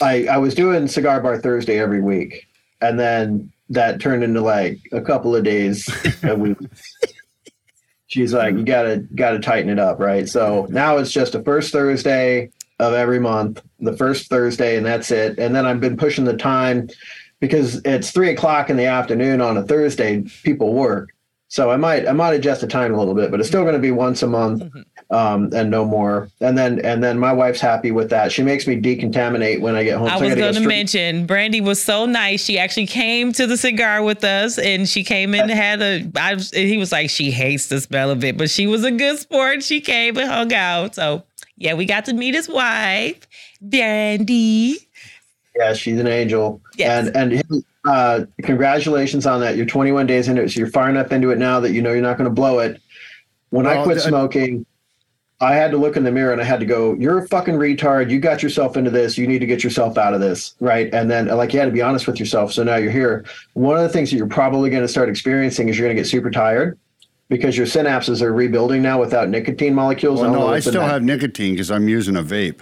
I 0.00 0.26
I 0.26 0.36
was 0.38 0.54
doing 0.54 0.88
cigar 0.88 1.20
bar 1.20 1.38
Thursday 1.38 1.78
every 1.78 2.00
week, 2.00 2.46
and 2.80 2.98
then 2.98 3.52
that 3.70 4.00
turned 4.00 4.22
into 4.22 4.40
like 4.40 4.78
a 4.92 5.00
couple 5.00 5.34
of 5.34 5.44
days 5.44 5.88
a 6.22 6.34
week. 6.34 6.58
She's 8.06 8.32
like, 8.32 8.54
you 8.54 8.64
gotta 8.64 8.98
gotta 9.14 9.38
tighten 9.40 9.70
it 9.70 9.78
up, 9.78 9.98
right? 9.98 10.28
So 10.28 10.66
now 10.70 10.98
it's 10.98 11.10
just 11.10 11.34
a 11.34 11.42
first 11.42 11.72
Thursday 11.72 12.50
of 12.78 12.92
every 12.92 13.18
month, 13.18 13.62
the 13.80 13.96
first 13.96 14.28
Thursday, 14.28 14.76
and 14.76 14.84
that's 14.84 15.10
it. 15.10 15.38
And 15.38 15.54
then 15.54 15.66
I've 15.66 15.80
been 15.80 15.96
pushing 15.96 16.24
the 16.24 16.36
time 16.36 16.88
because 17.40 17.80
it's 17.84 18.10
three 18.10 18.30
o'clock 18.30 18.70
in 18.70 18.76
the 18.76 18.86
afternoon 18.86 19.40
on 19.40 19.56
a 19.56 19.62
Thursday. 19.62 20.22
People 20.42 20.74
work, 20.74 21.10
so 21.48 21.70
I 21.70 21.76
might 21.76 22.06
I 22.06 22.12
might 22.12 22.34
adjust 22.34 22.60
the 22.60 22.66
time 22.66 22.94
a 22.94 22.98
little 22.98 23.14
bit, 23.14 23.30
but 23.30 23.40
it's 23.40 23.48
still 23.48 23.62
going 23.62 23.74
to 23.74 23.80
be 23.80 23.90
once 23.90 24.22
a 24.22 24.26
month 24.26 24.62
Mm-hmm. 24.62 24.80
Um, 25.10 25.50
and 25.54 25.70
no 25.70 25.84
more. 25.84 26.28
And 26.40 26.56
then 26.58 26.80
and 26.80 27.02
then 27.02 27.18
my 27.18 27.32
wife's 27.32 27.60
happy 27.60 27.90
with 27.90 28.10
that. 28.10 28.32
She 28.32 28.42
makes 28.42 28.66
me 28.66 28.80
decontaminate 28.80 29.60
when 29.60 29.74
I 29.76 29.84
get 29.84 29.98
home. 29.98 30.08
I 30.08 30.18
So 30.18 30.24
was 30.24 30.34
going 30.34 30.54
to 30.54 30.60
straight- 30.60 30.66
mention 30.66 31.26
Brandy 31.26 31.60
was 31.60 31.82
so 31.82 32.06
nice. 32.06 32.44
She 32.44 32.58
actually 32.58 32.86
came 32.86 33.32
to 33.34 33.46
the 33.46 33.56
cigar 33.56 34.02
with 34.02 34.24
us, 34.24 34.58
and 34.58 34.88
she 34.88 35.04
came 35.04 35.34
in 35.34 35.42
and 35.42 35.50
had 35.68 35.82
a. 35.82 36.10
I, 36.16 36.36
he 36.36 36.76
was 36.76 36.90
like, 36.92 37.10
she 37.10 37.30
hates 37.30 37.66
the 37.68 37.80
smell 37.80 38.10
of 38.10 38.24
it, 38.24 38.36
but 38.36 38.50
she 38.50 38.66
was 38.66 38.84
a 38.84 38.90
good 38.90 39.18
sport. 39.18 39.62
She 39.62 39.80
came 39.80 40.16
and 40.16 40.28
hung 40.30 40.52
out. 40.52 40.94
So 40.94 41.22
yeah, 41.56 41.74
we 41.74 41.84
got 41.84 42.04
to 42.06 42.12
meet 42.14 42.34
his 42.34 42.48
wife, 42.48 43.26
Brandy. 43.60 44.78
Yeah, 45.56 45.72
she's 45.74 46.00
an 46.00 46.06
angel. 46.08 46.60
Yes. 46.76 47.08
And 47.14 47.32
and 47.32 47.64
uh, 47.84 48.24
congratulations 48.42 49.26
on 49.26 49.40
that. 49.40 49.56
You're 49.56 49.66
21 49.66 50.06
days 50.06 50.26
into 50.26 50.42
it, 50.42 50.50
so 50.50 50.58
you're 50.58 50.70
far 50.70 50.88
enough 50.88 51.12
into 51.12 51.30
it 51.30 51.38
now 51.38 51.60
that 51.60 51.72
you 51.72 51.80
know 51.82 51.92
you're 51.92 52.02
not 52.02 52.16
going 52.18 52.28
to 52.28 52.34
blow 52.34 52.58
it. 52.58 52.80
When 53.50 53.66
I 53.66 53.74
Well, 53.76 53.84
quit 53.84 53.98
I- 53.98 54.08
smoking, 54.08 54.66
I 55.40 55.54
had 55.54 55.70
to 55.72 55.76
look 55.76 55.96
in 55.96 56.04
the 56.04 56.12
mirror 56.12 56.32
and 56.32 56.40
I 56.40 56.44
had 56.44 56.60
to 56.60 56.66
go, 56.66 56.94
"You're 56.94 57.18
a 57.18 57.28
fucking 57.28 57.54
retard. 57.54 58.10
You 58.10 58.20
got 58.20 58.42
yourself 58.42 58.76
into 58.76 58.90
this. 58.90 59.18
You 59.18 59.26
need 59.26 59.40
to 59.40 59.46
get 59.46 59.64
yourself 59.64 59.98
out 59.98 60.14
of 60.14 60.20
this." 60.20 60.54
Right? 60.60 60.92
And 60.94 61.10
then 61.10 61.26
like 61.28 61.52
you 61.52 61.58
had 61.58 61.66
to 61.66 61.72
be 61.72 61.82
honest 61.82 62.06
with 62.06 62.20
yourself. 62.20 62.52
So 62.52 62.62
now 62.62 62.76
you're 62.76 62.92
here. 62.92 63.24
One 63.54 63.76
of 63.76 63.82
the 63.82 63.88
things 63.88 64.10
that 64.10 64.16
you're 64.16 64.26
probably 64.26 64.70
going 64.70 64.82
to 64.82 64.88
start 64.88 65.08
experiencing 65.08 65.68
is 65.68 65.78
you're 65.78 65.86
going 65.86 65.96
to 65.96 66.00
get 66.00 66.08
super 66.08 66.30
tired 66.30 66.78
because 67.28 67.56
your 67.56 67.66
synapses 67.66 68.22
are 68.22 68.32
rebuilding 68.32 68.82
now 68.82 69.00
without 69.00 69.28
nicotine 69.28 69.74
molecules. 69.74 70.20
Well, 70.20 70.32
no, 70.32 70.48
I 70.48 70.60
still 70.60 70.82
that. 70.82 70.90
have 70.90 71.02
nicotine 71.02 71.54
because 71.54 71.70
I'm 71.70 71.88
using 71.88 72.16
a 72.16 72.22
vape. 72.22 72.60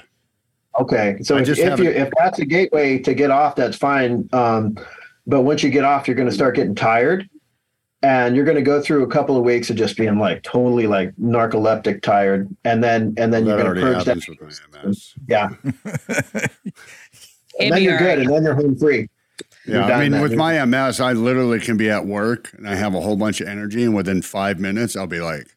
Okay, 0.81 1.18
so 1.23 1.37
I 1.37 1.41
if, 1.41 1.47
just 1.47 1.61
if 1.61 1.79
you 1.79 1.91
if 1.91 2.11
that's 2.18 2.39
a 2.39 2.47
gateway 2.47 2.99
to 3.01 3.12
get 3.12 3.31
off, 3.31 3.55
that's 3.57 3.77
fine. 3.77 4.29
Um, 4.33 4.79
but 5.27 5.43
once 5.43 5.62
you 5.62 5.70
get 5.70 5.85
off, 5.85 6.09
you're 6.09 6.16
going 6.16 6.29
to 6.29 6.35
start 6.35 6.57
getting 6.57 6.75
tired, 6.75 7.29
and 8.03 8.34
you're 8.34 8.44
going 8.44 8.57
to 8.57 8.62
go 8.62 8.80
through 8.82 9.05
a 9.05 9.07
couple 9.07 9.36
of 9.36 9.44
weeks 9.44 9.70
of 9.70 9.76
just 9.76 9.96
being 9.96 10.18
like 10.18 10.42
totally 10.42 10.86
like 10.86 11.14
narcoleptic 11.16 12.03
tired, 12.03 12.55
and 12.64 12.82
then 12.82 13.14
and 13.16 13.32
then 13.32 13.44
That 13.44 13.59
you're 13.59 13.74
going 13.74 13.74
to 13.74 13.80
purge 13.80 14.05
that. 14.05 14.28
with 14.28 14.72
my 14.72 14.92
Yeah, 15.28 15.50
and 17.61 17.72
then 17.72 17.82
you're 17.82 17.98
good, 17.98 18.18
and 18.18 18.30
then 18.30 18.42
you're 18.42 18.55
home 18.55 18.76
free. 18.76 19.09
Yeah, 19.66 19.86
I 19.86 20.09
mean, 20.09 20.20
with 20.20 20.34
my 20.34 20.64
MS, 20.64 21.00
I 21.00 21.12
literally 21.12 21.61
can 21.61 21.76
be 21.76 21.88
at 21.88 22.05
work 22.05 22.53
and 22.55 22.68
I 22.68 22.74
have 22.74 22.94
a 22.94 23.00
whole 23.00 23.16
bunch 23.16 23.40
of 23.40 23.46
energy, 23.48 23.84
and 23.84 23.94
within 23.94 24.20
five 24.22 24.59
minutes, 24.59 24.96
I'll 24.96 25.07
be 25.07 25.20
like, 25.20 25.57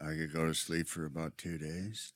I 0.00 0.14
could 0.14 0.32
go 0.32 0.46
to 0.46 0.54
sleep 0.54 0.86
for 0.86 1.04
about 1.04 1.36
two 1.36 1.58
days. 1.58 2.12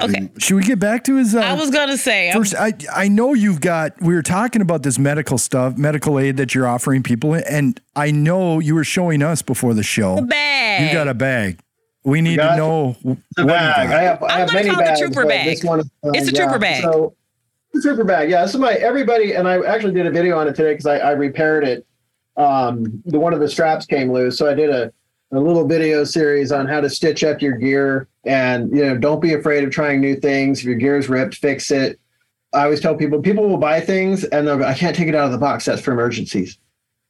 Okay. 0.00 0.14
And 0.16 0.42
Should 0.42 0.56
we 0.56 0.62
get 0.62 0.78
back 0.78 1.02
to 1.04 1.16
his? 1.16 1.34
Uh, 1.34 1.40
I 1.40 1.54
was 1.54 1.70
gonna 1.70 1.96
say 1.96 2.28
I'm- 2.30 2.38
First, 2.38 2.54
I 2.54 2.72
I 2.94 3.08
know 3.08 3.34
you've 3.34 3.60
got. 3.60 4.00
We 4.00 4.14
were 4.14 4.22
talking 4.22 4.62
about 4.62 4.82
this 4.84 4.98
medical 4.98 5.38
stuff, 5.38 5.76
medical 5.76 6.18
aid 6.20 6.36
that 6.36 6.54
you're 6.54 6.68
offering 6.68 7.02
people, 7.02 7.34
and 7.34 7.80
I 7.96 8.12
know 8.12 8.60
you 8.60 8.74
were 8.76 8.84
showing 8.84 9.22
us 9.22 9.42
before 9.42 9.74
the 9.74 9.82
show. 9.82 10.20
bag. 10.20 10.86
You 10.88 10.92
got 10.92 11.08
a 11.08 11.14
bag. 11.14 11.58
We 12.04 12.20
need 12.20 12.36
to 12.36 12.56
know 12.56 12.96
The 13.02 13.08
what 13.44 13.48
bag. 13.48 13.90
I 13.90 14.02
have, 14.02 14.22
I 14.22 14.26
I'm 14.26 14.38
have 14.40 14.48
gonna 14.48 14.58
many 14.60 14.70
call 14.70 14.78
it 14.80 14.82
the 14.84 14.88
bags. 14.90 15.00
trooper 15.00 15.26
bag. 15.26 15.46
This 15.46 15.64
one, 15.64 15.80
uh, 15.80 16.10
It's 16.14 16.28
a 16.28 16.32
trooper 16.32 16.58
bag. 16.60 16.82
So, 16.82 17.14
the 17.74 17.82
trooper 17.82 18.04
bag. 18.04 18.30
Yeah, 18.30 18.42
this 18.42 18.54
is 18.54 18.60
my 18.60 18.74
everybody, 18.74 19.32
and 19.34 19.48
I 19.48 19.60
actually 19.66 19.92
did 19.94 20.06
a 20.06 20.10
video 20.12 20.38
on 20.38 20.46
it 20.46 20.54
today 20.54 20.72
because 20.72 20.86
I, 20.86 20.98
I 20.98 21.10
repaired 21.10 21.64
it. 21.64 21.84
Um, 22.36 23.02
the 23.04 23.18
one 23.18 23.34
of 23.34 23.40
the 23.40 23.48
straps 23.48 23.84
came 23.84 24.12
loose, 24.12 24.38
so 24.38 24.48
I 24.48 24.54
did 24.54 24.70
a, 24.70 24.92
a 25.30 25.38
little 25.38 25.66
video 25.66 26.04
series 26.04 26.52
on 26.52 26.66
how 26.66 26.80
to 26.80 26.88
stitch 26.88 27.22
up 27.22 27.42
your 27.42 27.56
gear, 27.56 28.08
and 28.24 28.70
you 28.74 28.84
know, 28.84 28.96
don't 28.96 29.20
be 29.20 29.34
afraid 29.34 29.64
of 29.64 29.70
trying 29.70 30.00
new 30.00 30.16
things. 30.16 30.60
If 30.60 30.64
your 30.64 30.76
gear's 30.76 31.08
ripped, 31.08 31.34
fix 31.34 31.70
it. 31.70 31.98
I 32.54 32.64
always 32.64 32.80
tell 32.80 32.94
people, 32.94 33.20
people 33.20 33.46
will 33.46 33.58
buy 33.58 33.80
things 33.80 34.24
and 34.24 34.46
they'll 34.46 34.56
go, 34.56 34.64
I 34.64 34.72
can't 34.72 34.96
take 34.96 35.08
it 35.08 35.14
out 35.14 35.26
of 35.26 35.32
the 35.32 35.38
box. 35.38 35.66
That's 35.66 35.82
for 35.82 35.92
emergencies. 35.92 36.58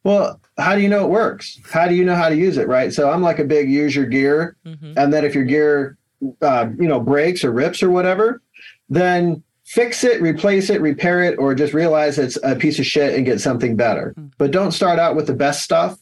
Well, 0.02 0.40
how 0.58 0.74
do 0.74 0.80
you 0.80 0.88
know 0.88 1.04
it 1.04 1.10
works? 1.10 1.60
How 1.70 1.86
do 1.86 1.94
you 1.94 2.04
know 2.04 2.16
how 2.16 2.28
to 2.28 2.34
use 2.34 2.56
it? 2.56 2.66
Right. 2.66 2.92
So 2.92 3.08
I'm 3.08 3.22
like 3.22 3.38
a 3.38 3.44
big 3.44 3.70
use 3.70 3.94
your 3.94 4.06
gear. 4.06 4.56
Mhm. 4.66 4.94
And 4.96 5.12
then 5.12 5.24
if 5.24 5.36
your 5.36 5.44
gear, 5.44 5.96
uh, 6.42 6.66
you 6.76 6.88
know, 6.88 6.98
breaks 6.98 7.44
or 7.44 7.52
rips 7.52 7.84
or 7.84 7.90
whatever, 7.90 8.42
then 8.88 9.42
fix 9.64 10.02
it, 10.02 10.20
replace 10.20 10.70
it, 10.70 10.80
repair 10.80 11.22
it, 11.22 11.38
or 11.38 11.54
just 11.54 11.72
realize 11.72 12.18
it's 12.18 12.38
a 12.42 12.56
piece 12.56 12.80
of 12.80 12.86
shit 12.86 13.14
and 13.14 13.24
get 13.24 13.40
something 13.40 13.76
better. 13.76 14.14
But 14.38 14.50
don't 14.50 14.72
start 14.72 14.98
out 14.98 15.14
with 15.14 15.28
the 15.28 15.34
best 15.34 15.62
stuff. 15.62 15.98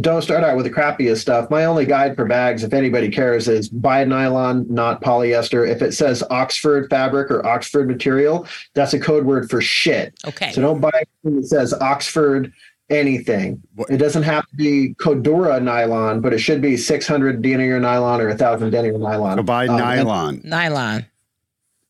Don't 0.00 0.22
start 0.22 0.42
out 0.42 0.56
with 0.56 0.64
the 0.66 0.72
crappiest 0.72 1.18
stuff. 1.18 1.48
My 1.50 1.66
only 1.66 1.86
guide 1.86 2.16
for 2.16 2.24
bags, 2.24 2.64
if 2.64 2.72
anybody 2.72 3.08
cares, 3.08 3.46
is 3.46 3.68
buy 3.68 4.04
nylon, 4.04 4.66
not 4.68 5.00
polyester. 5.00 5.68
If 5.68 5.82
it 5.82 5.92
says 5.92 6.22
Oxford 6.30 6.90
fabric 6.90 7.30
or 7.30 7.46
Oxford 7.46 7.86
material, 7.86 8.44
that's 8.74 8.92
a 8.92 8.98
code 8.98 9.24
word 9.24 9.48
for 9.48 9.60
shit. 9.60 10.12
Okay. 10.26 10.50
So 10.50 10.60
don't 10.62 10.80
buy 10.80 10.90
anything 11.22 11.40
that 11.42 11.46
says 11.46 11.72
Oxford 11.74 12.52
anything. 12.90 13.62
What- 13.76 13.88
It 13.88 13.98
doesn't 13.98 14.24
have 14.24 14.44
to 14.48 14.56
be 14.56 14.94
Cordura 15.00 15.62
nylon, 15.62 16.20
but 16.20 16.32
it 16.34 16.38
should 16.40 16.60
be 16.60 16.76
600 16.76 17.40
denier 17.40 17.78
nylon 17.78 18.20
or 18.20 18.28
1000 18.28 18.70
denier 18.70 18.98
nylon. 18.98 19.38
So 19.38 19.42
buy 19.44 19.66
Um, 19.68 19.76
and- 19.76 19.78
nylon. 19.78 20.40
Nylon. 20.42 21.06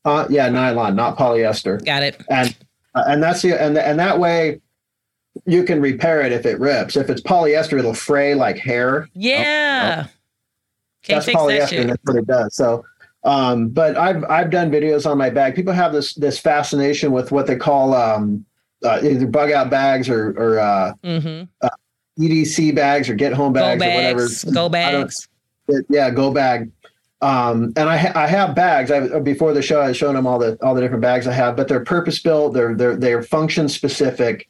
uh, 0.05 0.27
yeah, 0.29 0.47
nylon, 0.49 0.95
not 0.95 1.17
polyester. 1.17 1.83
Got 1.83 2.03
it. 2.03 2.21
And 2.29 2.55
uh, 2.93 3.03
and 3.07 3.23
that's 3.23 3.41
the 3.41 3.59
and 3.59 3.75
and 3.77 3.99
that 3.99 4.19
way 4.19 4.61
you 5.45 5.63
can 5.63 5.81
repair 5.81 6.21
it 6.21 6.31
if 6.31 6.45
it 6.45 6.59
rips. 6.59 6.95
If 6.95 7.09
it's 7.09 7.21
polyester, 7.21 7.77
it'll 7.77 7.93
fray 7.93 8.35
like 8.35 8.57
hair. 8.57 9.09
Yeah. 9.13 10.07
Can't 11.03 11.23
that's 11.23 11.25
fix 11.25 11.37
that 11.37 11.39
polyester. 11.39 11.87
That's 11.87 12.03
what 12.03 12.15
it 12.15 12.27
does. 12.27 12.55
So, 12.55 12.83
um, 13.23 13.69
but 13.69 13.97
I've 13.97 14.23
I've 14.25 14.49
done 14.49 14.71
videos 14.71 15.09
on 15.09 15.17
my 15.17 15.29
bag. 15.29 15.55
People 15.55 15.73
have 15.73 15.93
this 15.93 16.13
this 16.15 16.39
fascination 16.39 17.11
with 17.11 17.31
what 17.31 17.47
they 17.47 17.55
call 17.55 17.93
um, 17.93 18.45
uh, 18.83 18.99
either 19.03 19.27
bug 19.27 19.51
out 19.51 19.69
bags 19.69 20.09
or 20.09 20.29
or 20.31 20.59
uh, 20.59 20.93
Mm-hmm. 21.03 21.67
EDC 22.19 22.73
bags 22.73 23.09
or 23.09 23.13
get 23.13 23.33
home 23.33 23.53
Go 23.53 23.59
bags, 23.77 23.81
or 23.83 23.85
whatever. 24.23 24.53
Go 24.53 24.69
bags. 24.69 25.27
yeah, 25.89 26.09
go 26.09 26.31
bag. 26.31 26.71
Um, 27.21 27.73
and 27.75 27.89
I, 27.89 27.97
ha- 27.97 28.11
I 28.15 28.27
have 28.27 28.55
bags. 28.55 28.91
I, 28.91 29.19
before 29.19 29.53
the 29.53 29.61
show, 29.61 29.81
I 29.81 29.87
was 29.89 29.97
showing 29.97 30.15
them 30.15 30.25
all 30.27 30.37
the 30.39 30.57
all 30.61 30.75
the 30.75 30.81
different 30.81 31.01
bags 31.01 31.27
I 31.27 31.33
have, 31.33 31.55
but 31.55 31.67
they're 31.67 31.83
purpose 31.83 32.19
built. 32.19 32.53
They're 32.53 32.73
they're 32.75 32.95
they're 32.95 33.23
function 33.23 33.67
specific, 33.67 34.47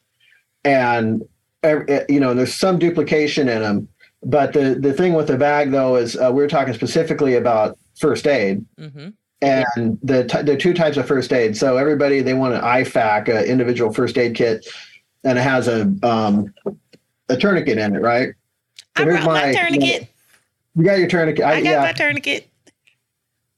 and 0.65 1.21
eh, 1.63 2.03
you 2.09 2.19
know 2.19 2.33
there's 2.33 2.53
some 2.53 2.77
duplication 2.79 3.47
in 3.47 3.61
them. 3.61 3.87
But 4.23 4.53
the 4.53 4.75
the 4.75 4.91
thing 4.91 5.13
with 5.13 5.27
the 5.27 5.37
bag 5.37 5.71
though 5.71 5.95
is 5.95 6.17
uh, 6.17 6.31
we 6.33 6.43
are 6.43 6.47
talking 6.47 6.73
specifically 6.73 7.35
about 7.35 7.77
first 7.97 8.27
aid 8.27 8.65
Mm-hmm. 8.79 9.09
and 9.41 9.99
the 10.03 10.25
t- 10.25 10.41
the 10.41 10.57
two 10.57 10.73
types 10.73 10.97
of 10.97 11.07
first 11.07 11.31
aid. 11.31 11.55
So 11.55 11.77
everybody 11.77 12.21
they 12.21 12.33
want 12.33 12.55
an 12.55 12.61
IFAK, 12.61 13.29
an 13.29 13.45
individual 13.45 13.93
first 13.93 14.17
aid 14.17 14.35
kit, 14.35 14.65
and 15.23 15.37
it 15.37 15.41
has 15.43 15.67
a 15.67 15.81
um, 16.03 16.53
a 17.29 17.37
tourniquet 17.37 17.77
in 17.77 17.95
it, 17.95 17.99
right? 17.99 18.29
I 18.95 19.01
So 19.01 19.05
here's 19.05 19.23
brought 19.23 19.33
my 19.33 19.45
my- 19.47 19.53
tourniquet. 19.53 20.07
You 20.75 20.83
got 20.83 20.97
your 20.99 21.07
tourniquet. 21.07 21.45
I 21.45 21.61
got 21.61 21.69
yeah. 21.69 21.81
my 21.81 21.93
tourniquet. 21.93 22.49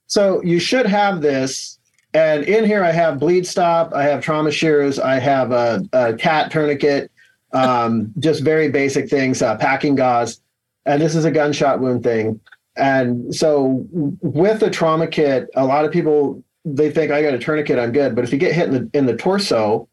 So 0.06 0.42
you 0.42 0.58
should 0.60 0.86
have 0.86 1.20
this. 1.20 1.77
And 2.14 2.44
in 2.44 2.64
here, 2.64 2.82
I 2.82 2.92
have 2.92 3.18
bleed 3.18 3.46
stop, 3.46 3.92
I 3.92 4.04
have 4.04 4.22
trauma 4.22 4.50
shears, 4.50 4.98
I 4.98 5.18
have 5.18 5.52
a, 5.52 5.82
a 5.92 6.14
cat 6.14 6.50
tourniquet, 6.50 7.10
um, 7.52 8.12
just 8.18 8.42
very 8.42 8.70
basic 8.70 9.10
things, 9.10 9.42
uh, 9.42 9.56
packing 9.56 9.94
gauze. 9.94 10.40
And 10.86 11.02
this 11.02 11.14
is 11.14 11.26
a 11.26 11.30
gunshot 11.30 11.80
wound 11.80 12.02
thing. 12.02 12.40
And 12.76 13.34
so 13.34 13.86
with 13.92 14.60
the 14.60 14.70
trauma 14.70 15.06
kit, 15.06 15.48
a 15.54 15.66
lot 15.66 15.84
of 15.84 15.92
people 15.92 16.42
they 16.64 16.90
think 16.90 17.10
I 17.10 17.22
got 17.22 17.34
a 17.34 17.38
tourniquet, 17.38 17.78
I'm 17.78 17.92
good. 17.92 18.14
But 18.14 18.24
if 18.24 18.32
you 18.32 18.38
get 18.38 18.54
hit 18.54 18.68
in 18.68 18.74
the 18.74 18.90
in 18.98 19.06
the 19.06 19.16
torso, 19.16 19.88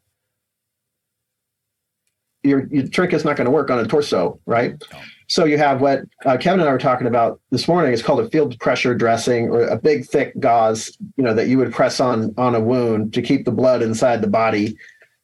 your 2.42 2.66
your 2.66 2.86
tourniquet's 2.86 3.24
not 3.24 3.36
going 3.36 3.46
to 3.46 3.50
work 3.50 3.70
on 3.70 3.78
a 3.78 3.86
torso, 3.86 4.40
right? 4.46 4.80
So 5.28 5.44
you 5.44 5.58
have 5.58 5.80
what 5.80 6.02
uh, 6.24 6.36
Kevin 6.36 6.60
and 6.60 6.68
I 6.68 6.72
were 6.72 6.78
talking 6.78 7.06
about 7.06 7.40
this 7.50 7.66
morning. 7.66 7.92
It's 7.92 8.02
called 8.02 8.20
a 8.20 8.30
field 8.30 8.58
pressure 8.60 8.94
dressing, 8.94 9.50
or 9.50 9.62
a 9.62 9.76
big 9.76 10.06
thick 10.06 10.38
gauze, 10.38 10.96
you 11.16 11.24
know, 11.24 11.34
that 11.34 11.48
you 11.48 11.58
would 11.58 11.72
press 11.72 12.00
on 12.00 12.34
on 12.36 12.54
a 12.54 12.60
wound 12.60 13.12
to 13.14 13.22
keep 13.22 13.44
the 13.44 13.52
blood 13.52 13.82
inside 13.82 14.20
the 14.20 14.28
body. 14.28 14.76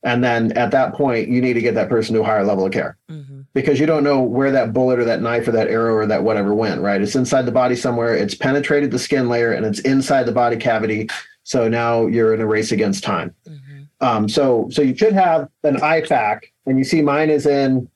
And 0.04 0.24
then 0.24 0.50
at 0.58 0.72
that 0.72 0.94
point, 0.94 1.28
you 1.28 1.40
need 1.40 1.52
to 1.52 1.60
get 1.60 1.74
that 1.76 1.88
person 1.88 2.14
to 2.16 2.22
a 2.22 2.24
higher 2.24 2.44
level 2.44 2.66
of 2.66 2.72
care 2.72 2.96
Mm-hmm. 3.08 3.42
because 3.54 3.78
you 3.78 3.86
don't 3.86 4.02
know 4.02 4.20
where 4.20 4.50
that 4.50 4.72
bullet 4.72 4.98
or 4.98 5.04
that 5.04 5.22
knife 5.22 5.46
or 5.46 5.52
that 5.52 5.68
arrow 5.68 5.94
or 5.94 6.06
that 6.06 6.24
whatever 6.24 6.54
went. 6.54 6.80
Right? 6.80 7.00
It's 7.00 7.14
inside 7.14 7.42
the 7.42 7.52
body 7.52 7.76
somewhere. 7.76 8.16
It's 8.16 8.34
penetrated 8.34 8.90
the 8.90 8.98
skin 8.98 9.28
layer 9.28 9.52
and 9.52 9.64
it's 9.64 9.78
inside 9.80 10.24
the 10.24 10.32
body 10.32 10.56
cavity. 10.56 11.08
So 11.44 11.68
now 11.68 12.06
you're 12.06 12.34
in 12.34 12.40
a 12.40 12.46
race 12.46 12.72
against 12.72 13.04
time. 13.04 13.34
Mm-hmm. 13.46 13.82
Um, 14.00 14.28
so 14.28 14.68
so 14.72 14.82
you 14.82 14.96
should 14.96 15.12
have 15.12 15.48
an 15.62 15.76
IFAK, 15.76 16.40
and 16.66 16.78
you 16.78 16.84
see 16.84 17.02
mine 17.02 17.30
is 17.30 17.46
in 17.46 17.88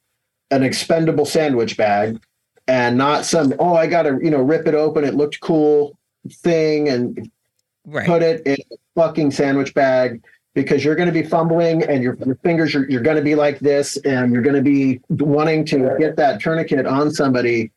an 0.50 0.62
expendable 0.62 1.24
sandwich 1.26 1.76
bag, 1.76 2.18
and 2.68 2.96
not 2.96 3.24
some 3.24 3.54
oh 3.58 3.74
I 3.74 3.86
got 3.86 4.02
to 4.02 4.18
you 4.22 4.30
know 4.30 4.40
rip 4.42 4.66
it 4.66 4.74
open. 4.74 5.04
It 5.04 5.14
looked 5.14 5.40
cool 5.40 5.98
thing 6.30 6.88
and 6.88 7.30
Right. 7.88 8.04
put 8.04 8.20
it 8.20 8.44
in 8.44 8.56
a 8.72 8.76
fucking 8.96 9.30
sandwich 9.30 9.72
bag 9.72 10.20
because 10.54 10.84
you're 10.84 10.96
going 10.96 11.06
to 11.06 11.12
be 11.12 11.22
fumbling 11.22 11.84
and 11.84 12.02
your, 12.02 12.16
your 12.26 12.34
fingers 12.42 12.74
are, 12.74 12.84
you're 12.90 13.00
going 13.00 13.16
to 13.16 13.22
be 13.22 13.36
like 13.36 13.60
this 13.60 13.96
and 13.98 14.32
you're 14.32 14.42
going 14.42 14.56
to 14.56 14.60
be 14.62 15.00
wanting 15.08 15.64
to 15.66 15.94
get 15.96 16.16
that 16.16 16.40
tourniquet 16.40 16.84
on 16.84 17.12
somebody 17.12 17.70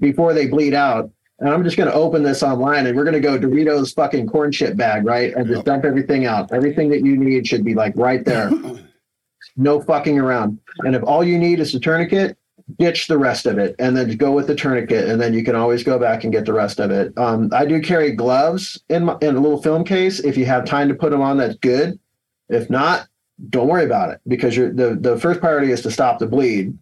before 0.00 0.34
they 0.34 0.48
bleed 0.48 0.74
out. 0.74 1.12
And 1.38 1.48
I'm 1.48 1.62
just 1.62 1.76
going 1.76 1.88
to 1.88 1.94
open 1.94 2.24
this 2.24 2.42
online 2.42 2.88
and 2.88 2.96
we're 2.96 3.04
going 3.04 3.14
to 3.14 3.20
go 3.20 3.38
Doritos 3.38 3.94
fucking 3.94 4.26
corn 4.26 4.50
chip 4.50 4.76
bag, 4.76 5.04
right? 5.04 5.32
And 5.32 5.46
just 5.46 5.58
Yep. 5.58 5.64
dump 5.64 5.84
everything 5.84 6.26
out. 6.26 6.50
Everything 6.52 6.88
that 6.90 7.04
you 7.04 7.16
need 7.16 7.46
should 7.46 7.62
be 7.64 7.74
like 7.74 7.92
right 7.94 8.24
there. 8.24 8.50
No 9.56 9.80
fucking 9.80 10.18
around. 10.18 10.58
And 10.80 10.94
if 10.94 11.02
all 11.02 11.22
you 11.24 11.38
need 11.38 11.60
is 11.60 11.74
a 11.74 11.80
tourniquet, 11.80 12.36
ditch 12.78 13.06
the 13.06 13.18
rest 13.18 13.46
of 13.46 13.58
it 13.58 13.74
and 13.78 13.96
then 13.96 14.16
go 14.16 14.32
with 14.32 14.46
the 14.46 14.54
tourniquet. 14.54 15.08
And 15.08 15.20
then 15.20 15.34
you 15.34 15.44
can 15.44 15.54
always 15.54 15.82
go 15.82 15.98
back 15.98 16.24
and 16.24 16.32
get 16.32 16.46
the 16.46 16.52
rest 16.52 16.80
of 16.80 16.90
it. 16.90 17.16
Um, 17.18 17.50
i 17.52 17.66
do 17.66 17.80
carry 17.80 18.12
gloves 18.12 18.80
in, 18.88 19.06
my, 19.06 19.16
in 19.20 19.36
a 19.36 19.40
little 19.40 19.62
film 19.62 19.84
case 19.84 20.20
if 20.20 20.36
you 20.36 20.46
have 20.46 20.64
time 20.64 20.88
to 20.88 20.94
put 20.94 21.10
them 21.10 21.20
on 21.20 21.36
that's 21.36 21.56
good. 21.56 21.98
If 22.48 22.70
not 22.70 23.08
don't 23.50 23.68
worry 23.68 23.84
about 23.84 24.10
it 24.10 24.20
because 24.28 24.54
the, 24.54 24.96
the 25.00 25.18
first 25.18 25.40
priority 25.40 25.72
is 25.72 25.82
to 25.82 25.90
stop 25.90 26.18
the 26.18 26.26
bleed. 26.26 26.76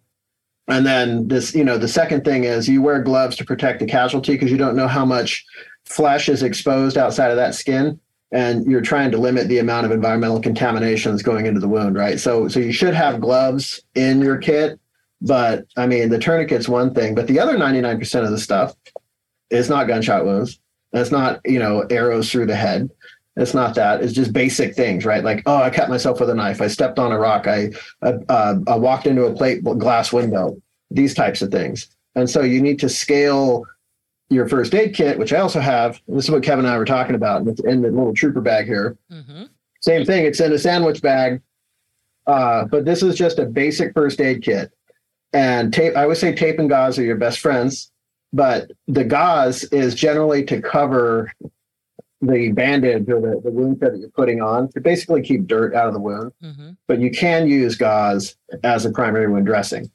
And 0.67 0.85
then 0.85 1.27
this 1.27 1.55
you 1.55 1.63
know 1.63 1.77
the 1.77 1.87
second 1.87 2.23
thing 2.23 2.43
is 2.43 2.69
you 2.69 2.81
wear 2.81 3.01
gloves 3.01 3.35
to 3.37 3.45
protect 3.45 3.79
the 3.79 3.85
casualty 3.85 4.33
because 4.33 4.51
you 4.51 4.57
don't 4.57 4.75
know 4.75 4.87
how 4.87 5.05
much 5.05 5.45
flesh 5.85 6.29
is 6.29 6.43
exposed 6.43 6.97
outside 6.97 7.31
of 7.31 7.37
that 7.37 7.55
skin 7.55 7.99
and 8.33 8.65
you're 8.65 8.81
trying 8.81 9.11
to 9.11 9.17
limit 9.17 9.47
the 9.47 9.59
amount 9.59 9.85
of 9.85 9.91
environmental 9.91 10.41
contaminations 10.41 11.21
going 11.21 11.45
into 11.45 11.59
the 11.59 11.67
wound 11.67 11.95
right 11.95 12.19
so 12.19 12.47
so 12.47 12.59
you 12.59 12.71
should 12.71 12.93
have 12.93 13.21
gloves 13.21 13.81
in 13.95 14.21
your 14.21 14.37
kit 14.37 14.79
but 15.21 15.65
I 15.77 15.85
mean, 15.85 16.09
the 16.09 16.17
tourniquet's 16.17 16.67
one 16.67 16.93
thing, 16.93 17.13
but 17.13 17.27
the 17.27 17.39
other 17.39 17.55
99% 17.55 18.23
of 18.23 18.31
the 18.31 18.39
stuff 18.39 18.75
is 19.51 19.69
not 19.69 19.87
gunshot 19.87 20.25
wounds. 20.25 20.59
It's 20.93 21.11
not, 21.11 21.39
you 21.45 21.59
know, 21.59 21.81
arrows 21.89 22.31
through 22.31 22.47
the 22.47 22.55
head. 22.55 22.89
It's 23.37 23.53
not 23.53 23.75
that. 23.75 24.03
It's 24.03 24.13
just 24.13 24.33
basic 24.33 24.75
things, 24.75 25.05
right? 25.05 25.23
Like, 25.23 25.43
oh, 25.45 25.61
I 25.61 25.69
cut 25.69 25.89
myself 25.89 26.19
with 26.19 26.29
a 26.29 26.35
knife. 26.35 26.59
I 26.59 26.67
stepped 26.67 26.99
on 26.99 27.11
a 27.11 27.19
rock. 27.19 27.47
I, 27.47 27.71
uh, 28.01 28.55
I 28.67 28.75
walked 28.75 29.07
into 29.07 29.25
a 29.25 29.33
plate 29.33 29.63
glass 29.63 30.11
window. 30.11 30.61
These 30.89 31.13
types 31.13 31.41
of 31.41 31.51
things. 31.51 31.87
And 32.15 32.29
so 32.29 32.41
you 32.41 32.61
need 32.61 32.79
to 32.79 32.89
scale 32.89 33.63
your 34.31 34.47
first 34.47 34.73
aid 34.73 34.95
kit, 34.95 35.19
which 35.19 35.33
I 35.33 35.39
also 35.39 35.59
have. 35.59 36.01
This 36.07 36.25
is 36.25 36.31
what 36.31 36.43
Kevin 36.43 36.65
and 36.65 36.73
I 36.73 36.77
were 36.77 36.85
talking 36.85 37.15
about. 37.15 37.45
It's 37.47 37.61
in 37.61 37.81
the 37.81 37.89
little 37.89 38.13
trooper 38.13 38.41
bag 38.41 38.65
here. 38.65 38.97
Mm-hmm. 39.11 39.43
Same 39.81 40.05
thing. 40.05 40.25
It's 40.25 40.39
in 40.39 40.53
a 40.53 40.57
sandwich 40.57 41.01
bag. 41.01 41.41
Uh, 42.27 42.65
but 42.65 42.85
this 42.85 43.03
is 43.03 43.15
just 43.15 43.39
a 43.39 43.45
basic 43.45 43.93
first 43.93 44.21
aid 44.21 44.43
kit 44.43 44.71
and 45.33 45.73
tape 45.73 45.95
i 45.95 46.05
would 46.05 46.17
say 46.17 46.33
tape 46.33 46.59
and 46.59 46.69
gauze 46.69 46.97
are 46.99 47.03
your 47.03 47.15
best 47.15 47.39
friends 47.39 47.91
but 48.33 48.71
the 48.87 49.03
gauze 49.03 49.63
is 49.65 49.95
generally 49.95 50.43
to 50.43 50.61
cover 50.61 51.33
the 52.21 52.51
bandage 52.51 53.09
or 53.09 53.19
the, 53.19 53.41
the 53.43 53.51
wound 53.51 53.79
that 53.79 53.97
you're 53.97 54.09
putting 54.09 54.41
on 54.41 54.69
to 54.69 54.79
basically 54.79 55.21
keep 55.21 55.47
dirt 55.47 55.73
out 55.73 55.87
of 55.87 55.93
the 55.93 55.99
wound 55.99 56.31
mm-hmm. 56.43 56.71
but 56.87 56.99
you 56.99 57.09
can 57.09 57.47
use 57.47 57.75
gauze 57.75 58.35
as 58.63 58.85
a 58.85 58.91
primary 58.91 59.27
wound 59.27 59.45
dressing 59.45 59.89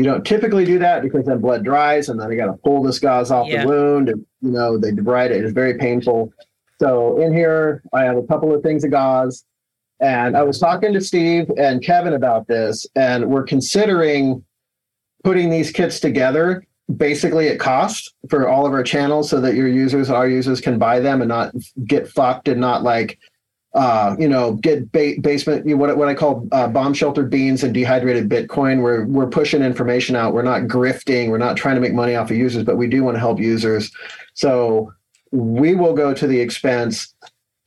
you 0.00 0.06
don't 0.06 0.24
typically 0.24 0.64
do 0.64 0.78
that 0.78 1.02
because 1.02 1.26
then 1.26 1.42
blood 1.42 1.62
dries 1.62 2.08
and 2.08 2.18
then 2.18 2.30
you 2.30 2.36
got 2.38 2.46
to 2.46 2.54
pull 2.64 2.82
this 2.82 2.98
gauze 2.98 3.30
off 3.30 3.46
yeah. 3.46 3.60
the 3.62 3.68
wound 3.68 4.08
and 4.08 4.24
you 4.40 4.50
know 4.50 4.78
they 4.78 4.92
debride 4.92 5.30
it. 5.30 5.44
It's 5.44 5.52
very 5.52 5.76
painful. 5.76 6.32
So 6.78 7.20
in 7.20 7.34
here 7.34 7.82
i 7.92 8.02
have 8.04 8.16
a 8.16 8.22
couple 8.22 8.54
of 8.54 8.62
things 8.62 8.82
of 8.82 8.92
gauze. 8.92 9.44
And 10.00 10.38
i 10.38 10.42
was 10.42 10.58
talking 10.58 10.94
to 10.94 11.02
steve 11.02 11.50
and 11.58 11.84
kevin 11.84 12.14
about 12.14 12.46
this 12.46 12.86
and 12.96 13.28
we're 13.28 13.44
considering 13.44 14.42
putting 15.22 15.50
these 15.50 15.70
kits 15.70 16.00
together 16.00 16.64
basically 16.96 17.48
at 17.48 17.58
cost 17.58 18.14
for 18.30 18.48
all 18.48 18.64
of 18.64 18.72
our 18.72 18.82
channels 18.82 19.28
so 19.28 19.38
that 19.42 19.54
your 19.54 19.68
users 19.68 20.08
our 20.08 20.26
users 20.26 20.62
can 20.62 20.78
buy 20.78 20.98
them 20.98 21.20
and 21.20 21.28
not 21.28 21.54
get 21.84 22.08
fucked 22.08 22.48
and 22.48 22.58
not 22.58 22.82
like 22.82 23.18
uh, 23.74 24.16
you 24.18 24.28
know, 24.28 24.54
get 24.54 24.90
ba- 24.90 25.14
basement, 25.20 25.66
you 25.66 25.74
know, 25.74 25.80
what, 25.80 25.96
what 25.96 26.08
I 26.08 26.14
call 26.14 26.46
uh, 26.50 26.66
bomb 26.68 26.92
sheltered 26.92 27.30
beans 27.30 27.62
and 27.62 27.72
dehydrated 27.72 28.28
Bitcoin. 28.28 28.82
We're, 28.82 29.04
we're 29.06 29.28
pushing 29.28 29.62
information 29.62 30.16
out. 30.16 30.34
We're 30.34 30.42
not 30.42 30.62
grifting. 30.62 31.30
We're 31.30 31.38
not 31.38 31.56
trying 31.56 31.76
to 31.76 31.80
make 31.80 31.92
money 31.92 32.16
off 32.16 32.30
of 32.30 32.36
users, 32.36 32.64
but 32.64 32.76
we 32.76 32.88
do 32.88 33.04
want 33.04 33.14
to 33.14 33.20
help 33.20 33.38
users. 33.38 33.92
So 34.34 34.92
we 35.30 35.74
will 35.76 35.94
go 35.94 36.12
to 36.12 36.26
the 36.26 36.40
expense 36.40 37.14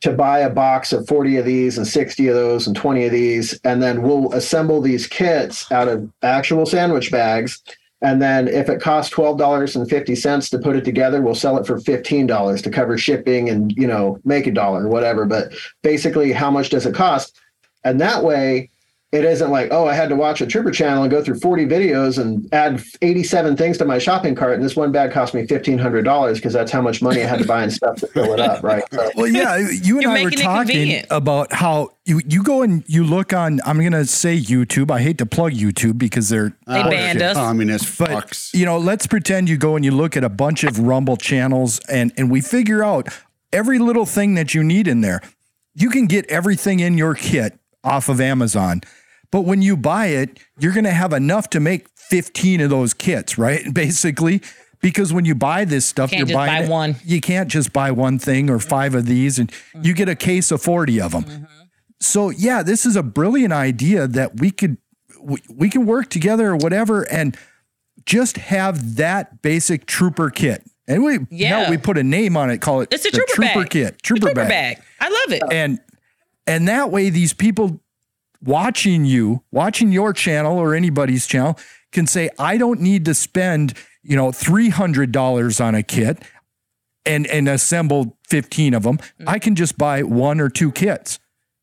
to 0.02 0.12
buy 0.12 0.40
a 0.40 0.50
box 0.50 0.92
of 0.92 1.08
40 1.08 1.38
of 1.38 1.46
these 1.46 1.78
and 1.78 1.86
60 1.86 2.28
of 2.28 2.34
those 2.34 2.66
and 2.66 2.76
20 2.76 3.06
of 3.06 3.12
these. 3.12 3.58
And 3.64 3.82
then 3.82 4.02
we'll 4.02 4.30
assemble 4.34 4.82
these 4.82 5.06
kits 5.06 5.72
out 5.72 5.88
of 5.88 6.10
actual 6.22 6.66
sandwich 6.66 7.10
bags. 7.10 7.62
And 8.02 8.20
then 8.20 8.48
if 8.48 8.68
it 8.68 8.82
costs 8.82 9.14
$12.50 9.14 10.50
to 10.50 10.58
put 10.58 10.76
it 10.76 10.84
together, 10.84 11.22
we'll 11.22 11.34
sell 11.34 11.56
it 11.56 11.66
for 11.66 11.78
$15 11.78 12.62
to 12.62 12.70
cover 12.70 12.98
shipping 12.98 13.48
and, 13.48 13.72
you 13.72 13.86
know, 13.86 14.18
make 14.24 14.46
a 14.46 14.50
dollar 14.50 14.84
or 14.84 14.88
whatever. 14.88 15.24
But 15.24 15.52
basically, 15.82 16.32
how 16.32 16.50
much 16.50 16.68
does 16.68 16.84
it 16.84 16.94
cost? 16.94 17.40
And 17.82 18.00
that 18.00 18.22
way, 18.22 18.70
it 19.14 19.24
isn't 19.24 19.50
like, 19.50 19.68
oh, 19.70 19.86
I 19.86 19.94
had 19.94 20.08
to 20.08 20.16
watch 20.16 20.40
a 20.40 20.46
Trooper 20.46 20.72
channel 20.72 21.04
and 21.04 21.10
go 21.10 21.22
through 21.22 21.38
40 21.38 21.66
videos 21.66 22.18
and 22.18 22.52
add 22.52 22.82
87 23.00 23.56
things 23.56 23.78
to 23.78 23.84
my 23.84 23.98
shopping 23.98 24.34
cart. 24.34 24.54
And 24.54 24.62
this 24.62 24.74
one 24.74 24.90
bag 24.90 25.12
cost 25.12 25.34
me 25.34 25.46
$1,500 25.46 26.34
because 26.34 26.52
that's 26.52 26.72
how 26.72 26.82
much 26.82 27.00
money 27.00 27.22
I 27.22 27.26
had 27.26 27.38
to 27.38 27.46
buy 27.46 27.62
and 27.62 27.72
stuff 27.72 28.00
to 28.00 28.08
fill 28.08 28.32
it 28.32 28.40
up. 28.40 28.64
Right. 28.64 28.82
So, 28.92 29.10
well, 29.16 29.28
yeah. 29.28 29.56
You 29.56 29.98
and 29.98 30.08
I 30.08 30.24
were 30.24 30.30
talking 30.32 31.04
about 31.10 31.52
how 31.52 31.90
you, 32.04 32.22
you 32.26 32.42
go 32.42 32.62
and 32.62 32.82
you 32.88 33.04
look 33.04 33.32
on, 33.32 33.60
I'm 33.64 33.78
going 33.78 33.92
to 33.92 34.04
say 34.04 34.36
YouTube. 34.36 34.90
I 34.90 35.00
hate 35.00 35.18
to 35.18 35.26
plug 35.26 35.52
YouTube 35.52 35.96
because 35.96 36.28
they're 36.28 36.56
they 36.66 36.82
oh, 36.82 36.90
banned 36.90 37.22
us. 37.22 37.36
communist 37.36 37.96
but, 37.96 38.10
fucks. 38.10 38.52
You 38.52 38.66
know, 38.66 38.78
let's 38.78 39.06
pretend 39.06 39.48
you 39.48 39.56
go 39.56 39.76
and 39.76 39.84
you 39.84 39.92
look 39.92 40.16
at 40.16 40.24
a 40.24 40.28
bunch 40.28 40.64
of 40.64 40.80
Rumble 40.80 41.16
channels 41.16 41.78
and, 41.88 42.12
and 42.16 42.32
we 42.32 42.40
figure 42.40 42.82
out 42.82 43.08
every 43.52 43.78
little 43.78 44.06
thing 44.06 44.34
that 44.34 44.54
you 44.54 44.64
need 44.64 44.88
in 44.88 45.02
there. 45.02 45.20
You 45.76 45.88
can 45.90 46.06
get 46.06 46.26
everything 46.26 46.80
in 46.80 46.98
your 46.98 47.14
kit 47.14 47.56
off 47.84 48.08
of 48.08 48.20
Amazon 48.20 48.80
but 49.34 49.40
when 49.40 49.62
you 49.62 49.76
buy 49.76 50.06
it, 50.06 50.38
you're 50.60 50.70
going 50.70 50.84
to 50.84 50.92
have 50.92 51.12
enough 51.12 51.50
to 51.50 51.58
make 51.58 51.88
15 51.96 52.60
of 52.60 52.70
those 52.70 52.94
kits, 52.94 53.36
right? 53.36 53.64
Basically, 53.74 54.40
because 54.80 55.12
when 55.12 55.24
you 55.24 55.34
buy 55.34 55.64
this 55.64 55.84
stuff, 55.84 56.12
you 56.12 56.22
are 56.22 56.26
buying 56.26 56.66
buy 56.66 56.68
one. 56.68 56.94
You 57.04 57.20
can't 57.20 57.48
just 57.48 57.72
buy 57.72 57.90
one 57.90 58.20
thing 58.20 58.48
or 58.48 58.60
five 58.60 58.94
of 58.94 59.06
these, 59.06 59.40
and 59.40 59.50
mm-hmm. 59.50 59.86
you 59.86 59.92
get 59.92 60.08
a 60.08 60.14
case 60.14 60.52
of 60.52 60.62
40 60.62 61.00
of 61.00 61.10
them. 61.10 61.24
Mm-hmm. 61.24 61.44
So 61.98 62.30
yeah, 62.30 62.62
this 62.62 62.86
is 62.86 62.94
a 62.94 63.02
brilliant 63.02 63.52
idea 63.52 64.06
that 64.06 64.38
we 64.38 64.52
could 64.52 64.78
we, 65.20 65.42
we 65.52 65.68
can 65.68 65.84
work 65.84 66.10
together 66.10 66.50
or 66.50 66.56
whatever, 66.56 67.02
and 67.10 67.36
just 68.06 68.36
have 68.36 68.94
that 68.98 69.42
basic 69.42 69.86
trooper 69.86 70.30
kit. 70.30 70.62
And 70.86 71.02
we 71.02 71.18
yeah. 71.30 71.62
Hell, 71.62 71.70
we 71.70 71.76
put 71.76 71.98
a 71.98 72.04
name 72.04 72.36
on 72.36 72.50
it, 72.50 72.60
call 72.60 72.82
it 72.82 72.88
it's 72.92 73.04
a 73.04 73.10
trooper, 73.10 73.32
trooper 73.32 73.60
bag. 73.62 73.70
kit, 73.70 74.00
trooper, 74.00 74.26
trooper 74.26 74.34
bag. 74.42 74.76
bag. 74.76 74.84
I 75.00 75.08
love 75.08 75.32
it. 75.32 75.42
And 75.52 75.80
and 76.46 76.68
that 76.68 76.92
way 76.92 77.10
these 77.10 77.32
people 77.32 77.80
watching 78.44 79.04
you, 79.04 79.42
watching 79.50 79.92
your 79.92 80.12
channel 80.12 80.58
or 80.58 80.74
anybody's 80.74 81.26
channel 81.26 81.58
can 81.92 82.06
say, 82.06 82.30
I 82.38 82.58
don't 82.58 82.80
need 82.80 83.04
to 83.06 83.14
spend, 83.14 83.74
you 84.02 84.16
know, 84.16 84.28
$300 84.28 85.64
on 85.64 85.74
a 85.74 85.82
kit 85.82 86.22
and, 87.06 87.26
and 87.26 87.48
assemble 87.48 88.16
15 88.28 88.74
of 88.74 88.82
them. 88.82 88.98
Mm-hmm. 88.98 89.28
I 89.28 89.38
can 89.38 89.54
just 89.54 89.78
buy 89.78 90.02
one 90.02 90.40
or 90.40 90.48
two 90.48 90.72
kits 90.72 91.18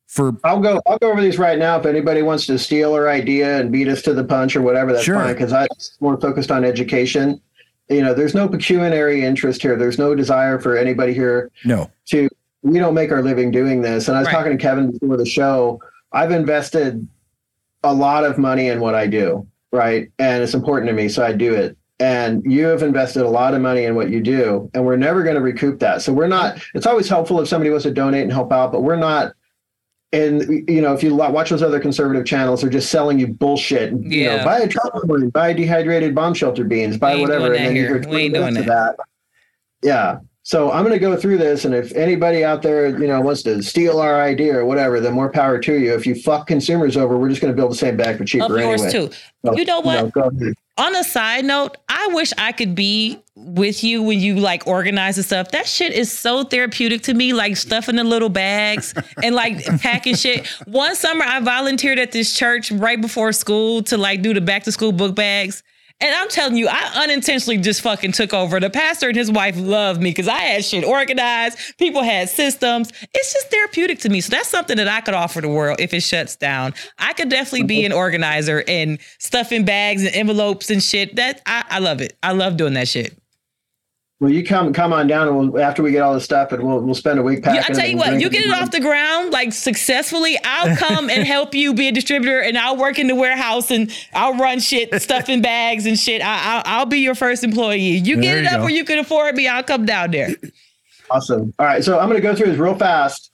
for. 0.08 0.34
I'll 0.44 0.60
go, 0.60 0.82
I'll 0.88 0.98
go 0.98 1.12
over 1.12 1.22
these 1.22 1.38
right 1.38 1.60
now. 1.60 1.80
If 1.80 1.86
anybody 1.86 2.22
wants 2.22 2.46
to 2.48 2.58
steal 2.58 2.94
our 2.94 3.10
idea 3.10 3.60
and 3.60 3.72
beat 3.72 3.88
us 3.88 4.02
to 4.04 4.14
the 4.14 4.24
punch 4.24 4.56
or 4.56 4.62
whatever, 4.62 4.94
that's 4.94 5.06
sure. 5.06 5.16
fine. 5.16 5.38
Cause 5.38 5.54
I'm 5.54 5.68
more 6.00 6.20
focused 6.20 6.52
on 6.52 6.64
education. 6.64 7.42
You 7.90 8.02
know, 8.02 8.14
there's 8.14 8.34
no 8.34 8.48
pecuniary 8.48 9.26
interest 9.26 9.62
here. 9.62 9.76
There's 9.76 10.00
no 10.00 10.16
desire 10.16 10.60
for 10.60 10.78
anybody 10.78 11.14
here 11.14 11.52
no. 11.66 11.92
to, 12.06 12.30
we 12.64 12.80
don't 12.80 12.94
make 12.94 13.12
our 13.12 13.22
living 13.22 13.52
doing 13.52 13.82
this. 13.82 14.08
And 14.08 14.16
I 14.16 14.22
was 14.22 14.28
right. 14.28 14.34
talking 14.34 14.58
to 14.58 14.58
Kevin 14.58 14.92
before 14.92 15.18
the 15.18 15.26
show 15.26 15.82
I've 16.12 16.32
invested 16.32 17.08
a 17.84 17.94
lot 17.94 18.24
of 18.24 18.38
money 18.38 18.68
in 18.68 18.80
what 18.80 18.96
I 18.96 19.08
do, 19.08 19.48
right? 19.72 20.12
And 20.20 20.44
it's 20.44 20.54
important 20.54 20.90
to 20.90 20.94
me, 20.94 21.10
so 21.10 21.26
I 21.26 21.34
do 21.34 21.54
it. 21.54 21.78
And 22.00 22.44
you 22.52 22.66
have 22.66 22.82
invested 22.82 23.22
a 23.22 23.30
lot 23.30 23.54
of 23.54 23.62
money 23.62 23.84
in 23.84 23.96
what 23.96 24.10
you 24.10 24.22
do, 24.22 24.70
and 24.74 24.86
we're 24.86 24.98
never 24.98 25.22
going 25.24 25.36
to 25.36 25.42
recoup 25.42 25.80
that. 25.80 26.02
So 26.02 26.12
we're 26.12 26.28
not. 26.28 26.60
It's 26.74 26.88
always 26.88 27.08
helpful 27.08 27.40
if 27.40 27.48
somebody 27.48 27.70
wants 27.70 27.84
to 27.84 27.92
donate 27.92 28.24
and 28.24 28.32
help 28.32 28.52
out, 28.52 28.72
but 28.72 28.82
we're 28.82 28.96
not. 28.96 29.34
And 30.12 30.68
you 30.68 30.82
know, 30.82 30.94
if 30.94 31.04
you 31.04 31.16
watch 31.16 31.52
those 31.52 31.62
other 31.62 31.80
conservative 31.80 32.26
channels, 32.26 32.62
they're 32.62 32.72
just 32.72 32.90
selling 32.90 33.20
you 33.20 33.28
bullshit. 33.28 33.94
You 33.94 34.26
know, 34.26 34.44
buy 34.44 34.60
a 34.60 34.68
trout 34.68 34.92
buy 35.32 35.54
dehydrated 35.54 36.16
bomb 36.16 36.34
shelter 36.34 36.64
beans, 36.64 36.98
buy 36.98 37.16
whatever, 37.16 37.54
and 37.54 37.56
then 37.68 37.76
you 37.76 37.84
hear 37.84 38.04
we 38.10 38.24
ain't 38.24 38.34
doing 38.34 38.56
that. 38.56 38.66
that. 38.66 38.96
Yeah. 39.84 40.20
So 40.44 40.72
I'm 40.72 40.84
going 40.84 40.94
to 40.94 41.00
go 41.00 41.16
through 41.16 41.38
this, 41.38 41.66
and 41.66 41.76
if 41.76 41.92
anybody 41.94 42.44
out 42.44 42.64
there, 42.64 42.88
you 42.88 43.08
know, 43.08 43.22
wants 43.22 43.44
to 43.44 43.62
steal 43.62 44.00
our 44.00 44.20
idea 44.20 44.58
or 44.58 44.66
whatever, 44.66 45.00
then 45.00 45.14
more 45.14 45.30
power 45.30 45.60
to 45.60 45.80
you. 45.80 45.94
If 45.94 46.08
you 46.08 46.16
fuck 46.16 46.48
consumers 46.48 46.98
over, 46.98 47.16
we're 47.16 47.30
just 47.30 47.42
going 47.42 47.54
to 47.54 47.56
build 47.56 47.72
the 47.72 47.76
same 47.76 47.96
bag 47.96 48.18
for 48.18 48.26
cheaper 48.26 48.46
of 48.46 48.64
course, 48.64 48.82
anyway. 48.82 49.10
too. 49.10 49.16
So, 49.46 49.56
you 49.56 49.66
know 49.66 49.82
what? 49.82 50.12
On 50.78 50.96
a 50.96 51.04
side 51.04 51.46
note, 51.46 51.78
I 51.90 52.08
wish 52.08 52.34
I 52.40 52.54
could 52.54 52.74
be 52.74 53.22
with 53.36 53.84
you 53.84 54.02
when 54.02 54.20
you 54.20 54.36
like 54.38 54.66
organize 54.66 55.18
the 55.18 55.24
stuff. 55.24 55.52
That 55.52 55.68
shit 55.68 55.94
is 55.94 56.12
so 56.12 56.44
therapeutic 56.44 57.04
to 57.04 57.14
me, 57.14 57.34
like 57.34 57.56
stuffing 57.56 57.98
the 57.98 58.04
little 58.04 58.30
bags 58.30 58.96
and 59.22 59.36
like 59.36 59.64
packing 59.82 60.16
shit. 60.16 60.48
One 60.66 60.96
summer, 60.96 61.24
I 61.24 61.40
volunteered 61.40 62.00
at 62.00 62.14
this 62.14 62.34
church 62.34 62.72
right 62.72 63.00
before 63.00 63.32
school 63.32 63.84
to 63.84 63.98
like 63.98 64.24
do 64.24 64.34
the 64.34 64.42
back 64.42 64.64
to 64.64 64.72
school 64.72 64.92
book 64.92 65.14
bags. 65.14 65.62
And 66.02 66.16
I'm 66.16 66.28
telling 66.30 66.56
you, 66.56 66.68
I 66.68 67.04
unintentionally 67.04 67.58
just 67.58 67.82
fucking 67.82 68.14
took 68.14 68.34
over. 68.34 68.60
The 68.60 68.70
pastor 68.72 69.08
and 69.08 69.16
his 69.16 69.32
wife 69.32 69.56
loved 69.58 70.02
me 70.02 70.10
because 70.10 70.28
I 70.28 70.40
had 70.40 70.66
shit 70.66 70.84
organized. 70.84 71.78
People 71.78 72.02
had 72.02 72.28
systems. 72.28 72.92
It's 73.14 73.34
just 73.34 73.52
therapeutic 73.52 74.00
to 74.00 74.10
me. 74.10 74.22
So 74.22 74.32
that's 74.32 74.50
something 74.50 74.78
that 74.78 74.88
I 74.88 75.02
could 75.02 75.14
offer 75.14 75.42
the 75.42 75.50
world 75.50 75.80
if 75.80 75.94
it 75.94 76.02
shuts 76.02 76.36
down. 76.36 76.74
I 76.98 77.14
could 77.14 77.30
definitely 77.30 77.68
be 77.68 77.86
an 77.86 77.94
organizer 77.94 78.64
and 78.68 79.00
stuff 79.20 79.52
in 79.52 79.64
bags 79.64 80.04
and 80.04 80.16
envelopes 80.16 80.72
and 80.72 80.82
shit. 80.82 81.16
That 81.18 81.42
I, 81.46 81.64
I 81.70 81.80
love 81.80 82.02
it. 82.02 82.18
I 82.24 82.32
love 82.32 82.58
doing 82.58 82.74
that 82.74 82.88
shit. 82.88 83.21
Well, 84.22 84.30
you 84.30 84.44
come 84.44 84.72
come 84.72 84.94
on 84.94 85.08
down, 85.08 85.28
and 85.28 85.52
we'll, 85.52 85.64
after 85.64 85.82
we 85.82 85.92
get 85.92 86.04
all 86.04 86.14
this 86.14 86.24
stuff, 86.24 86.52
and 86.52 86.62
we'll 86.62 86.80
we'll 86.80 86.94
spend 86.94 87.18
a 87.18 87.24
week 87.24 87.42
packing. 87.42 87.56
Yeah, 87.56 87.66
I 87.68 87.74
tell 87.74 87.90
you 87.90 87.98
what, 87.98 88.22
you 88.22 88.30
get 88.30 88.46
it 88.46 88.54
off 88.54 88.70
the 88.70 88.80
ground 88.80 89.32
like 89.32 89.52
successfully. 89.52 90.38
I'll 90.44 90.76
come 90.78 91.10
and 91.10 91.24
help 91.24 91.56
you 91.56 91.74
be 91.74 91.88
a 91.88 91.92
distributor, 91.92 92.40
and 92.40 92.56
I'll 92.56 92.78
work 92.78 93.00
in 93.00 93.08
the 93.08 93.16
warehouse 93.16 93.72
and 93.72 93.92
I'll 94.14 94.36
run 94.36 94.60
shit, 94.60 94.94
stuff 95.02 95.28
in 95.28 95.42
bags 95.42 95.88
and 95.88 95.98
shit. 95.98 96.22
I, 96.24 96.78
will 96.78 96.86
be 96.86 97.00
your 97.00 97.16
first 97.16 97.44
employee. 97.44 97.80
You 97.80 98.14
There 98.14 98.22
get 98.22 98.38
it 98.38 98.44
you 98.44 98.50
up 98.50 98.58
go. 98.58 98.62
where 98.66 98.70
you 98.70 98.86
can 98.86 99.00
afford 99.00 99.34
me. 99.34 99.48
I'll 99.48 99.64
come 99.64 99.88
down 99.88 100.12
there. 100.12 100.30
Awesome. 101.10 101.52
All 101.58 101.66
right, 101.66 101.84
so 101.84 101.98
I'm 102.00 102.08
going 102.08 102.22
to 102.22 102.26
go 102.26 102.36
through 102.36 102.52
this 102.52 102.60
real 102.60 102.76
fast. 102.76 103.31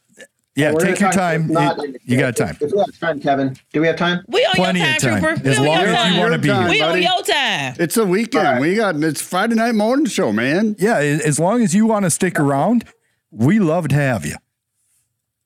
Yeah, 0.58 0.72
We're 0.74 0.80
take 0.80 1.00
your 1.00 1.12
time. 1.12 1.48
not- 1.50 1.78
It- 1.78 2.02
you 2.04 2.18
got 2.18 2.36
time. 2.36 2.58
If 2.60 2.72
we 2.72 2.80
have 2.80 3.00
time, 3.00 3.20
Kevin, 3.20 3.56
do 3.74 3.80
we 3.82 3.86
have 3.86 3.96
time? 3.96 4.24
We 4.28 4.44
on 4.44 4.56
Plenty 4.56 4.80
your 4.80 4.90
of 4.90 4.98
time, 4.98 5.12
time. 5.22 5.36
Trooper. 5.36 5.50
As 5.50 5.60
long 5.60 5.82
your 5.82 5.90
as 5.90 6.14
you 6.16 6.20
wanna 6.20 6.38
be 6.40 6.48
here. 6.50 6.68
We 6.68 6.82
on 6.82 7.00
your 7.00 7.22
time. 7.22 7.76
It's 7.78 7.96
a 7.96 8.04
weekend. 8.04 8.48
All 8.48 8.54
right. 8.54 8.62
We 8.62 8.74
got 8.76 8.96
it's 9.04 9.22
Friday 9.22 9.54
night 9.54 9.76
morning 9.76 10.08
show, 10.08 10.34
man. 10.34 10.76
Yeah, 10.80 10.98
as 10.98 11.40
long 11.40 11.62
as 11.62 11.76
you 11.76 11.86
want 11.86 12.06
to 12.06 12.10
stick 12.10 12.40
around, 12.40 12.86
we 13.30 13.60
love 13.60 13.88
to 13.90 13.96
have 13.96 14.26
you. 14.26 14.36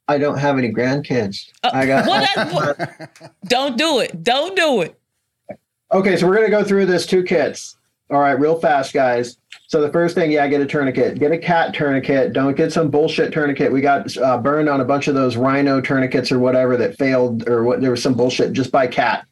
I 0.07 0.17
don't 0.17 0.37
have 0.37 0.57
any 0.57 0.71
grandkids. 0.71 1.45
Uh, 1.61 1.71
I 1.73 1.85
got. 1.85 2.05
Well, 2.07 2.25
that's 2.33 2.53
what, 2.53 3.21
don't 3.47 3.77
do 3.77 3.99
it. 3.99 4.23
Don't 4.23 4.55
do 4.55 4.81
it. 4.81 4.97
Okay, 5.91 6.15
so 6.15 6.25
we're 6.25 6.35
going 6.35 6.47
to 6.49 6.51
go 6.51 6.63
through 6.63 6.85
this 6.85 7.05
two 7.05 7.21
kits. 7.23 7.75
All 8.11 8.19
right, 8.19 8.37
real 8.37 8.59
fast, 8.59 8.93
guys. 8.93 9.37
So 9.67 9.79
the 9.79 9.91
first 9.91 10.15
thing, 10.15 10.31
yeah, 10.31 10.45
get 10.47 10.59
a 10.59 10.65
tourniquet. 10.65 11.17
Get 11.17 11.31
a 11.31 11.37
cat 11.37 11.73
tourniquet. 11.73 12.33
Don't 12.33 12.57
get 12.57 12.73
some 12.73 12.91
bullshit 12.91 13.31
tourniquet. 13.31 13.71
We 13.71 13.79
got 13.79 14.15
uh, 14.17 14.37
burned 14.37 14.67
on 14.67 14.81
a 14.81 14.85
bunch 14.85 15.07
of 15.07 15.15
those 15.15 15.37
rhino 15.37 15.79
tourniquets 15.79 16.29
or 16.29 16.37
whatever 16.37 16.75
that 16.75 16.97
failed, 16.97 17.47
or 17.47 17.63
what. 17.63 17.79
There 17.79 17.91
was 17.91 18.03
some 18.03 18.13
bullshit. 18.13 18.51
Just 18.51 18.69
buy 18.69 18.87
cat. 18.87 19.25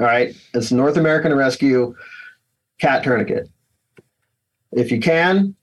All 0.00 0.06
right, 0.06 0.34
it's 0.52 0.72
North 0.72 0.96
American 0.96 1.32
Rescue 1.32 1.94
cat 2.80 3.04
tourniquet. 3.04 3.48
If 4.72 4.90
you 4.90 4.98
can, 4.98 5.54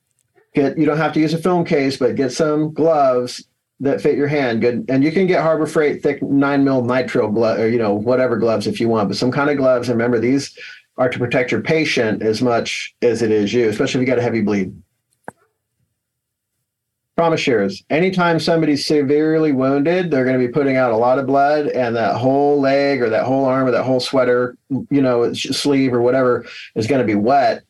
get. 0.54 0.78
You 0.78 0.86
don't 0.86 0.98
have 0.98 1.14
to 1.14 1.20
use 1.20 1.34
a 1.34 1.38
film 1.38 1.66
case, 1.66 1.98
but 1.98 2.16
get 2.16 2.32
some 2.32 2.74
gloves 2.74 3.44
that 3.82 4.00
fit 4.00 4.16
your 4.16 4.28
hand. 4.28 4.62
Good, 4.62 4.86
and 4.88 5.04
you 5.04 5.12
can 5.12 5.28
get 5.28 5.42
Harbor 5.42 5.66
Freight 5.66 6.02
thick 6.02 6.24
nine 6.24 6.64
mil 6.64 6.82
nitrile 6.84 7.34
glove, 7.34 7.60
or 7.60 7.68
you 7.68 7.80
know 7.80 7.96
whatever 7.96 8.38
gloves 8.38 8.66
if 8.66 8.80
you 8.80 8.88
want, 8.88 9.10
but 9.10 9.18
some 9.18 9.32
kind 9.32 9.50
of 9.50 9.58
gloves. 9.58 9.90
Remember, 9.90 10.20
these 10.20 10.58
are 11.00 11.10
to 11.10 11.18
protect 11.18 11.52
your 11.52 11.62
patient 11.62 12.22
as 12.22 12.41
much 12.41 12.93
as 13.02 13.22
it 13.22 13.32
is 13.32 13.54
you, 13.54 13.70
especially 13.70 14.02
if 14.02 14.08
you 14.08 14.14
got 14.14 14.20
a 14.20 14.22
heavy 14.22 14.41
bleed. 14.41 14.80
Trauma 17.18 17.38
shears. 17.38 17.84
Anytime 17.89 18.39
somebody's 18.39 18.86
severely 18.86 19.52
wounded, 19.52 20.12
they're 20.12 20.26
going 20.26 20.39
to 20.39 20.45
be 20.45 20.52
putting 20.52 20.76
out 20.76 20.91
a 20.91 20.97
lot 20.97 21.18
of 21.18 21.26
blood, 21.26 21.68
and 21.68 21.95
that 21.95 22.16
whole 22.16 22.60
leg 22.62 23.02
or 23.02 23.10
that 23.10 23.26
whole 23.26 23.45
arm 23.45 23.68
or 23.68 23.72
that 23.72 23.84
whole 23.84 24.00
sweater, 24.00 24.58
you 24.89 25.02
know, 25.02 25.34
sleeve 25.34 25.93
or 25.93 26.02
whatever 26.02 26.45
is 26.76 26.88
going 26.88 27.02
to 27.02 27.08
be 27.08 27.16
wet. 27.16 27.64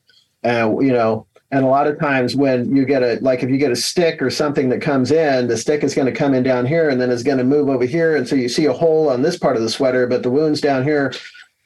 And 0.43 0.81
you 0.85 0.93
know, 0.93 1.25
and 1.51 1.65
a 1.65 1.67
lot 1.67 1.87
of 1.87 1.99
times 1.99 2.35
when 2.35 2.75
you 2.75 2.85
get 2.85 3.01
a 3.01 3.17
like 3.21 3.41
if 3.41 3.49
you 3.49 3.57
get 3.57 3.71
a 3.71 3.75
stick 3.75 4.21
or 4.21 4.29
something 4.29 4.69
that 4.69 4.81
comes 4.81 5.11
in, 5.11 5.47
the 5.47 5.57
stick 5.57 5.83
is 5.83 5.95
going 5.95 6.05
to 6.05 6.11
come 6.11 6.35
in 6.35 6.43
down 6.43 6.65
here 6.67 6.89
and 6.89 7.01
then 7.01 7.09
it's 7.09 7.23
going 7.23 7.39
to 7.39 7.43
move 7.43 7.69
over 7.69 7.85
here, 7.85 8.15
and 8.15 8.27
so 8.27 8.35
you 8.35 8.49
see 8.49 8.65
a 8.65 8.73
hole 8.73 9.09
on 9.09 9.23
this 9.23 9.37
part 9.37 9.55
of 9.55 9.63
the 9.63 9.69
sweater, 9.69 10.05
but 10.05 10.21
the 10.21 10.31
wound's 10.31 10.61
down 10.61 10.83
here. 10.83 11.11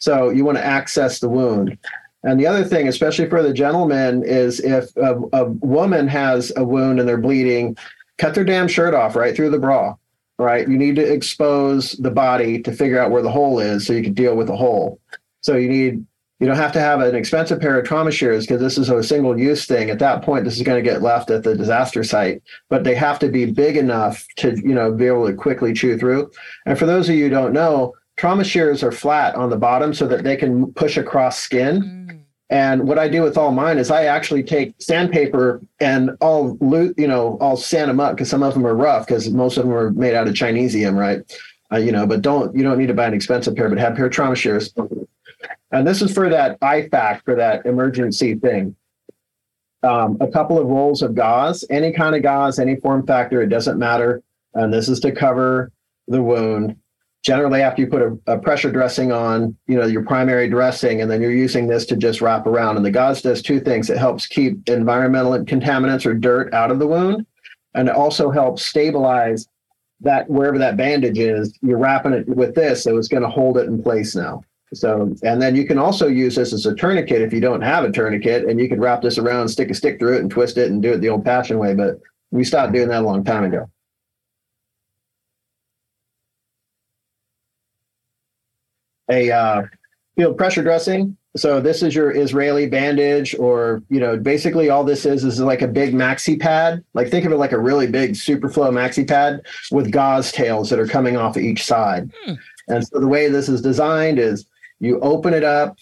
So 0.04 0.32
you 0.32 0.43
want 0.43 0.58
to 0.58 0.66
access 0.66 1.20
the 1.20 1.30
wound. 1.30 1.78
And 2.24 2.38
the 2.38 2.45
other 2.45 2.66
thing, 2.66 2.89
especially 2.89 3.30
for 3.30 3.41
the 3.41 3.54
gentleman, 3.54 4.22
is 4.26 4.60
if 4.60 4.93
a, 4.97 5.16
a 5.32 5.45
woman 5.45 6.10
has 6.10 6.51
a 6.58 6.64
wound 6.66 6.99
and 6.99 7.08
they're 7.08 7.18
bleeding, 7.18 7.78
cut 8.18 8.36
their 8.36 8.43
damn 8.43 8.68
shirt 8.68 8.93
off 8.93 9.16
right 9.16 9.34
through 9.34 9.51
the 9.51 9.60
bra. 9.60 9.95
Right? 10.38 10.68
You 10.68 10.78
need 10.78 10.97
to 10.97 11.10
expose 11.10 11.93
the 11.93 12.12
body 12.12 12.62
to 12.64 12.74
figure 12.74 12.99
out 12.99 13.12
where 13.12 13.22
the 13.22 13.32
hole 13.32 13.60
is 13.60 13.88
so 13.88 13.93
you 13.93 14.04
can 14.04 14.14
deal 14.14 14.36
with 14.36 14.47
the 14.47 14.58
hole. 14.58 14.99
So 15.39 15.56
you 15.56 15.70
need 15.70 16.06
you 16.41 16.47
don't 16.47 16.58
have 16.58 16.74
to 16.74 16.82
have 16.82 16.99
an 16.99 17.16
expensive 17.16 17.62
pair 17.62 17.80
of 17.80 17.86
trauma 17.86 18.12
shears 18.12 18.45
because 18.45 18.60
this 18.60 18.78
is 18.78 18.89
a 18.89 19.01
single 19.04 19.39
use 19.39 19.66
thing. 19.66 19.89
At 19.89 19.99
that 19.99 20.22
point, 20.22 20.43
this 20.43 20.58
is 20.58 20.64
going 20.64 20.84
to 20.84 20.89
get 20.89 21.01
left 21.01 21.32
at 21.32 21.43
the 21.43 21.56
disaster 21.56 22.04
site, 22.04 22.43
but 22.68 22.84
they 22.84 22.95
have 22.95 23.20
to 23.20 23.30
be 23.30 23.45
big 23.45 23.78
enough 23.78 24.28
to, 24.38 24.49
you 24.58 24.74
know, 24.74 24.91
be 24.91 25.08
able 25.08 25.28
to 25.28 25.34
quickly 25.34 25.72
chew 25.72 25.97
through. 25.97 26.30
And 26.66 26.78
for 26.78 26.86
those 26.86 27.08
of 27.08 27.16
you 27.16 27.26
who 27.26 27.30
don't 27.30 27.54
know, 27.54 27.93
trauma 28.18 28.43
shears 28.43 28.84
are 28.84 28.91
flat 28.91 29.36
on 29.36 29.49
the 29.49 29.57
bottom 29.57 29.93
so 29.93 30.07
that 30.07 30.24
they 30.24 30.36
can 30.36 30.72
push 30.74 30.97
across 30.97 31.39
skin. 31.39 32.26
And 32.49 32.88
what 32.88 32.99
I 32.99 33.07
do 33.07 33.24
with 33.24 33.38
all 33.38 33.51
mine 33.51 33.80
is 33.80 33.89
I 33.89 34.05
actually 34.05 34.43
take 34.43 34.76
sandpaper 34.80 35.61
and 35.80 36.11
I'll 36.22 36.55
loot, 36.61 36.93
you 36.99 37.07
know, 37.07 37.38
I'll 37.41 37.57
sand 37.57 37.89
them 37.89 37.99
up 37.99 38.16
because 38.16 38.30
some 38.30 38.43
of 38.43 38.53
them 38.53 38.68
are 38.68 38.76
rough 38.76 39.07
because 39.07 39.30
most 39.32 39.57
of 39.57 39.64
them 39.64 39.74
are 39.74 39.91
made 39.91 40.14
out 40.14 40.28
of 40.28 40.36
Chinesium, 40.36 40.95
right? 40.95 41.22
Uh, 41.72 41.78
you 41.78 41.91
know, 41.91 42.05
but 42.05 42.22
don't 42.22 42.55
you 42.55 42.61
don't 42.61 42.78
need 42.78 42.88
to 42.88 42.93
buy 42.93 43.07
an 43.07 43.14
expensive 43.14 43.55
pair, 43.55 43.70
but 43.70 43.80
have 43.80 43.95
pair 43.95 44.05
of 44.05 44.11
trauma 44.11 44.36
shears. 44.36 44.72
And 45.72 45.88
this 45.88 46.03
is 46.03 46.14
for 46.14 46.30
that 46.30 46.59
IFAK 46.59 47.24
for 47.24 47.34
that 47.36 47.66
emergency 47.66 48.36
thing. 48.36 48.76
Um, 49.82 50.18
a 50.22 50.28
couple 50.28 50.59
of 50.59 50.68
rolls 50.68 51.01
of 51.01 51.16
gauze, 51.16 51.66
any 51.72 51.91
kind 51.91 52.16
of 52.16 52.22
gauze, 52.22 52.59
any 52.59 52.76
form 52.76 53.05
factor, 53.07 53.41
it 53.41 53.47
doesn't 53.47 53.80
matter. 53.80 54.22
And 54.53 54.72
this 54.72 54.88
is 54.88 54.99
to 54.99 55.11
cover 55.11 55.72
the 56.07 56.22
wound 56.22 56.78
generally 57.24 57.61
after 57.61 57.82
you 57.82 57.88
put 57.88 58.01
a, 58.01 58.17
a, 58.28 58.38
pressure 58.38 58.71
dressing 58.71 59.11
on 59.11 59.55
you 59.67 59.78
know 59.78 59.86
your 59.86 60.03
primary 60.03 60.49
dressing 60.49 61.01
and 61.01 61.09
then 61.09 61.21
you're 61.21 61.32
using 61.32 61.67
this 61.67 61.86
to 61.88 61.95
just 61.95 62.21
wrap 62.21 62.45
around. 62.45 62.78
And 62.78 62.86
the 62.86 62.91
gauze 62.91 63.21
does 63.21 63.41
two 63.41 63.59
things. 63.59 63.89
It 63.89 63.97
helps 63.97 64.28
keep 64.28 64.69
environmental 64.69 65.32
contaminants 65.45 66.05
or 66.05 66.13
dirt 66.13 66.53
out 66.53 66.69
of 66.69 66.80
the 66.80 66.88
wound 66.88 67.26
and 67.74 67.88
it 67.88 67.95
also 67.95 68.30
helps 68.30 68.63
stabilize 68.63 69.47
that 70.01 70.30
wherever 70.30 70.57
that 70.57 70.78
bandage 70.78 71.17
is. 71.17 71.57
You're 71.61 71.78
wrapping 71.78 72.13
it 72.13 72.28
with 72.28 72.55
this 72.55 72.84
so 72.84 72.97
it's 72.97 73.07
going 73.07 73.24
to 73.24 73.30
hold 73.30 73.57
it 73.57 73.67
in 73.67 73.82
place 73.82 74.15
now. 74.15 74.43
So 74.74 75.15
and 75.24 75.41
then 75.41 75.55
you 75.55 75.65
can 75.65 75.78
also 75.78 76.07
use 76.07 76.36
this 76.36 76.51
as 76.51 76.65
a 76.65 76.76
tourniquet 76.76 77.21
if 77.21 77.32
you 77.32 77.39
don't 77.39 77.61
have 77.61 77.84
a 77.84 77.91
tourniquet 77.91 78.45
and 78.45 78.59
you 78.59 78.67
could 78.67 78.80
wrap 78.80 79.01
this 79.01 79.17
around 79.17 79.47
stick 79.47 79.69
a 79.69 79.74
stick 79.74 79.99
through 79.99 80.17
it 80.17 80.21
and 80.21 80.32
twist 80.32 80.57
it 80.57 80.71
and 80.71 80.82
do 80.82 80.93
it 80.93 80.97
the 80.99 81.09
old 81.09 81.24
fashioned 81.24 81.59
way 81.59 81.74
but 81.76 81.99
we 82.32 82.43
stopped 82.43 82.74
doing 82.74 82.88
that 82.88 83.03
a 83.03 83.05
long 83.05 83.24
time 83.24 83.43
ago 83.43 83.69
a 89.10 89.32
uh, 89.32 89.64
field 90.16 90.38
pressure 90.38 90.64
dressing. 90.64 91.18
So 91.36 91.60
this 91.60 91.82
is 91.82 91.95
your 91.95 92.16
Israeli 92.16 92.68
bandage, 92.68 93.36
or 93.39 93.82
you 93.89 93.99
know, 93.99 94.18
basically 94.18 94.70
all 94.70 94.84
this 94.84 95.06
is 95.06 95.24
is 95.24 95.39
like 95.39 95.64
a 95.64 95.68
big 95.68 95.93
maxi 95.93 96.39
pad. 96.39 96.84
Like 96.93 97.10
think 97.10 97.26
of 97.26 97.32
it 97.32 97.38
like 97.38 97.54
a 97.54 97.60
really 97.60 97.88
big 97.88 98.12
Superflow 98.12 98.72
maxi 98.72 99.08
pad 99.08 99.41
with 99.72 99.91
gauze 99.91 100.32
tails 100.32 100.70
that 100.70 100.80
are 100.80 100.88
coming 100.88 101.18
off 101.18 101.36
of 101.36 101.43
each 101.43 101.66
side. 101.66 102.12
Hmm. 102.24 102.34
And 102.68 102.88
so 102.88 102.99
the 102.99 103.08
way 103.08 103.30
this 103.30 103.49
is 103.49 103.62
designed 103.62 104.20
is 104.20 104.45
you 104.80 104.99
open 104.99 105.34
it 105.34 105.43
up 105.43 105.78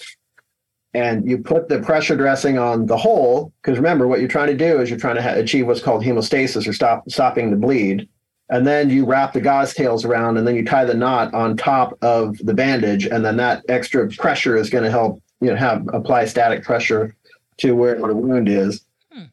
and 0.94 1.30
you 1.30 1.38
put 1.38 1.68
the 1.68 1.80
pressure 1.80 2.16
dressing 2.16 2.58
on 2.58 2.86
the 2.86 2.98
hole. 2.98 3.52
Because 3.62 3.78
remember, 3.78 4.08
what 4.08 4.20
you're 4.20 4.30
trying 4.30 4.48
to 4.48 4.58
do 4.58 4.80
is 4.80 4.90
you're 4.90 5.00
trying 5.00 5.16
to 5.16 5.22
ha- 5.22 5.36
achieve 5.36 5.68
what's 5.68 5.82
called 5.82 6.04
hemostasis 6.04 6.68
or 6.68 6.74
stop 6.74 7.10
stopping 7.10 7.52
the 7.52 7.58
bleed 7.58 8.08
and 8.52 8.68
then 8.68 8.90
you 8.90 9.06
wrap 9.06 9.34
the 9.34 9.42
gauze 9.42 9.74
tails 9.74 10.06
around 10.06 10.38
and 10.38 10.46
then 10.46 10.56
you 10.56 10.64
tie 10.64 10.86
the 10.86 10.94
knot 10.94 11.34
on 11.34 11.58
top 11.58 11.98
of 12.04 12.38
the 12.40 12.54
bandage 12.54 13.06
and 13.06 13.26
then 13.26 13.38
that 13.38 13.64
extra 13.70 14.08
pressure 14.10 14.56
is 14.56 14.70
going 14.70 14.84
to 14.84 14.92
help 14.92 15.22
you 15.40 15.50
know 15.50 15.56
have 15.56 15.88
apply 15.94 16.26
static 16.26 16.64
pressure 16.64 17.16
to 17.58 17.72
where 17.74 17.96
the 17.96 18.16
wound 18.16 18.48
is 18.48 18.86
Hmm. 19.12 19.24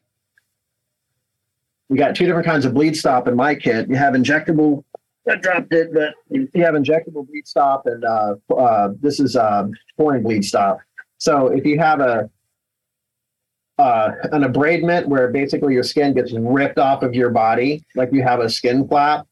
we 1.89 1.97
got 1.97 2.15
two 2.15 2.25
different 2.25 2.47
kinds 2.47 2.65
of 2.65 2.73
bleed 2.73 2.95
stop 2.95 3.27
in 3.27 3.35
my 3.35 3.53
kit 3.53 3.87
you 3.89 3.95
have 3.95 4.13
injectable 4.13 4.83
I 5.29 5.35
dropped 5.35 5.71
it, 5.73 5.93
but 5.93 6.15
you 6.29 6.49
have 6.55 6.73
injectable 6.73 7.27
bleed 7.27 7.47
stop, 7.47 7.85
and 7.85 8.03
uh, 8.03 8.35
uh, 8.57 8.89
this 8.99 9.19
is 9.19 9.35
uh, 9.35 9.67
pouring 9.95 10.23
bleed 10.23 10.43
stop. 10.43 10.79
So 11.17 11.47
if 11.47 11.65
you 11.65 11.77
have 11.77 11.99
a 11.99 12.29
uh, 13.79 14.11
an 14.33 14.43
abradement 14.43 15.07
where 15.07 15.29
basically 15.29 15.73
your 15.73 15.83
skin 15.83 16.13
gets 16.13 16.33
ripped 16.33 16.77
off 16.77 17.01
of 17.01 17.15
your 17.15 17.29
body, 17.29 17.83
like 17.95 18.11
you 18.11 18.21
have 18.21 18.41
a 18.41 18.49
skin 18.49 18.87
flap. 18.87 19.25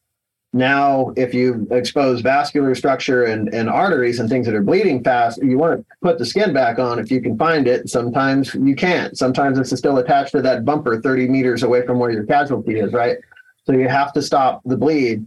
Now, 0.54 1.12
if 1.16 1.34
you 1.34 1.68
expose 1.70 2.22
vascular 2.22 2.74
structure 2.74 3.24
and, 3.24 3.52
and 3.52 3.68
arteries 3.68 4.18
and 4.18 4.30
things 4.30 4.46
that 4.46 4.54
are 4.54 4.62
bleeding 4.62 5.04
fast, 5.04 5.42
you 5.42 5.58
want 5.58 5.80
to 5.80 5.96
put 6.00 6.18
the 6.18 6.24
skin 6.24 6.54
back 6.54 6.78
on 6.78 6.98
if 6.98 7.10
you 7.10 7.20
can 7.20 7.36
find 7.36 7.68
it. 7.68 7.90
Sometimes 7.90 8.54
you 8.54 8.74
can't. 8.74 9.18
Sometimes 9.18 9.58
it's 9.58 9.76
still 9.76 9.98
attached 9.98 10.32
to 10.32 10.40
that 10.40 10.64
bumper 10.64 11.02
30 11.02 11.28
meters 11.28 11.62
away 11.62 11.84
from 11.84 11.98
where 11.98 12.10
your 12.10 12.24
casualty 12.24 12.80
is, 12.80 12.94
right? 12.94 13.18
So 13.64 13.74
you 13.74 13.88
have 13.88 14.14
to 14.14 14.22
stop 14.22 14.62
the 14.64 14.78
bleed. 14.78 15.26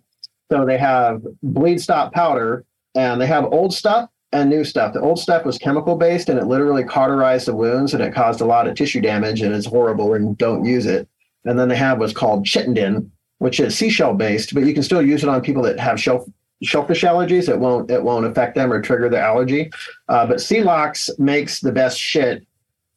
So 0.51 0.65
they 0.65 0.79
have 0.79 1.21
bleed 1.43 1.79
stop 1.79 2.11
powder 2.11 2.65
and 2.95 3.21
they 3.21 3.27
have 3.27 3.45
old 3.45 3.75
stuff 3.75 4.09
and 4.33 4.49
new 4.49 4.63
stuff. 4.63 4.93
The 4.93 5.01
old 5.01 5.19
stuff 5.19 5.45
was 5.45 5.57
chemical 5.57 5.95
based 5.95 6.29
and 6.29 6.39
it 6.39 6.47
literally 6.47 6.83
cauterized 6.83 7.47
the 7.47 7.55
wounds 7.55 7.93
and 7.93 8.01
it 8.01 8.13
caused 8.13 8.41
a 8.41 8.45
lot 8.45 8.67
of 8.67 8.75
tissue 8.75 9.01
damage 9.01 9.41
and 9.41 9.53
it's 9.53 9.65
horrible 9.65 10.13
and 10.13 10.37
don't 10.37 10.65
use 10.65 10.85
it. 10.85 11.07
And 11.45 11.59
then 11.59 11.67
they 11.67 11.75
have 11.75 11.99
what's 11.99 12.13
called 12.13 12.45
chitosan, 12.45 13.09
which 13.39 13.59
is 13.59 13.77
seashell 13.77 14.13
based, 14.13 14.53
but 14.53 14.63
you 14.63 14.73
can 14.73 14.83
still 14.83 15.01
use 15.01 15.23
it 15.23 15.29
on 15.29 15.41
people 15.41 15.63
that 15.63 15.79
have 15.79 15.99
shell, 15.99 16.25
shellfish 16.63 17.03
allergies. 17.03 17.49
It 17.49 17.59
won't 17.59 17.91
it 17.91 18.03
won't 18.03 18.25
affect 18.25 18.55
them 18.55 18.71
or 18.71 18.81
trigger 18.81 19.09
the 19.09 19.19
allergy. 19.19 19.71
Uh, 20.07 20.25
but 20.27 20.37
Celox 20.37 21.09
makes 21.19 21.59
the 21.59 21.71
best 21.71 21.99
shit 21.99 22.45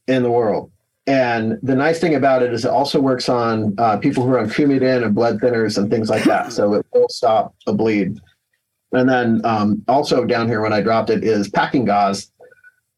in 0.06 0.22
the 0.22 0.30
world. 0.30 0.70
And 1.06 1.58
the 1.62 1.74
nice 1.74 2.00
thing 2.00 2.14
about 2.14 2.42
it 2.42 2.52
is 2.54 2.64
it 2.64 2.70
also 2.70 2.98
works 2.98 3.28
on 3.28 3.74
uh, 3.76 3.98
people 3.98 4.24
who 4.24 4.32
are 4.32 4.38
on 4.38 4.48
Coumadin 4.48 5.04
and 5.04 5.14
blood 5.14 5.38
thinners 5.38 5.76
and 5.76 5.90
things 5.90 6.08
like 6.08 6.24
that. 6.24 6.52
So 6.52 6.74
it 6.74 6.86
will 6.92 7.08
stop 7.08 7.54
a 7.66 7.72
bleed. 7.72 8.20
And 8.94 9.08
then 9.08 9.40
um, 9.44 9.82
also 9.88 10.24
down 10.24 10.48
here 10.48 10.60
when 10.62 10.72
I 10.72 10.80
dropped 10.80 11.10
it 11.10 11.24
is 11.24 11.48
packing 11.48 11.84
gauze. 11.84 12.30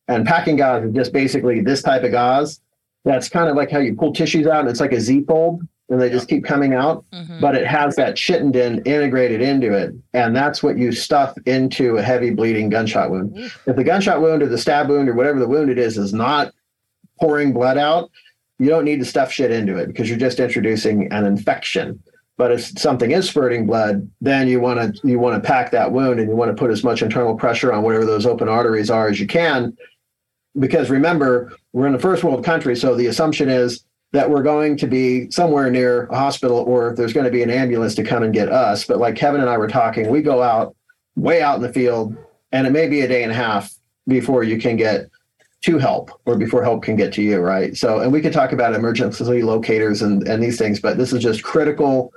And 0.09 0.24
packing 0.26 0.57
gauze 0.57 0.84
is 0.84 0.94
just 0.94 1.12
basically 1.12 1.61
this 1.61 1.82
type 1.82 2.05
of 2.05 2.12
gauze 2.12 2.61
that's 3.05 3.28
kind 3.28 3.49
of 3.49 3.57
like 3.57 3.70
how 3.70 3.78
you 3.78 3.94
pull 3.94 4.12
tissues 4.12 4.47
out 4.47 4.61
and 4.61 4.68
it's 4.68 4.80
like 4.80 4.92
a 4.92 5.01
Z 5.01 5.24
fold 5.26 5.62
and 5.88 6.01
they 6.01 6.11
just 6.11 6.28
keep 6.28 6.44
coming 6.44 6.74
out, 6.74 7.05
Mhm. 7.14 7.40
but 7.40 7.55
it 7.55 7.64
has 7.66 7.94
that 7.97 8.16
chitin 8.16 8.53
integrated 8.84 9.40
into 9.40 9.72
it. 9.72 9.94
And 10.12 10.34
that's 10.34 10.61
what 10.62 10.76
you 10.76 10.90
stuff 10.92 11.36
into 11.47 11.97
a 11.97 12.03
heavy 12.03 12.30
bleeding 12.30 12.68
gunshot 12.68 13.11
wound. 13.11 13.36
If 13.66 13.76
the 13.76 13.84
gunshot 13.84 14.20
wound 14.20 14.42
or 14.42 14.47
the 14.49 14.59
stab 14.59 14.88
wound 14.88 15.09
or 15.09 15.14
whatever 15.14 15.38
the 15.38 15.47
wound 15.49 15.70
it 15.70 15.78
is 15.78 15.97
is 15.97 16.12
not 16.12 16.53
pouring 17.20 17.53
blood 17.53 17.78
out, 17.78 18.11
you 18.59 18.68
don't 18.68 18.84
need 18.84 18.99
to 18.99 19.05
stuff 19.05 19.30
shit 19.30 19.51
into 19.53 19.76
it 19.76 19.86
because 19.86 20.09
you're 20.09 20.18
just 20.18 20.40
introducing 20.40 21.11
an 21.12 21.24
infection. 21.24 22.01
But 22.37 22.53
if 22.53 22.78
something 22.78 23.12
is 23.12 23.28
spurting 23.28 23.66
blood, 23.66 24.11
then 24.20 24.47
you 24.47 24.61
want 24.61 24.97
to 24.97 25.09
you 25.09 25.18
want 25.18 25.43
to 25.43 25.47
pack 25.47 25.70
that 25.70 25.93
wound 25.93 26.20
and 26.20 26.28
you 26.28 26.37
want 26.37 26.51
to 26.51 26.59
put 26.59 26.70
as 26.70 26.84
much 26.84 27.03
internal 27.03 27.34
pressure 27.34 27.72
on 27.72 27.82
whatever 27.82 28.05
those 28.05 28.26
open 28.26 28.49
arteries 28.49 28.91
are 28.91 29.09
as 29.09 29.18
you 29.18 29.26
can. 29.26 29.76
Because 30.59 30.91
remember, 30.91 31.53
we're 31.72 31.87
in 31.87 31.95
a 31.95 31.99
first 31.99 32.24
world 32.24 32.45
country, 32.45 32.76
so 32.76 32.95
the 32.95 33.07
assumption 33.07 33.49
is 33.49 33.84
that 34.12 34.30
we're 34.30 34.43
going 34.43 34.76
to 34.78 34.87
be 34.87 35.30
somewhere 35.30 35.70
near 35.70 36.07
a 36.07 36.16
hospital 36.16 36.59
or 36.59 36.95
there's 36.95 37.12
going 37.12 37.24
to 37.26 37.30
be 37.30 37.43
an 37.43 37.51
ambulance 37.51 37.95
to 37.95 38.05
come 38.05 38.22
and 38.22 38.32
get 38.32 38.51
us. 38.51 38.84
But 38.84 38.99
like 38.99 39.16
Kevin 39.16 39.41
and 39.41 39.51
I 39.51 39.59
were 39.59 39.68
talking, 39.68 40.09
we 40.09 40.22
go 40.22 40.43
out 40.43 40.74
way 41.16 41.43
out 41.43 41.57
in 41.57 41.62
the 41.62 41.72
field, 41.72 42.16
and 42.53 42.66
it 42.66 42.70
may 42.70 42.89
be 42.89 43.01
a 43.01 43.09
day 43.09 43.22
and 43.22 43.32
a 43.32 43.34
half 43.34 43.74
before 44.07 44.45
you 44.45 44.59
can 44.59 44.76
get 44.76 45.11
to 45.62 45.78
help 45.78 46.11
or 46.26 46.37
before 46.37 46.62
help 46.62 46.82
can 46.82 46.97
get 46.97 47.12
to 47.14 47.22
you, 47.22 47.39
right? 47.39 47.76
So, 47.76 48.01
and 48.01 48.12
we 48.12 48.20
could 48.20 48.32
talk 48.32 48.53
about 48.53 48.74
emergency 48.74 49.43
locators 49.43 50.03
and, 50.03 50.26
and 50.28 50.43
these 50.43 50.59
things, 50.59 50.78
but 50.78 50.97
this 50.97 51.12
is 51.12 51.22
just 51.22 51.43
critical, 51.43 52.12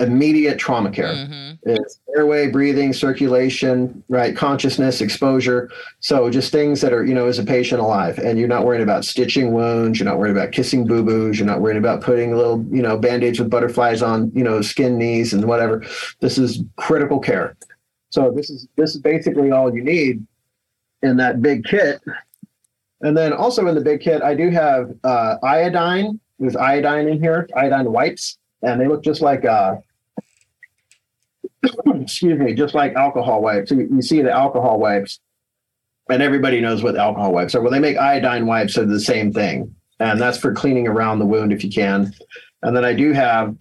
immediate 0.00 0.58
trauma 0.58 0.90
care. 0.90 1.14
Mhm. 1.14 1.58
It's 1.62 2.00
airway, 2.16 2.50
breathing, 2.50 2.92
circulation, 2.92 4.02
right? 4.08 4.36
Consciousness, 4.36 5.00
exposure. 5.00 5.70
So 6.00 6.28
just 6.28 6.50
things 6.50 6.80
that 6.80 6.92
are, 6.92 7.04
you 7.04 7.14
know, 7.14 7.26
as 7.26 7.38
a 7.38 7.44
patient 7.44 7.80
alive. 7.80 8.18
And 8.18 8.38
you're 8.38 8.48
not 8.48 8.64
worried 8.64 8.80
about 8.80 9.04
stitching 9.04 9.52
wounds. 9.52 10.00
You're 10.00 10.08
not 10.08 10.18
worried 10.18 10.32
about 10.32 10.50
kissing 10.50 10.86
boo-boos. 10.86 11.38
You're 11.38 11.46
not 11.46 11.60
worried 11.60 11.76
about 11.76 12.00
putting 12.00 12.34
little, 12.34 12.64
you 12.70 12.82
know, 12.82 12.96
band-aids 12.96 13.38
with 13.38 13.48
butterflies 13.48 14.02
on, 14.02 14.32
you 14.34 14.42
know, 14.42 14.60
skin 14.60 14.98
knees 14.98 15.32
and 15.32 15.44
whatever. 15.44 15.84
This 16.20 16.36
is 16.36 16.62
critical 16.76 17.20
care. 17.20 17.54
So 18.10 18.30
this 18.34 18.50
is 18.50 18.66
this 18.76 18.94
is 18.94 19.00
basically 19.00 19.52
all 19.52 19.74
you 19.74 19.84
need 19.84 20.26
in 21.02 21.16
that 21.18 21.40
big 21.40 21.64
kit. 21.64 22.00
And 23.02 23.16
then 23.16 23.32
also 23.32 23.66
in 23.66 23.74
the 23.74 23.80
big 23.80 24.00
kit, 24.00 24.22
I 24.22 24.34
do 24.34 24.50
have 24.50 24.92
uh, 25.04 25.36
iodine. 25.42 26.20
There's 26.38 26.56
iodine 26.56 27.08
in 27.08 27.22
here, 27.22 27.48
iodine 27.56 27.90
wipes, 27.92 28.38
and 28.62 28.80
they 28.80 28.86
look 28.86 29.02
just 29.02 29.20
like 29.20 29.44
uh, 29.44 29.76
excuse 31.94 32.38
me, 32.38 32.54
just 32.54 32.74
like 32.74 32.94
alcohol 32.94 33.42
wipes. 33.42 33.70
So 33.70 33.76
you, 33.76 33.88
you 33.92 34.02
see 34.02 34.22
the 34.22 34.32
alcohol 34.32 34.78
wipes, 34.78 35.20
and 36.08 36.22
everybody 36.22 36.60
knows 36.60 36.82
what 36.82 36.96
alcohol 36.96 37.32
wipes 37.32 37.54
are. 37.54 37.60
Well, 37.60 37.72
they 37.72 37.78
make 37.78 37.96
iodine 37.96 38.46
wipes 38.46 38.76
are 38.78 38.86
the 38.86 39.00
same 39.00 39.32
thing, 39.32 39.74
and 40.00 40.20
that's 40.20 40.38
for 40.38 40.52
cleaning 40.52 40.88
around 40.88 41.18
the 41.18 41.26
wound 41.26 41.52
if 41.52 41.64
you 41.64 41.70
can. 41.70 42.12
And 42.62 42.76
then 42.76 42.84
I 42.84 42.94
do 42.94 43.12
have 43.12 43.56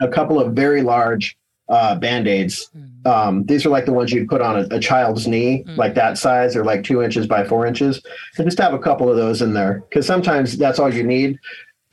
a 0.00 0.08
couple 0.08 0.40
of 0.40 0.52
very 0.52 0.82
large 0.82 1.36
uh, 1.68 1.96
band 1.96 2.28
aids. 2.28 2.70
Um, 3.06 3.44
these 3.44 3.64
are 3.66 3.70
like 3.70 3.86
the 3.86 3.92
ones 3.92 4.12
you'd 4.12 4.28
put 4.28 4.40
on 4.40 4.56
a, 4.58 4.76
a 4.76 4.80
child's 4.80 5.26
knee, 5.26 5.64
like 5.76 5.94
that 5.94 6.18
size, 6.18 6.54
or 6.56 6.64
like 6.64 6.84
two 6.84 7.02
inches 7.02 7.26
by 7.26 7.44
four 7.44 7.66
inches. 7.66 8.02
So 8.34 8.44
just 8.44 8.58
have 8.58 8.74
a 8.74 8.78
couple 8.78 9.10
of 9.10 9.16
those 9.16 9.42
in 9.42 9.52
there 9.52 9.84
because 9.88 10.06
sometimes 10.06 10.56
that's 10.56 10.78
all 10.78 10.92
you 10.92 11.02
need 11.02 11.38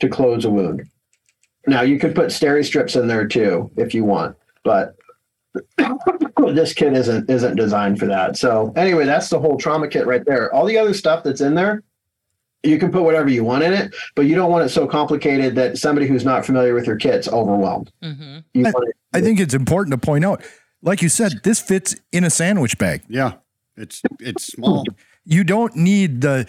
to 0.00 0.08
close 0.08 0.44
a 0.44 0.50
wound. 0.50 0.86
Now 1.66 1.82
you 1.82 1.98
could 1.98 2.14
put 2.14 2.26
steri 2.26 2.64
strips 2.64 2.96
in 2.96 3.06
there 3.06 3.26
too 3.26 3.70
if 3.76 3.94
you 3.94 4.04
want, 4.04 4.36
but 4.64 4.96
this 6.52 6.72
kit 6.72 6.92
isn't 6.92 7.30
isn't 7.30 7.56
designed 7.56 7.98
for 7.98 8.06
that. 8.06 8.36
So 8.36 8.72
anyway, 8.76 9.04
that's 9.04 9.28
the 9.28 9.38
whole 9.38 9.56
trauma 9.56 9.88
kit 9.88 10.06
right 10.06 10.24
there. 10.24 10.52
All 10.54 10.66
the 10.66 10.78
other 10.78 10.94
stuff 10.94 11.24
that's 11.24 11.40
in 11.40 11.54
there, 11.54 11.82
you 12.62 12.78
can 12.78 12.90
put 12.90 13.02
whatever 13.02 13.28
you 13.30 13.44
want 13.44 13.62
in 13.62 13.72
it, 13.72 13.94
but 14.14 14.22
you 14.22 14.34
don't 14.34 14.50
want 14.50 14.64
it 14.64 14.68
so 14.70 14.86
complicated 14.86 15.54
that 15.56 15.78
somebody 15.78 16.06
who's 16.06 16.24
not 16.24 16.44
familiar 16.44 16.74
with 16.74 16.86
your 16.86 16.96
kit's 16.96 17.28
overwhelmed. 17.28 17.92
Mhm. 18.02 18.44
You 18.52 18.64
want 18.64 18.88
it, 18.88 18.96
I 19.12 19.20
think 19.20 19.40
it's 19.40 19.54
important 19.54 19.92
to 19.92 19.98
point 19.98 20.24
out, 20.24 20.42
like 20.82 21.02
you 21.02 21.08
said, 21.08 21.40
this 21.44 21.60
fits 21.60 21.94
in 22.12 22.24
a 22.24 22.30
sandwich 22.30 22.76
bag. 22.78 23.02
Yeah, 23.08 23.34
it's 23.76 24.02
it's 24.20 24.46
small. 24.46 24.84
You 25.24 25.44
don't 25.44 25.74
need 25.76 26.20
the. 26.20 26.46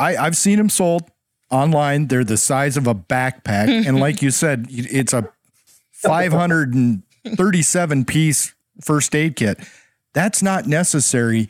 I, 0.00 0.16
I've 0.16 0.36
seen 0.36 0.58
them 0.58 0.68
sold 0.68 1.10
online. 1.50 2.08
They're 2.08 2.24
the 2.24 2.36
size 2.36 2.76
of 2.76 2.86
a 2.86 2.94
backpack, 2.94 3.86
and 3.86 4.00
like 4.00 4.22
you 4.22 4.30
said, 4.30 4.66
it's 4.70 5.12
a 5.12 5.28
537 5.92 8.04
piece 8.04 8.54
first 8.80 9.14
aid 9.14 9.36
kit. 9.36 9.58
That's 10.14 10.42
not 10.42 10.66
necessary. 10.66 11.48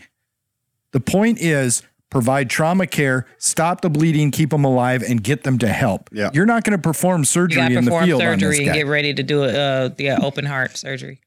The 0.93 1.01
point 1.01 1.39
is 1.41 1.83
provide 2.11 2.49
trauma 2.49 2.87
care, 2.87 3.27
stop 3.39 3.83
the 3.83 3.91
bleeding, 3.91 4.31
keep 4.31 4.51
them 4.51 4.65
alive, 4.65 5.03
and 5.03 5.23
get 5.23 5.45
them 5.45 5.59
to 5.59 5.69
help. 5.69 6.09
Yeah. 6.13 6.31
You're 6.33 6.47
not 6.47 6.65
going 6.65 6.77
to 6.77 6.83
perform 6.83 7.21
You 7.21 7.27
surgery 7.27 7.63
got 7.63 7.69
to 7.69 7.79
in 7.79 7.85
the 7.85 7.91
perform 7.91 8.07
field 8.07 8.23
on 8.23 8.39
this 8.39 8.41
surgery 8.41 8.59
and 8.59 8.67
guy. 8.67 8.75
get 8.75 8.87
ready 8.87 9.15
to 9.15 9.23
do 9.23 9.45
a 9.45 9.49
uh, 9.49 9.91
yeah, 9.99 10.19
open 10.23 10.47
heart 10.47 10.77
surgery. 10.77 11.21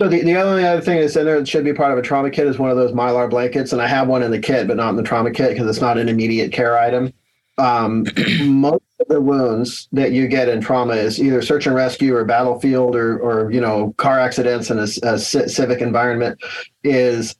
So 0.00 0.08
the, 0.08 0.22
the 0.22 0.36
only 0.36 0.64
other 0.64 0.80
thing 0.80 1.00
that's 1.00 1.16
in 1.16 1.24
there 1.24 1.38
that 1.38 1.48
should 1.48 1.64
be 1.64 1.74
part 1.74 1.92
of 1.92 1.98
a 1.98 2.02
trauma 2.02 2.30
kit 2.30 2.46
is 2.46 2.58
one 2.58 2.70
of 2.70 2.76
those 2.76 2.92
mylar 2.92 3.28
blankets, 3.28 3.72
and 3.72 3.82
I 3.82 3.88
have 3.88 4.06
one 4.06 4.22
in 4.22 4.30
the 4.30 4.38
kit, 4.38 4.68
but 4.68 4.76
not 4.76 4.90
in 4.90 4.96
the 4.96 5.02
trauma 5.02 5.32
kit 5.32 5.50
because 5.50 5.68
it's 5.68 5.80
not 5.80 5.98
an 5.98 6.08
immediate 6.08 6.52
care 6.52 6.78
item. 6.78 7.12
Um, 7.58 8.06
most 8.44 8.82
of 9.00 9.08
the 9.08 9.20
wounds 9.20 9.88
that 9.92 10.12
you 10.12 10.28
get 10.28 10.48
in 10.48 10.60
trauma 10.60 10.94
is 10.94 11.20
either 11.20 11.42
search 11.42 11.66
and 11.66 11.74
rescue 11.74 12.14
or 12.14 12.24
battlefield 12.24 12.96
or 12.96 13.18
or 13.18 13.50
you 13.50 13.60
know 13.60 13.94
car 13.96 14.18
accidents 14.18 14.70
in 14.70 14.78
a, 14.78 14.86
a 15.02 15.18
civic 15.18 15.80
environment 15.80 16.40
is 16.84 17.36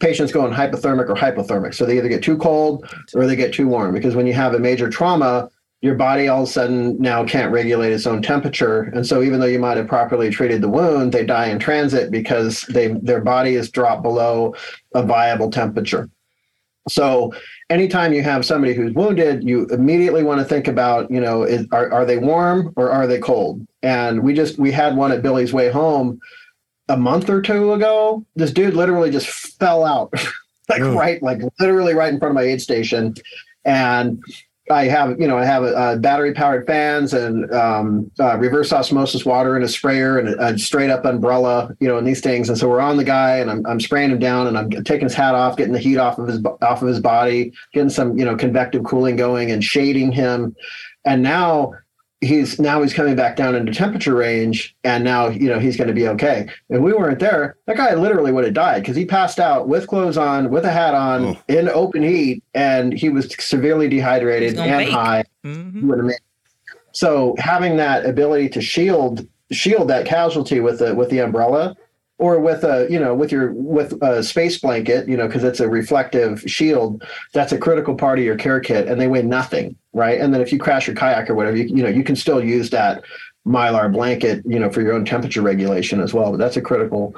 patients 0.00 0.32
going 0.32 0.52
hypothermic 0.52 1.08
or 1.08 1.14
hypothermic. 1.14 1.74
So 1.74 1.86
they 1.86 1.98
either 1.98 2.08
get 2.08 2.22
too 2.22 2.36
cold 2.36 2.88
or 3.14 3.26
they 3.26 3.36
get 3.36 3.54
too 3.54 3.68
warm 3.68 3.94
because 3.94 4.14
when 4.14 4.26
you 4.26 4.34
have 4.34 4.54
a 4.54 4.58
major 4.58 4.90
trauma, 4.90 5.48
your 5.80 5.94
body 5.94 6.28
all 6.28 6.42
of 6.42 6.48
a 6.48 6.52
sudden 6.52 7.00
now 7.00 7.24
can't 7.24 7.52
regulate 7.52 7.92
its 7.92 8.06
own 8.06 8.22
temperature. 8.22 8.82
And 8.94 9.06
so 9.06 9.22
even 9.22 9.40
though 9.40 9.46
you 9.46 9.58
might 9.58 9.76
have 9.76 9.86
properly 9.86 10.30
treated 10.30 10.60
the 10.60 10.68
wound, 10.68 11.12
they 11.12 11.24
die 11.24 11.46
in 11.46 11.58
transit 11.58 12.10
because 12.10 12.62
they 12.62 12.88
their 12.88 13.20
body 13.20 13.54
is 13.54 13.70
dropped 13.70 14.02
below 14.02 14.54
a 14.94 15.02
viable 15.02 15.50
temperature. 15.50 16.08
So 16.88 17.32
anytime 17.70 18.12
you 18.12 18.22
have 18.22 18.46
somebody 18.46 18.74
who's 18.74 18.94
wounded, 18.94 19.44
you 19.44 19.66
immediately 19.66 20.22
want 20.22 20.40
to 20.40 20.44
think 20.44 20.68
about, 20.68 21.10
you 21.10 21.20
know, 21.20 21.42
is, 21.42 21.66
are, 21.72 21.92
are 21.92 22.04
they 22.04 22.18
warm 22.18 22.72
or 22.76 22.90
are 22.90 23.06
they 23.06 23.18
cold? 23.18 23.66
And 23.82 24.22
we 24.22 24.34
just, 24.34 24.58
we 24.58 24.70
had 24.70 24.96
one 24.96 25.12
at 25.12 25.22
Billy's 25.22 25.52
Way 25.52 25.70
Home 25.70 26.20
a 26.88 26.96
month 26.96 27.28
or 27.28 27.42
two 27.42 27.72
ago. 27.72 28.24
This 28.36 28.52
dude 28.52 28.74
literally 28.74 29.10
just 29.10 29.28
fell 29.28 29.84
out, 29.84 30.12
like 30.68 30.82
right, 30.82 31.22
like 31.22 31.40
literally 31.58 31.94
right 31.94 32.12
in 32.12 32.18
front 32.18 32.30
of 32.30 32.36
my 32.36 32.42
aid 32.42 32.60
station. 32.60 33.14
And 33.64 34.22
I 34.70 34.84
have, 34.86 35.20
you 35.20 35.28
know, 35.28 35.38
I 35.38 35.44
have 35.44 35.62
uh, 35.62 35.96
battery 35.96 36.32
powered 36.32 36.66
fans 36.66 37.14
and 37.14 37.52
um, 37.52 38.10
uh, 38.18 38.36
reverse 38.36 38.72
osmosis 38.72 39.24
water 39.24 39.54
and 39.54 39.64
a 39.64 39.68
sprayer 39.68 40.18
and 40.18 40.28
a, 40.28 40.46
a 40.46 40.58
straight 40.58 40.90
up 40.90 41.04
umbrella, 41.04 41.74
you 41.78 41.86
know, 41.86 41.98
and 41.98 42.06
these 42.06 42.20
things. 42.20 42.48
And 42.48 42.58
so 42.58 42.68
we're 42.68 42.80
on 42.80 42.96
the 42.96 43.04
guy 43.04 43.36
and 43.36 43.50
I'm, 43.50 43.64
I'm 43.66 43.80
spraying 43.80 44.10
him 44.10 44.18
down 44.18 44.48
and 44.48 44.58
I'm 44.58 44.70
taking 44.84 45.04
his 45.04 45.14
hat 45.14 45.34
off, 45.36 45.56
getting 45.56 45.72
the 45.72 45.78
heat 45.78 45.98
off 45.98 46.18
of 46.18 46.26
his 46.26 46.44
off 46.62 46.82
of 46.82 46.88
his 46.88 46.98
body, 46.98 47.52
getting 47.72 47.90
some, 47.90 48.18
you 48.18 48.24
know, 48.24 48.36
convective 48.36 48.82
cooling 48.84 49.14
going 49.14 49.52
and 49.52 49.62
shading 49.62 50.10
him. 50.10 50.56
And 51.04 51.22
now 51.22 51.74
he's 52.22 52.58
now 52.58 52.80
he's 52.82 52.94
coming 52.94 53.14
back 53.14 53.36
down 53.36 53.54
into 53.54 53.72
temperature 53.72 54.14
range 54.14 54.74
and 54.84 55.04
now 55.04 55.28
you 55.28 55.48
know 55.48 55.58
he's 55.58 55.76
going 55.76 55.86
to 55.88 55.92
be 55.94 56.08
okay 56.08 56.48
if 56.70 56.80
we 56.80 56.92
weren't 56.94 57.18
there 57.18 57.56
that 57.66 57.76
guy 57.76 57.94
literally 57.94 58.32
would 58.32 58.44
have 58.44 58.54
died 58.54 58.80
because 58.80 58.96
he 58.96 59.04
passed 59.04 59.38
out 59.38 59.68
with 59.68 59.86
clothes 59.86 60.16
on 60.16 60.50
with 60.50 60.64
a 60.64 60.70
hat 60.72 60.94
on 60.94 61.24
Oh. 61.24 61.36
in 61.48 61.68
open 61.68 62.02
heat 62.02 62.42
and 62.54 62.92
he 62.94 63.10
was 63.10 63.28
severely 63.38 63.86
dehydrated 63.88 64.56
and 64.58 64.70
bake. 64.86 64.88
high 64.88 65.24
Mhm. 65.44 65.74
He 65.80 65.84
would've 65.84 66.04
made- 66.06 66.16
so 66.92 67.34
having 67.38 67.76
that 67.76 68.06
ability 68.06 68.48
to 68.50 68.60
shield 68.62 69.26
shield 69.52 69.88
that 69.88 70.06
casualty 70.06 70.60
with 70.60 70.78
the 70.78 70.94
with 70.94 71.10
the 71.10 71.18
umbrella 71.18 71.76
or 72.18 72.40
with 72.40 72.64
a 72.64 72.86
you 72.90 72.98
know 72.98 73.14
with 73.14 73.30
your 73.30 73.52
with 73.52 73.92
a 74.02 74.22
space 74.22 74.58
blanket 74.58 75.06
you 75.06 75.16
know 75.18 75.26
because 75.26 75.44
it's 75.44 75.60
a 75.60 75.68
reflective 75.68 76.40
shield 76.46 77.04
that's 77.34 77.52
a 77.52 77.58
critical 77.58 77.94
part 77.94 78.18
of 78.18 78.24
your 78.24 78.36
care 78.36 78.58
kit 78.58 78.88
and 78.88 78.98
they 78.98 79.06
weigh 79.06 79.22
nothing 79.22 79.76
right? 79.96 80.20
And 80.20 80.32
then 80.32 80.40
if 80.40 80.52
you 80.52 80.58
crash 80.58 80.86
your 80.86 80.94
kayak 80.94 81.28
or 81.28 81.34
whatever 81.34 81.56
you, 81.56 81.64
you 81.64 81.82
know 81.82 81.88
you 81.88 82.04
can 82.04 82.14
still 82.14 82.42
use 82.44 82.70
that 82.70 83.02
mylar 83.46 83.92
blanket 83.92 84.42
you 84.44 84.58
know 84.58 84.70
for 84.70 84.82
your 84.82 84.92
own 84.92 85.04
temperature 85.04 85.40
regulation 85.40 86.00
as 86.00 86.12
well 86.12 86.32
but 86.32 86.36
that's 86.36 86.56
a 86.56 86.60
critical 86.60 87.14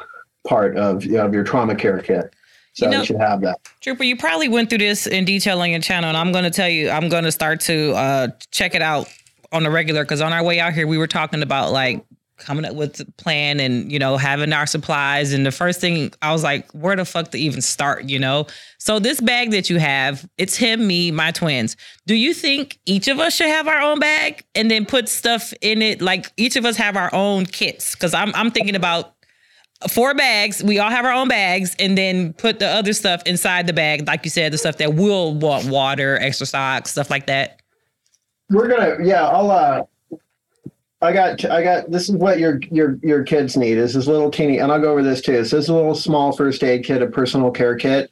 part 0.48 0.76
of, 0.76 1.04
you 1.04 1.12
know, 1.12 1.26
of 1.26 1.34
your 1.34 1.44
trauma 1.44 1.74
care 1.74 2.00
kit. 2.00 2.34
So 2.72 2.90
You 2.90 2.98
you, 2.98 3.04
should 3.04 3.20
have 3.20 3.40
that. 3.42 3.58
Trooper, 3.80 4.04
you 4.04 4.16
probably 4.16 4.48
went 4.48 4.70
through 4.70 4.78
this 4.78 5.06
in 5.06 5.24
detail 5.24 5.60
on 5.60 5.70
your 5.70 5.80
channel, 5.80 6.08
and 6.08 6.16
I'm 6.16 6.32
going 6.32 6.44
to 6.44 6.50
tell 6.50 6.68
you, 6.68 6.90
I'm 6.90 7.08
going 7.08 7.24
to 7.24 7.32
start 7.32 7.60
to 7.62 7.92
uh, 7.92 8.28
check 8.50 8.74
it 8.74 8.82
out 8.82 9.12
on 9.52 9.62
the 9.62 9.70
regular 9.70 10.04
because 10.04 10.20
on 10.20 10.32
our 10.32 10.44
way 10.44 10.60
out 10.60 10.74
here, 10.74 10.86
we 10.86 10.98
were 10.98 11.06
talking 11.06 11.42
about 11.42 11.72
like 11.72 12.04
coming 12.38 12.64
up 12.64 12.74
with 12.74 12.94
the 12.94 13.04
plan 13.12 13.60
and 13.60 13.90
you 13.92 13.98
know 13.98 14.16
having 14.16 14.52
our 14.52 14.66
supplies. 14.66 15.32
And 15.32 15.44
the 15.44 15.52
first 15.52 15.80
thing 15.80 16.12
I 16.22 16.32
was 16.32 16.42
like, 16.42 16.70
where 16.72 16.96
the 16.96 17.04
fuck 17.04 17.30
to 17.32 17.38
even 17.38 17.60
start? 17.60 18.04
You 18.04 18.18
know. 18.18 18.46
So 18.78 18.98
this 18.98 19.20
bag 19.20 19.50
that 19.50 19.68
you 19.68 19.78
have, 19.78 20.28
it's 20.38 20.56
him, 20.56 20.86
me, 20.86 21.10
my 21.10 21.30
twins. 21.32 21.76
Do 22.06 22.14
you 22.14 22.32
think 22.32 22.78
each 22.86 23.08
of 23.08 23.18
us 23.18 23.34
should 23.34 23.48
have 23.48 23.68
our 23.68 23.80
own 23.80 23.98
bag 23.98 24.44
and 24.54 24.70
then 24.70 24.86
put 24.86 25.08
stuff 25.08 25.52
in 25.60 25.82
it? 25.82 26.00
Like 26.00 26.32
each 26.36 26.56
of 26.56 26.64
us 26.64 26.76
have 26.76 26.96
our 26.96 27.12
own 27.14 27.44
kits? 27.46 27.94
Because 27.94 28.14
I'm 28.14 28.34
I'm 28.34 28.50
thinking 28.50 28.76
about 28.76 29.14
four 29.88 30.14
bags. 30.14 30.62
We 30.62 30.78
all 30.78 30.90
have 30.90 31.04
our 31.04 31.12
own 31.12 31.28
bags, 31.28 31.76
and 31.78 31.96
then 31.96 32.32
put 32.32 32.58
the 32.58 32.66
other 32.66 32.92
stuff 32.92 33.22
inside 33.26 33.66
the 33.66 33.72
bag, 33.72 34.06
like 34.06 34.24
you 34.24 34.30
said, 34.30 34.52
the 34.52 34.58
stuff 34.58 34.78
that 34.78 34.94
will 34.94 35.34
want 35.34 35.66
water, 35.66 36.18
extra 36.18 36.46
socks, 36.46 36.90
stuff 36.90 37.10
like 37.10 37.26
that. 37.26 37.60
we're 38.50 38.66
gonna 38.68 38.96
yeah 39.04 39.26
i'll 39.28 39.50
uh 39.50 39.82
i 41.00 41.12
got 41.12 41.44
i 41.46 41.62
got 41.62 41.90
this 41.90 42.08
is 42.08 42.16
what 42.16 42.38
your 42.38 42.60
your 42.70 42.98
your 43.02 43.22
kids 43.22 43.56
need 43.56 43.78
is 43.78 43.94
this 43.94 44.06
little 44.06 44.30
teeny 44.30 44.58
and 44.58 44.72
i'll 44.72 44.80
go 44.80 44.90
over 44.90 45.02
this 45.02 45.20
too 45.20 45.44
so 45.44 45.56
this 45.56 45.64
is 45.64 45.68
a 45.68 45.74
little 45.74 45.94
small 45.94 46.32
first 46.32 46.62
aid 46.64 46.84
kit 46.84 47.02
a 47.02 47.06
personal 47.06 47.50
care 47.50 47.76
kit. 47.76 48.10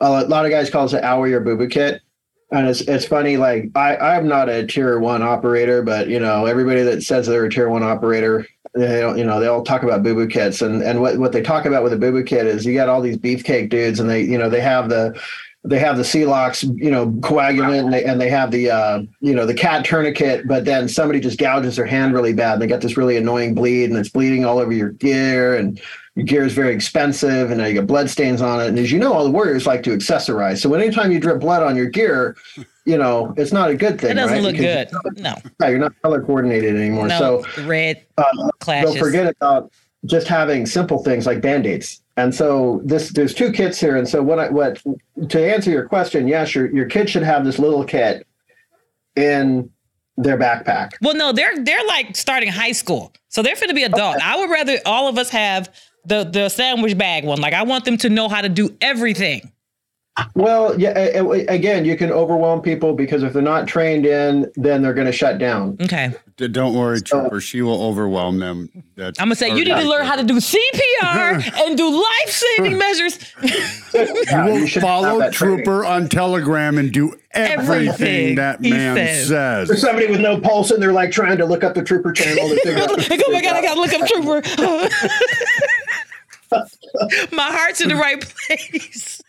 A 0.00 0.24
lot 0.24 0.44
of 0.44 0.50
guys 0.50 0.70
call 0.70 0.86
it 0.86 1.02
owie 1.02 1.32
or 1.32 1.40
boo 1.40 1.56
boo 1.56 1.68
kit 1.68 2.02
and 2.50 2.68
it's 2.68 2.82
it's 2.82 3.06
funny 3.06 3.36
like 3.36 3.70
i 3.74 3.96
i'm 3.96 4.28
not 4.28 4.48
a 4.48 4.66
tier 4.66 4.98
one 4.98 5.22
operator 5.22 5.82
but 5.82 6.08
you 6.08 6.18
know 6.18 6.46
everybody 6.46 6.82
that 6.82 7.02
says 7.02 7.26
they're 7.26 7.44
a 7.44 7.50
tier 7.50 7.68
one 7.68 7.82
operator 7.82 8.46
they 8.74 9.00
don't 9.00 9.18
you 9.18 9.24
know 9.24 9.40
they 9.40 9.46
all 9.46 9.62
talk 9.62 9.82
about 9.82 10.02
boo 10.02 10.14
boo 10.14 10.26
kits 10.26 10.62
and 10.62 10.82
and 10.82 11.00
what 11.00 11.18
what 11.18 11.32
they 11.32 11.42
talk 11.42 11.64
about 11.64 11.82
with 11.82 11.92
a 11.92 11.96
boo 11.96 12.12
boo 12.12 12.22
kit 12.22 12.46
is 12.46 12.66
you 12.66 12.74
got 12.74 12.88
all 12.88 13.00
these 13.00 13.16
beefcake 13.16 13.70
dudes 13.70 14.00
and 14.00 14.10
they 14.10 14.22
you 14.22 14.38
know 14.38 14.50
they 14.50 14.60
have 14.60 14.88
the 14.88 15.18
they 15.66 15.78
have 15.78 15.96
the 15.96 16.02
Celox, 16.02 16.62
you 16.78 16.90
know, 16.90 17.06
coagulant, 17.06 17.84
and 17.84 17.92
they, 17.92 18.04
and 18.04 18.20
they 18.20 18.28
have 18.28 18.50
the, 18.50 18.70
uh, 18.70 19.02
you 19.20 19.34
know, 19.34 19.46
the 19.46 19.54
cat 19.54 19.84
tourniquet. 19.84 20.46
But 20.46 20.66
then 20.66 20.88
somebody 20.88 21.20
just 21.20 21.38
gouges 21.38 21.76
their 21.76 21.86
hand 21.86 22.12
really 22.12 22.34
bad, 22.34 22.54
and 22.54 22.62
they 22.62 22.66
got 22.66 22.82
this 22.82 22.98
really 22.98 23.16
annoying 23.16 23.54
bleed, 23.54 23.88
and 23.88 23.98
it's 23.98 24.10
bleeding 24.10 24.44
all 24.44 24.58
over 24.58 24.72
your 24.72 24.90
gear, 24.90 25.56
and 25.56 25.80
your 26.16 26.26
gear 26.26 26.44
is 26.44 26.52
very 26.52 26.74
expensive, 26.74 27.50
and 27.50 27.58
now 27.60 27.66
you 27.66 27.74
got 27.74 27.86
blood 27.86 28.10
stains 28.10 28.42
on 28.42 28.60
it. 28.60 28.68
And 28.68 28.78
as 28.78 28.92
you 28.92 28.98
know, 28.98 29.14
all 29.14 29.24
the 29.24 29.30
warriors 29.30 29.66
like 29.66 29.82
to 29.84 29.90
accessorize. 29.96 30.60
So 30.60 30.72
anytime 30.74 31.10
you 31.10 31.18
drip 31.18 31.40
blood 31.40 31.62
on 31.62 31.76
your 31.76 31.86
gear, 31.86 32.36
you 32.84 32.98
know, 32.98 33.32
it's 33.38 33.52
not 33.52 33.70
a 33.70 33.74
good 33.74 33.98
thing. 33.98 34.10
It 34.10 34.14
doesn't 34.14 34.36
right? 34.36 34.42
look 34.42 34.56
Because 34.56 34.92
good. 34.92 35.22
No, 35.22 35.34
yeah, 35.60 35.68
you're 35.68 35.78
not 35.78 35.94
color 36.02 36.22
coordinated 36.22 36.76
anymore. 36.76 37.08
no, 37.08 37.42
So 37.42 37.62
red 37.64 38.04
uh, 38.18 38.24
clashes. 38.60 38.92
don't 38.94 39.02
forget 39.02 39.34
about 39.34 39.72
just 40.04 40.28
having 40.28 40.66
simple 40.66 41.02
things 41.02 41.24
like 41.24 41.40
band-aids 41.40 42.02
and 42.16 42.34
so 42.34 42.80
this 42.84 43.10
there's 43.12 43.34
two 43.34 43.50
kits 43.52 43.80
here 43.80 43.96
and 43.96 44.08
so 44.08 44.22
what 44.22 44.38
i 44.38 44.48
what 44.48 44.82
to 45.28 45.40
answer 45.40 45.70
your 45.70 45.88
question 45.88 46.28
yes 46.28 46.54
your, 46.54 46.74
your 46.74 46.86
kid 46.86 47.08
should 47.10 47.22
have 47.22 47.44
this 47.44 47.58
little 47.58 47.84
kit 47.84 48.26
in 49.16 49.70
their 50.16 50.38
backpack 50.38 50.92
Well, 51.02 51.16
no, 51.16 51.32
they're 51.32 51.56
they're 51.64 51.84
like 51.86 52.16
starting 52.16 52.48
high 52.48 52.72
school, 52.72 53.12
so 53.28 53.42
they're 53.42 53.56
going 53.56 53.68
to 53.68 53.74
be 53.74 53.82
adult. 53.82 54.16
I 54.22 54.36
would 54.38 54.48
rather 54.48 54.78
all 54.86 55.08
of 55.08 55.18
us 55.18 55.28
have 55.30 55.74
the 56.04 56.24
the 56.24 56.48
sandwich 56.48 56.96
bag 56.96 57.24
one. 57.24 57.40
Like 57.40 57.54
I 57.54 57.64
want 57.64 57.84
them 57.84 57.96
to 57.98 58.08
know 58.08 58.28
how 58.28 58.40
to 58.40 58.48
do 58.48 58.76
everything. 58.80 59.50
Well 60.36 60.78
yeah 60.78 60.96
a- 60.96 61.18
a- 61.24 61.46
again 61.46 61.84
you 61.84 61.96
can 61.96 62.10
overwhelm 62.12 62.60
people 62.62 62.94
because 62.94 63.22
if 63.24 63.32
they're 63.32 63.42
not 63.42 63.66
trained 63.66 64.06
in 64.06 64.48
then 64.54 64.80
they're 64.80 64.94
going 64.94 65.06
to 65.08 65.12
shut 65.12 65.38
down 65.38 65.76
Okay, 65.80 66.12
D- 66.36 66.46
Don't 66.48 66.74
worry, 66.74 67.00
Trooper. 67.00 67.40
She 67.40 67.62
will 67.62 67.82
overwhelm 67.82 68.38
them. 68.38 68.68
That's 68.96 69.18
I'm 69.20 69.26
gonna 69.26 69.34
say 69.36 69.48
you 69.48 69.64
need 69.64 69.74
to 69.74 69.82
learn 69.88 70.04
how 70.06 70.14
to 70.16 70.22
do 70.24 70.34
CPR 70.34 71.62
and 71.66 71.76
do 71.76 71.90
life 71.90 72.28
saving 72.28 72.78
measures. 72.78 73.18
Yeah, 73.42 74.46
You 74.46 74.52
will 74.60 74.66
should 74.66 74.82
have 74.82 74.88
follow 74.88 75.18
that 75.18 75.32
training. 75.32 75.64
Trooper 75.64 75.84
on 75.84 76.08
Telegram 76.08 76.78
and 76.78 76.92
do 76.92 77.14
everything, 77.32 77.88
Everything 77.88 78.34
that 78.36 78.60
man 78.60 78.96
says. 78.96 79.28
There's 79.28 79.68
says. 79.68 79.80
somebody 79.80 80.06
with 80.08 80.20
no 80.20 80.40
pulse 80.40 80.70
and 80.70 80.80
they're 80.82 80.92
like 80.92 81.10
trying 81.10 81.38
to 81.38 81.44
look 81.44 81.62
up 81.64 81.74
the 81.74 81.82
trooper 81.82 82.12
channel 82.12 82.48
to 82.48 82.56
figure 82.60 82.82
out 82.82 82.90
oh 82.90 83.32
my 83.32 83.42
god, 83.42 83.56
I 83.56 83.62
gotta 83.62 83.80
look 83.80 83.92
up 83.92 84.06
Trooper. 84.08 84.42
My 87.34 87.50
heart's 87.50 87.80
in 87.80 87.88
the 87.88 87.96
right 87.96 88.20
place. 88.48 89.20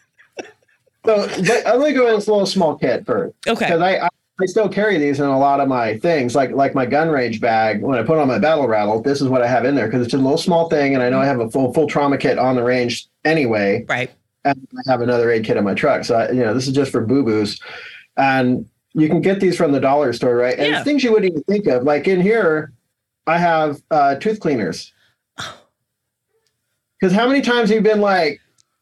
So 1.06 1.27
but 1.27 1.68
I'm 1.68 1.80
gonna 1.80 1.94
go 1.94 2.07
in 2.07 2.15
this 2.15 2.27
little 2.27 2.45
small 2.45 2.76
kit 2.77 3.06
first. 3.06 3.36
Okay. 3.48 3.65
Because 3.65 3.82
I, 3.82 3.98
I 4.06 4.10
I 4.41 4.45
still 4.48 4.68
carry 4.68 4.98
these 4.98 5.19
in 5.22 5.26
a 5.26 5.40
lot 5.40 5.61
of 5.61 5.68
my 5.69 5.98
things, 5.99 6.36
like 6.36 6.52
like 6.52 6.76
my 6.76 6.86
gun 6.86 7.10
range 7.10 7.40
bag. 7.40 7.82
When 7.82 7.98
I 7.98 8.03
put 8.03 8.18
on 8.18 8.27
my 8.27 8.38
battle 8.40 8.68
rattle, 8.68 9.02
this 9.02 9.22
is 9.22 9.30
what 9.30 9.41
I 9.41 9.48
have 9.48 9.64
in 9.65 9.76
there 9.76 9.86
because 9.88 10.03
it's 10.06 10.14
a 10.14 10.18
little 10.18 10.38
small 10.38 10.69
thing, 10.69 10.94
and 10.94 11.02
I 11.02 11.10
know 11.10 11.19
I 11.22 11.26
have 11.26 11.40
a 11.40 11.49
full 11.49 11.73
full 11.73 11.88
trauma 11.88 12.18
kit 12.18 12.38
on 12.38 12.56
the 12.56 12.64
range 12.64 13.07
anyway, 13.23 13.86
Right. 13.88 14.11
and 14.44 14.68
I 14.77 14.91
have 14.91 15.02
another 15.02 15.32
aid 15.32 15.45
kit 15.45 15.56
in 15.57 15.64
my 15.64 15.73
truck. 15.73 16.03
So 16.03 16.15
I, 16.15 16.32
you 16.32 16.41
know, 16.44 16.53
this 16.53 16.68
is 16.68 16.73
just 16.73 16.91
for 16.91 17.02
boo 17.06 17.23
boos, 17.23 17.60
and 18.18 18.68
you 18.94 19.07
can 19.07 19.22
get 19.22 19.40
these 19.40 19.56
from 19.56 19.72
the 19.72 19.80
dollar 19.80 20.11
store, 20.11 20.36
right? 20.36 20.57
And 20.57 20.68
Yeah. 20.72 20.84
things 20.84 21.03
you 21.03 21.11
wouldn't 21.14 21.32
even 21.32 21.44
think 21.44 21.68
of. 21.68 21.84
Like 21.84 22.07
in 22.07 22.19
here, 22.19 22.73
I 23.27 23.38
have 23.38 23.82
uh, 23.91 24.15
tooth 24.15 24.40
cleaners. 24.41 24.91
Because 26.99 27.14
how 27.14 27.27
many 27.27 27.41
times 27.41 27.69
have 27.69 27.76
you 27.76 27.82
been 27.82 27.99
like, 28.02 28.40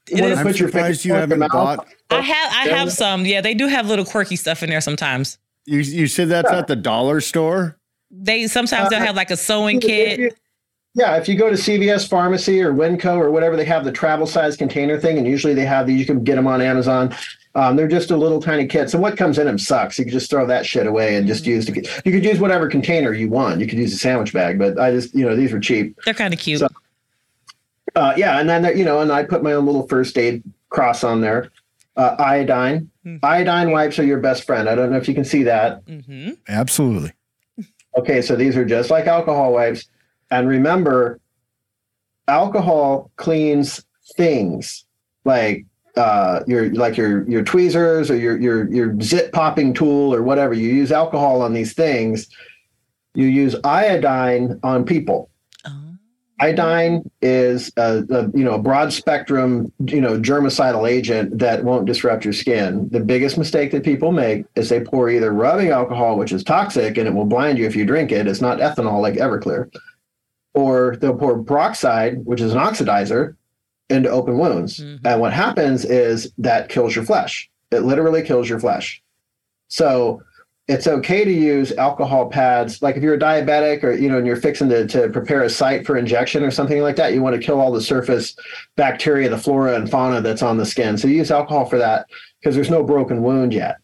It 0.10 0.22
wanna 0.22 0.34
is- 0.34 0.40
I'm 0.40 0.46
put 0.46 0.60
your 0.60 0.70
surprised 0.70 1.02
finger 1.02 1.18
you 1.18 1.24
in 1.24 1.30
the 1.30 1.36
haven't 1.36 1.54
mouth? 1.58 1.78
bought. 1.78 1.88
I 2.18 2.22
have 2.22 2.54
I 2.54 2.66
Yeah. 2.70 2.78
have 2.78 2.92
some. 2.92 3.26
Yeah, 3.26 3.42
they 3.42 3.54
do 3.54 3.68
have 3.68 3.88
little 3.88 4.06
quirky 4.06 4.36
stuff 4.36 4.64
in 4.64 4.70
there 4.70 4.82
sometimes. 4.82 5.38
You, 5.66 5.80
you 5.80 6.08
said 6.08 6.30
that's 6.30 6.52
at 6.52 6.68
the 6.68 6.76
dollar 6.76 7.22
store? 7.22 7.78
They 8.12 8.48
sometimes 8.48 8.90
they'll 8.90 9.02
Uh, 9.02 9.06
have 9.06 9.16
like 9.16 9.32
a 9.32 9.38
sewing 9.38 9.78
If 9.78 9.84
you- 9.84 9.90
kit. 9.90 10.38
Yeah, 10.96 11.16
if 11.18 11.28
you 11.28 11.36
go 11.36 11.50
to 11.50 11.56
CVS 11.58 12.08
Pharmacy 12.08 12.62
or 12.62 12.72
Winco 12.72 13.18
or 13.18 13.32
whatever, 13.32 13.56
they 13.58 13.66
have 13.66 13.84
the 13.84 13.92
travel 13.92 14.28
size 14.28 14.56
container 14.56 15.00
thing, 15.00 15.18
and 15.18 15.26
usually 15.26 15.56
they 15.56 15.66
have 15.66 15.88
these. 15.88 16.00
You 16.00 16.06
can 16.06 16.24
get 16.24 16.36
them 16.36 16.46
on 16.46 16.62
Amazon. 16.62 17.16
Um, 17.56 17.76
they're 17.76 17.88
just 17.88 18.12
a 18.12 18.18
little 18.18 18.40
tiny 18.40 18.68
kit. 18.68 18.92
So 18.92 19.00
what 19.00 19.18
comes 19.18 19.40
in 19.40 19.48
them 19.48 19.58
sucks. 19.58 19.98
You 19.98 20.06
can 20.06 20.12
just 20.12 20.30
throw 20.30 20.46
that 20.46 20.68
shit 20.68 20.86
away 20.86 21.16
and 21.16 21.26
just 21.26 21.48
use 21.48 21.66
the. 21.66 21.74
You 22.06 22.12
could 22.12 22.24
use 22.24 22.40
whatever 22.40 22.68
container 22.70 23.12
you 23.12 23.28
want. 23.28 23.60
You 23.60 23.66
could 23.66 23.80
use 23.80 23.92
a 23.94 23.98
sandwich 23.98 24.34
bag, 24.34 24.60
but 24.60 24.80
I 24.80 24.92
just 24.92 25.16
you 25.16 25.26
know 25.26 25.36
these 25.36 25.52
were 25.52 25.60
cheap. 25.60 25.98
They're 26.06 26.14
kind 26.14 26.32
of 26.34 26.40
cute. 26.40 26.60
So- 26.60 26.68
Uh, 27.96 28.14
yeah, 28.18 28.40
and 28.40 28.48
then 28.50 28.78
you 28.78 28.86
know, 28.86 29.00
and 29.02 29.12
I 29.12 29.24
put 29.24 29.42
my 29.44 29.54
own 29.54 29.66
little 29.66 29.88
first 29.88 30.18
aid 30.18 30.44
cross 30.70 31.04
on 31.04 31.22
there. 31.22 31.52
Uh, 31.96 32.16
iodine. 32.18 32.90
Mhm. 33.06 33.20
Iodine 33.22 33.72
wipes 33.72 34.00
are 34.00 34.04
your 34.04 34.20
best 34.20 34.46
friend. 34.46 34.68
I 34.68 34.74
don't 34.76 34.90
know 34.92 34.98
if 34.98 35.08
you 35.08 35.14
can 35.14 35.26
see 35.26 35.44
that. 35.44 35.82
hmm 35.88 36.32
Absolutely. 36.48 37.12
Okay, 37.96 38.22
so 38.24 38.36
these 38.36 38.58
are 38.58 38.66
just 38.66 38.90
like 38.90 39.06
alcohol 39.06 39.54
wipes. 39.54 39.86
And 40.32 40.48
remember, 40.48 41.20
alcohol 42.28 43.12
cleans 43.18 43.86
things 44.16 44.86
like 45.26 45.66
uh, 45.96 46.40
your 46.48 46.74
like 46.74 46.98
your 46.98 47.30
your 47.30 47.44
tweezers 47.44 48.10
or 48.10 48.16
your 48.18 48.40
your 48.40 48.72
your 48.74 49.00
zip 49.02 49.32
popping 49.32 49.74
tool 49.74 50.14
or 50.14 50.24
whatever. 50.24 50.54
You 50.56 50.70
use 50.70 50.92
alcohol 50.92 51.42
on 51.44 51.54
these 51.54 51.74
things. 51.74 52.28
You 53.14 53.28
use 53.28 53.56
iodine 53.64 54.60
on 54.64 54.86
people. 54.86 55.30
Iodine 56.40 57.10
is 57.22 57.72
a, 57.78 58.04
a 58.10 58.24
you 58.38 58.44
know 58.44 58.54
a 58.56 58.60
broad 58.60 58.92
spectrum 58.92 59.72
you 59.86 60.02
know 60.02 60.20
germicidal 60.20 60.90
agent 60.90 61.38
that 61.40 61.64
won't 61.64 61.86
disrupt 61.86 62.24
your 62.26 62.34
skin. 62.34 62.90
The 62.90 63.00
biggest 63.00 63.38
mistake 63.38 63.72
that 63.72 63.84
people 63.84 64.12
make 64.12 64.46
is 64.56 64.70
they 64.70 64.82
pour 64.82 65.10
either 65.10 65.32
rubbing 65.32 65.70
alcohol, 65.70 66.18
which 66.18 66.32
is 66.32 66.44
toxic 66.44 66.98
and 66.98 67.08
it 67.08 67.14
will 67.14 67.26
blind 67.26 67.58
you 67.60 67.66
if 67.66 67.76
you 67.76 67.86
drink 67.86 68.12
it. 68.12 68.28
It's 68.28 68.42
not 68.42 68.58
ethanol 68.60 69.02
like 69.02 69.16
Everclear, 69.16 69.72
or 70.54 70.98
they'll 70.98 71.16
pour 71.16 71.42
peroxide, 71.44 72.26
which 72.26 72.42
is 72.42 72.54
an 72.54 72.60
oxidizer, 72.60 73.36
into 73.90 74.10
open 74.10 74.38
wounds. 74.40 74.80
Mhm. 74.80 75.00
And 75.06 75.22
what 75.22 75.34
happens 75.34 75.86
is 75.86 76.32
that 76.40 76.68
kills 76.70 76.96
your 76.96 77.06
flesh. 77.06 77.50
It 77.72 77.82
literally 77.82 78.24
kills 78.24 78.50
your 78.50 78.60
flesh. 78.60 79.02
So 79.68 80.22
it's 80.68 80.88
okay 80.88 81.26
to 81.26 81.32
use 81.32 81.74
alcohol 81.74 82.30
pads. 82.30 82.82
Like 82.82 82.96
if 82.96 83.04
you're 83.04 83.16
a 83.16 83.20
diabetic 83.20 83.84
or, 83.84 83.92
you 83.92 84.08
know, 84.08 84.18
and 84.18 84.26
you're 84.26 84.38
fixing 84.38 84.70
to, 84.70 84.88
to 84.88 85.10
prepare 85.10 85.44
a 85.44 85.50
site 85.50 85.86
for 85.86 85.98
injection 85.98 86.44
or 86.44 86.52
something 86.52 86.82
like 86.82 86.96
that, 86.96 87.14
you 87.14 87.22
want 87.22 87.36
to 87.36 87.46
kill 87.46 87.60
all 87.60 87.72
the 87.72 87.82
surface 87.82 88.36
bacteria, 88.78 89.30
the 89.30 89.38
flora 89.38 89.76
and 89.76 89.90
fauna 89.92 90.22
that's 90.22 90.42
on 90.42 90.58
the 90.58 90.66
skin. 90.66 90.98
So 90.98 91.10
you 91.10 91.18
use 91.18 91.32
alcohol 91.32 91.66
for 91.66 91.78
that 91.80 92.08
because 92.40 92.56
there's 92.56 92.70
no 92.70 92.84
broken 92.84 93.22
wound 93.22 93.54
yet. 93.54 93.78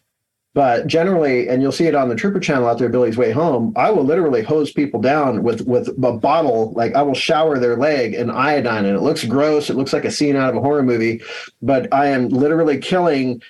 But 0.52 0.88
generally, 0.88 1.48
and 1.48 1.62
you'll 1.62 1.70
see 1.70 1.86
it 1.86 1.94
on 1.94 2.08
the 2.08 2.16
Trooper 2.16 2.40
channel 2.40 2.66
out 2.66 2.78
there, 2.78 2.88
Billy's 2.88 3.16
Way 3.16 3.30
Home, 3.30 3.72
I 3.76 3.90
will 3.92 4.02
literally 4.02 4.42
hose 4.42 4.72
people 4.72 5.00
down 5.00 5.44
with 5.44 5.60
with 5.60 5.88
a 6.02 6.12
bottle. 6.12 6.72
Like 6.72 6.96
I 6.96 7.02
will 7.02 7.14
shower 7.14 7.56
their 7.56 7.76
leg 7.76 8.14
in 8.14 8.30
iodine, 8.30 8.84
and 8.84 8.96
it 8.96 9.00
looks 9.00 9.24
gross. 9.24 9.70
It 9.70 9.76
looks 9.76 9.92
like 9.92 10.04
a 10.04 10.10
scene 10.10 10.34
out 10.34 10.50
of 10.50 10.56
a 10.56 10.60
horror 10.60 10.82
movie, 10.82 11.22
but 11.62 11.92
I 11.94 12.06
am 12.06 12.30
literally 12.30 12.78
killing 12.78 13.40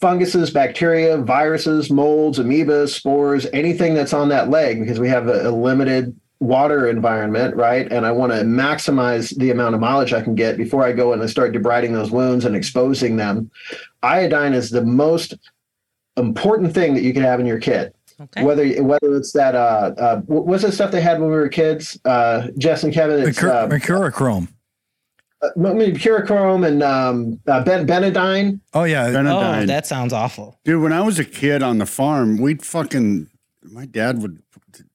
funguses, 0.00 0.50
bacteria, 0.50 1.18
viruses, 1.18 1.90
molds, 1.90 2.38
amoebas, 2.38 2.88
spores, 2.90 3.46
anything 3.52 3.94
that's 3.94 4.12
on 4.12 4.28
that 4.30 4.48
leg 4.50 4.80
because 4.80 4.98
we 4.98 5.08
have 5.08 5.28
a, 5.28 5.48
a 5.48 5.50
limited 5.50 6.18
water 6.40 6.88
environment, 6.88 7.54
right? 7.54 7.90
And 7.92 8.06
I 8.06 8.12
want 8.12 8.32
to 8.32 8.38
maximize 8.40 9.36
the 9.36 9.50
amount 9.50 9.74
of 9.74 9.80
mileage 9.80 10.14
I 10.14 10.22
can 10.22 10.34
get 10.34 10.56
before 10.56 10.82
I 10.84 10.92
go 10.92 11.12
in 11.12 11.18
and 11.20 11.28
I 11.28 11.30
start 11.30 11.52
debriding 11.52 11.92
those 11.92 12.10
wounds 12.10 12.46
and 12.46 12.56
exposing 12.56 13.16
them. 13.16 13.50
Iodine 14.02 14.54
is 14.54 14.70
the 14.70 14.82
most 14.82 15.34
important 16.16 16.72
thing 16.72 16.94
that 16.94 17.02
you 17.02 17.12
can 17.12 17.22
have 17.22 17.40
in 17.40 17.46
your 17.46 17.58
kit. 17.60 17.94
Okay. 18.20 18.44
Whether 18.44 18.82
whether 18.82 19.16
it's 19.16 19.32
that 19.32 19.54
uh, 19.54 19.92
uh 19.96 20.20
what- 20.22 20.46
what's 20.46 20.62
the 20.62 20.72
stuff 20.72 20.90
they 20.90 21.00
had 21.00 21.20
when 21.20 21.30
we 21.30 21.36
were 21.36 21.48
kids, 21.48 21.98
uh 22.04 22.48
Jess 22.58 22.84
and 22.84 22.92
Kevin, 22.92 23.26
it's 23.26 23.38
Mercur- 23.38 23.50
uh, 23.50 23.68
Mercurochrome. 23.68 24.48
Uh, 25.42 25.48
maybe 25.56 25.98
Purichrome 25.98 26.64
and 26.64 26.82
um 26.82 27.40
uh, 27.46 27.64
ben- 27.64 27.86
Betadine. 27.86 28.60
Oh 28.74 28.84
yeah. 28.84 29.06
oh, 29.06 29.12
Betadine. 29.12 29.66
that 29.68 29.86
sounds 29.86 30.12
awful. 30.12 30.58
Dude, 30.64 30.82
when 30.82 30.92
I 30.92 31.00
was 31.00 31.18
a 31.18 31.24
kid 31.24 31.62
on 31.62 31.78
the 31.78 31.86
farm, 31.86 32.36
we'd 32.38 32.62
fucking, 32.62 33.28
my 33.62 33.86
dad 33.86 34.20
would 34.20 34.42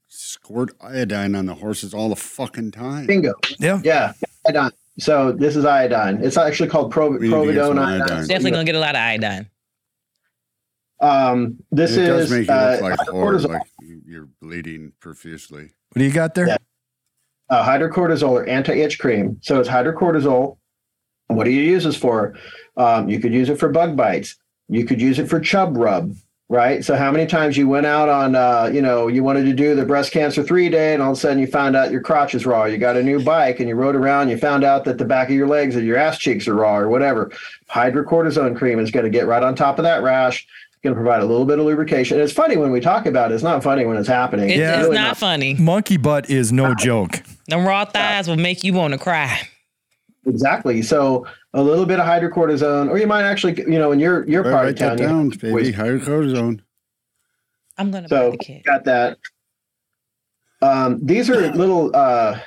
squirt 0.07 0.71
iodine 0.81 1.33
on 1.35 1.47
the 1.47 1.55
horses 1.55 1.93
all 1.93 2.09
the 2.09 2.15
fucking 2.15 2.71
time. 2.71 3.07
Bingo. 3.07 3.33
Yeah. 3.59 3.81
Yeah, 3.83 4.13
iodine. 4.47 4.71
So 4.99 5.31
this 5.31 5.55
is 5.55 5.65
iodine. 5.65 6.23
It's 6.23 6.37
actually 6.37 6.69
called 6.69 6.91
Prov- 6.91 7.13
We 7.19 7.27
need 7.27 7.31
to 7.31 7.53
get 7.53 7.65
some 7.65 7.77
providone 7.77 7.79
iodine. 7.79 8.01
iodine. 8.01 8.27
Definitely 8.27 8.51
gonna 8.51 8.63
get 8.65 8.75
a 8.75 8.79
lot 8.79 8.95
of 8.95 9.01
iodine. 9.01 9.49
Um, 11.01 11.57
this 11.71 11.91
it 11.97 12.03
is 12.03 12.07
does 12.07 12.31
make 12.31 12.47
you 12.47 12.53
uh, 12.53 12.71
look 12.73 12.81
like 12.81 12.99
horror, 13.09 13.37
hydrocortisone. 13.39 13.49
like 13.49 13.61
you're 14.05 14.29
bleeding 14.41 14.93
profusely. 14.99 15.71
What 15.89 15.99
do 15.99 16.05
you 16.05 16.11
got 16.13 16.33
there? 16.35 16.47
Yeah. 16.47 16.57
Uh, 17.49 17.63
hydrocortisol 17.65 18.29
or 18.29 18.45
anti-itch 18.47 18.99
cream. 18.99 19.37
So 19.41 19.59
it's 19.59 19.69
hydrocortisol. 19.69 20.57
What 21.27 21.43
do 21.45 21.51
you 21.51 21.61
use 21.61 21.83
this 21.83 21.95
for? 21.97 22.35
Um, 22.77 23.09
you 23.09 23.19
could 23.19 23.33
use 23.33 23.49
it 23.49 23.57
for 23.59 23.69
bug 23.69 23.95
bites. 23.95 24.35
You 24.67 24.85
could 24.85 25.01
use 25.01 25.19
it 25.19 25.29
for 25.29 25.39
chub 25.39 25.77
rub. 25.77 26.15
right? 26.47 26.85
So 26.85 26.95
how 26.95 27.11
many 27.11 27.25
times 27.25 27.57
you 27.57 27.67
went 27.67 27.87
out 27.87 28.07
on, 28.07 28.35
uh, 28.35 28.69
you 28.71 28.79
know, 28.81 29.07
you 29.07 29.23
wanted 29.23 29.45
to 29.45 29.53
do 29.53 29.73
the 29.75 29.85
breast 29.85 30.11
cancer 30.11 30.43
three 30.43 30.69
day, 30.69 30.93
and 30.93 31.01
all 31.01 31.11
of 31.11 31.17
a 31.17 31.19
sudden 31.19 31.39
you 31.39 31.47
found 31.47 31.75
out 31.75 31.89
your 31.91 32.01
crotch 32.01 32.35
is 32.35 32.45
raw. 32.45 32.65
You 32.65 32.77
got 32.77 32.95
a 32.97 33.01
new 33.03 33.19
bike, 33.23 33.59
and 33.59 33.67
you 33.67 33.73
rode 33.75 33.95
around. 33.95 34.29
You 34.29 34.37
found 34.37 34.63
out 34.63 34.85
that 34.85 34.99
the 34.99 35.05
back 35.05 35.29
of 35.29 35.35
your 35.35 35.47
legs 35.47 35.75
or 35.75 35.81
your 35.81 35.97
ass 35.97 36.19
cheeks 36.19 36.47
are 36.47 36.53
raw, 36.53 36.77
or 36.77 36.87
whatever. 36.89 37.31
Hydrocortisone 37.69 38.55
cream 38.55 38.79
is 38.79 38.91
going 38.91 39.05
to 39.05 39.09
get 39.09 39.27
right 39.27 39.43
on 39.43 39.55
top 39.55 39.79
of 39.79 39.83
that 39.83 40.01
rash. 40.03 40.45
It's 40.71 40.81
going 40.83 40.95
to 40.95 41.01
provide 41.01 41.21
a 41.21 41.25
little 41.25 41.45
bit 41.45 41.59
of 41.59 41.65
lubrication. 41.65 42.19
It's 42.19 42.33
funny 42.33 42.57
when 42.57 42.71
we 42.71 42.79
talk 42.79 43.05
about 43.05 43.31
it. 43.31 43.35
It's 43.35 43.43
not 43.43 43.63
funny 43.63 43.85
when 43.85 43.97
it's 43.97 44.07
happening. 44.07 44.49
It- 44.49 44.57
Yeah. 44.57 44.75
it's 44.79 44.83
really 44.83 44.97
not 44.97 45.17
funny. 45.17 45.55
Monkey 45.55 45.97
butt 45.97 46.29
is 46.29 46.51
no 46.51 46.73
joke. 46.75 47.21
Them 47.47 47.65
raw 47.67 47.85
thighs 47.85 48.27
will 48.27 48.37
make 48.37 48.63
you 48.63 48.73
want 48.73 48.93
to 48.93 48.97
cry. 48.99 49.39
Exactly. 50.25 50.81
So 50.81 51.27
a 51.53 51.61
little 51.61 51.85
bit 51.85 51.99
of 51.99 52.05
hydrocortisone, 52.05 52.89
or 52.89 52.97
you 52.97 53.05
might 53.07 53.23
actually, 53.23 53.57
you 53.61 53.77
know, 53.79 53.91
in 53.91 53.99
your 53.99 54.27
your 54.27 54.41
Write, 54.43 54.51
part 54.51 54.63
write 54.65 54.73
of 54.73 54.79
town, 54.79 54.97
down, 54.97 55.31
have- 55.31 55.39
baby. 55.41 55.71
Hydrocortisone. 55.73 56.61
I'm 57.77 57.91
gonna 57.91 58.07
buy 58.07 58.15
So 58.17 58.31
the 58.31 58.37
kit. 58.37 58.63
got 58.63 58.83
that. 58.85 59.17
Um, 60.61 60.99
these 61.05 61.29
are 61.29 61.51
little 61.53 61.95
uh 61.95 62.39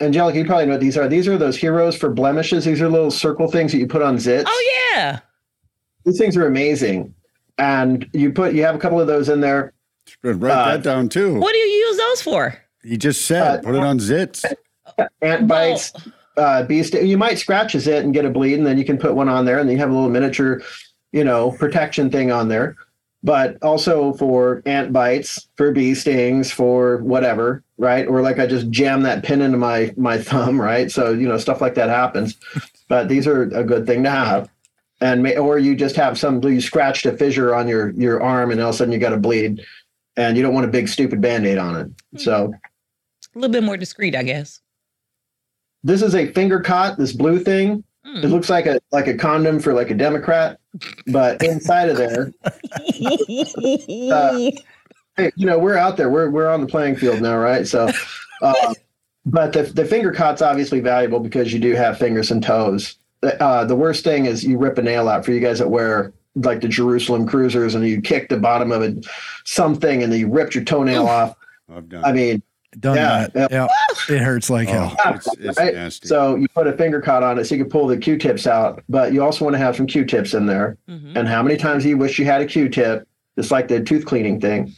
Angelica, 0.00 0.38
you 0.38 0.46
probably 0.46 0.64
know 0.64 0.72
what 0.72 0.80
these 0.80 0.96
are. 0.96 1.06
These 1.08 1.28
are 1.28 1.36
those 1.36 1.56
heroes 1.58 1.94
for 1.94 2.08
blemishes. 2.08 2.64
These 2.64 2.80
are 2.80 2.88
little 2.88 3.10
circle 3.10 3.50
things 3.50 3.70
that 3.72 3.78
you 3.78 3.86
put 3.86 4.00
on 4.02 4.16
zits. 4.16 4.44
Oh 4.46 4.90
yeah. 4.94 5.20
These 6.04 6.18
things 6.18 6.36
are 6.38 6.46
amazing. 6.46 7.14
And 7.58 8.08
you 8.14 8.32
put 8.32 8.54
you 8.54 8.64
have 8.64 8.74
a 8.74 8.78
couple 8.78 8.98
of 9.00 9.06
those 9.06 9.28
in 9.28 9.40
there. 9.40 9.74
Write 10.24 10.50
Uh, 10.50 10.70
that 10.72 10.82
down 10.82 11.08
too. 11.10 11.38
What 11.38 11.52
do 11.52 11.58
you 11.58 11.66
use 11.66 11.96
those 11.98 12.22
for? 12.22 12.56
He 12.82 12.96
just 12.96 13.26
said, 13.26 13.42
Uh, 13.42 13.62
put 13.62 13.74
it 13.74 13.82
on 13.82 13.98
zits. 13.98 14.44
Ant 15.22 15.48
bites, 15.48 15.92
uh 16.36 16.62
bee 16.64 16.82
sting. 16.82 17.06
You 17.06 17.18
might 17.18 17.38
scratch 17.38 17.74
a 17.74 17.80
zit 17.80 18.04
and 18.04 18.14
get 18.14 18.24
a 18.24 18.30
bleed, 18.30 18.54
and 18.54 18.66
then 18.66 18.78
you 18.78 18.84
can 18.84 18.98
put 18.98 19.14
one 19.14 19.28
on 19.28 19.44
there, 19.44 19.58
and 19.58 19.68
then 19.68 19.76
you 19.76 19.80
have 19.80 19.90
a 19.90 19.94
little 19.94 20.10
miniature, 20.10 20.62
you 21.12 21.24
know, 21.24 21.52
protection 21.52 22.10
thing 22.10 22.30
on 22.30 22.48
there. 22.48 22.76
But 23.22 23.58
also 23.62 24.14
for 24.14 24.62
ant 24.64 24.94
bites, 24.94 25.48
for 25.56 25.72
bee 25.72 25.94
stings, 25.94 26.50
for 26.50 26.98
whatever, 26.98 27.62
right? 27.76 28.06
Or 28.06 28.22
like 28.22 28.38
I 28.38 28.46
just 28.46 28.70
jam 28.70 29.02
that 29.02 29.24
pin 29.24 29.42
into 29.42 29.58
my 29.58 29.92
my 29.96 30.18
thumb, 30.18 30.60
right? 30.70 30.90
So 30.90 31.12
you 31.12 31.28
know 31.28 31.38
stuff 31.38 31.60
like 31.60 31.74
that 31.74 31.90
happens. 31.90 32.36
But 32.88 33.08
these 33.08 33.26
are 33.26 33.42
a 33.42 33.64
good 33.64 33.86
thing 33.86 34.02
to 34.04 34.10
have. 34.10 34.50
And 35.02 35.22
may, 35.22 35.36
or 35.36 35.58
you 35.58 35.74
just 35.76 35.96
have 35.96 36.18
some 36.18 36.42
you 36.44 36.60
scratched 36.60 37.06
a 37.06 37.16
fissure 37.16 37.54
on 37.54 37.68
your 37.68 37.90
your 37.90 38.22
arm, 38.22 38.50
and 38.50 38.60
all 38.60 38.70
of 38.70 38.74
a 38.74 38.78
sudden 38.78 38.92
you 38.92 38.98
got 38.98 39.12
a 39.12 39.18
bleed, 39.18 39.64
and 40.16 40.36
you 40.36 40.42
don't 40.42 40.54
want 40.54 40.66
a 40.66 40.70
big 40.70 40.88
stupid 40.88 41.20
band 41.20 41.46
aid 41.46 41.58
on 41.58 41.76
it. 41.76 42.20
So 42.20 42.52
A 43.34 43.38
little 43.38 43.52
bit 43.52 43.62
more 43.62 43.76
discreet, 43.76 44.16
I 44.16 44.22
guess. 44.22 44.60
this 45.82 46.02
is 46.02 46.14
a 46.14 46.32
finger 46.32 46.60
cot, 46.60 46.98
this 46.98 47.12
blue 47.12 47.38
thing. 47.38 47.84
Mm. 48.06 48.24
It 48.24 48.28
looks 48.28 48.48
like 48.48 48.66
a 48.66 48.80
like 48.92 49.06
a 49.06 49.14
condom 49.14 49.60
for 49.60 49.74
like 49.74 49.90
a 49.90 49.94
Democrat, 49.94 50.58
but 51.08 51.42
inside 51.42 51.90
of 51.90 51.98
there, 51.98 52.32
hey, 55.16 55.30
you 55.36 55.46
know, 55.46 55.58
we're 55.58 55.76
out 55.76 55.96
there. 55.98 56.08
We're 56.08 56.30
we're 56.30 56.48
on 56.48 56.62
the 56.62 56.66
playing 56.66 56.96
field 56.96 57.20
now, 57.20 57.36
right? 57.36 57.66
So, 57.66 57.90
uh, 58.42 58.74
but 59.26 59.52
the 59.52 59.64
the 59.64 59.84
finger 59.84 60.12
cot's 60.12 60.40
obviously 60.40 60.80
valuable 60.80 61.20
because 61.20 61.52
you 61.52 61.58
do 61.58 61.74
have 61.74 61.98
fingers 61.98 62.30
and 62.30 62.42
toes. 62.42 62.96
Uh, 63.22 63.66
the 63.66 63.76
worst 63.76 64.02
thing 64.02 64.24
is 64.24 64.44
you 64.44 64.56
rip 64.56 64.78
a 64.78 64.82
nail 64.82 65.06
out 65.06 65.26
for 65.26 65.32
you 65.32 65.40
guys 65.40 65.58
that 65.58 65.68
wear 65.68 66.14
like 66.36 66.62
the 66.62 66.68
Jerusalem 66.68 67.26
cruisers 67.26 67.74
and 67.74 67.86
you 67.86 68.00
kick 68.00 68.30
the 68.30 68.38
bottom 68.38 68.72
of 68.72 68.80
it 68.80 69.04
something 69.44 70.02
and 70.02 70.10
then 70.10 70.20
you 70.20 70.28
ripped 70.28 70.54
your 70.54 70.64
toenail 70.64 71.06
off. 71.06 71.36
I've 71.70 71.88
done. 71.88 72.02
I 72.02 72.12
mean, 72.12 72.42
Done 72.78 72.96
Yeah, 72.96 73.26
that. 73.34 73.50
Yeah. 73.50 73.66
It 74.08 74.20
hurts 74.22 74.48
like 74.48 74.68
hell. 74.68 74.94
oh, 75.04 75.10
it's, 75.14 75.26
it's 75.38 75.58
right? 75.58 75.74
nasty. 75.74 76.06
So 76.06 76.36
you 76.36 76.46
put 76.48 76.68
a 76.68 76.72
finger 76.72 77.00
cot 77.00 77.22
on 77.24 77.38
it 77.38 77.44
so 77.44 77.56
you 77.56 77.64
can 77.64 77.70
pull 77.70 77.88
the 77.88 77.96
Q-tips 77.96 78.46
out, 78.46 78.82
but 78.88 79.12
you 79.12 79.22
also 79.24 79.44
want 79.44 79.54
to 79.54 79.58
have 79.58 79.74
some 79.74 79.86
Q-tips 79.88 80.34
in 80.34 80.46
there. 80.46 80.76
Mhm. 80.88 81.16
And 81.16 81.26
how 81.28 81.42
many 81.42 81.56
times 81.56 81.82
do 81.82 81.88
you 81.88 81.98
wish 81.98 82.18
you 82.18 82.24
had 82.26 82.40
a 82.40 82.46
Q-tip, 82.46 83.08
just 83.36 83.50
like 83.50 83.66
the 83.66 83.80
tooth 83.80 84.04
cleaning 84.06 84.40
thing? 84.40 84.72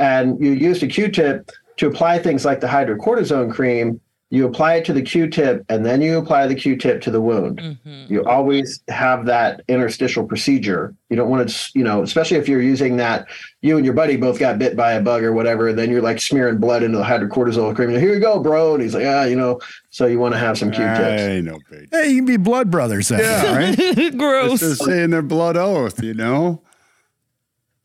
And 0.00 0.38
you 0.42 0.50
used 0.52 0.82
a 0.82 0.88
Q-tip 0.88 1.50
to 1.76 1.86
apply 1.86 2.18
things 2.18 2.44
like 2.44 2.58
the 2.60 2.66
hydrocortisone 2.66 3.52
cream. 3.52 4.00
You 4.30 4.46
apply 4.46 4.74
it 4.74 4.84
to 4.84 4.92
the 4.92 5.00
Q-tip, 5.00 5.64
and 5.70 5.86
then 5.86 6.02
you 6.02 6.18
apply 6.18 6.46
the 6.46 6.54
Q-tip 6.54 7.00
to 7.00 7.10
the 7.10 7.20
wound. 7.20 7.62
Mhm. 7.62 8.10
You 8.10 8.24
always 8.24 8.80
have 8.88 9.24
that 9.24 9.62
interstitial 9.68 10.22
procedure. 10.24 10.92
You 11.08 11.16
don't 11.16 11.30
want 11.30 11.48
to, 11.48 11.70
you 11.74 11.82
know, 11.82 12.02
especially 12.02 12.36
if 12.36 12.46
you're 12.46 12.60
using 12.60 12.98
that. 12.98 13.26
You 13.62 13.76
and 13.76 13.86
your 13.86 13.94
buddy 13.94 14.16
both 14.16 14.38
got 14.38 14.58
bit 14.58 14.76
by 14.76 14.92
a 14.92 15.00
bug 15.00 15.24
or 15.24 15.32
whatever, 15.32 15.68
and 15.68 15.78
then 15.78 15.90
you're 15.90 16.02
like 16.02 16.20
smearing 16.20 16.58
blood 16.58 16.82
into 16.82 16.98
the 16.98 17.04
hydrocortisone 17.04 17.74
cream. 17.74 17.88
Here 17.90 18.12
you 18.12 18.20
go, 18.20 18.38
bro. 18.38 18.74
And 18.74 18.82
he's 18.82 18.94
like, 18.94 19.06
ah, 19.06 19.24
you 19.24 19.34
know. 19.36 19.60
So 19.88 20.04
you 20.04 20.18
want 20.18 20.34
to 20.34 20.38
have 20.38 20.58
some 20.58 20.70
Q-tips. 20.70 21.22
I 21.22 21.40
know, 21.40 21.58
baby. 21.70 21.88
Hey, 21.90 22.10
you 22.10 22.16
can 22.16 22.26
be 22.26 22.36
blood 22.36 22.70
brothers 22.70 23.08
then. 23.08 23.20
Yeah, 23.20 23.56
right. 23.56 24.16
Gross. 24.18 24.60
It's 24.60 24.78
just 24.78 24.84
saying 24.84 25.08
their 25.08 25.22
blood 25.22 25.56
oath, 25.56 26.02
you 26.02 26.12
know. 26.12 26.60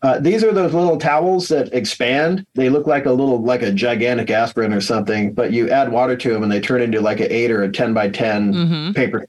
Uh, 0.03 0.19
these 0.19 0.43
are 0.43 0.51
those 0.51 0.73
little 0.73 0.97
towels 0.97 1.47
that 1.47 1.73
expand. 1.73 2.45
They 2.55 2.69
look 2.69 2.85
like 2.87 3.05
a 3.05 3.11
little, 3.11 3.41
like 3.41 3.61
a 3.61 3.71
gigantic 3.71 4.29
aspirin 4.29 4.73
or 4.73 4.81
something, 4.81 5.33
but 5.33 5.53
you 5.53 5.69
add 5.69 5.93
water 5.93 6.17
to 6.17 6.33
them 6.33 6.43
and 6.43 6.51
they 6.51 6.59
turn 6.59 6.81
into 6.81 6.99
like 6.99 7.21
an 7.21 7.27
eight 7.31 7.49
or 7.49 7.63
a 7.63 7.71
10 7.71 7.93
by 7.93 8.09
10 8.09 8.53
hmm 8.53 8.91
paper. 8.91 9.25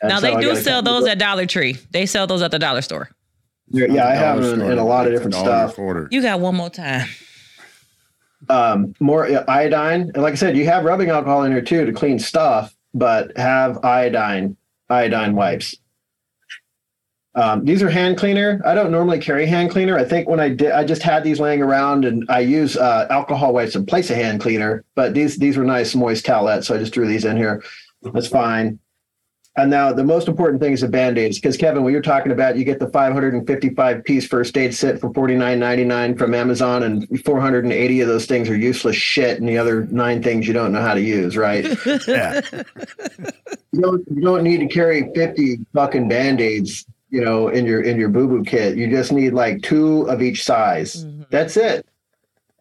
And 0.00 0.08
Now 0.08 0.20
so 0.20 0.26
they 0.26 0.34
I 0.34 0.40
do 0.40 0.56
sell 0.56 0.80
those 0.80 1.06
at 1.06 1.18
Dollar 1.18 1.44
Tree. 1.44 1.76
They 1.90 2.06
sell 2.06 2.26
those 2.26 2.40
at 2.40 2.50
the 2.50 2.58
dollar 2.58 2.80
store. 2.80 3.10
Yeah, 3.70 4.06
I 4.06 4.14
have 4.14 4.42
them 4.42 4.60
in, 4.62 4.72
in 4.72 4.78
a 4.78 4.84
lot 4.84 5.06
of 5.06 5.12
different 5.12 5.34
stuff. 5.34 5.76
quarter. 5.76 6.08
You 6.10 6.22
got 6.22 6.40
one 6.40 6.54
more 6.54 6.70
time. 6.70 7.06
Um, 8.48 8.94
more 9.00 9.26
uh, 9.26 9.44
iodine. 9.48 10.10
And 10.14 10.22
like 10.22 10.32
I 10.32 10.36
said, 10.36 10.56
you 10.56 10.66
have 10.66 10.84
rubbing 10.84 11.10
alcohol 11.10 11.44
in 11.44 11.52
here 11.52 11.62
too 11.62 11.86
to 11.86 11.92
clean 11.92 12.18
stuff, 12.18 12.74
but 12.92 13.36
have 13.36 13.82
iodine, 13.84 14.56
iodine 14.90 15.34
wipes. 15.34 15.74
Um, 17.36 17.64
these 17.64 17.82
are 17.82 17.90
hand 17.90 18.16
cleaner. 18.16 18.60
I 18.64 18.74
don't 18.74 18.92
normally 18.92 19.18
carry 19.18 19.46
hand 19.46 19.70
cleaner. 19.70 19.98
I 19.98 20.04
think 20.04 20.28
when 20.28 20.38
I 20.38 20.50
did, 20.50 20.70
I 20.70 20.84
just 20.84 21.02
had 21.02 21.24
these 21.24 21.40
laying 21.40 21.62
around, 21.62 22.04
and 22.04 22.24
I 22.28 22.40
use 22.40 22.76
uh, 22.76 23.06
alcohol 23.10 23.52
wipes 23.52 23.74
in 23.74 23.86
place 23.86 24.08
of 24.10 24.16
hand 24.16 24.40
cleaner. 24.40 24.84
But 24.94 25.14
these 25.14 25.36
these 25.36 25.56
were 25.56 25.64
nice 25.64 25.94
moist 25.94 26.24
towelettes, 26.24 26.66
so 26.66 26.74
I 26.74 26.78
just 26.78 26.94
threw 26.94 27.08
these 27.08 27.24
in 27.24 27.36
here. 27.36 27.62
That's 28.02 28.28
fine. 28.28 28.78
And 29.56 29.70
now 29.70 29.92
the 29.92 30.04
most 30.04 30.26
important 30.26 30.60
thing 30.60 30.72
is 30.72 30.80
the 30.80 30.88
band-aids, 30.88 31.38
because 31.38 31.56
Kevin, 31.56 31.84
what 31.84 31.92
you're 31.92 32.02
talking 32.02 32.32
about, 32.32 32.56
you 32.56 32.64
get 32.64 32.80
the 32.80 32.88
555 32.88 34.02
piece 34.02 34.26
first 34.26 34.56
aid 34.58 34.74
set 34.74 35.00
for 35.00 35.10
49.99 35.10 36.18
from 36.18 36.34
Amazon, 36.34 36.82
and 36.82 37.24
480 37.24 38.00
of 38.00 38.08
those 38.08 38.26
things 38.26 38.48
are 38.48 38.56
useless 38.56 38.96
shit, 38.96 39.38
and 39.38 39.48
the 39.48 39.56
other 39.56 39.86
nine 39.86 40.24
things 40.24 40.48
you 40.48 40.54
don't 40.54 40.72
know 40.72 40.80
how 40.80 40.94
to 40.94 41.00
use, 41.00 41.36
right? 41.36 41.64
Yeah. 42.08 42.40
you 43.72 43.80
don't 43.80 44.04
you 44.08 44.22
don't 44.22 44.42
need 44.42 44.58
to 44.58 44.66
carry 44.66 45.08
50 45.14 45.58
fucking 45.72 46.08
band-aids 46.08 46.84
you 47.14 47.20
know 47.24 47.48
in 47.48 47.64
your 47.64 47.80
in 47.82 47.96
your 47.98 48.08
boo-boo 48.08 48.42
kit 48.44 48.76
you 48.76 48.86
just 48.90 49.12
need 49.12 49.32
like 49.32 49.62
two 49.62 50.02
of 50.12 50.20
each 50.20 50.42
size 50.44 51.04
Mhm. 51.04 51.26
that's 51.30 51.56
it 51.56 51.86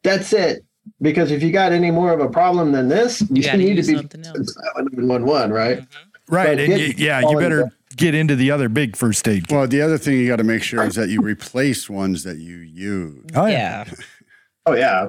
that's 0.03 0.31
it 0.33 0.63
because 1.01 1.31
if 1.31 1.41
you 1.41 1.51
got 1.51 1.71
any 1.71 1.91
more 1.91 2.11
of 2.13 2.19
a 2.19 2.29
problem 2.29 2.71
than 2.71 2.87
this 2.87 3.21
you, 3.31 3.41
gotta 3.43 3.57
need 3.57 3.69
to 3.71 3.75
use 3.77 3.87
be 3.87 3.95
something 3.95 4.23
else. 4.25 4.55
911 4.75 5.51
right 5.51 5.83
Right. 6.29 6.57
But 6.57 6.59
And 6.59 6.79
you, 6.81 6.93
yeah, 6.97 7.19
you 7.19 7.37
better 7.37 7.69
get 7.97 8.15
into 8.15 8.37
the 8.37 8.49
other 8.49 8.69
big 8.69 8.95
first 8.95 9.27
aid 9.27 9.45
kit. 9.47 9.55
Well, 9.57 9.67
the 9.67 9.81
other 9.81 9.97
thing 9.97 10.17
you 10.17 10.25
got 10.25 10.37
to 10.37 10.45
make 10.45 10.63
sure 10.63 10.81
is 10.85 10.95
that 10.95 11.09
you 11.09 11.21
replace 11.21 11.89
ones 11.89 12.23
that 12.23 12.37
you 12.37 12.55
use. 12.57 13.25
Oh, 13.35 13.45
yeah. 13.45 13.83
oh 14.65 14.73
yeah 14.73 15.07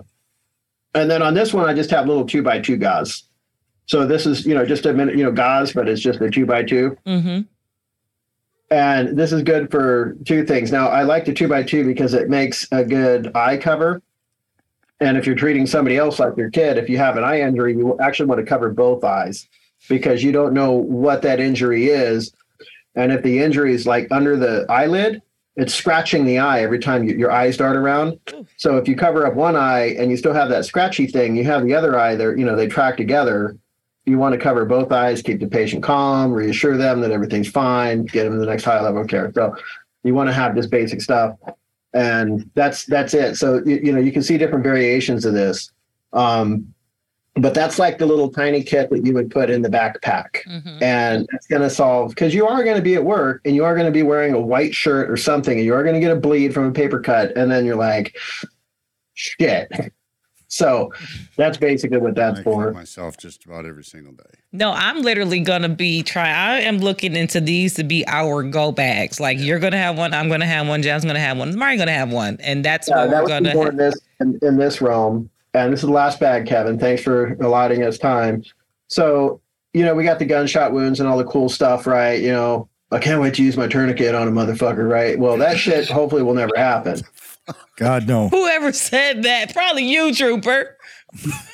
and 0.97 1.09
then 1.11 1.23
on 1.23 1.35
this 1.35 1.53
one 1.55 1.69
i 1.69 1.73
just 1.75 1.91
have 1.91 2.07
little 2.09 2.27
two 2.27 2.43
by 2.43 2.59
two 2.61 2.77
gauze 2.77 3.23
so 3.87 4.05
this 4.07 4.27
is 4.27 4.45
you 4.45 4.55
know 4.55 4.65
just 4.67 4.85
a 4.87 4.93
minute 4.93 5.17
you 5.17 5.23
know 5.23 5.31
gauze 5.33 5.73
but 5.73 5.89
it's 5.89 6.01
just 6.01 6.21
a 6.21 6.29
two 6.31 6.45
by 6.47 6.63
two 6.63 6.97
hmm 7.07 7.41
And 8.75 9.17
this 9.17 9.31
is 9.31 9.45
good 9.45 9.71
for 9.71 10.17
two 10.25 10.45
things. 10.45 10.73
Now, 10.73 10.89
I 10.89 11.05
like 11.05 11.25
the 11.25 11.33
two 11.33 11.47
by 11.47 11.63
two 11.63 11.85
because 11.85 12.13
it 12.13 12.29
makes 12.29 12.67
a 12.73 12.85
good 12.85 13.31
eye 13.37 13.57
cover. 13.57 14.03
And 14.99 15.17
if 15.17 15.29
you're 15.29 15.37
treating 15.37 15.65
somebody 15.65 15.97
else 15.97 16.19
like 16.19 16.37
your 16.37 16.51
kid, 16.51 16.77
if 16.77 16.89
you 16.89 16.99
have 16.99 17.17
an 17.17 17.23
eye 17.23 17.43
injury, 17.43 17.77
you 17.77 17.97
actually 18.01 18.27
want 18.27 18.41
to 18.41 18.45
cover 18.45 18.71
both 18.71 19.05
eyes 19.05 19.47
because 19.89 20.25
you 20.25 20.33
don't 20.33 20.55
know 20.55 20.73
what 20.73 21.23
that 21.23 21.39
injury 21.39 21.87
is. 21.87 22.33
And 22.97 23.13
if 23.13 23.23
the 23.23 23.39
injury 23.39 23.73
is 23.73 23.87
like 23.87 24.09
under 24.11 24.37
the 24.37 24.67
eyelid, 24.69 25.23
it's 25.55 25.73
scratching 25.73 26.25
the 26.25 26.41
eye 26.41 26.63
every 26.63 26.81
time 26.81 27.05
you, 27.05 27.15
your 27.15 27.31
eyes 27.31 27.57
dart 27.57 27.77
around. 27.77 28.19
So 28.57 28.77
if 28.77 28.89
you 28.89 28.97
cover 28.97 29.25
up 29.25 29.35
one 29.35 29.55
eye 29.55 29.95
and 30.01 30.11
you 30.11 30.17
still 30.17 30.35
have 30.35 30.49
that 30.49 30.65
scratchy 30.65 31.07
thing, 31.07 31.37
you 31.37 31.45
have 31.45 31.65
the 31.65 31.75
other 31.75 31.97
eye 31.97 32.17
there, 32.17 32.37
you 32.37 32.45
know, 32.45 32.57
they 32.57 32.67
track 32.67 32.97
together. 32.97 33.57
You 34.07 34.19
want 34.19 34.35
to 34.35 34.39
cover 34.39 34.65
both 34.65 34.93
eyes, 34.93 35.23
keep 35.23 35.41
the 35.41 35.47
patient 35.47 35.83
calm, 35.83 36.33
reassure 36.33 36.77
them 36.77 37.01
that 37.01 37.11
everything's 37.11 37.49
fine, 37.49 38.05
get 38.05 38.25
them 38.25 38.35
to 38.35 38.39
the 38.39 38.47
next 38.47 38.65
high 38.65 38.81
level 38.81 39.03
of 39.03 39.09
care. 39.09 39.33
So 39.35 39.57
you 40.03 40.15
want 40.15 40.29
to 40.29 40.35
have 40.35 40.55
this 40.55 40.67
basic 40.67 41.01
stuff. 41.01 41.39
And 41.95 42.51
that's 42.55 42.85
that's 42.87 43.15
it. 43.15 43.37
So 43.37 43.63
you, 43.65 43.81
you 43.83 43.93
know, 43.93 44.01
you 44.01 44.13
can 44.13 44.23
see 44.23 44.37
different 44.37 44.65
variations 44.65 45.25
of 45.25 45.33
this. 45.33 45.73
Um, 46.13 46.75
but 47.37 47.53
that's 47.53 47.79
like 47.79 47.99
the 47.99 48.07
little 48.07 48.31
tiny 48.31 48.63
kit 48.63 48.91
that 48.91 49.05
you 49.05 49.13
would 49.13 49.31
put 49.31 49.51
in 49.51 49.63
the 49.63 49.69
backpack 49.69 50.43
hmm 50.45 50.61
and 50.81 51.27
it's 51.33 51.47
going 51.47 51.63
to 51.63 51.71
solve 51.71 52.11
because 52.11 52.35
you 52.35 52.47
are 52.47 52.65
going 52.65 52.77
to 52.77 52.83
be 52.83 52.95
at 52.95 53.05
work 53.05 53.41
and 53.45 53.55
you 53.55 53.65
are 53.65 53.75
going 53.75 53.87
to 53.87 53.93
be 53.93 54.03
wearing 54.03 54.35
a 54.35 54.41
white 54.41 54.75
shirt 54.75 55.11
or 55.11 55.17
something 55.17 55.57
and 55.59 55.65
you 55.65 55.73
are 55.73 55.83
going 55.83 55.95
to 55.95 56.01
get 56.01 56.11
a 56.11 56.17
bleed 56.17 56.53
from 56.53 56.65
a 56.65 56.73
paper 56.73 57.01
cut 57.01 57.37
and 57.37 57.51
then 57.51 57.65
you're 57.65 57.77
like 57.77 58.17
shit 59.15 59.71
So 60.55 60.93
that's 61.37 61.59
basically 61.59 61.99
what 61.99 62.15
that's 62.15 62.39
I 62.39 62.43
for. 62.45 62.67
cut 62.67 62.75
myself 62.75 63.17
just 63.17 63.45
about 63.45 63.67
every 63.67 63.83
single 63.83 64.13
day. 64.13 64.23
No, 64.53 64.71
I'm 64.71 65.03
literally 65.03 65.41
gonna 65.41 65.69
be 65.69 66.05
trying. 66.05 66.33
I 66.33 66.61
am 66.61 66.79
looking 66.79 67.17
into 67.17 67.41
these 67.41 67.75
to 67.75 67.83
be 67.83 68.07
our 68.07 68.45
go 68.45 68.71
bags. 68.71 69.19
Like 69.19 69.39
you're 69.41 69.59
gonna 69.59 69.79
have 69.79 69.99
one, 69.99 70.15
I'm 70.15 70.29
gonna 70.29 70.47
have 70.47 70.69
one, 70.69 70.81
Jen's 70.81 71.05
gonna 71.05 71.19
have 71.19 71.39
one, 71.39 71.59
Mari 71.59 71.77
gonna 71.77 71.91
have 71.91 72.13
one, 72.13 72.39
and 72.41 72.65
that's 72.65 72.89
Yeah, 72.89 72.99
what 73.07 73.11
that 73.11 73.23
we're 73.25 73.29
gonna. 73.31 73.49
Have. 73.49 73.69
in 73.71 73.77
this 73.77 73.99
in, 74.21 74.39
in 74.43 74.57
this 74.57 74.81
realm. 74.81 75.29
And 75.55 75.73
this 75.73 75.81
is 75.81 75.87
the 75.87 75.93
last 75.93 76.21
bag, 76.21 76.47
Kevin. 76.47 76.79
Thanks 76.79 77.03
for 77.03 77.33
allotting 77.41 77.83
us 77.83 77.99
time. 77.99 78.45
So, 78.87 79.41
you 79.73 79.85
know, 79.85 79.95
we 79.97 80.05
got 80.05 80.21
the 80.21 80.25
gunshot 80.25 80.73
wounds 80.73 81.01
and 81.01 81.09
all 81.09 81.19
the 81.19 81.25
cool 81.25 81.49
stuff, 81.49 81.85
right? 81.87 82.21
You 82.23 82.31
know, 82.31 82.69
I 82.93 83.01
can't 83.01 83.21
wait 83.21 83.35
to 83.35 83.43
use 83.43 83.57
my 83.57 83.67
tourniquet 83.67 84.15
on 84.15 84.29
a 84.29 84.31
motherfucker, 84.31 84.89
right? 84.89 85.19
Well, 85.19 85.37
that 85.39 85.57
shit 85.59 85.89
hopefully 85.89 86.23
will 86.23 86.35
never 86.35 86.53
happen. 86.57 87.01
God 87.77 88.07
no. 88.07 88.29
Whoever 88.31 88.73
said 88.73 89.23
that? 89.25 89.53
Probably 89.53 89.85
you, 89.85 90.15
Trooper. 90.15 90.77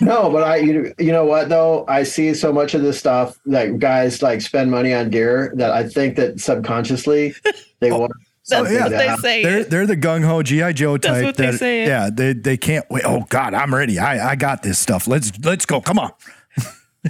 No, 0.01 0.31
but 0.31 0.43
I, 0.43 0.57
you, 0.57 0.95
you 0.99 1.12
know 1.12 1.25
what 1.25 1.49
though? 1.49 1.85
I 1.87 2.03
see 2.03 2.33
so 2.33 2.53
much 2.53 2.75
of 2.75 2.83
this 2.83 2.99
stuff 2.99 3.39
that 3.47 3.79
guys 3.79 4.23
like 4.23 4.41
spend 4.41 4.71
money 4.71 4.95
on 4.95 5.11
gear 5.11 5.53
that 5.57 5.71
I 5.71 5.87
think 5.87 6.17
that 6.17 6.41
subconsciously 6.41 7.35
they 7.81 7.91
oh, 7.91 7.99
want. 7.99 8.12
That's 8.49 8.69
something 8.69 8.81
what 8.81 8.89
to 8.89 8.97
they 8.97 9.17
say. 9.17 9.43
They're 9.43 9.65
they're 9.65 9.87
the 9.87 9.97
gung 9.97 10.25
ho 10.25 10.43
GI 10.43 10.73
Joe 10.73 10.97
type. 10.97 11.12
That's 11.12 11.17
type. 11.19 11.25
what 11.25 11.37
they 11.37 11.53
say. 11.53 11.87
Yeah, 11.87 12.11
they 12.11 12.33
they 12.33 12.57
can't 12.57 12.87
wait. 12.91 13.05
Oh 13.05 13.27
God, 13.29 13.53
I'm 13.55 13.75
ready. 13.75 13.99
I 13.99 14.31
I 14.31 14.35
got 14.35 14.62
this 14.62 14.79
stuff. 14.79 15.07
Let's 15.07 15.33
let's 15.45 15.67
go. 15.67 15.81
Come 15.81 15.99
on. 15.99 16.12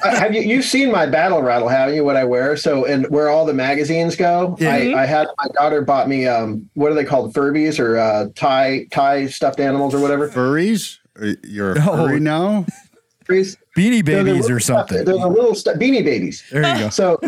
Uh, 0.04 0.14
have 0.16 0.32
you 0.34 0.40
you've 0.42 0.64
seen 0.64 0.92
my 0.92 1.04
battle 1.04 1.42
rattle 1.42 1.66
haven't 1.68 1.96
you 1.96 2.04
what 2.04 2.16
i 2.16 2.22
wear 2.22 2.56
so 2.56 2.84
and 2.84 3.08
where 3.10 3.28
all 3.28 3.44
the 3.44 3.52
magazines 3.52 4.14
go 4.14 4.56
Yeah. 4.60 4.72
I, 4.72 5.02
I 5.02 5.06
had 5.06 5.26
my 5.36 5.48
daughter 5.54 5.82
bought 5.82 6.08
me 6.08 6.28
um 6.28 6.68
what 6.74 6.92
are 6.92 6.94
they 6.94 7.04
called 7.04 7.34
furbies 7.34 7.80
or 7.80 7.96
uh 7.98 8.28
tie 8.36 8.86
tie 8.92 9.26
stuffed 9.26 9.58
animals 9.58 9.92
or 9.92 9.98
whatever 10.00 10.28
Furries? 10.28 10.98
You're 11.42 11.72
a 11.72 11.74
No. 11.74 11.96
furry 12.06 12.20
now? 12.20 12.66
Furries. 13.28 13.56
Beanie 13.76 14.04
babies 14.04 14.42
little 14.42 14.56
or 14.56 14.60
stuff- 14.60 14.88
something. 14.90 15.04
they're 15.04 15.18
the 15.18 15.26
little 15.28 15.54
stu- 15.56 15.72
beanie 15.72 16.04
babies 16.04 16.44
There 16.52 16.62
you 16.76 16.84
go. 16.84 16.88
so 16.90 17.18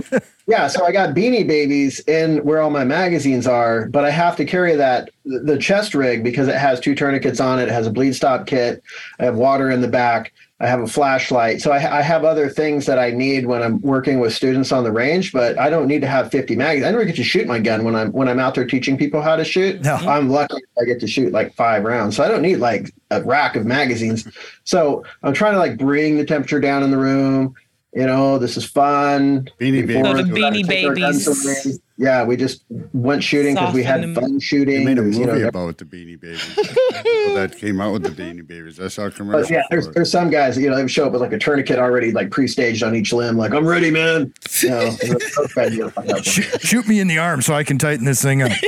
yeah 0.47 0.67
so 0.69 0.85
i 0.85 0.93
got 0.93 1.15
beanie 1.17 1.47
babies 1.47 1.99
in 2.07 2.39
where 2.45 2.61
all 2.61 2.71
my 2.71 2.85
magazines 2.85 3.47
are 3.47 3.87
but 3.89 4.05
i 4.05 4.11
have 4.11 4.37
to 4.37 4.45
carry 4.45 4.77
that 4.77 5.11
the 5.25 5.57
chest 5.59 5.95
rig 5.95 6.23
because 6.23 6.47
it 6.49 6.57
has 6.57 6.79
two 6.81 6.95
tourniquets 6.95 7.41
on 7.41 7.59
it 7.59 7.65
it 7.65 7.73
has 7.73 7.87
a 7.89 7.91
bleed 7.91 8.13
stop 8.15 8.47
kit 8.47 8.83
i 9.21 9.25
have 9.25 9.37
water 9.37 9.71
in 9.71 9.81
the 9.81 9.89
back 9.89 10.33
i 10.63 10.67
have 10.67 10.81
a 10.81 10.87
flashlight. 10.87 11.61
So 11.61 11.73
I, 11.73 11.99
I 11.99 12.03
have 12.03 12.25
other 12.25 12.49
things 12.49 12.87
that 12.87 12.99
i 12.99 13.11
need 13.11 13.47
when 13.47 13.63
i'm 13.63 13.81
working 13.83 14.21
with 14.21 14.33
students 14.33 14.73
on 14.73 14.85
the 14.85 14.93
range 14.93 15.33
but 15.33 15.59
i 15.59 15.69
don't 15.69 15.87
need 15.87 16.01
to 16.01 16.07
have 16.07 16.31
50 16.31 16.57
magazines. 16.57 16.87
I 16.87 16.91
never 16.93 17.05
get 17.05 17.17
to 17.17 17.25
shoot 17.25 17.47
my 17.47 17.59
gun 17.59 17.85
when 17.85 17.95
i'm 17.95 18.13
when 18.13 18.29
i'm 18.29 18.39
out 18.39 18.55
there 18.55 18.67
teaching 18.67 18.97
people 18.97 19.21
how 19.21 19.37
to 19.37 19.45
shoot. 19.45 19.83
No. 19.83 19.97
Mm-hmm. 19.97 20.09
i'm 20.09 20.29
lucky 20.31 20.63
i 20.81 20.85
get 20.85 21.01
to 21.01 21.07
shoot 21.07 21.33
like 21.33 21.55
five 21.55 21.85
rounds. 21.85 22.17
So 22.17 22.25
i 22.25 22.29
don't 22.29 22.43
need 22.43 22.57
like 22.57 22.93
a 23.11 23.23
rack 23.23 23.57
of 23.57 23.67
magazines. 23.67 24.27
So 24.65 25.05
i'm 25.23 25.35
trying 25.35 25.53
to 25.53 25.59
like 25.59 25.77
bring 25.77 26.17
the 26.17 26.25
temperature 26.25 26.61
down 26.61 26.83
in 26.83 26.91
the 26.91 26.99
room. 26.99 27.55
You 27.95 28.07
know, 28.07 28.39
this 28.39 28.57
is 28.57 28.65
fun. 28.65 29.51
Beanie 29.61 29.87
Before 29.87 30.17
So 30.17 30.23
the 30.23 30.23
Beanie 30.23 30.53
we 30.53 30.63
take 30.63 30.87
our 30.87 30.95
guns 30.95 31.27
Babies. 31.27 31.81
Away. 31.99 32.07
Yeah, 32.09 32.25
we 32.25 32.37
just 32.37 32.65
went 32.93 33.23
shooting 33.23 33.55
because 33.55 33.75
we 33.75 33.83
had 33.83 33.97
Soften 34.01 34.15
them. 34.15 34.23
fun 34.23 34.33
They 34.35 34.41
shooting. 34.41 34.85
made 34.85 34.99
a 34.99 35.03
movie 35.03 35.19
you 35.19 35.27
know, 35.27 35.49
about 35.49 35.79
the 35.79 35.85
Beanie 35.85 36.19
Babies. 36.21 36.55
People 36.55 37.35
that 37.35 37.55
came 37.59 37.81
out 37.81 37.93
with 37.93 38.03
the 38.03 38.11
Beanie 38.11 38.47
Babies. 38.47 38.81
I 38.81 38.89
saw 38.89 39.07
a 39.07 39.11
commercial. 39.11 39.43
but 39.43 39.51
yeah, 39.51 39.63
there's, 39.71 39.89
there's 39.91 40.11
some 40.11 40.31
guys, 40.31 40.57
you 40.59 40.71
know, 40.71 40.77
they 40.77 40.87
show 40.89 41.07
up 41.07 41.13
with 41.13 41.21
like 41.21 41.33
a 41.33 41.39
tourniquet 41.39 41.79
already 41.79 42.13
like 42.13 42.31
pre-staged 42.31 42.83
on 42.83 42.95
each 42.97 43.13
limb, 43.13 43.37
like 43.37 43.53
I'm 43.53 43.67
ready, 43.67 43.91
man. 43.91 44.33
You 44.63 44.71
know, 44.71 44.91
those 45.37 45.53
guys, 45.55 45.75
you 45.75 45.83
know, 45.83 45.91
fuck 45.91 46.09
up. 46.09 46.25
shoot, 46.25 46.61
shoot 46.63 46.89
me 46.89 47.01
in 47.01 47.09
the 47.09 47.19
arm 47.19 47.43
so 47.43 47.55
I 47.55 47.65
can 47.65 47.79
tighten 47.79 48.05
this 48.07 48.23
thing 48.23 48.43
up. 48.43 48.53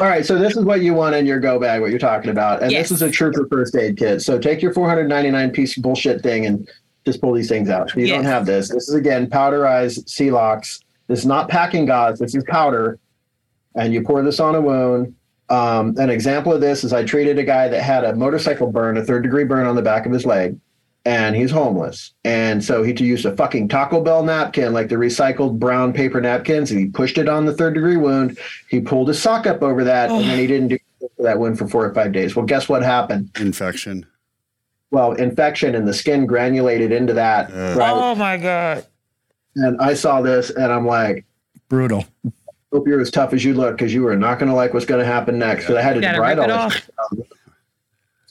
All 0.00 0.06
right, 0.06 0.24
so 0.24 0.38
this 0.38 0.56
is 0.56 0.64
what 0.64 0.80
you 0.80 0.94
want 0.94 1.14
in 1.14 1.26
your 1.26 1.38
go 1.38 1.60
bag, 1.60 1.82
what 1.82 1.90
you're 1.90 1.98
talking 1.98 2.30
about, 2.30 2.62
and 2.62 2.72
Yes. 2.72 2.88
this 2.88 2.96
is 2.96 3.02
a 3.02 3.10
trooper 3.10 3.46
first 3.50 3.76
aid 3.76 3.98
kit. 3.98 4.22
So 4.22 4.38
take 4.38 4.62
your 4.62 4.72
499 4.72 5.50
piece 5.50 5.76
bullshit 5.76 6.22
thing 6.22 6.46
and 6.46 6.66
just 7.04 7.20
pull 7.20 7.32
these 7.32 7.48
things 7.48 7.68
out. 7.68 7.94
You 7.96 8.06
don't 8.06 8.24
have 8.24 8.46
this. 8.46 8.68
This 8.68 8.88
is 8.88 8.94
again 8.94 9.28
powderized 9.28 10.30
locks 10.30 10.80
This 11.08 11.20
is 11.20 11.26
not 11.26 11.48
packing 11.48 11.86
gauze. 11.86 12.18
This 12.18 12.34
is 12.34 12.44
powder, 12.44 12.98
and 13.74 13.92
you 13.92 14.02
pour 14.02 14.22
this 14.22 14.40
on 14.40 14.54
a 14.54 14.60
wound. 14.60 15.14
Um, 15.48 15.94
an 15.98 16.08
example 16.08 16.52
of 16.52 16.60
this 16.60 16.84
is 16.84 16.92
I 16.92 17.04
treated 17.04 17.38
a 17.38 17.44
guy 17.44 17.68
that 17.68 17.82
had 17.82 18.04
a 18.04 18.14
motorcycle 18.14 18.70
burn, 18.70 18.96
a 18.96 19.04
third 19.04 19.22
degree 19.22 19.44
burn 19.44 19.66
on 19.66 19.76
the 19.76 19.82
back 19.82 20.06
of 20.06 20.12
his 20.12 20.24
leg, 20.24 20.58
and 21.04 21.36
he's 21.36 21.50
homeless. 21.50 22.14
And 22.24 22.64
so 22.64 22.82
he 22.82 22.92
used 22.92 23.26
a 23.26 23.36
fucking 23.36 23.68
Taco 23.68 24.02
Bell 24.02 24.22
napkin, 24.22 24.72
like 24.72 24.88
the 24.88 24.94
recycled 24.94 25.58
brown 25.58 25.92
paper 25.92 26.20
napkins, 26.20 26.70
and 26.70 26.80
he 26.80 26.86
pushed 26.86 27.18
it 27.18 27.28
on 27.28 27.44
the 27.44 27.52
third 27.52 27.74
degree 27.74 27.96
wound. 27.96 28.38
He 28.68 28.80
pulled 28.80 29.08
his 29.08 29.20
sock 29.20 29.46
up 29.46 29.62
over 29.62 29.84
that, 29.84 30.10
and 30.10 30.24
then 30.24 30.38
he 30.38 30.46
didn't 30.46 30.68
do 30.68 30.78
that 31.18 31.38
wound 31.38 31.58
for 31.58 31.68
four 31.68 31.84
or 31.84 31.92
five 31.92 32.12
days. 32.12 32.34
Well, 32.34 32.46
guess 32.46 32.68
what 32.68 32.82
happened? 32.82 33.30
infection. 33.38 34.06
Well, 34.92 35.12
infection 35.12 35.74
and 35.74 35.88
the 35.88 35.94
skin 35.94 36.26
granulated 36.26 36.92
into 36.92 37.14
that. 37.14 37.50
Uh. 37.50 37.74
right? 37.76 37.92
Oh 37.92 38.14
my 38.14 38.36
god. 38.36 38.86
And 39.56 39.80
I 39.80 39.94
saw 39.94 40.22
this, 40.22 40.50
and 40.50 40.72
I'm 40.72 40.86
like, 40.86 41.26
Brutal. 41.68 42.04
hope 42.72 42.86
you're 42.86 43.00
as 43.00 43.10
tough 43.10 43.32
as 43.32 43.44
you 43.44 43.54
look 43.54 43.76
because 43.76 43.92
you 43.92 44.06
are 44.06 44.16
not 44.16 44.38
going 44.38 44.48
to 44.48 44.54
like 44.54 44.72
what's 44.72 44.86
going 44.86 45.00
to 45.00 45.06
happen 45.06 45.38
next. 45.38 45.64
Because 45.64 45.76
I 45.76 45.82
had 45.82 45.94
to 45.94 46.00
You 46.00 46.20
write 46.20 46.38
all 46.38 46.68
this 46.68 46.88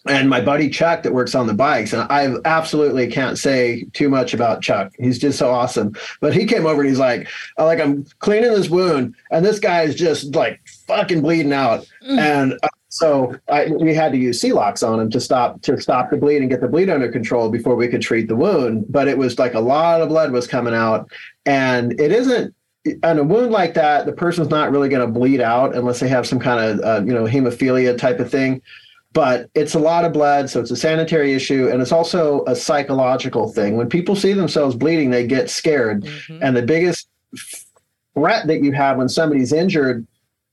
and 0.07 0.29
my 0.29 0.41
buddy 0.41 0.69
Chuck 0.69 1.03
that 1.03 1.13
works 1.13 1.35
on 1.35 1.47
the 1.47 1.53
bikes, 1.53 1.93
and 1.93 2.03
I 2.11 2.35
absolutely 2.45 3.07
can't 3.07 3.37
say 3.37 3.83
too 3.93 4.09
much 4.09 4.33
about 4.33 4.61
Chuck. 4.61 4.91
He's 4.99 5.19
just 5.19 5.37
so 5.37 5.51
awesome. 5.51 5.95
But 6.19 6.33
he 6.33 6.45
came 6.45 6.65
over 6.65 6.81
and 6.81 6.89
he's 6.89 6.99
like, 6.99 7.27
I 7.57 7.63
like 7.63 7.79
I'm 7.79 8.05
cleaning 8.19 8.51
this 8.51 8.69
wound, 8.69 9.15
and 9.29 9.45
this 9.45 9.59
guy 9.59 9.83
is 9.83 9.95
just 9.95 10.35
like 10.35 10.59
fucking 10.87 11.21
bleeding 11.21 11.53
out. 11.53 11.87
And 12.01 12.53
uh, 12.63 12.67
so 12.93 13.35
I, 13.47 13.67
we 13.67 13.95
had 13.95 14.11
to 14.11 14.17
use 14.17 14.41
Celox 14.41 14.85
on 14.85 14.99
him 14.99 15.09
to 15.11 15.19
stop 15.21 15.61
to 15.63 15.79
stop 15.79 16.09
the 16.11 16.17
bleed 16.17 16.41
and 16.41 16.49
get 16.49 16.59
the 16.59 16.67
bleed 16.67 16.89
under 16.89 17.09
control 17.09 17.49
before 17.49 17.75
we 17.77 17.87
could 17.87 18.01
treat 18.01 18.27
the 18.27 18.35
wound. 18.35 18.85
But 18.89 19.07
it 19.07 19.17
was 19.17 19.39
like 19.39 19.53
a 19.53 19.61
lot 19.61 20.01
of 20.01 20.09
blood 20.09 20.31
was 20.33 20.45
coming 20.45 20.73
out, 20.75 21.09
and 21.45 21.99
it 21.99 22.11
isn't. 22.11 22.53
On 23.03 23.17
a 23.19 23.23
wound 23.23 23.51
like 23.51 23.75
that, 23.75 24.07
the 24.07 24.11
person's 24.11 24.49
not 24.49 24.71
really 24.71 24.89
going 24.89 25.05
to 25.05 25.19
bleed 25.19 25.39
out 25.39 25.75
unless 25.75 25.99
they 25.99 26.07
have 26.09 26.25
some 26.27 26.39
kind 26.39 26.59
of 26.59 26.79
uh, 26.83 27.05
you 27.05 27.13
know 27.13 27.25
hemophilia 27.25 27.97
type 27.97 28.19
of 28.19 28.29
thing 28.29 28.61
but 29.13 29.49
it's 29.55 29.73
a 29.75 29.79
lot 29.79 30.05
of 30.05 30.13
blood 30.13 30.49
so 30.49 30.59
it's 30.61 30.71
a 30.71 30.75
sanitary 30.75 31.33
issue 31.33 31.67
and 31.69 31.81
it's 31.81 31.91
also 31.91 32.43
a 32.47 32.55
psychological 32.55 33.51
thing 33.51 33.75
when 33.77 33.89
people 33.89 34.15
see 34.15 34.31
themselves 34.33 34.73
bleeding 34.73 35.09
they 35.11 35.27
get 35.27 35.49
scared 35.49 36.03
Mhm. 36.05 36.39
and 36.41 36.55
the 36.55 36.61
biggest 36.61 37.07
threat 38.13 38.47
that 38.47 38.63
you 38.63 38.71
have 38.71 38.97
when 38.97 39.09
somebody's 39.09 39.53
injured 39.53 40.07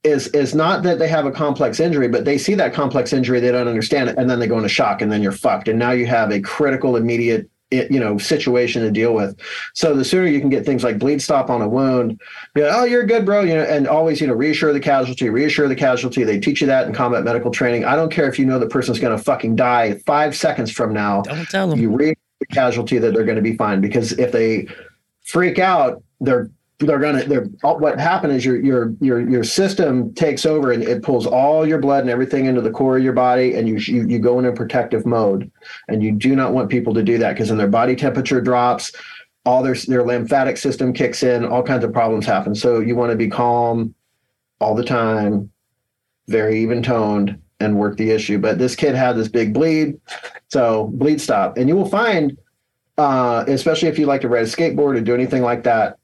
is 0.08 0.28
is 0.28 0.54
not 0.54 0.82
that 0.82 0.98
they 0.98 1.08
have 1.08 1.26
a 1.26 1.30
complex 1.30 1.80
injury 1.80 2.08
but 2.08 2.24
they 2.24 2.38
see 2.38 2.54
that 2.54 2.74
complex 2.74 3.12
injury 3.12 3.40
they 3.40 3.52
don't 3.52 3.68
understand 3.68 4.08
it 4.08 4.16
and 4.18 4.28
then 4.28 4.38
they 4.38 4.46
go 4.46 4.56
into 4.56 4.68
shock 4.68 5.00
and 5.02 5.12
then 5.12 5.22
you're 5.22 5.32
fucked. 5.32 5.68
And 5.68 5.78
now 5.78 5.90
you 5.92 6.06
have 6.06 6.30
a 6.30 6.40
critical 6.40 6.96
immediate 6.96 7.50
you 7.70 8.00
know 8.00 8.16
situation 8.16 8.82
to 8.82 8.90
deal 8.90 9.12
with. 9.12 9.38
So 9.74 9.94
the 9.94 10.04
sooner 10.04 10.26
you 10.26 10.40
can 10.40 10.48
get 10.48 10.64
things 10.64 10.82
like 10.82 10.98
bleed 10.98 11.20
stop 11.20 11.50
on 11.50 11.60
a 11.60 11.68
wound 11.68 12.20
be 12.54 12.62
like, 12.62 12.72
oh 12.74 12.84
you're 12.84 13.04
good 13.04 13.26
bro 13.26 13.42
you 13.42 13.54
know 13.54 13.62
and 13.62 13.86
always 13.86 14.20
you 14.20 14.26
know 14.26 14.32
reassure 14.32 14.72
the 14.72 14.80
casualty 14.80 15.28
reassure 15.28 15.68
the 15.68 15.76
casualty. 15.76 16.24
They 16.24 16.40
teach 16.40 16.60
you 16.60 16.66
that 16.66 16.86
in 16.86 16.94
combat 16.94 17.24
medical 17.24 17.50
training. 17.50 17.84
I 17.84 17.94
don't 17.94 18.10
care 18.10 18.28
if 18.28 18.38
you 18.38 18.46
know 18.46 18.58
the 18.58 18.68
person's 18.68 18.98
going 18.98 19.16
to 19.16 19.22
fucking 19.22 19.56
die 19.56 19.98
five 20.06 20.34
seconds 20.34 20.70
from 20.70 20.92
now. 20.94 21.22
Don't 21.22 21.48
tell 21.48 21.68
them. 21.68 21.78
you 21.78 21.90
reassure 21.90 22.16
the 22.40 22.46
casualty 22.46 22.98
that 22.98 23.12
they're 23.12 23.24
going 23.24 23.36
to 23.36 23.42
be 23.42 23.56
fine 23.56 23.80
because 23.80 24.12
if 24.12 24.32
they 24.32 24.66
freak 25.26 25.58
out 25.58 26.02
they're 26.20 26.50
they're 26.80 27.00
gonna 27.00 27.24
they're 27.24 27.46
what 27.62 27.98
happened 27.98 28.32
is 28.32 28.44
your 28.44 28.60
your 28.60 28.94
your 29.00 29.28
your 29.28 29.42
system 29.42 30.14
takes 30.14 30.46
over 30.46 30.70
and 30.70 30.82
it 30.82 31.02
pulls 31.02 31.26
all 31.26 31.66
your 31.66 31.78
blood 31.78 32.02
and 32.02 32.10
everything 32.10 32.46
into 32.46 32.60
the 32.60 32.70
core 32.70 32.96
of 32.96 33.02
your 33.02 33.12
body 33.12 33.54
and 33.54 33.68
you 33.68 33.76
you, 33.78 34.06
you 34.06 34.18
go 34.18 34.38
into 34.38 34.52
protective 34.52 35.04
mode. 35.04 35.50
And 35.88 36.02
you 36.02 36.12
do 36.12 36.36
not 36.36 36.52
want 36.52 36.70
people 36.70 36.94
to 36.94 37.02
do 37.02 37.18
that 37.18 37.32
because 37.32 37.48
then 37.48 37.58
their 37.58 37.66
body 37.66 37.96
temperature 37.96 38.40
drops 38.40 38.92
all 39.44 39.62
their 39.62 39.74
their 39.74 40.04
lymphatic 40.04 40.56
system 40.56 40.92
kicks 40.92 41.24
in 41.24 41.44
all 41.44 41.64
kinds 41.64 41.82
of 41.82 41.92
problems 41.92 42.26
happen. 42.26 42.54
So 42.54 42.78
you 42.78 42.94
want 42.94 43.10
to 43.10 43.16
be 43.16 43.28
calm 43.28 43.94
all 44.60 44.74
the 44.74 44.84
time 44.84 45.50
very 46.28 46.60
even 46.60 46.82
toned 46.82 47.40
and 47.58 47.76
work 47.76 47.96
the 47.96 48.10
issue. 48.10 48.38
But 48.38 48.58
this 48.58 48.76
kid 48.76 48.94
had 48.94 49.16
this 49.16 49.28
big 49.28 49.52
bleed 49.52 50.00
so 50.46 50.90
bleed 50.94 51.20
stop. 51.20 51.56
And 51.56 51.68
you 51.68 51.74
will 51.74 51.88
find 51.88 52.38
uh, 52.98 53.44
especially 53.48 53.88
if 53.88 53.98
you 53.98 54.06
like 54.06 54.20
to 54.20 54.28
ride 54.28 54.42
a 54.42 54.46
skateboard 54.46 54.96
or 54.96 55.00
do 55.00 55.14
anything 55.14 55.42
like 55.42 55.64
that 55.64 55.98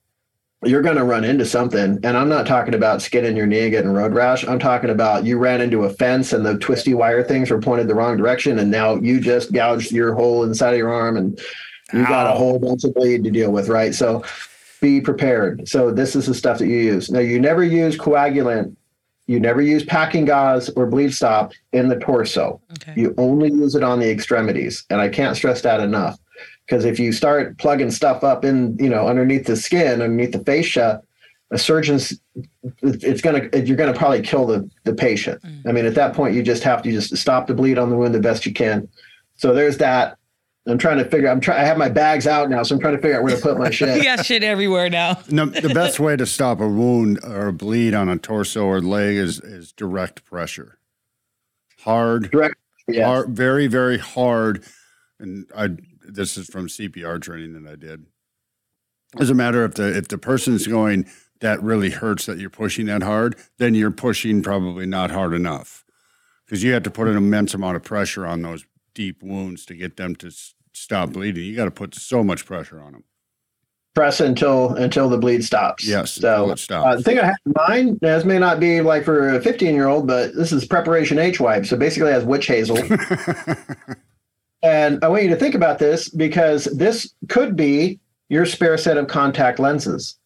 you're 0.66 0.82
going 0.82 0.96
to 0.96 1.04
run 1.04 1.24
into 1.24 1.44
something. 1.44 1.98
And 2.02 2.16
I'm 2.16 2.28
not 2.28 2.46
talking 2.46 2.74
about 2.74 3.02
skinning 3.02 3.36
your 3.36 3.46
knee 3.46 3.62
and 3.62 3.70
getting 3.70 3.90
road 3.90 4.12
rash. 4.12 4.46
I'm 4.46 4.58
talking 4.58 4.90
about 4.90 5.24
you 5.24 5.38
ran 5.38 5.60
into 5.60 5.84
a 5.84 5.90
fence 5.90 6.32
and 6.32 6.44
the 6.44 6.58
twisty 6.58 6.94
wire 6.94 7.22
things 7.22 7.50
were 7.50 7.60
pointed 7.60 7.88
the 7.88 7.94
wrong 7.94 8.16
direction. 8.16 8.58
And 8.58 8.70
now 8.70 8.96
you 8.96 9.20
just 9.20 9.52
gouged 9.52 9.92
your 9.92 10.14
hole 10.14 10.44
inside 10.44 10.72
of 10.72 10.78
your 10.78 10.92
arm 10.92 11.16
and 11.16 11.38
you 11.92 12.02
got 12.06 12.26
a 12.26 12.36
whole 12.36 12.58
bunch 12.58 12.84
of 12.84 12.94
bleed 12.94 13.24
to 13.24 13.30
deal 13.30 13.52
with, 13.52 13.68
right? 13.68 13.94
So 13.94 14.24
be 14.80 15.00
prepared. 15.00 15.68
So 15.68 15.90
this 15.90 16.16
is 16.16 16.26
the 16.26 16.34
stuff 16.34 16.58
that 16.58 16.66
you 16.66 16.76
use. 16.76 17.10
Now 17.10 17.20
you 17.20 17.40
never 17.40 17.62
use 17.62 17.96
coagulant. 17.96 18.74
You 19.26 19.40
never 19.40 19.62
use 19.62 19.84
packing 19.84 20.26
gauze 20.26 20.68
or 20.70 20.86
bleed 20.86 21.14
stop 21.14 21.52
in 21.72 21.88
the 21.88 21.98
torso. 21.98 22.60
Okay. 22.72 23.00
You 23.00 23.14
only 23.16 23.50
use 23.50 23.74
it 23.74 23.82
on 23.82 23.98
the 23.98 24.10
extremities. 24.10 24.84
And 24.90 25.00
I 25.00 25.08
can't 25.08 25.36
stress 25.36 25.62
that 25.62 25.80
enough. 25.80 26.18
Because 26.66 26.84
if 26.84 26.98
you 26.98 27.12
start 27.12 27.58
plugging 27.58 27.90
stuff 27.90 28.24
up 28.24 28.44
in, 28.44 28.76
you 28.78 28.88
know, 28.88 29.06
underneath 29.08 29.46
the 29.46 29.56
skin, 29.56 30.00
underneath 30.00 30.32
the 30.32 30.38
fascia, 30.40 31.02
a 31.50 31.58
surgeon's 31.58 32.18
it's 32.82 33.20
going 33.20 33.50
to 33.50 33.60
you're 33.60 33.76
going 33.76 33.92
to 33.92 33.98
probably 33.98 34.22
kill 34.22 34.46
the 34.46 34.68
the 34.84 34.94
patient. 34.94 35.42
Mm. 35.42 35.68
I 35.68 35.72
mean, 35.72 35.84
at 35.84 35.94
that 35.94 36.14
point, 36.14 36.34
you 36.34 36.42
just 36.42 36.62
have 36.64 36.82
to 36.82 36.90
just 36.90 37.16
stop 37.16 37.46
the 37.46 37.54
bleed 37.54 37.78
on 37.78 37.90
the 37.90 37.96
wound 37.96 38.14
the 38.14 38.20
best 38.20 38.46
you 38.46 38.52
can. 38.52 38.88
So 39.36 39.52
there's 39.54 39.76
that. 39.78 40.16
I'm 40.66 40.78
trying 40.78 40.96
to 40.96 41.04
figure. 41.04 41.28
I'm 41.28 41.40
trying. 41.40 41.60
I 41.60 41.64
have 41.66 41.76
my 41.76 41.90
bags 41.90 42.26
out 42.26 42.48
now, 42.48 42.62
so 42.62 42.74
I'm 42.74 42.80
trying 42.80 42.96
to 42.96 43.02
figure 43.02 43.18
out 43.18 43.22
where 43.22 43.36
to 43.36 43.42
put 43.42 43.58
my 43.58 43.66
You 43.66 43.72
shit. 43.72 44.02
got 44.02 44.24
shit 44.24 44.42
everywhere 44.42 44.88
now. 44.88 45.18
No, 45.30 45.44
the 45.44 45.74
best 45.74 46.00
way 46.00 46.16
to 46.16 46.24
stop 46.24 46.60
a 46.60 46.66
wound 46.66 47.20
or 47.22 47.48
a 47.48 47.52
bleed 47.52 47.92
on 47.92 48.08
a 48.08 48.16
torso 48.16 48.64
or 48.64 48.80
leg 48.80 49.16
is 49.16 49.38
is 49.40 49.72
direct 49.72 50.24
pressure. 50.24 50.78
Hard, 51.80 52.30
Direct. 52.30 52.54
Yeah. 52.88 53.06
hard 53.06 53.28
very, 53.28 53.66
very 53.66 53.98
hard. 53.98 54.64
And 55.20 55.46
I 55.54 55.68
this 56.04 56.36
is 56.36 56.48
from 56.48 56.68
CPR 56.68 57.20
training 57.20 57.62
that 57.62 57.72
I 57.72 57.76
did. 57.76 58.06
Doesn't 59.16 59.36
matter 59.36 59.64
if 59.64 59.74
the 59.74 59.96
if 59.96 60.08
the 60.08 60.18
person's 60.18 60.66
going 60.66 61.06
that 61.40 61.62
really 61.62 61.90
hurts 61.90 62.26
that 62.26 62.38
you're 62.38 62.50
pushing 62.50 62.86
that 62.86 63.02
hard, 63.02 63.36
then 63.58 63.74
you're 63.74 63.90
pushing 63.90 64.42
probably 64.42 64.86
not 64.86 65.10
hard 65.10 65.32
enough. 65.34 65.84
Because 66.44 66.62
you 66.62 66.72
have 66.72 66.82
to 66.84 66.90
put 66.90 67.08
an 67.08 67.16
immense 67.16 67.54
amount 67.54 67.76
of 67.76 67.82
pressure 67.82 68.26
on 68.26 68.42
those 68.42 68.64
deep 68.94 69.22
wounds 69.22 69.64
to 69.66 69.74
get 69.74 69.96
them 69.96 70.14
to 70.16 70.28
s- 70.28 70.54
stop 70.72 71.10
bleeding. 71.10 71.44
You 71.44 71.56
got 71.56 71.64
to 71.64 71.70
put 71.70 71.94
so 71.94 72.22
much 72.22 72.44
pressure 72.44 72.80
on 72.80 72.92
them. 72.92 73.04
Press 73.94 74.20
until 74.20 74.74
until 74.74 75.08
the 75.08 75.16
bleed 75.18 75.44
stops. 75.44 75.86
Yes, 75.86 76.12
So 76.12 76.50
it 76.50 76.66
uh, 76.70 76.96
the 76.96 77.02
thing 77.02 77.20
I 77.20 77.26
have 77.26 77.36
in 77.46 77.52
mind, 77.56 77.98
this 78.00 78.24
may 78.24 78.38
not 78.40 78.58
be 78.58 78.80
like 78.80 79.04
for 79.04 79.36
a 79.36 79.40
15 79.40 79.74
year 79.74 79.86
old, 79.86 80.08
but 80.08 80.34
this 80.34 80.50
is 80.50 80.64
preparation 80.64 81.18
H 81.18 81.38
wipe. 81.38 81.64
So 81.64 81.76
basically, 81.76 82.10
it 82.10 82.14
has 82.14 82.24
witch 82.24 82.46
hazel. 82.46 82.76
and 84.64 85.04
I 85.04 85.08
want 85.08 85.22
you 85.22 85.28
to 85.30 85.36
think 85.36 85.54
about 85.54 85.78
this 85.78 86.08
because 86.08 86.64
this 86.64 87.14
could 87.28 87.54
be 87.54 88.00
your 88.30 88.46
spare 88.46 88.78
set 88.78 88.96
of 88.96 89.06
contact 89.06 89.58
lenses. 89.58 90.16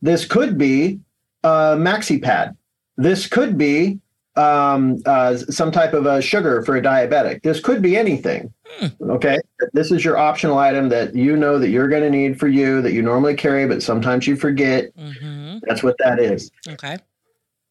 This 0.00 0.24
could 0.24 0.56
be 0.56 1.00
a 1.42 1.76
maxi 1.76 2.22
pad. 2.22 2.56
This 2.96 3.26
could 3.26 3.58
be 3.58 3.98
um, 4.36 4.98
uh, 5.04 5.36
some 5.36 5.72
type 5.72 5.92
of 5.94 6.06
a 6.06 6.22
sugar 6.22 6.62
for 6.62 6.76
a 6.76 6.80
diabetic. 6.82 7.42
This 7.42 7.58
could 7.58 7.82
be 7.82 7.96
anything. 7.96 8.52
Okay. 9.00 9.38
This 9.72 9.90
is 9.90 10.04
your 10.04 10.16
optional 10.16 10.58
item 10.58 10.88
that 10.90 11.16
you 11.16 11.36
know 11.36 11.58
that 11.58 11.70
you're 11.70 11.88
going 11.88 12.04
to 12.04 12.10
need 12.10 12.38
for 12.38 12.46
you 12.46 12.80
that 12.82 12.92
you 12.92 13.02
normally 13.02 13.34
carry, 13.34 13.66
but 13.66 13.82
sometimes 13.82 14.26
you 14.28 14.36
forget. 14.36 14.90
hmm 14.96 15.58
That's 15.66 15.82
what 15.82 15.96
that 15.98 16.20
is 16.20 16.50
Okay. 16.68 16.98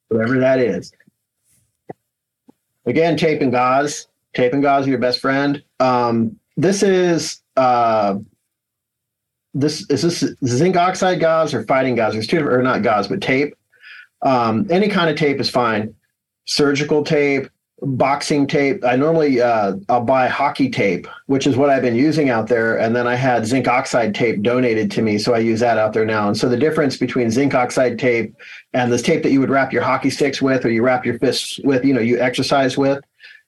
whatever 0.09 0.39
that 0.39 0.59
is. 0.59 0.91
Again, 2.85 3.15
tape 3.17 3.41
and 3.41 3.51
gauze. 3.51 4.07
Tape 4.37 4.53
and 4.53 4.61
gauze 4.61 4.85
your 4.85 4.99
best 4.99 5.19
friend. 5.19 5.63
Um, 5.79 6.39
this 6.57 6.83
is 6.83 7.41
uh, 7.55 8.19
this 9.55 9.89
is 9.89 10.03
this 10.03 10.23
zinc 10.45 10.77
oxide 10.77 11.19
gauze 11.19 11.55
or 11.55 11.63
fighting 11.63 11.95
gauze. 11.95 12.13
There's 12.13 12.27
two 12.27 12.47
or 12.47 12.61
not 12.61 12.83
gauze, 12.83 13.07
but 13.07 13.19
tape. 13.19 13.55
Um, 14.21 14.67
any 14.69 14.89
kind 14.89 15.09
of 15.09 15.15
tape 15.15 15.39
is 15.39 15.49
fine. 15.49 15.95
Surgical 16.45 17.03
tape, 17.03 17.49
boxing 17.81 18.45
tape. 18.45 18.85
I 18.85 18.95
normally 18.95 19.41
uh, 19.41 19.73
I'll 19.89 20.03
buy 20.03 20.27
hockey 20.27 20.69
tape, 20.69 21.07
which 21.25 21.47
is 21.47 21.55
what 21.55 21.71
I've 21.71 21.81
been 21.81 21.95
using 21.95 22.29
out 22.29 22.47
there, 22.47 22.77
and 22.79 22.95
then 22.95 23.07
I 23.07 23.15
had 23.15 23.43
zinc 23.47 23.67
oxide 23.67 24.13
tape 24.13 24.43
donated 24.43 24.91
to 24.91 25.01
me, 25.01 25.17
so 25.17 25.33
I 25.33 25.39
use 25.39 25.61
that 25.61 25.79
out 25.79 25.93
there 25.93 26.05
now. 26.05 26.27
And 26.27 26.37
so 26.37 26.47
the 26.47 26.57
difference 26.57 26.95
between 26.95 27.31
zinc 27.31 27.55
oxide 27.55 27.97
tape 27.97 28.35
and 28.73 28.91
this 28.91 29.01
tape 29.01 29.23
that 29.23 29.31
you 29.31 29.39
would 29.39 29.49
wrap 29.49 29.73
your 29.73 29.81
hockey 29.81 30.11
sticks 30.11 30.43
with 30.43 30.63
or 30.63 30.69
you 30.69 30.83
wrap 30.83 31.07
your 31.07 31.17
fists 31.17 31.59
with, 31.63 31.83
you 31.83 31.93
know, 31.95 32.01
you 32.01 32.19
exercise 32.19 32.77
with, 32.77 33.03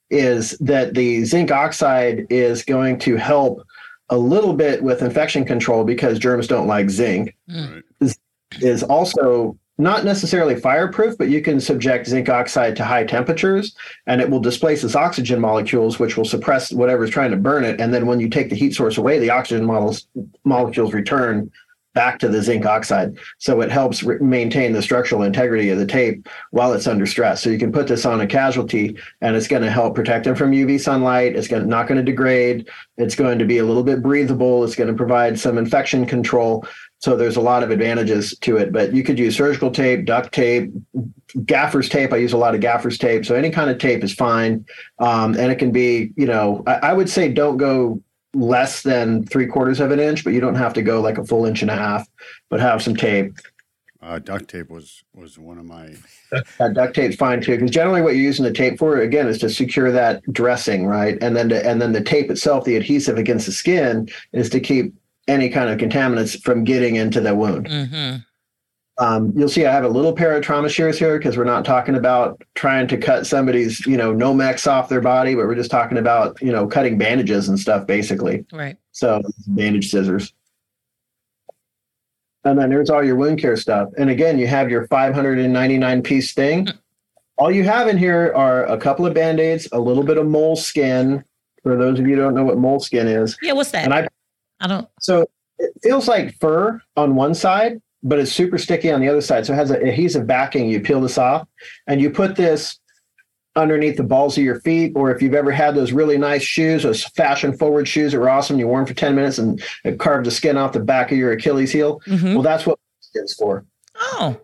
is 0.09 0.57
that 0.59 0.93
the 0.93 1.23
zinc 1.25 1.51
oxide 1.51 2.25
is 2.29 2.63
going 2.63 2.99
to 2.99 3.15
help 3.15 3.65
a 4.09 4.17
little 4.17 4.53
bit 4.53 4.81
with 4.81 5.01
infection 5.01 5.45
control 5.45 5.83
because 5.83 6.19
germs 6.19 6.47
don't 6.47 6.67
like 6.67 6.89
zinc. 6.89 7.35
Mm. 7.49 7.83
Is, 7.99 8.17
is 8.61 8.83
also 8.83 9.57
not 9.77 10.03
necessarily 10.03 10.55
fireproof, 10.55 11.17
but 11.17 11.29
you 11.29 11.41
can 11.41 11.59
subject 11.59 12.07
zinc 12.07 12.27
oxide 12.27 12.75
to 12.75 12.83
high 12.83 13.05
temperatures 13.05 13.75
and 14.07 14.19
it 14.19 14.29
will 14.29 14.41
displace 14.41 14.83
its 14.83 14.95
oxygen 14.95 15.39
molecules, 15.39 15.99
which 15.99 16.17
will 16.17 16.25
suppress 16.25 16.73
whatever's 16.73 17.09
trying 17.09 17.31
to 17.31 17.37
burn 17.37 17.63
it. 17.63 17.79
And 17.79 17.93
then 17.93 18.05
when 18.05 18.19
you 18.19 18.29
take 18.29 18.49
the 18.49 18.57
heat 18.57 18.75
source 18.75 18.97
away, 18.97 19.19
the 19.19 19.29
oxygen 19.29 19.65
models, 19.65 20.07
molecules 20.43 20.93
return 20.93 21.49
back 21.93 22.19
to 22.19 22.27
the 22.27 22.41
zinc 22.41 22.65
oxide. 22.65 23.17
So 23.39 23.61
it 23.61 23.71
helps 23.71 24.03
re- 24.03 24.19
maintain 24.19 24.73
the 24.73 24.81
structural 24.81 25.23
integrity 25.23 25.69
of 25.69 25.79
the 25.79 25.85
tape 25.85 26.27
while 26.51 26.73
it's 26.73 26.87
under 26.87 27.05
stress. 27.05 27.41
So 27.41 27.49
you 27.49 27.57
can 27.57 27.71
put 27.71 27.87
this 27.87 28.05
on 28.05 28.21
a 28.21 28.27
casualty 28.27 28.97
and 29.21 29.35
it's 29.35 29.47
going 29.47 29.63
to 29.63 29.71
help 29.71 29.95
protect 29.95 30.25
them 30.25 30.35
from 30.35 30.51
UV 30.51 30.79
sunlight. 30.79 31.35
It's 31.35 31.47
going 31.47 31.67
not 31.67 31.87
going 31.87 31.97
to 31.97 32.03
degrade. 32.03 32.69
It's 32.97 33.15
going 33.15 33.39
to 33.39 33.45
be 33.45 33.57
a 33.57 33.65
little 33.65 33.83
bit 33.83 34.03
breathable. 34.03 34.63
It's 34.63 34.75
going 34.75 34.89
to 34.89 34.95
provide 34.95 35.39
some 35.39 35.57
infection 35.57 36.05
control. 36.05 36.65
So 36.99 37.15
there's 37.15 37.37
a 37.37 37.41
lot 37.41 37.63
of 37.63 37.71
advantages 37.71 38.37
to 38.39 38.57
it, 38.57 38.73
but 38.73 38.93
you 38.93 39.03
could 39.03 39.17
use 39.17 39.37
surgical 39.37 39.71
tape, 39.71 40.05
duct 40.05 40.33
tape, 40.33 40.71
gaffer's 41.45 41.87
tape. 41.87 42.11
I 42.11 42.17
use 42.17 42.33
a 42.33 42.37
lot 42.37 42.55
of 42.55 42.61
gaffer's 42.61 42.97
tape. 42.97 43.25
So 43.25 43.35
any 43.35 43.49
kind 43.49 43.69
of 43.69 43.77
tape 43.77 44.03
is 44.03 44.13
fine. 44.13 44.65
Um, 44.99 45.37
and 45.37 45.49
it 45.49 45.55
can 45.55 45.71
be, 45.71 46.11
you 46.17 46.25
know, 46.25 46.61
I, 46.67 46.73
I 46.73 46.93
would 46.93 47.09
say 47.09 47.31
don't 47.31 47.57
go 47.57 48.01
less 48.33 48.83
than 48.83 49.25
three 49.25 49.47
quarters 49.47 49.79
of 49.79 49.91
an 49.91 49.99
inch, 49.99 50.23
but 50.23 50.33
you 50.33 50.39
don't 50.39 50.55
have 50.55 50.73
to 50.73 50.81
go 50.81 51.01
like 51.01 51.17
a 51.17 51.25
full 51.25 51.45
inch 51.45 51.61
and 51.61 51.71
a 51.71 51.75
half, 51.75 52.07
but 52.49 52.59
have 52.59 52.81
some 52.81 52.95
tape. 52.95 53.33
Uh, 54.01 54.17
duct 54.17 54.47
tape 54.47 54.69
was 54.69 55.03
was 55.13 55.37
one 55.37 55.57
of 55.57 55.65
my 55.65 55.93
That 56.57 56.73
duct 56.73 56.95
tape's 56.95 57.17
fine 57.17 57.41
too, 57.41 57.55
because 57.55 57.71
generally 57.71 58.01
what 58.01 58.15
you're 58.15 58.23
using 58.23 58.45
the 58.45 58.53
tape 58.53 58.79
for 58.79 58.97
again 58.99 59.27
is 59.27 59.39
to 59.39 59.49
secure 59.49 59.91
that 59.91 60.21
dressing, 60.31 60.85
right? 60.85 61.17
And 61.21 61.35
then 61.35 61.49
to, 61.49 61.67
and 61.67 61.81
then 61.81 61.91
the 61.91 62.03
tape 62.03 62.31
itself, 62.31 62.63
the 62.63 62.77
adhesive 62.77 63.17
against 63.17 63.45
the 63.45 63.51
skin, 63.51 64.07
is 64.31 64.49
to 64.51 64.59
keep 64.59 64.93
any 65.27 65.49
kind 65.49 65.69
of 65.69 65.77
contaminants 65.77 66.41
from 66.41 66.63
getting 66.63 66.95
into 66.95 67.19
the 67.19 67.35
wound. 67.35 67.67
hmm 67.67 68.15
Um, 68.99 69.31
you'll 69.35 69.49
see 69.49 69.65
I 69.65 69.71
have 69.71 69.85
a 69.85 69.89
little 69.89 70.13
pair 70.13 70.35
of 70.35 70.43
trauma 70.43 70.67
shears 70.67 70.99
here 70.99 71.17
because 71.17 71.37
we're 71.37 71.45
not 71.45 71.63
talking 71.63 71.95
about 71.95 72.43
trying 72.55 72.85
to 72.89 72.97
cut 72.97 73.25
somebody's, 73.25 73.85
you 73.85 73.95
know, 73.95 74.13
Nomex 74.13 74.69
off 74.69 74.89
their 74.89 74.99
body, 74.99 75.35
but 75.35 75.45
we're 75.45 75.55
just 75.55 75.71
talking 75.71 75.97
about, 75.97 76.39
you 76.41 76.51
know, 76.51 76.67
cutting 76.67 76.97
bandages 76.97 77.47
and 77.47 77.57
stuff 77.57 77.87
basically. 77.87 78.45
Right. 78.51 78.77
So 78.91 79.21
bandage 79.47 79.89
scissors. 79.89 80.33
And 82.43 82.59
then 82.59 82.69
there's 82.69 82.89
all 82.89 83.03
your 83.03 83.15
wound 83.15 83.39
care 83.39 83.55
stuff. 83.55 83.89
And 83.97 84.09
again, 84.09 84.37
you 84.37 84.47
have 84.47 84.69
your 84.69 84.85
599 84.87 86.03
piece 86.03 86.33
thing. 86.33 86.67
All 87.37 87.51
you 87.51 87.63
have 87.63 87.87
in 87.87 87.97
here 87.97 88.33
are 88.35 88.65
a 88.65 88.77
couple 88.77 89.05
of 89.05 89.13
band-aids, 89.13 89.69
a 89.71 89.79
little 89.79 90.03
bit 90.03 90.17
of 90.17 90.27
mole 90.27 90.57
skin. 90.57 91.23
For 91.63 91.77
those 91.77 91.99
of 91.99 92.07
you 92.07 92.15
who 92.15 92.21
don't 92.21 92.33
know 92.33 92.43
what 92.43 92.57
mole 92.57 92.79
skin 92.79 93.07
is. 93.07 93.37
Yeah. 93.41 93.53
What's 93.53 93.71
that? 93.71 93.85
And 93.85 93.93
I 93.93 94.07
I 94.59 94.67
don't. 94.67 94.89
so 94.99 95.25
it 95.57 95.71
feels 95.81 96.07
like 96.07 96.37
fur 96.39 96.81
on 96.97 97.15
one 97.15 97.33
side, 97.33 97.81
but 98.03 98.19
it's 98.19 98.31
super 98.31 98.57
sticky 98.57 98.91
on 98.91 99.01
the 99.01 99.09
other 99.09 99.21
side. 99.21 99.45
So 99.45 99.53
it 99.53 99.57
has 99.57 99.71
an 99.71 99.85
adhesive 99.87 100.25
backing. 100.27 100.69
You 100.69 100.79
peel 100.79 101.01
this 101.01 101.17
off 101.17 101.47
and 101.87 101.99
you 101.99 102.09
put 102.09 102.35
this 102.35 102.79
underneath 103.55 103.97
the 103.97 104.03
balls 104.03 104.37
of 104.37 104.43
your 104.43 104.61
feet, 104.61 104.93
or 104.95 105.11
if 105.13 105.21
you've 105.21 105.33
ever 105.33 105.51
had 105.51 105.75
those 105.75 105.91
really 105.91 106.17
nice 106.17 106.43
shoes, 106.43 106.83
those 106.83 107.03
fashion 107.03 107.57
forward 107.57 107.87
shoes 107.87 108.11
that 108.13 108.19
were 108.19 108.29
awesome, 108.29 108.57
you 108.59 108.67
wore 108.67 108.79
them 108.79 108.85
for 108.87 108.93
10 108.93 109.15
minutes 109.15 109.37
and 109.37 109.61
it 109.83 109.99
carved 109.99 110.25
the 110.25 110.31
skin 110.31 110.55
off 110.55 110.71
the 110.71 110.79
back 110.79 111.11
of 111.11 111.17
your 111.17 111.31
Achilles 111.33 111.71
heel. 111.71 111.99
Mhm. 112.07 112.35
Well, 112.35 112.43
that's 112.43 112.65
what 112.65 112.79
skin's 113.01 113.33
for. 113.33 113.65
Oh. 113.95 114.39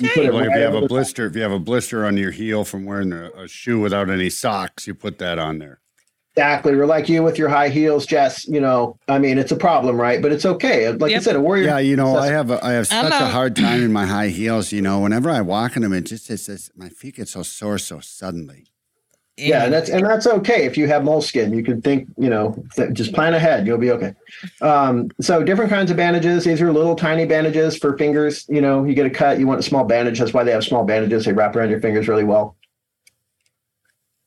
You 0.00 0.08
put 0.08 0.10
Okay. 0.18 0.26
it 0.26 0.34
Well, 0.34 0.44
if 0.44 0.54
you 0.54 0.60
have 0.60 0.74
a 0.74 0.80
the- 0.82 0.86
blister, 0.86 1.26
if 1.26 1.34
you 1.34 1.42
have 1.42 1.52
a 1.52 1.58
blister 1.58 2.04
on 2.04 2.16
your 2.16 2.30
heel 2.30 2.64
from 2.64 2.84
wearing 2.84 3.12
a, 3.12 3.30
a 3.30 3.48
shoe 3.48 3.80
without 3.80 4.10
any 4.10 4.28
socks, 4.30 4.86
you 4.86 4.94
put 4.94 5.18
that 5.18 5.38
on 5.38 5.58
there. 5.58 5.80
Exactly. 6.38 6.72
Or 6.74 6.86
like 6.86 7.08
you 7.08 7.24
with 7.24 7.36
your 7.36 7.48
high 7.48 7.68
heels, 7.68 8.06
Jess, 8.06 8.46
you 8.46 8.60
know, 8.60 8.96
I 9.08 9.18
mean, 9.18 9.38
it's 9.38 9.50
a 9.50 9.56
problem, 9.56 10.00
right? 10.00 10.22
But 10.22 10.30
it's 10.30 10.46
okay. 10.46 10.88
Like 10.92 11.12
I 11.12 11.18
said, 11.18 11.34
a 11.34 11.40
warrior. 11.40 11.64
Yeah, 11.64 11.78
you 11.80 11.96
know, 11.96 12.16
I 12.16 12.28
have 12.28 12.52
a, 12.52 12.64
I 12.64 12.72
have 12.74 12.86
such 12.86 13.12
a 13.12 13.26
hard 13.26 13.56
time 13.56 13.82
in 13.82 13.92
my 13.92 14.06
high 14.06 14.28
heels. 14.28 14.70
You 14.70 14.80
know, 14.80 15.00
whenever 15.00 15.30
I 15.30 15.40
walk 15.40 15.74
in 15.74 15.82
them, 15.82 15.92
it 15.92 16.02
just 16.02 16.30
it's, 16.30 16.48
it's 16.48 16.70
my 16.76 16.90
feet 16.90 17.16
get 17.16 17.26
so 17.26 17.42
sore 17.42 17.78
so 17.78 17.98
suddenly. 17.98 18.66
Yeah, 19.36 19.64
and 19.64 19.72
that's 19.72 19.90
and 19.90 20.06
that's 20.06 20.28
okay 20.28 20.64
if 20.64 20.76
you 20.76 20.86
have 20.86 21.04
moleskin. 21.04 21.52
You 21.52 21.64
can 21.64 21.82
think, 21.82 22.08
you 22.16 22.28
know, 22.28 22.56
th- 22.76 22.92
just 22.92 23.12
plan 23.12 23.34
ahead. 23.34 23.66
You'll 23.66 23.78
be 23.78 23.90
okay. 23.90 24.14
Um, 24.60 25.10
so 25.20 25.42
different 25.42 25.70
kinds 25.70 25.90
of 25.90 25.96
bandages. 25.96 26.44
These 26.44 26.60
are 26.60 26.72
little 26.72 26.94
tiny 26.94 27.24
bandages 27.24 27.76
for 27.76 27.98
fingers. 27.98 28.46
You 28.48 28.60
know, 28.60 28.84
you 28.84 28.94
get 28.94 29.06
a 29.06 29.10
cut, 29.10 29.40
you 29.40 29.46
want 29.48 29.58
a 29.58 29.64
small 29.64 29.84
bandage. 29.84 30.20
That's 30.20 30.32
why 30.32 30.44
they 30.44 30.52
have 30.52 30.64
small 30.64 30.84
bandages. 30.84 31.24
They 31.24 31.32
wrap 31.32 31.56
around 31.56 31.70
your 31.70 31.80
fingers 31.80 32.06
really 32.06 32.24
well. 32.24 32.56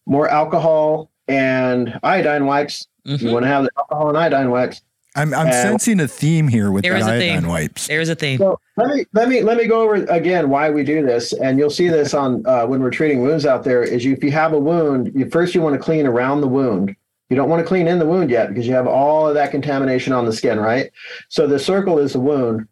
More 0.06 0.30
alcohol 0.30 1.11
and 1.32 1.98
iodine 2.04 2.46
wipes. 2.46 2.88
You 3.06 3.18
Mhm. 3.18 3.32
want 3.32 3.44
to 3.44 3.48
have 3.48 3.64
the 3.64 3.72
alcohol 3.78 4.10
and 4.10 4.18
iodine 4.18 4.52
wipes. 4.52 4.82
I'm 5.16 5.34
I'm 5.34 5.48
Uh, 5.48 5.52
sensing 5.52 6.00
a 6.00 6.08
theme 6.08 6.48
here 6.48 6.72
with 6.72 6.84
There 6.84 6.94
the 6.94 7.00
is 7.00 7.08
a 7.08 7.12
iodine 7.12 7.42
theme. 7.42 7.50
wipes. 7.50 7.88
There's 7.88 8.08
a 8.10 8.16
theme. 8.16 8.38
So 8.38 8.60
let 8.78 8.96
me 8.96 9.06
let 9.14 9.28
me 9.28 9.42
let 9.42 9.58
me 9.58 9.68
go 9.68 9.82
over 9.82 9.96
again 9.96 10.50
why 10.50 10.70
we 10.70 10.84
do 10.84 11.06
this, 11.06 11.34
and 11.34 11.58
you'll 11.60 11.70
see 11.70 11.90
this 11.90 12.14
on 12.14 12.44
uh, 12.46 12.66
when 12.66 12.82
we're 12.82 12.92
treating 12.92 13.22
wounds 13.22 13.46
out 13.46 13.64
there. 13.64 13.82
Is 13.84 14.06
you, 14.06 14.14
if 14.14 14.24
you 14.24 14.32
have 14.32 14.54
a 14.54 14.60
wound, 14.60 15.12
you 15.16 15.30
first 15.30 15.54
you 15.56 15.62
want 15.62 15.74
to 15.76 15.80
clean 15.80 16.06
around 16.06 16.42
the 16.42 16.48
wound. 16.48 16.96
You 17.30 17.36
don't 17.38 17.50
want 17.50 17.62
to 17.62 17.68
clean 17.68 17.88
in 17.88 17.98
the 18.00 18.06
wound 18.06 18.30
yet 18.30 18.50
because 18.50 18.68
you 18.68 18.74
have 18.74 18.88
all 18.88 19.28
of 19.28 19.34
that 19.36 19.52
contamination 19.52 20.12
on 20.14 20.26
the 20.26 20.34
skin, 20.34 20.60
right? 20.60 20.92
So 21.30 21.48
the 21.48 21.60
circle 21.60 21.98
is 22.00 22.14
the 22.14 22.20
wound. 22.20 22.68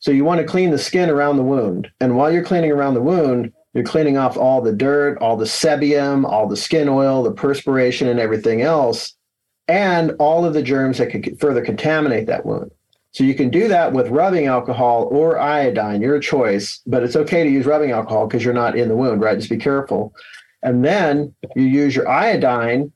So 0.00 0.10
you 0.12 0.24
want 0.24 0.40
to 0.40 0.46
clean 0.46 0.70
the 0.70 0.78
skin 0.78 1.08
around 1.10 1.36
the 1.36 1.42
wound, 1.42 1.88
and 2.00 2.16
while 2.16 2.30
you're 2.32 2.44
cleaning 2.44 2.70
around 2.70 2.94
the 2.94 3.02
wound, 3.02 3.52
you're 3.78 3.86
cleaning 3.86 4.18
off 4.18 4.36
all 4.36 4.60
the 4.60 4.72
dirt, 4.72 5.18
all 5.18 5.36
the 5.36 5.44
sebum, 5.44 6.24
all 6.24 6.48
the 6.48 6.56
skin 6.56 6.88
oil, 6.88 7.22
the 7.22 7.30
perspiration, 7.30 8.08
and 8.08 8.18
everything 8.18 8.60
else, 8.60 9.14
and 9.68 10.10
all 10.18 10.44
of 10.44 10.52
the 10.52 10.64
germs 10.64 10.98
that 10.98 11.10
could 11.10 11.38
further 11.38 11.64
contaminate 11.64 12.26
that 12.26 12.44
wound. 12.44 12.72
So 13.12 13.22
you 13.22 13.36
can 13.36 13.50
do 13.50 13.68
that 13.68 13.92
with 13.92 14.08
rubbing 14.08 14.46
alcohol 14.46 15.08
or 15.12 15.38
iodine, 15.38 16.02
your 16.02 16.18
choice, 16.18 16.80
but 16.88 17.04
it's 17.04 17.14
okay 17.14 17.44
to 17.44 17.50
use 17.50 17.66
rubbing 17.66 17.92
alcohol 17.92 18.26
because 18.26 18.44
you're 18.44 18.52
not 18.52 18.76
in 18.76 18.88
the 18.88 18.96
wound, 18.96 19.20
right? 19.20 19.38
Just 19.38 19.48
be 19.48 19.56
careful. 19.56 20.12
And 20.64 20.84
then 20.84 21.32
you 21.54 21.62
use 21.62 21.94
your 21.94 22.08
iodine 22.08 22.92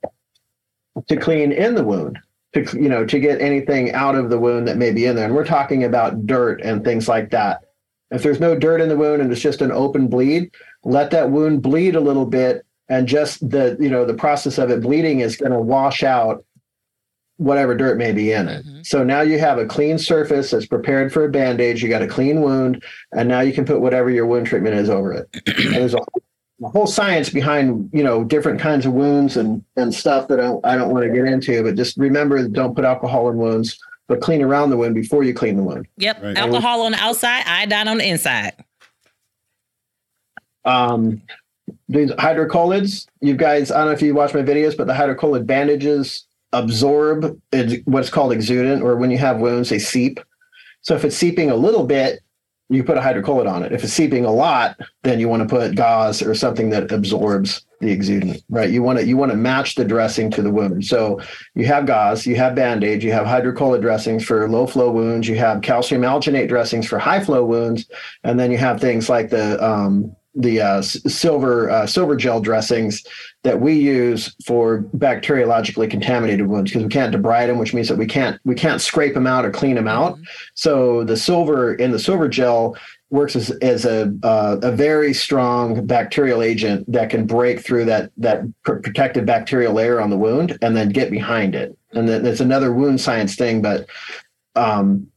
to 1.06 1.16
clean 1.16 1.52
in 1.52 1.76
the 1.76 1.84
wound 1.84 2.18
to 2.54 2.64
you 2.76 2.88
know 2.88 3.06
to 3.06 3.20
get 3.20 3.40
anything 3.40 3.92
out 3.92 4.16
of 4.16 4.30
the 4.30 4.38
wound 4.38 4.66
that 4.66 4.76
may 4.76 4.90
be 4.90 5.06
in 5.06 5.14
there 5.16 5.24
and 5.24 5.34
we're 5.34 5.44
talking 5.44 5.84
about 5.84 6.26
dirt 6.26 6.60
and 6.62 6.84
things 6.84 7.08
like 7.08 7.30
that 7.30 7.62
if 8.10 8.22
there's 8.22 8.40
no 8.40 8.54
dirt 8.54 8.80
in 8.80 8.90
the 8.90 8.96
wound 8.96 9.22
and 9.22 9.32
it's 9.32 9.40
just 9.40 9.62
an 9.62 9.72
open 9.72 10.06
bleed 10.06 10.50
let 10.84 11.10
that 11.10 11.30
wound 11.30 11.62
bleed 11.62 11.94
a 11.96 12.00
little 12.00 12.26
bit 12.26 12.64
and 12.88 13.06
just 13.06 13.48
the 13.48 13.76
you 13.80 13.88
know 13.88 14.04
the 14.04 14.14
process 14.14 14.58
of 14.58 14.70
it 14.70 14.80
bleeding 14.82 15.20
is 15.20 15.36
going 15.36 15.52
to 15.52 15.58
wash 15.60 16.02
out 16.02 16.44
whatever 17.38 17.74
dirt 17.74 17.96
may 17.98 18.12
be 18.12 18.30
in 18.32 18.48
it 18.48 18.64
Mhm. 18.66 18.86
so 18.86 19.02
now 19.02 19.20
you 19.20 19.38
have 19.38 19.58
a 19.58 19.66
clean 19.66 19.98
surface 19.98 20.50
that's 20.50 20.66
prepared 20.66 21.12
for 21.12 21.24
a 21.24 21.28
bandage 21.30 21.82
you 21.82 21.88
got 21.88 22.02
a 22.02 22.06
clean 22.06 22.40
wound 22.42 22.82
and 23.12 23.28
now 23.28 23.40
you 23.40 23.52
can 23.52 23.64
put 23.64 23.80
whatever 23.80 24.10
your 24.10 24.26
wound 24.26 24.46
treatment 24.46 24.74
is 24.76 24.90
over 24.90 25.12
it 25.12 25.28
and 25.46 25.74
there's 25.74 25.94
a 25.94 25.98
a 26.64 26.68
whole 26.68 26.86
science 26.86 27.28
behind 27.28 27.90
you 27.92 28.04
know 28.04 28.22
different 28.22 28.60
kinds 28.60 28.86
of 28.86 28.92
wounds 28.92 29.36
and 29.36 29.64
and 29.76 29.92
stuff 29.92 30.28
that 30.28 30.38
I 30.38 30.44
don't, 30.44 30.64
I 30.64 30.76
don't 30.76 30.90
want 30.92 31.04
to 31.04 31.12
get 31.12 31.24
into 31.24 31.60
but 31.64 31.74
just 31.74 31.96
remember 31.96 32.46
don't 32.46 32.76
put 32.76 32.84
alcohol 32.84 33.28
in 33.30 33.36
wounds 33.36 33.76
but 34.06 34.20
clean 34.20 34.42
around 34.42 34.70
the 34.70 34.76
wound 34.76 34.94
before 34.94 35.24
you 35.24 35.34
clean 35.34 35.56
the 35.56 35.62
wound 35.64 35.88
Yep. 35.96 36.22
Right. 36.22 36.36
Alcohol 36.38 36.82
on 36.82 36.92
the 36.92 36.98
outside, 36.98 37.42
iodine 37.46 37.88
on 37.88 37.98
the 37.98 38.06
inside. 38.08 38.52
Um 40.64 41.20
these 41.88 42.10
hydrocolloids 42.12 43.06
you 43.20 43.34
guys 43.34 43.70
i 43.70 43.78
don't 43.78 43.86
know 43.86 43.92
if 43.92 44.02
you 44.02 44.14
watch 44.14 44.34
my 44.34 44.42
videos 44.42 44.76
but 44.76 44.86
the 44.86 44.92
hydrocolloid 44.92 45.46
bandages 45.46 46.26
absorb 46.52 47.40
what's 47.84 48.10
called 48.10 48.32
exudant 48.32 48.82
or 48.82 48.96
when 48.96 49.10
you 49.10 49.18
have 49.18 49.40
wounds 49.40 49.70
they 49.70 49.78
seep. 49.78 50.20
So 50.82 50.94
if 50.94 51.04
it's 51.04 51.16
seeping 51.16 51.50
a 51.50 51.56
little 51.56 51.86
bit 51.86 52.20
you 52.68 52.82
put 52.82 52.96
a 52.96 53.02
hydrocolloid 53.02 53.50
on 53.50 53.62
it. 53.62 53.72
If 53.72 53.84
it's 53.84 53.92
seeping 53.92 54.24
a 54.24 54.30
lot 54.30 54.76
then 55.02 55.18
you 55.18 55.28
want 55.28 55.42
to 55.42 55.48
put 55.48 55.74
gauze 55.74 56.22
or 56.22 56.34
something 56.34 56.70
that 56.70 56.92
absorbs 56.92 57.64
the 57.80 57.96
exudant 57.96 58.42
right? 58.50 58.70
You 58.70 58.82
want 58.82 58.98
to 58.98 59.06
you 59.06 59.16
want 59.16 59.32
to 59.32 59.36
match 59.36 59.74
the 59.74 59.84
dressing 59.84 60.30
to 60.32 60.42
the 60.42 60.50
wound. 60.50 60.84
So 60.84 61.20
you 61.54 61.64
have 61.66 61.86
gauze 61.86 62.26
you 62.26 62.36
have 62.36 62.54
band-aid 62.54 63.02
you 63.02 63.12
have 63.12 63.26
hydrocolloid 63.26 63.80
dressings 63.80 64.24
for 64.24 64.48
low 64.48 64.66
flow 64.66 64.90
wounds 64.90 65.28
you 65.28 65.36
have 65.36 65.62
calcium 65.62 66.02
alginate 66.02 66.48
dressings 66.48 66.86
for 66.86 66.98
high 66.98 67.20
flow 67.20 67.44
wounds 67.44 67.86
and 68.24 68.38
then 68.38 68.50
you 68.50 68.58
have 68.58 68.80
things 68.80 69.08
like 69.08 69.30
the 69.30 69.62
um, 69.64 70.14
the 70.34 70.60
uh, 70.60 70.82
silver 70.82 71.70
uh, 71.70 71.86
silver 71.86 72.16
gel 72.16 72.40
dressings 72.40 73.04
that 73.42 73.60
we 73.60 73.74
use 73.74 74.34
for 74.44 74.82
bacteriologically 74.96 75.90
contaminated 75.90 76.46
wounds 76.46 76.70
because 76.70 76.84
we 76.84 76.88
can't 76.88 77.14
debride 77.14 77.48
them, 77.48 77.58
which 77.58 77.74
means 77.74 77.88
that 77.88 77.98
we 77.98 78.06
can't 78.06 78.40
we 78.44 78.54
can't 78.54 78.80
scrape 78.80 79.14
them 79.14 79.26
out 79.26 79.44
or 79.44 79.50
clean 79.50 79.74
them 79.74 79.88
out. 79.88 80.18
So 80.54 81.04
the 81.04 81.16
silver 81.16 81.74
in 81.74 81.90
the 81.90 81.98
silver 81.98 82.28
gel 82.28 82.76
works 83.10 83.36
as, 83.36 83.50
as 83.50 83.84
a 83.84 84.12
uh, 84.22 84.58
a 84.62 84.72
very 84.72 85.12
strong 85.12 85.86
bacterial 85.86 86.42
agent 86.42 86.90
that 86.90 87.10
can 87.10 87.26
break 87.26 87.60
through 87.60 87.84
that 87.84 88.10
that 88.16 88.42
pr- 88.62 88.76
protective 88.76 89.26
bacterial 89.26 89.74
layer 89.74 90.00
on 90.00 90.08
the 90.08 90.18
wound 90.18 90.58
and 90.62 90.74
then 90.76 90.88
get 90.88 91.10
behind 91.10 91.54
it. 91.54 91.76
And 91.92 92.08
then 92.08 92.24
it's 92.24 92.40
another 92.40 92.72
wound 92.72 93.00
science 93.02 93.36
thing, 93.36 93.60
but 93.60 93.86
um, 94.56 95.11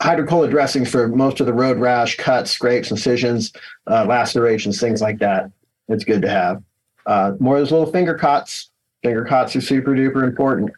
hydrocolloid 0.00 0.50
dressings 0.50 0.90
for 0.90 1.08
most 1.08 1.40
of 1.40 1.46
the 1.46 1.52
road 1.52 1.78
rash, 1.78 2.16
cuts, 2.16 2.50
scrapes, 2.50 2.90
incisions, 2.90 3.52
uh, 3.86 4.04
lacerations, 4.04 4.80
things 4.80 5.02
like 5.02 5.18
that. 5.18 5.50
It's 5.88 6.04
good 6.04 6.22
to 6.22 6.30
have. 6.30 6.62
Uh, 7.06 7.32
more 7.38 7.56
of 7.56 7.60
those 7.60 7.72
little 7.72 7.90
finger 7.90 8.14
cots. 8.14 8.70
Finger 9.02 9.24
cots 9.24 9.54
are 9.56 9.60
super 9.60 9.92
duper 9.92 10.22
important. 10.22 10.70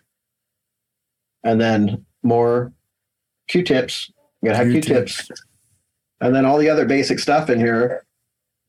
And 1.44 1.60
then 1.60 2.04
more 2.22 2.72
Q-tips. 3.48 4.10
You 4.40 4.48
gotta 4.48 4.64
have 4.64 4.72
Q-tips. 4.72 5.16
Q-tips. 5.16 5.42
And 6.20 6.34
then 6.34 6.44
all 6.44 6.58
the 6.58 6.70
other 6.70 6.86
basic 6.86 7.18
stuff 7.18 7.50
in 7.50 7.58
here. 7.58 8.04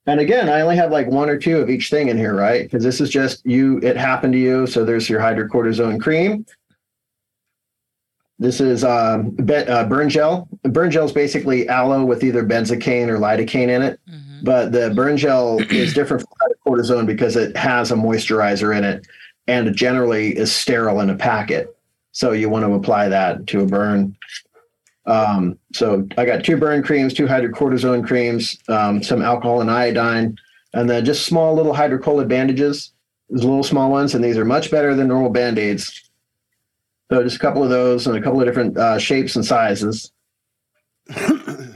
And 0.05 0.19
again, 0.19 0.49
I 0.49 0.61
only 0.61 0.75
have 0.75 0.91
like 0.91 1.07
one 1.07 1.29
or 1.29 1.37
two 1.37 1.57
of 1.57 1.69
each 1.69 1.89
thing 1.89 2.09
in 2.09 2.17
here, 2.17 2.35
right? 2.35 2.63
Because 2.63 2.83
this 2.83 2.99
is 2.99 3.09
just 3.09 3.45
you, 3.45 3.79
it 3.81 3.95
happened 3.95 4.33
to 4.33 4.39
you. 4.39 4.67
So 4.67 4.83
there's 4.83 5.09
your 5.09 5.21
hydrocortisone 5.21 6.01
cream. 6.01 6.45
This 8.39 8.59
is 8.59 8.83
um, 8.83 9.29
be- 9.31 9.55
uh, 9.55 9.85
burn 9.85 10.09
gel. 10.09 10.47
Burn 10.63 10.91
gel 10.91 11.05
is 11.05 11.11
basically 11.11 11.67
aloe 11.69 12.03
with 12.03 12.23
either 12.23 12.43
benzocaine 12.43 13.07
or 13.07 13.17
lidocaine 13.17 13.69
in 13.69 13.81
it. 13.81 13.99
Mhm. 14.09 14.43
But 14.43 14.71
the 14.71 14.91
burn 14.93 15.17
gel 15.17 15.59
is 15.71 15.93
different 15.93 16.23
from 16.23 16.51
cortisone 16.73 17.05
because 17.05 17.35
it 17.35 17.55
has 17.55 17.91
a 17.91 17.95
moisturizer 17.95 18.75
in 18.75 18.83
it 18.83 19.05
and 19.47 19.67
it 19.67 19.75
generally 19.75 20.35
is 20.37 20.51
sterile 20.51 20.99
in 21.01 21.09
a 21.09 21.15
packet. 21.15 21.75
So 22.11 22.31
you 22.31 22.49
want 22.49 22.65
to 22.65 22.73
apply 22.73 23.09
that 23.09 23.47
to 23.47 23.61
a 23.61 23.65
burn. 23.65 24.15
Um, 25.05 25.57
so 25.73 26.07
I 26.17 26.25
got 26.25 26.43
two 26.43 26.57
burn 26.57 26.81
creams, 26.83 27.13
two 27.13 27.25
hydrocortisone 27.25 28.05
creams, 28.05 28.57
um, 28.69 29.03
some 29.03 29.21
alcohol 29.21 29.61
and 29.61 29.69
iodine, 29.69 30.37
and 30.73 30.89
then 30.89 31.03
just 31.05 31.25
small 31.25 31.53
little 31.55 31.73
hydrocolloid 31.73 32.27
bandages. 32.27 32.91
Little 33.29 33.63
small 33.63 33.89
ones, 33.89 34.13
and 34.13 34.23
these 34.23 34.37
are 34.37 34.45
much 34.45 34.69
better 34.69 34.93
than 34.93 35.07
normal 35.07 35.31
band 35.31 35.57
aids. 35.57 36.02
So 37.13 37.21
just 37.23 37.35
a 37.35 37.39
couple 37.39 37.63
of 37.63 37.69
those 37.69 38.07
and 38.07 38.17
a 38.17 38.21
couple 38.21 38.39
of 38.39 38.47
different 38.47 38.75
uh, 38.75 38.97
shapes 38.97 39.35
and 39.35 39.45
sizes. 39.45 40.11
and 41.15 41.75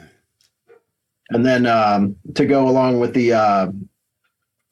then 1.29 1.67
um, 1.67 2.15
to 2.33 2.45
go 2.47 2.67
along 2.67 2.99
with 2.99 3.13
the 3.13 3.33
uh, 3.33 3.67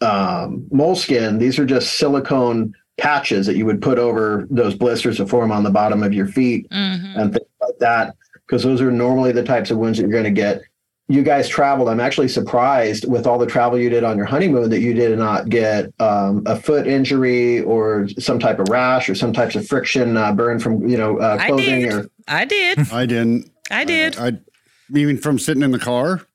um, 0.01 0.67
moleskin, 0.71 1.37
these 1.37 1.59
are 1.59 1.65
just 1.65 1.99
silicone 1.99 2.73
patches 2.97 3.45
that 3.45 3.57
you 3.57 3.65
would 3.65 3.79
put 3.81 3.99
over 3.99 4.47
those 4.49 4.73
blisters 4.73 5.19
that 5.19 5.29
form 5.29 5.51
on 5.51 5.63
the 5.63 5.69
bottom 5.69 6.01
of 6.01 6.13
your 6.13 6.27
feet 6.27 6.67
Mhm. 6.71 7.15
and 7.19 7.33
things 7.33 7.45
like 7.61 7.77
that, 7.79 8.15
because 8.47 8.63
those 8.63 8.81
are 8.81 8.91
normally 8.91 9.31
the 9.31 9.43
types 9.43 9.69
of 9.69 9.77
wounds 9.77 9.99
that 9.99 10.03
you're 10.03 10.11
going 10.11 10.23
to 10.23 10.31
get. 10.31 10.61
You 11.07 11.22
guys 11.22 11.48
traveled. 11.48 11.88
I'm 11.88 11.99
actually 11.99 12.30
surprised 12.30 13.07
with 13.07 13.27
all 13.27 13.38
the 13.38 13.45
travel 13.45 13.77
you 13.77 13.90
did 13.90 14.03
on 14.03 14.18
your 14.18 14.26
honeymoon 14.26 14.72
that 14.72 14.80
you 14.80 14.94
did 14.94 15.18
not 15.19 15.49
get 15.49 15.94
um, 15.99 16.41
a 16.48 16.60
foot 16.60 16.88
injury 16.88 17.61
or 17.61 18.07
some 18.18 18.40
type 18.40 18.57
of 18.57 18.69
rash 18.69 19.07
or 19.07 19.14
some 19.14 19.32
types 19.32 19.56
of 19.56 19.68
friction 19.68 20.18
uh, 20.18 20.34
burn 20.34 20.60
from 20.60 20.88
you 20.90 20.98
know 20.98 21.19
uh, 21.19 21.38
I 21.40 21.48
clothing 21.48 21.82
did. 21.82 21.94
or 21.94 22.10
I 22.27 22.45
did. 22.45 22.91
I 22.91 23.06
didn't. 23.06 23.52
I 23.69 23.84
did. 23.84 24.18
I, 24.18 24.34
even 24.94 25.18
from 25.18 25.38
sitting 25.38 25.64
in 25.64 25.72
the 25.72 25.80
car. 25.80 26.26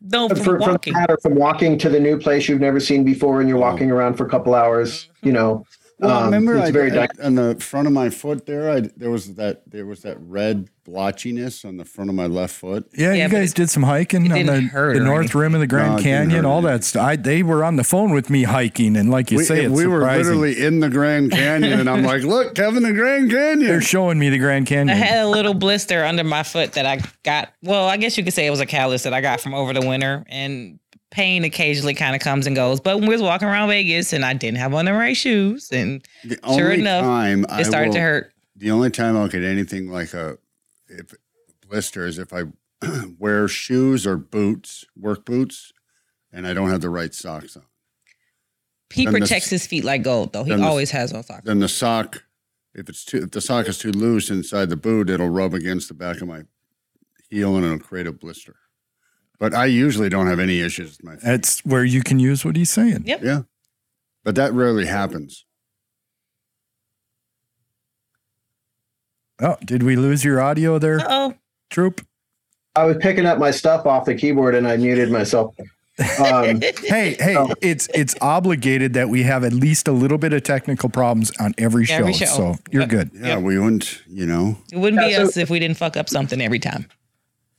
No, 0.00 0.28
from 0.28 0.36
from, 0.38 0.44
from 0.44 0.60
walking. 0.60 0.92
that 0.94 1.22
from 1.22 1.34
walking 1.34 1.78
to 1.78 1.88
the 1.88 2.00
new 2.00 2.18
place 2.18 2.48
you've 2.48 2.60
never 2.60 2.80
seen 2.80 3.04
before 3.04 3.40
and 3.40 3.48
you're 3.48 3.58
walking 3.58 3.90
around 3.90 4.14
for 4.14 4.26
a 4.26 4.28
couple 4.28 4.54
hours. 4.54 5.08
You 5.22 5.32
know, 5.32 5.66
Well, 5.98 6.18
Um, 6.18 6.24
remember, 6.26 6.56
it's 6.56 6.68
I, 6.68 6.70
very 6.72 6.98
I- 6.98 7.08
on 7.22 7.36
the 7.36 7.54
front 7.60 7.86
of 7.86 7.92
my 7.92 8.10
foot 8.10 8.46
there, 8.46 8.70
I, 8.70 8.80
there 8.96 9.10
was 9.10 9.34
that 9.34 9.62
there 9.70 9.86
was 9.86 10.00
that 10.02 10.16
red 10.20 10.68
blotchiness 10.84 11.64
on 11.64 11.76
the 11.78 11.84
front 11.84 12.10
of 12.10 12.16
my 12.16 12.26
left 12.26 12.54
foot. 12.54 12.86
Yeah, 12.94 13.14
Yeah, 13.14 13.24
you 13.26 13.30
guys 13.32 13.54
did 13.54 13.70
some 13.70 13.84
hiking 13.84 14.30
on 14.30 14.38
the, 14.38 14.42
the 14.44 15.00
north 15.00 15.20
anything. 15.22 15.40
rim 15.40 15.54
of 15.54 15.60
the 15.60 15.66
Grand 15.66 15.96
No, 15.96 16.02
Canyon, 16.02 16.44
all 16.44 16.60
that 16.62 16.84
stuff. 16.84 17.18
They 17.22 17.42
were 17.42 17.64
on 17.64 17.76
the 17.76 17.84
phone 17.84 18.12
with 18.12 18.28
me 18.28 18.42
hiking, 18.42 18.96
and 18.96 19.10
like 19.10 19.30
you 19.30 19.38
we 19.38 19.44
say, 19.44 19.64
it's 19.64 19.74
we 19.74 19.86
were 19.86 20.00
literally 20.00 20.62
in 20.62 20.80
the 20.80 20.90
Grand 20.90 21.30
Canyon, 21.30 21.80
and 21.80 21.88
I'm 21.88 22.02
like, 22.12 22.22
"Look, 22.22 22.54
Kevin, 22.54 22.82
the 22.82 22.92
Grand 22.92 23.30
Canyon." 23.30 23.66
They're 23.66 23.80
showing 23.80 24.18
me 24.18 24.28
the 24.30 24.38
Grand 24.38 24.66
Canyon. 24.66 24.90
I 24.90 25.00
had 25.00 25.24
a 25.24 25.28
little 25.28 25.54
blister 25.54 26.04
under 26.04 26.24
my 26.24 26.42
foot 26.42 26.72
that 26.72 26.86
I 26.86 27.00
got. 27.22 27.52
Well, 27.62 27.88
I 27.88 27.96
guess 27.96 28.18
you 28.18 28.24
could 28.24 28.34
say 28.34 28.46
it 28.46 28.50
was 28.50 28.60
a 28.60 28.66
callus 28.66 29.04
that 29.04 29.14
I 29.14 29.20
got 29.20 29.40
from 29.40 29.54
over 29.54 29.72
the 29.72 29.86
winter, 29.86 30.24
and 30.28 30.78
pain 31.14 31.44
occasionally 31.44 31.94
kind 31.94 32.16
of 32.16 32.20
comes 32.20 32.46
and 32.46 32.56
goes. 32.56 32.80
But 32.80 32.98
when 32.98 33.08
we 33.08 33.14
was 33.14 33.22
walking 33.22 33.46
around 33.48 33.68
Vegas, 33.68 34.12
and 34.12 34.24
I 34.24 34.34
didn't 34.34 34.58
have 34.58 34.74
on 34.74 34.84
the 34.84 34.92
right 34.92 35.16
shoes, 35.16 35.70
and 35.72 36.04
the 36.24 36.38
sure 36.54 36.72
enough, 36.72 37.04
time 37.04 37.46
it 37.48 37.64
started 37.64 37.88
will, 37.88 37.94
to 37.94 38.00
hurt. 38.00 38.32
The 38.56 38.70
only 38.72 38.90
time 38.90 39.16
I'll 39.16 39.28
get 39.28 39.44
anything 39.44 39.88
like 39.90 40.12
a 40.12 40.38
if 40.88 41.14
blister 41.68 42.04
is 42.06 42.18
if 42.18 42.32
I 42.32 42.42
wear 43.18 43.46
shoes 43.48 44.06
or 44.06 44.16
boots, 44.16 44.84
work 44.96 45.24
boots, 45.24 45.72
and 46.32 46.46
I 46.46 46.52
don't 46.52 46.70
have 46.70 46.80
the 46.80 46.90
right 46.90 47.14
socks 47.14 47.56
on. 47.56 47.62
He 48.92 49.04
then 49.04 49.14
the- 49.14 49.20
protects 49.20 49.50
his 49.50 49.66
feet 49.66 49.84
like 49.84 50.02
gold, 50.02 50.32
though. 50.32 50.44
He 50.44 50.50
then 50.50 50.60
the- 50.60 50.66
always 50.66 50.90
has 50.90 51.12
on 51.12 51.22
socks. 51.22 51.44
Then 51.44 51.60
the 51.60 51.68
sock, 51.68 52.24
if 52.74 52.88
it's 52.88 53.04
too, 53.04 53.22
if 53.22 53.30
the 53.30 53.40
sock 53.40 53.68
is 53.68 53.78
too 53.78 53.92
loose 53.92 54.30
inside 54.30 54.68
the 54.68 54.76
boot, 54.76 55.08
it'll 55.10 55.28
rub 55.30 55.54
against 55.54 55.88
the 55.88 55.94
back 55.94 56.20
of 56.20 56.26
my 56.28 56.42
heel 57.30 57.56
and 57.56 57.64
it'll 57.64 57.78
create 57.78 58.06
a 58.08 58.12
blister. 58.12 58.56
But 59.44 59.52
I 59.52 59.66
usually 59.66 60.08
don't 60.08 60.26
have 60.26 60.40
any 60.40 60.60
issues 60.60 60.92
with 60.96 61.04
my 61.04 61.12
feet. 61.16 61.22
That's 61.22 61.58
where 61.66 61.84
you 61.84 62.02
can 62.02 62.18
use 62.18 62.46
what 62.46 62.56
he's 62.56 62.70
saying. 62.70 63.02
Yep. 63.04 63.22
Yeah, 63.22 63.42
but 64.24 64.36
that 64.36 64.54
rarely 64.54 64.86
happens. 64.86 65.44
Oh, 69.42 69.56
did 69.62 69.82
we 69.82 69.96
lose 69.96 70.24
your 70.24 70.40
audio 70.40 70.78
there, 70.78 71.00
Uh 71.00 71.04
oh. 71.08 71.34
Troop? 71.68 72.00
I 72.74 72.84
was 72.84 72.96
picking 73.00 73.26
up 73.26 73.38
my 73.38 73.50
stuff 73.50 73.84
off 73.84 74.06
the 74.06 74.14
keyboard 74.14 74.54
and 74.54 74.66
I 74.66 74.78
muted 74.78 75.10
myself. 75.10 75.54
Um, 76.24 76.60
Hey, 76.82 77.16
hey, 77.20 77.36
it's 77.60 77.86
it's 77.94 78.14
obligated 78.22 78.94
that 78.94 79.10
we 79.10 79.24
have 79.24 79.44
at 79.44 79.52
least 79.52 79.88
a 79.88 79.92
little 79.92 80.16
bit 80.16 80.32
of 80.32 80.42
technical 80.42 80.88
problems 80.88 81.30
on 81.38 81.54
every 81.58 81.84
show. 81.84 81.96
Every 81.96 82.14
show. 82.14 82.24
So 82.24 82.56
you're 82.70 82.82
Yep. 82.84 82.88
good. 82.90 83.10
Yeah, 83.12 83.38
we 83.40 83.58
wouldn't, 83.58 84.00
you 84.08 84.24
know. 84.24 84.56
It 84.72 84.78
wouldn't 84.78 85.02
be 85.02 85.10
Yeah, 85.10 85.18
so- 85.18 85.22
us 85.24 85.36
if 85.36 85.50
we 85.50 85.58
didn't 85.58 85.76
fuck 85.76 85.98
up 85.98 86.08
something 86.08 86.40
every 86.40 86.58
time. 86.60 86.86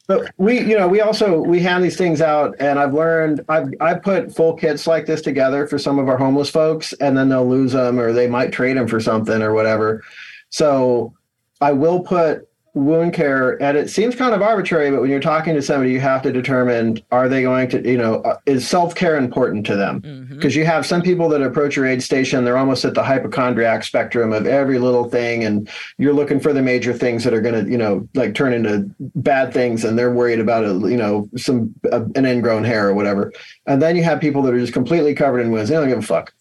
But 0.07 0.32
we, 0.38 0.60
you 0.60 0.77
know, 0.77 0.88
we 0.88 1.02
also 1.02 1.40
we 1.40 1.60
hand 1.60 1.84
these 1.84 1.98
things 1.98 2.22
out, 2.22 2.56
and 2.60 2.77
I've 2.77 2.94
learned 2.94 3.41
I've 3.49 3.69
I 3.82 3.95
put 3.95 4.36
full 4.36 4.53
kits 4.53 4.86
like 4.86 5.06
this 5.06 5.22
together 5.22 5.68
for 5.68 5.80
some 5.80 5.98
of 5.98 6.07
our 6.07 6.18
homeless 6.18 6.49
folks, 6.49 6.94
and 6.94 7.18
then 7.18 7.30
they'll 7.30 7.48
lose 7.48 7.72
them 7.72 7.99
or 7.99 8.14
they 8.14 8.27
might 8.27 8.52
trade 8.52 8.77
them 8.77 8.88
for 8.88 8.99
something 8.99 9.41
or 9.41 9.53
whatever. 9.53 10.03
So 10.49 11.14
I 11.60 11.73
will 11.73 12.02
put 12.02 12.48
wound 12.76 13.14
care, 13.14 13.61
and 13.64 13.77
it 13.77 13.89
seems 13.89 14.15
kind 14.15 14.35
of 14.35 14.41
arbitrary, 14.41 14.91
but 14.91 14.99
when 14.99 15.10
you're 15.10 15.22
talking 15.22 15.56
to 15.56 15.61
somebody, 15.61 15.91
you 15.91 16.02
have 16.02 16.22
to 16.22 16.31
determine 16.31 16.99
are 17.10 17.30
they 17.30 17.41
going 17.41 17.69
to, 17.69 17.89
you 17.89 17.97
know, 17.97 18.15
uh, 18.23 18.38
is 18.45 18.68
self 18.68 18.93
care 18.93 19.15
important 19.15 19.65
to 19.65 19.77
them? 19.77 20.27
Because 20.30 20.53
Mhm. 20.53 20.57
you 20.57 20.65
have 20.65 20.85
some 20.85 21.02
people 21.02 21.30
that 21.30 21.41
approach 21.41 21.77
your 21.77 21.85
aid 21.85 22.03
station, 22.03 22.43
they're 22.43 22.57
almost 22.57 22.84
at 22.84 22.93
the 22.93 23.02
hypochondriac 23.02 23.85
spectrum 23.85 24.34
of 24.34 24.45
every 24.45 24.77
little 24.77 25.06
thing, 25.06 25.45
and 25.45 25.69
you're 25.97 26.14
looking 26.14 26.38
for 26.38 26.52
the 26.52 26.61
major 26.61 26.91
things 26.91 27.23
that 27.23 27.34
are 27.34 27.39
going 27.39 27.65
to, 27.65 27.72
you 27.72 27.77
know, 27.77 28.06
like 28.14 28.35
turn 28.35 28.52
into 28.52 28.89
bad 29.15 29.53
things, 29.53 29.85
and 29.85 29.97
they're 29.97 30.11
worried 30.11 30.41
about, 30.41 30.65
a, 30.65 30.73
you 30.89 30.97
know, 30.97 31.30
some 31.38 31.73
uh, 31.93 32.02
an 32.15 32.26
ingrown 32.26 32.65
hair 32.65 32.89
or 32.89 32.93
whatever. 32.93 33.31
And 33.65 33.81
then 33.81 33.95
you 33.95 34.03
have 34.03 34.19
people 34.19 34.41
that 34.41 34.53
are 34.53 34.60
just 34.60 34.73
completely 34.73 35.15
covered 35.15 35.39
in 35.39 35.49
wounds; 35.49 35.69
they 35.69 35.76
don't 35.77 35.88
give 35.88 35.99
a 35.99 36.02
fuck, 36.02 36.34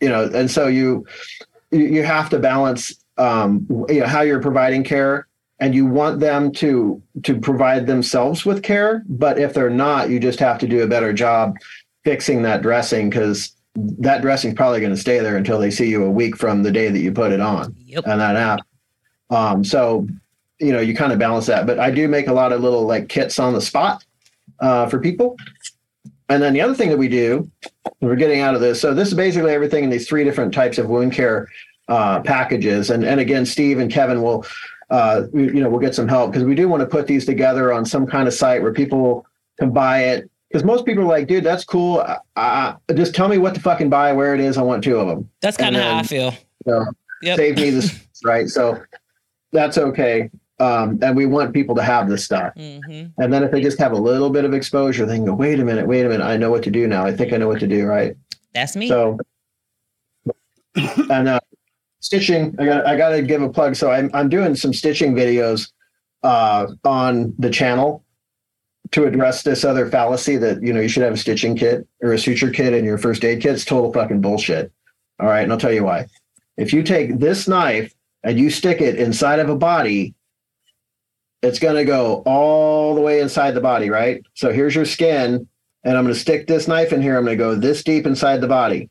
you 0.00 0.08
know. 0.08 0.30
And 0.32 0.50
so 0.50 0.66
you 0.66 1.04
you, 1.70 1.84
you 1.84 2.02
have 2.04 2.30
to 2.30 2.38
balance, 2.38 2.94
um, 3.18 3.66
you 3.90 4.00
know, 4.00 4.06
how 4.06 4.22
you're 4.22 4.40
providing 4.40 4.82
care 4.82 5.26
and 5.62 5.76
you 5.76 5.86
want 5.86 6.18
them 6.18 6.50
to 6.50 7.00
to 7.22 7.38
provide 7.38 7.86
themselves 7.86 8.44
with 8.44 8.62
care 8.64 9.02
but 9.08 9.38
if 9.38 9.54
they're 9.54 9.70
not 9.70 10.10
you 10.10 10.18
just 10.18 10.40
have 10.40 10.58
to 10.58 10.66
do 10.66 10.82
a 10.82 10.86
better 10.88 11.12
job 11.12 11.56
fixing 12.04 12.42
that 12.42 12.62
dressing 12.62 13.08
because 13.08 13.54
that 13.76 14.20
dressing's 14.22 14.54
probably 14.54 14.80
going 14.80 14.94
to 14.94 15.00
stay 15.00 15.20
there 15.20 15.36
until 15.36 15.58
they 15.58 15.70
see 15.70 15.88
you 15.88 16.04
a 16.04 16.10
week 16.10 16.36
from 16.36 16.62
the 16.64 16.70
day 16.72 16.88
that 16.90 16.98
you 16.98 17.12
put 17.12 17.30
it 17.32 17.40
on 17.40 17.74
Yep. 17.86 18.04
and 18.06 18.20
that 18.20 18.36
app. 18.36 18.60
Um, 19.30 19.62
so 19.64 20.06
you 20.58 20.72
know 20.72 20.80
you 20.80 20.94
kind 20.94 21.12
of 21.12 21.18
balance 21.18 21.46
that 21.46 21.66
but 21.66 21.78
i 21.78 21.90
do 21.90 22.06
make 22.06 22.26
a 22.28 22.32
lot 22.32 22.52
of 22.52 22.60
little 22.60 22.84
like 22.84 23.08
kits 23.08 23.38
on 23.38 23.52
the 23.54 23.60
spot 23.60 24.04
uh, 24.60 24.86
for 24.88 24.98
people. 25.00 25.36
And 26.28 26.40
then 26.42 26.52
the 26.54 26.60
other 26.60 26.74
thing 26.74 26.88
that 26.90 26.98
we 26.98 27.08
do 27.08 27.48
we're 28.00 28.16
getting 28.16 28.40
out 28.40 28.54
of 28.56 28.60
this 28.60 28.80
so 28.80 28.94
this 28.94 29.08
is 29.08 29.14
basically 29.14 29.52
everything 29.52 29.84
in 29.84 29.90
these 29.90 30.08
three 30.08 30.24
different 30.24 30.52
types 30.52 30.76
of 30.78 30.88
wound 30.88 31.12
care 31.12 31.48
uh, 31.88 32.20
packages. 32.20 32.90
And 32.90 33.04
and 33.04 33.20
again 33.20 33.44
steve 33.46 33.78
and 33.78 33.90
kevin 33.92 34.22
will 34.22 34.44
uh, 34.92 35.26
we, 35.32 35.44
you 35.44 35.60
know, 35.60 35.70
we'll 35.70 35.80
get 35.80 35.94
some 35.94 36.06
help 36.06 36.30
because 36.30 36.44
we 36.44 36.54
do 36.54 36.68
want 36.68 36.82
to 36.82 36.86
put 36.86 37.06
these 37.06 37.24
together 37.24 37.72
on 37.72 37.84
some 37.84 38.06
kind 38.06 38.28
of 38.28 38.34
site 38.34 38.62
where 38.62 38.72
people 38.72 39.26
can 39.58 39.72
buy 39.72 40.04
it. 40.04 40.30
Because 40.48 40.64
most 40.64 40.84
people 40.84 41.04
are 41.04 41.06
like, 41.06 41.26
dude, 41.26 41.44
that's 41.44 41.64
cool. 41.64 42.00
I, 42.00 42.18
I, 42.36 42.76
just 42.92 43.14
tell 43.14 43.26
me 43.26 43.38
what 43.38 43.54
to 43.54 43.60
fucking 43.60 43.88
buy, 43.88 44.12
where 44.12 44.34
it 44.34 44.40
is. 44.40 44.58
I 44.58 44.62
want 44.62 44.84
two 44.84 44.98
of 44.98 45.08
them. 45.08 45.30
That's 45.40 45.56
kind 45.56 45.74
of 45.74 45.82
how 45.82 45.96
I 45.96 46.02
feel. 46.02 46.34
You 46.66 46.72
know, 46.72 46.86
Yep. 47.22 47.36
Save 47.36 47.56
me 47.56 47.70
this, 47.70 48.06
right? 48.24 48.48
So 48.48 48.82
that's 49.52 49.78
okay. 49.78 50.28
Um, 50.58 50.98
and 51.02 51.16
we 51.16 51.24
want 51.24 51.54
people 51.54 51.74
to 51.76 51.82
have 51.82 52.08
this 52.08 52.24
stuff. 52.24 52.52
hmm 52.54 53.04
And 53.18 53.32
then 53.32 53.42
if 53.42 53.50
they 53.50 53.62
just 53.62 53.78
have 53.78 53.92
a 53.92 53.96
little 53.96 54.28
bit 54.28 54.44
of 54.44 54.52
exposure, 54.52 55.06
they 55.06 55.16
can 55.16 55.24
go, 55.24 55.34
wait 55.34 55.58
a 55.58 55.64
minute, 55.64 55.86
wait 55.86 56.04
a 56.04 56.08
minute. 56.08 56.24
I 56.24 56.36
know 56.36 56.50
what 56.50 56.62
to 56.64 56.70
do 56.70 56.86
now. 56.86 57.06
I 57.06 57.16
think 57.16 57.32
I 57.32 57.36
know 57.38 57.48
what 57.48 57.60
to 57.60 57.66
do, 57.66 57.86
right? 57.86 58.14
That's 58.54 58.76
me. 58.76 58.88
So, 58.88 59.18
and 61.10 61.28
uh, 61.28 61.40
stitching, 62.02 62.54
I 62.58 62.66
got 62.66 62.86
I 62.86 62.96
got 62.96 63.10
to 63.10 63.22
give 63.22 63.40
a 63.40 63.48
plug. 63.48 63.74
So 63.76 63.90
I'm 63.90 64.10
I'm 64.12 64.28
doing 64.28 64.54
some 64.54 64.74
stitching 64.74 65.14
videos 65.14 65.70
uh, 66.22 66.66
on 66.84 67.34
the 67.38 67.50
channel 67.50 68.04
to 68.90 69.04
address 69.04 69.42
this 69.42 69.64
other 69.64 69.88
fallacy 69.88 70.36
that 70.36 70.62
you 70.62 70.72
know 70.72 70.80
you 70.80 70.88
should 70.88 71.02
have 71.02 71.14
a 71.14 71.16
stitching 71.16 71.56
kit 71.56 71.86
or 72.02 72.12
a 72.12 72.18
suture 72.18 72.50
kit 72.50 72.74
in 72.74 72.84
your 72.84 72.98
first 72.98 73.24
aid 73.24 73.40
kit. 73.40 73.54
It's 73.54 73.64
total 73.64 73.92
fucking 73.92 74.20
bullshit. 74.20 74.70
All 75.18 75.28
right, 75.28 75.42
and 75.42 75.52
I'll 75.52 75.58
tell 75.58 75.72
you 75.72 75.84
why. 75.84 76.06
If 76.56 76.72
you 76.72 76.82
take 76.82 77.18
this 77.18 77.48
knife 77.48 77.94
and 78.22 78.38
you 78.38 78.50
stick 78.50 78.80
it 78.80 78.96
inside 78.96 79.38
of 79.38 79.48
a 79.48 79.56
body, 79.56 80.14
it's 81.42 81.58
going 81.58 81.76
to 81.76 81.84
go 81.84 82.22
all 82.26 82.94
the 82.94 83.00
way 83.00 83.20
inside 83.20 83.52
the 83.52 83.60
body, 83.60 83.88
right? 83.88 84.22
So 84.34 84.52
here's 84.52 84.74
your 84.74 84.84
skin, 84.84 85.48
and 85.84 85.96
I'm 85.96 86.04
going 86.04 86.14
to 86.14 86.20
stick 86.20 86.46
this 86.46 86.68
knife 86.68 86.92
in 86.92 87.00
here. 87.00 87.16
I'm 87.16 87.24
going 87.24 87.38
to 87.38 87.42
go 87.42 87.54
this 87.54 87.82
deep 87.82 88.06
inside 88.06 88.40
the 88.40 88.48
body. 88.48 88.90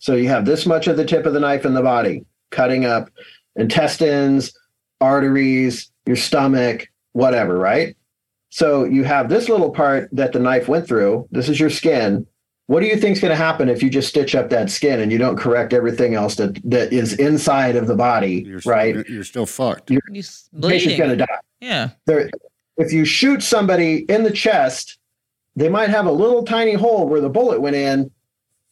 So 0.00 0.14
you 0.16 0.28
have 0.28 0.44
this 0.46 0.66
much 0.66 0.86
of 0.88 0.96
the 0.96 1.04
tip 1.04 1.24
of 1.26 1.32
the 1.34 1.40
knife 1.40 1.64
in 1.64 1.74
the 1.74 1.82
body, 1.82 2.24
cutting 2.50 2.84
up 2.86 3.08
intestines, 3.56 4.52
arteries, 5.00 5.90
your 6.06 6.16
stomach, 6.16 6.88
whatever, 7.12 7.56
right? 7.58 7.96
So 8.48 8.84
you 8.84 9.04
have 9.04 9.28
this 9.28 9.48
little 9.48 9.70
part 9.70 10.08
that 10.12 10.32
the 10.32 10.38
knife 10.40 10.68
went 10.68 10.86
through. 10.88 11.28
This 11.30 11.48
is 11.48 11.60
your 11.60 11.70
skin. 11.70 12.26
What 12.66 12.80
do 12.80 12.86
you 12.86 12.96
think 12.96 13.16
is 13.16 13.20
going 13.22 13.30
to 13.30 13.36
happen 13.36 13.68
if 13.68 13.82
you 13.82 13.90
just 13.90 14.08
stitch 14.08 14.34
up 14.34 14.48
that 14.50 14.70
skin 14.70 15.00
and 15.00 15.10
you 15.12 15.18
don't 15.18 15.36
correct 15.36 15.72
everything 15.72 16.14
else 16.14 16.36
that 16.36 16.58
that 16.70 16.92
is 16.92 17.12
inside 17.14 17.76
of 17.76 17.86
the 17.86 17.96
body, 17.96 18.44
You're 18.46 18.60
right? 18.64 18.98
Still, 19.00 19.14
you're 19.14 19.24
still 19.24 19.46
fucked. 19.46 19.90
You 19.90 20.00
s- 20.16 20.48
The 20.52 20.68
patient's 20.68 20.98
going 20.98 21.10
to 21.10 21.16
die 21.16 21.38
Yeah. 21.60 21.90
there 22.06 22.30
if 22.76 22.92
you 22.92 23.04
shoot 23.04 23.42
somebody 23.42 24.04
in 24.08 24.22
the 24.22 24.30
chest 24.30 24.96
they 25.56 25.68
might 25.68 25.90
have 25.90 26.06
a 26.06 26.12
little 26.12 26.44
tiny 26.44 26.74
hole 26.74 27.08
where 27.08 27.20
the 27.20 27.28
bullet 27.28 27.60
went 27.60 27.74
in 27.76 28.10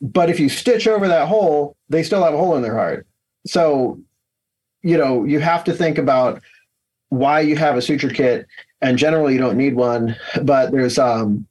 but 0.00 0.30
if 0.30 0.38
you 0.38 0.48
stitch 0.48 0.86
over 0.86 1.08
that 1.08 1.28
hole 1.28 1.76
they 1.88 2.02
still 2.02 2.22
have 2.22 2.34
a 2.34 2.38
hole 2.38 2.56
in 2.56 2.62
their 2.62 2.74
heart 2.74 3.06
so 3.46 4.00
you 4.82 4.96
know 4.96 5.24
you 5.24 5.40
have 5.40 5.64
to 5.64 5.72
think 5.72 5.98
about 5.98 6.40
why 7.10 7.40
you 7.40 7.56
have 7.56 7.76
a 7.76 7.82
suture 7.82 8.10
kit 8.10 8.46
and 8.80 8.98
generally 8.98 9.32
you 9.32 9.38
don't 9.38 9.56
need 9.56 9.74
one 9.74 10.16
but 10.42 10.70
there's 10.70 10.98
um 10.98 11.46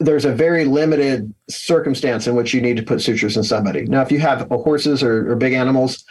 there's 0.00 0.24
a 0.24 0.34
very 0.34 0.64
limited 0.64 1.32
circumstance 1.48 2.26
in 2.26 2.34
which 2.34 2.52
you 2.52 2.60
need 2.60 2.76
to 2.76 2.82
put 2.82 3.00
sutures 3.00 3.36
in 3.36 3.44
somebody 3.44 3.84
now 3.84 4.02
if 4.02 4.10
you 4.10 4.18
have 4.18 4.48
horses 4.50 5.02
or, 5.02 5.30
or 5.30 5.36
big 5.36 5.52
animals 5.52 6.04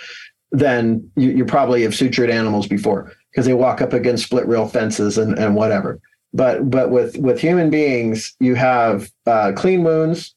then 0.54 1.12
you, 1.16 1.32
you 1.32 1.46
probably 1.46 1.82
have 1.82 1.92
sutured 1.92 2.32
animals 2.32 2.68
before 2.68 3.12
because 3.32 3.46
they 3.46 3.54
walk 3.54 3.82
up 3.82 3.92
against 3.92 4.26
split 4.26 4.48
rail 4.48 4.68
fences 4.68 5.18
and, 5.18 5.38
and 5.38 5.56
whatever. 5.56 6.00
But 6.32 6.70
but 6.70 6.92
with 6.92 7.18
with 7.18 7.40
human 7.40 7.70
beings, 7.70 8.34
you 8.40 8.56
have 8.56 9.12
uh, 9.26 9.52
clean 9.56 9.84
wounds, 9.84 10.34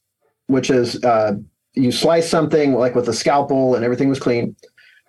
which 0.46 0.70
is 0.70 1.02
uh, 1.04 1.36
you 1.74 1.92
slice 1.92 2.28
something 2.28 2.74
like 2.74 2.94
with 2.94 3.08
a 3.08 3.12
scalpel 3.12 3.74
and 3.74 3.84
everything 3.84 4.08
was 4.08 4.18
clean. 4.18 4.56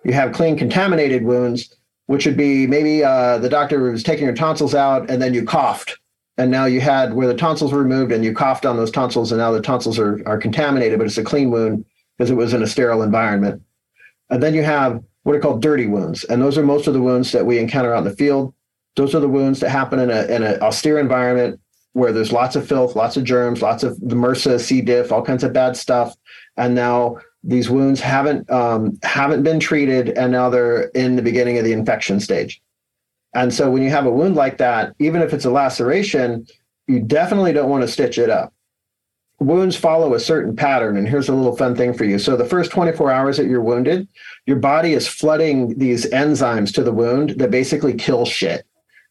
You 0.04 0.12
have 0.12 0.32
clean 0.32 0.56
contaminated 0.56 1.24
wounds, 1.24 1.74
which 2.06 2.26
would 2.26 2.36
be 2.36 2.66
maybe 2.66 3.02
uh, 3.02 3.38
the 3.38 3.48
doctor 3.48 3.90
was 3.90 4.02
taking 4.02 4.26
your 4.26 4.34
tonsils 4.34 4.74
out 4.74 5.10
and 5.10 5.20
then 5.20 5.34
you 5.34 5.44
coughed. 5.44 5.98
And 6.36 6.50
now 6.50 6.66
you 6.66 6.80
had 6.80 7.14
where 7.14 7.26
the 7.26 7.34
tonsils 7.34 7.72
were 7.72 7.82
removed 7.82 8.12
and 8.12 8.24
you 8.24 8.32
coughed 8.32 8.64
on 8.64 8.76
those 8.76 8.92
tonsils 8.92 9.32
and 9.32 9.40
now 9.40 9.50
the 9.50 9.60
tonsils 9.60 9.98
are, 9.98 10.22
are 10.26 10.38
contaminated, 10.38 10.98
but 10.98 11.06
it's 11.06 11.18
a 11.18 11.24
clean 11.24 11.50
wound 11.50 11.84
because 12.16 12.30
it 12.30 12.36
was 12.36 12.52
in 12.52 12.62
a 12.62 12.66
sterile 12.66 13.02
environment. 13.02 13.62
And 14.30 14.42
then 14.42 14.54
you 14.54 14.62
have 14.62 15.02
what 15.22 15.34
are 15.34 15.40
called 15.40 15.62
dirty 15.62 15.86
wounds. 15.86 16.24
And 16.24 16.40
those 16.40 16.56
are 16.56 16.62
most 16.62 16.86
of 16.86 16.94
the 16.94 17.02
wounds 17.02 17.32
that 17.32 17.46
we 17.46 17.58
encounter 17.58 17.92
out 17.92 17.98
in 17.98 18.04
the 18.04 18.16
field. 18.16 18.54
Those 18.96 19.14
are 19.14 19.20
the 19.20 19.28
wounds 19.28 19.60
that 19.60 19.70
happen 19.70 19.98
in, 19.98 20.10
a, 20.10 20.24
in 20.26 20.42
an 20.42 20.60
austere 20.62 20.98
environment 20.98 21.60
where 21.92 22.12
there's 22.12 22.32
lots 22.32 22.56
of 22.56 22.66
filth, 22.66 22.96
lots 22.96 23.16
of 23.16 23.24
germs, 23.24 23.62
lots 23.62 23.82
of 23.82 23.98
the 24.00 24.14
MRSA, 24.14 24.60
C. 24.60 24.80
diff, 24.80 25.10
all 25.10 25.22
kinds 25.22 25.44
of 25.44 25.52
bad 25.52 25.76
stuff. 25.76 26.14
And 26.56 26.74
now 26.74 27.18
these 27.42 27.70
wounds 27.70 28.00
haven't 28.00 28.50
um, 28.50 28.98
haven't 29.02 29.42
been 29.42 29.60
treated, 29.60 30.10
and 30.10 30.32
now 30.32 30.50
they're 30.50 30.88
in 30.88 31.16
the 31.16 31.22
beginning 31.22 31.58
of 31.58 31.64
the 31.64 31.72
infection 31.72 32.20
stage. 32.20 32.60
And 33.34 33.52
so 33.52 33.70
when 33.70 33.82
you 33.82 33.90
have 33.90 34.06
a 34.06 34.10
wound 34.10 34.36
like 34.36 34.58
that, 34.58 34.94
even 34.98 35.22
if 35.22 35.32
it's 35.32 35.44
a 35.44 35.50
laceration, 35.50 36.46
you 36.86 37.00
definitely 37.00 37.52
don't 37.52 37.68
want 37.68 37.82
to 37.82 37.88
stitch 37.88 38.18
it 38.18 38.30
up 38.30 38.52
wounds 39.40 39.76
follow 39.76 40.14
a 40.14 40.20
certain 40.20 40.56
pattern. 40.56 40.96
And 40.96 41.08
here's 41.08 41.28
a 41.28 41.34
little 41.34 41.56
fun 41.56 41.76
thing 41.76 41.94
for 41.94 42.04
you. 42.04 42.18
So 42.18 42.36
the 42.36 42.44
first 42.44 42.70
24 42.70 43.10
hours 43.10 43.36
that 43.36 43.46
you're 43.46 43.62
wounded, 43.62 44.08
your 44.46 44.56
body 44.56 44.94
is 44.94 45.06
flooding 45.06 45.78
these 45.78 46.06
enzymes 46.06 46.74
to 46.74 46.82
the 46.82 46.92
wound 46.92 47.30
that 47.30 47.50
basically 47.50 47.94
kill 47.94 48.24
shit. 48.24 48.66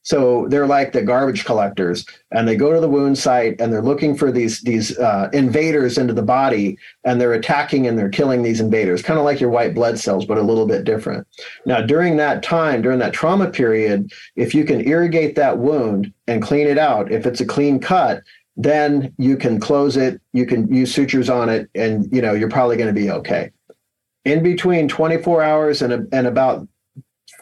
So 0.07 0.47
they're 0.47 0.67
like 0.67 0.93
the 0.93 1.01
garbage 1.01 1.43
collectors, 1.43 2.05
and 2.31 2.47
they 2.47 2.55
go 2.55 2.71
to 2.71 2.79
the 2.79 2.87
wound 2.87 3.17
site 3.17 3.59
and 3.59 3.73
they're 3.73 3.81
looking 3.81 4.15
for 4.15 4.31
these 4.31 4.61
these 4.61 4.97
uh, 4.97 5.29
invaders 5.33 5.97
into 5.97 6.13
the 6.13 6.21
body, 6.21 6.77
and 7.03 7.19
they're 7.19 7.33
attacking 7.33 7.87
and 7.87 7.99
they're 7.99 8.07
killing 8.07 8.41
these 8.41 8.61
invaders, 8.61 9.01
kind 9.01 9.19
of 9.19 9.25
like 9.25 9.41
your 9.41 9.49
white 9.49 9.75
blood 9.75 9.99
cells, 9.99 10.23
but 10.25 10.37
a 10.37 10.41
little 10.41 10.65
bit 10.65 10.85
different. 10.85 11.27
Now, 11.65 11.81
during 11.81 12.15
that 12.15 12.41
time, 12.41 12.81
during 12.81 12.99
that 12.99 13.11
trauma 13.11 13.49
period, 13.49 14.13
if 14.37 14.55
you 14.55 14.63
can 14.63 14.87
irrigate 14.87 15.35
that 15.35 15.57
wound 15.57 16.13
and 16.25 16.41
clean 16.41 16.67
it 16.67 16.77
out, 16.77 17.11
if 17.11 17.25
it's 17.25 17.41
a 17.41 17.45
clean 17.45 17.77
cut, 17.77 18.23
then 18.55 19.13
you 19.17 19.35
can 19.35 19.59
close 19.59 19.97
it 19.97 20.21
you 20.31 20.45
can 20.45 20.73
use 20.73 20.95
sutures 20.95 21.29
on 21.29 21.49
it 21.49 21.69
and 21.75 22.07
you 22.13 22.21
know 22.21 22.33
you're 22.33 22.49
probably 22.49 22.77
going 22.77 22.87
to 22.87 23.01
be 23.01 23.11
okay 23.11 23.51
in 24.23 24.41
between 24.41 24.87
24 24.87 25.43
hours 25.43 25.81
and, 25.81 26.07
and 26.11 26.27
about 26.27 26.65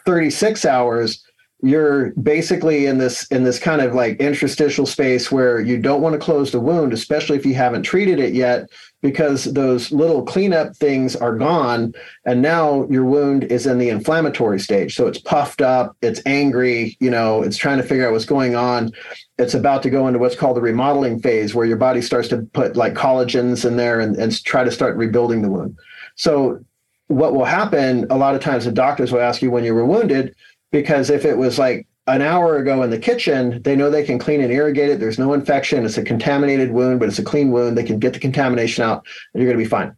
36 0.04 0.64
hours 0.64 1.25
you're 1.62 2.10
basically 2.12 2.84
in 2.84 2.98
this 2.98 3.26
in 3.28 3.42
this 3.42 3.58
kind 3.58 3.80
of 3.80 3.94
like 3.94 4.20
interstitial 4.20 4.84
space 4.84 5.32
where 5.32 5.58
you 5.58 5.78
don't 5.78 6.02
want 6.02 6.12
to 6.12 6.18
close 6.18 6.52
the 6.52 6.60
wound 6.60 6.92
especially 6.92 7.36
if 7.36 7.46
you 7.46 7.54
haven't 7.54 7.82
treated 7.82 8.20
it 8.20 8.34
yet 8.34 8.68
because 9.00 9.44
those 9.44 9.90
little 9.90 10.22
cleanup 10.22 10.76
things 10.76 11.16
are 11.16 11.34
gone 11.36 11.94
and 12.26 12.42
now 12.42 12.86
your 12.90 13.04
wound 13.04 13.44
is 13.44 13.66
in 13.66 13.78
the 13.78 13.88
inflammatory 13.88 14.60
stage. 14.60 14.94
So 14.94 15.06
it's 15.06 15.18
puffed 15.18 15.62
up 15.62 15.96
it's 16.02 16.20
angry 16.26 16.96
you 17.00 17.10
know 17.10 17.42
it's 17.42 17.56
trying 17.56 17.78
to 17.78 17.84
figure 17.84 18.06
out 18.06 18.12
what's 18.12 18.26
going 18.26 18.54
on. 18.54 18.92
It's 19.38 19.54
about 19.54 19.82
to 19.84 19.90
go 19.90 20.06
into 20.06 20.18
what's 20.18 20.36
called 20.36 20.58
the 20.58 20.62
remodeling 20.62 21.20
phase 21.20 21.54
where 21.54 21.66
your 21.66 21.78
body 21.78 22.02
starts 22.02 22.28
to 22.28 22.42
put 22.52 22.76
like 22.76 22.92
collagens 22.92 23.64
in 23.64 23.76
there 23.76 23.98
and, 24.00 24.14
and 24.16 24.44
try 24.44 24.62
to 24.62 24.70
start 24.70 24.96
rebuilding 24.96 25.40
the 25.40 25.50
wound. 25.50 25.78
So 26.16 26.62
what 27.08 27.34
will 27.34 27.44
happen 27.44 28.06
a 28.10 28.16
lot 28.16 28.34
of 28.34 28.42
times 28.42 28.64
the 28.64 28.72
doctors 28.72 29.12
will 29.12 29.20
ask 29.20 29.40
you 29.40 29.50
when 29.50 29.64
you 29.64 29.74
were 29.74 29.86
wounded 29.86 30.34
because 30.76 31.08
if 31.08 31.24
it 31.24 31.38
was 31.38 31.58
like 31.58 31.86
an 32.06 32.20
hour 32.20 32.58
ago 32.58 32.82
in 32.82 32.90
the 32.90 32.98
kitchen, 32.98 33.62
they 33.62 33.74
know 33.74 33.88
they 33.88 34.04
can 34.04 34.18
clean 34.18 34.42
and 34.42 34.52
irrigate 34.52 34.90
it. 34.90 35.00
There's 35.00 35.18
no 35.18 35.32
infection. 35.32 35.86
It's 35.86 35.96
a 35.96 36.02
contaminated 36.02 36.70
wound, 36.70 37.00
but 37.00 37.08
it's 37.08 37.18
a 37.18 37.24
clean 37.24 37.50
wound. 37.50 37.78
They 37.78 37.82
can 37.82 37.98
get 37.98 38.12
the 38.12 38.18
contamination 38.18 38.84
out 38.84 39.06
and 39.32 39.42
you're 39.42 39.50
going 39.50 39.58
to 39.58 39.64
be 39.64 39.70
fine. 39.70 39.96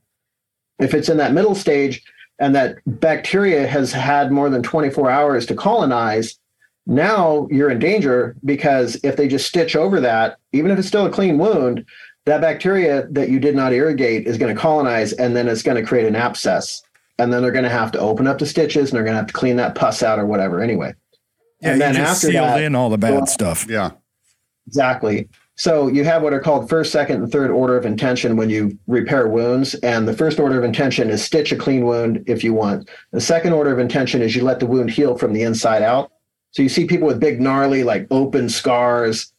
If 0.78 0.94
it's 0.94 1.08
in 1.08 1.16
that 1.16 1.32
middle 1.32 1.56
stage, 1.56 2.00
and 2.38 2.54
that 2.54 2.76
bacteria 2.86 3.66
has 3.66 3.90
had 3.90 4.30
more 4.30 4.48
than 4.48 4.62
24 4.62 5.10
hours 5.10 5.44
to 5.46 5.56
colonize, 5.56 6.38
now 6.86 7.48
you're 7.50 7.70
in 7.70 7.80
danger 7.80 8.36
because 8.44 8.96
if 9.02 9.16
they 9.16 9.26
just 9.26 9.48
stitch 9.48 9.74
over 9.74 10.00
that, 10.00 10.38
even 10.52 10.70
if 10.70 10.78
it's 10.78 10.86
still 10.86 11.06
a 11.06 11.10
clean 11.10 11.36
wound, 11.38 11.84
that 12.26 12.40
bacteria 12.40 13.08
that 13.10 13.28
you 13.28 13.40
did 13.40 13.56
not 13.56 13.72
irrigate 13.72 14.28
is 14.28 14.38
going 14.38 14.54
to 14.54 14.60
colonize 14.60 15.12
and 15.14 15.34
then 15.34 15.48
it's 15.48 15.64
going 15.64 15.76
to 15.76 15.88
create 15.88 16.06
an 16.06 16.14
abscess. 16.14 16.80
And 17.18 17.32
then 17.32 17.42
they're 17.42 17.52
going 17.52 17.64
to 17.64 17.70
have 17.70 17.90
to 17.92 17.98
open 17.98 18.26
up 18.26 18.38
the 18.38 18.46
stitches 18.46 18.90
and 18.90 18.96
they're 18.96 19.04
going 19.04 19.14
to 19.14 19.18
have 19.18 19.26
to 19.26 19.32
clean 19.32 19.56
that 19.56 19.74
pus 19.74 20.02
out 20.02 20.18
or 20.18 20.26
whatever 20.26 20.60
anyway. 20.60 20.94
Yeah, 21.60 21.70
and 21.70 21.78
you 21.78 21.84
then 21.84 21.94
just 21.94 22.24
after 22.24 22.32
sealed 22.32 22.48
that, 22.48 22.62
in 22.62 22.74
all 22.74 22.90
the 22.90 22.98
bad 22.98 23.14
well, 23.14 23.26
stuff. 23.26 23.66
Yeah. 23.68 23.90
Exactly. 24.68 25.28
So 25.56 25.88
you 25.88 26.04
have 26.04 26.22
what 26.22 26.32
are 26.32 26.38
called 26.38 26.68
first, 26.68 26.92
second, 26.92 27.20
and 27.20 27.32
third 27.32 27.50
order 27.50 27.76
of 27.76 27.84
intention 27.84 28.36
when 28.36 28.48
you 28.48 28.78
repair 28.86 29.26
wounds. 29.26 29.74
And 29.76 30.06
the 30.06 30.12
first 30.12 30.38
order 30.38 30.56
of 30.56 30.62
intention 30.62 31.10
is 31.10 31.24
stitch 31.24 31.50
a 31.50 31.56
clean 31.56 31.84
wound 31.84 32.22
if 32.28 32.44
you 32.44 32.54
want. 32.54 32.88
The 33.10 33.20
second 33.20 33.54
order 33.54 33.72
of 33.72 33.80
intention 33.80 34.22
is 34.22 34.36
you 34.36 34.44
let 34.44 34.60
the 34.60 34.66
wound 34.66 34.90
heal 34.90 35.18
from 35.18 35.32
the 35.32 35.42
inside 35.42 35.82
out. 35.82 36.12
So 36.52 36.62
you 36.62 36.68
see 36.68 36.86
people 36.86 37.08
with 37.08 37.18
big, 37.18 37.40
gnarly, 37.40 37.82
like 37.82 38.06
open 38.12 38.48
scars. 38.48 39.32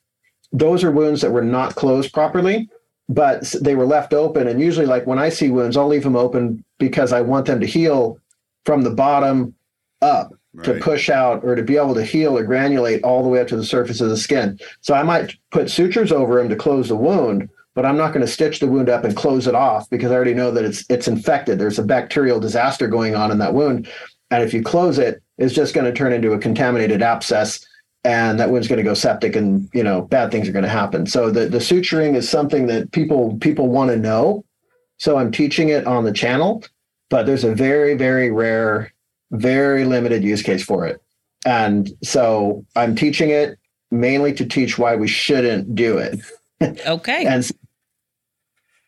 Those 0.51 0.83
are 0.83 0.91
wounds 0.91 1.21
that 1.21 1.31
were 1.31 1.41
not 1.41 1.75
closed 1.75 2.11
properly, 2.11 2.69
but 3.09 3.53
they 3.59 3.75
were 3.75 3.85
left 3.85 4.13
open. 4.13 4.47
And 4.47 4.61
usually, 4.61 4.85
like 4.85 5.07
when 5.07 5.19
I 5.19 5.29
see 5.29 5.49
wounds, 5.49 5.75
I'll 5.75 5.87
leave 5.87 6.03
them 6.03 6.15
open 6.15 6.63
because 6.77 7.11
I 7.11 7.21
want 7.21 7.47
them 7.47 7.59
to 7.59 7.65
heal 7.65 8.19
from 8.65 8.83
the 8.83 8.91
bottom 8.91 9.55
up 10.01 10.31
to 10.63 10.79
push 10.79 11.09
out 11.09 11.43
or 11.43 11.55
to 11.55 11.63
be 11.63 11.77
able 11.77 11.93
to 11.95 12.03
heal 12.03 12.37
or 12.37 12.43
granulate 12.43 13.01
all 13.03 13.23
the 13.23 13.29
way 13.29 13.39
up 13.39 13.47
to 13.47 13.55
the 13.55 13.65
surface 13.65 14.01
of 14.01 14.09
the 14.09 14.17
skin. 14.17 14.59
So 14.81 14.93
I 14.93 15.03
might 15.03 15.35
put 15.51 15.69
sutures 15.69 16.11
over 16.11 16.37
them 16.37 16.49
to 16.49 16.55
close 16.55 16.89
the 16.89 16.95
wound, 16.95 17.49
but 17.75 17.85
I'm 17.85 17.97
not 17.97 18.13
going 18.13 18.25
to 18.25 18.31
stitch 18.31 18.59
the 18.59 18.67
wound 18.67 18.89
up 18.89 19.03
and 19.03 19.15
close 19.15 19.47
it 19.47 19.55
off 19.55 19.89
because 19.89 20.11
I 20.11 20.15
already 20.15 20.33
know 20.33 20.51
that 20.51 20.65
it's 20.65 20.85
it's 20.89 21.07
infected. 21.07 21.59
There's 21.59 21.79
a 21.79 21.83
bacterial 21.83 22.39
disaster 22.39 22.87
going 22.87 23.15
on 23.15 23.31
in 23.31 23.37
that 23.39 23.53
wound, 23.53 23.89
and 24.31 24.43
if 24.43 24.53
you 24.53 24.63
close 24.63 24.97
it, 24.97 25.21
it's 25.37 25.53
just 25.53 25.73
going 25.73 25.85
to 25.85 25.93
turn 25.93 26.13
into 26.13 26.33
a 26.33 26.39
contaminated 26.39 27.01
abscess, 27.01 27.65
and 28.03 28.39
that 28.39 28.49
wound's 28.49 28.67
going 28.67 28.77
to 28.77 28.83
go 28.83 28.93
septic, 28.93 29.35
and 29.35 29.69
you 29.73 29.83
know 29.83 30.01
bad 30.03 30.31
things 30.31 30.47
are 30.47 30.53
going 30.53 30.63
to 30.63 30.69
happen. 30.69 31.05
So 31.05 31.29
the 31.29 31.47
the 31.47 31.59
suturing 31.59 32.15
is 32.15 32.29
something 32.29 32.67
that 32.67 32.91
people 32.91 33.37
people 33.37 33.67
want 33.67 33.91
to 33.91 33.97
know. 33.97 34.45
So 34.97 35.17
I'm 35.17 35.31
teaching 35.31 35.69
it 35.69 35.87
on 35.87 36.03
the 36.03 36.13
channel, 36.13 36.63
but 37.09 37.25
there's 37.25 37.43
a 37.43 37.53
very 37.53 37.95
very 37.95 38.31
rare 38.31 38.93
very 39.31 39.85
limited 39.85 40.23
use 40.23 40.41
case 40.41 40.63
for 40.63 40.87
it. 40.87 41.01
And 41.45 41.89
so 42.03 42.65
I'm 42.75 42.95
teaching 42.95 43.29
it 43.29 43.57
mainly 43.91 44.33
to 44.33 44.45
teach 44.45 44.77
why 44.77 44.95
we 44.95 45.07
shouldn't 45.07 45.75
do 45.75 45.97
it. 45.97 46.19
Okay. 46.85 47.25
And 47.25 47.45
so 47.45 47.55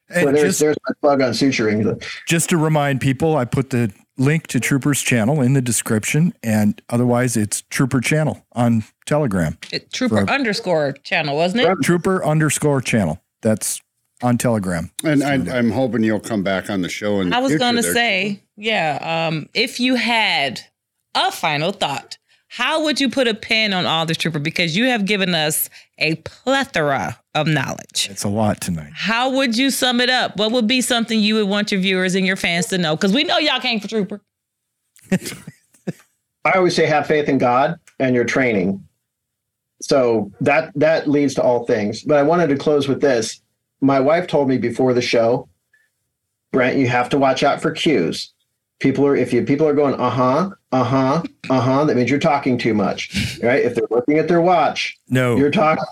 And 0.09 0.35
there's, 0.35 0.41
just, 0.41 0.59
there's 0.59 0.75
my 0.87 0.93
plug 0.99 1.21
on 1.21 1.31
suturing. 1.31 2.03
just 2.27 2.49
to 2.49 2.57
remind 2.57 2.99
people, 2.99 3.37
I 3.37 3.45
put 3.45 3.69
the 3.69 3.93
link 4.17 4.47
to 4.47 4.59
Trooper's 4.59 5.01
channel 5.01 5.41
in 5.41 5.53
the 5.53 5.61
description, 5.61 6.33
and 6.43 6.81
otherwise 6.89 7.37
it's 7.37 7.63
Trooper 7.69 8.01
channel 8.01 8.45
on 8.53 8.83
Telegram. 9.05 9.57
It- 9.71 9.91
Trooper 9.91 10.15
Right. 10.15 10.29
underscore 10.29 10.93
channel, 11.03 11.35
wasn't 11.35 11.63
it? 11.63 11.77
Trooper 11.83 12.23
underscore 12.25 12.81
channel. 12.81 13.21
That's 13.41 13.81
on 14.21 14.37
Telegram. 14.37 14.91
And 15.03 15.23
I, 15.23 15.33
I'm 15.57 15.71
hoping 15.71 16.03
you'll 16.03 16.19
come 16.19 16.43
back 16.43 16.69
on 16.69 16.81
the 16.81 16.89
show. 16.89 17.21
In 17.21 17.29
the 17.31 17.37
I 17.37 17.39
was 17.39 17.55
gonna 17.55 17.81
say, 17.81 18.43
yeah. 18.55 19.27
Um, 19.29 19.49
if 19.55 19.79
you 19.79 19.95
had 19.95 20.61
a 21.15 21.31
final 21.31 21.71
thought, 21.71 22.17
how 22.53 22.83
would 22.83 22.99
you 22.99 23.07
put 23.07 23.29
a 23.29 23.33
pin 23.33 23.71
on 23.71 23.85
all 23.85 24.05
this 24.05 24.17
trooper? 24.17 24.37
Because 24.37 24.75
you 24.75 24.87
have 24.87 25.05
given 25.05 25.33
us 25.33 25.69
a 25.99 26.15
plethora 26.15 27.17
of 27.33 27.47
knowledge. 27.47 28.09
It's 28.11 28.25
a 28.25 28.27
lot 28.27 28.59
tonight. 28.59 28.91
How 28.93 29.29
would 29.29 29.57
you 29.57 29.69
sum 29.69 30.01
it 30.01 30.09
up? 30.09 30.35
What 30.35 30.51
would 30.51 30.67
be 30.67 30.81
something 30.81 31.17
you 31.17 31.35
would 31.35 31.47
want 31.47 31.71
your 31.71 31.79
viewers 31.79 32.13
and 32.13 32.25
your 32.25 32.35
fans 32.35 32.65
to 32.67 32.77
know? 32.77 32.97
Because 32.97 33.13
we 33.13 33.23
know 33.23 33.37
y'all 33.37 33.61
came 33.61 33.79
for 33.79 33.87
Trooper. 33.87 34.19
I 36.43 36.51
always 36.55 36.75
say 36.75 36.85
have 36.85 37.07
faith 37.07 37.29
in 37.29 37.37
God 37.37 37.79
and 37.99 38.13
your 38.13 38.25
training. 38.25 38.85
So 39.81 40.29
that 40.41 40.73
that 40.75 41.07
leads 41.07 41.33
to 41.35 41.41
all 41.41 41.65
things. 41.65 42.03
But 42.03 42.17
I 42.17 42.23
wanted 42.23 42.47
to 42.47 42.57
close 42.57 42.85
with 42.85 42.99
this. 42.99 43.39
My 43.79 44.01
wife 44.01 44.27
told 44.27 44.49
me 44.49 44.57
before 44.57 44.93
the 44.93 45.01
show, 45.01 45.47
Brent, 46.51 46.77
you 46.77 46.89
have 46.89 47.07
to 47.11 47.17
watch 47.17 47.43
out 47.43 47.61
for 47.61 47.71
cues. 47.71 48.33
People 48.81 49.05
are 49.05 49.15
if 49.15 49.31
you 49.31 49.43
people 49.43 49.67
are 49.67 49.73
going 49.73 49.93
uh-huh, 49.95 50.49
uh-huh, 50.71 51.23
uh-huh, 51.49 51.85
that 51.85 51.95
means 51.95 52.09
you're 52.09 52.19
talking 52.19 52.57
too 52.57 52.73
much. 52.73 53.39
Right? 53.41 53.63
If 53.63 53.75
they're 53.75 53.87
looking 53.89 54.17
at 54.17 54.27
their 54.27 54.41
watch, 54.41 54.97
No. 55.07 55.37
you're 55.37 55.51
talking. 55.51 55.83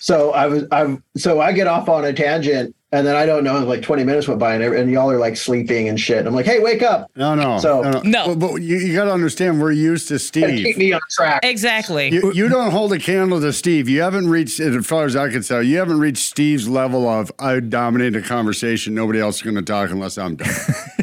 So 0.00 0.32
I 0.32 0.46
was, 0.46 0.64
I'm, 0.70 1.02
so 1.16 1.40
I 1.40 1.52
get 1.52 1.66
off 1.66 1.88
on 1.88 2.04
a 2.04 2.12
tangent, 2.12 2.74
and 2.92 3.06
then 3.06 3.16
I 3.16 3.26
don't 3.26 3.44
know, 3.44 3.58
like 3.64 3.82
20 3.82 4.04
minutes 4.04 4.26
went 4.28 4.40
by, 4.40 4.54
and, 4.54 4.62
and 4.64 4.90
y'all 4.90 5.10
are 5.10 5.18
like 5.18 5.36
sleeping 5.36 5.88
and 5.88 5.98
shit. 6.00 6.26
I'm 6.26 6.34
like, 6.34 6.46
hey, 6.46 6.60
wake 6.60 6.82
up! 6.82 7.10
No, 7.16 7.34
no. 7.34 7.58
So- 7.58 7.82
no. 7.82 8.00
No. 8.02 8.34
But, 8.34 8.38
but 8.38 8.54
you, 8.62 8.78
you 8.78 8.94
got 8.94 9.04
to 9.06 9.12
understand, 9.12 9.60
we're 9.60 9.72
used 9.72 10.08
to 10.08 10.18
Steve. 10.18 10.64
keep 10.64 10.76
me 10.78 10.92
on 10.92 11.00
track. 11.10 11.40
Exactly. 11.44 12.08
You, 12.12 12.32
you 12.32 12.48
don't 12.48 12.70
hold 12.70 12.92
a 12.92 12.98
candle 12.98 13.40
to 13.40 13.52
Steve. 13.52 13.88
You 13.88 14.00
haven't 14.02 14.28
reached, 14.28 14.60
as 14.60 14.86
far 14.86 15.04
as 15.04 15.16
I 15.16 15.28
can 15.30 15.42
tell, 15.42 15.62
you 15.62 15.78
haven't 15.78 16.00
reached 16.00 16.22
Steve's 16.28 16.68
level 16.68 17.08
of 17.08 17.30
I 17.38 17.60
dominate 17.60 18.16
a 18.16 18.22
conversation. 18.22 18.94
Nobody 18.94 19.20
else 19.20 19.36
is 19.36 19.42
going 19.42 19.56
to 19.56 19.62
talk 19.62 19.90
unless 19.90 20.16
I'm 20.18 20.36
done. 20.36 20.48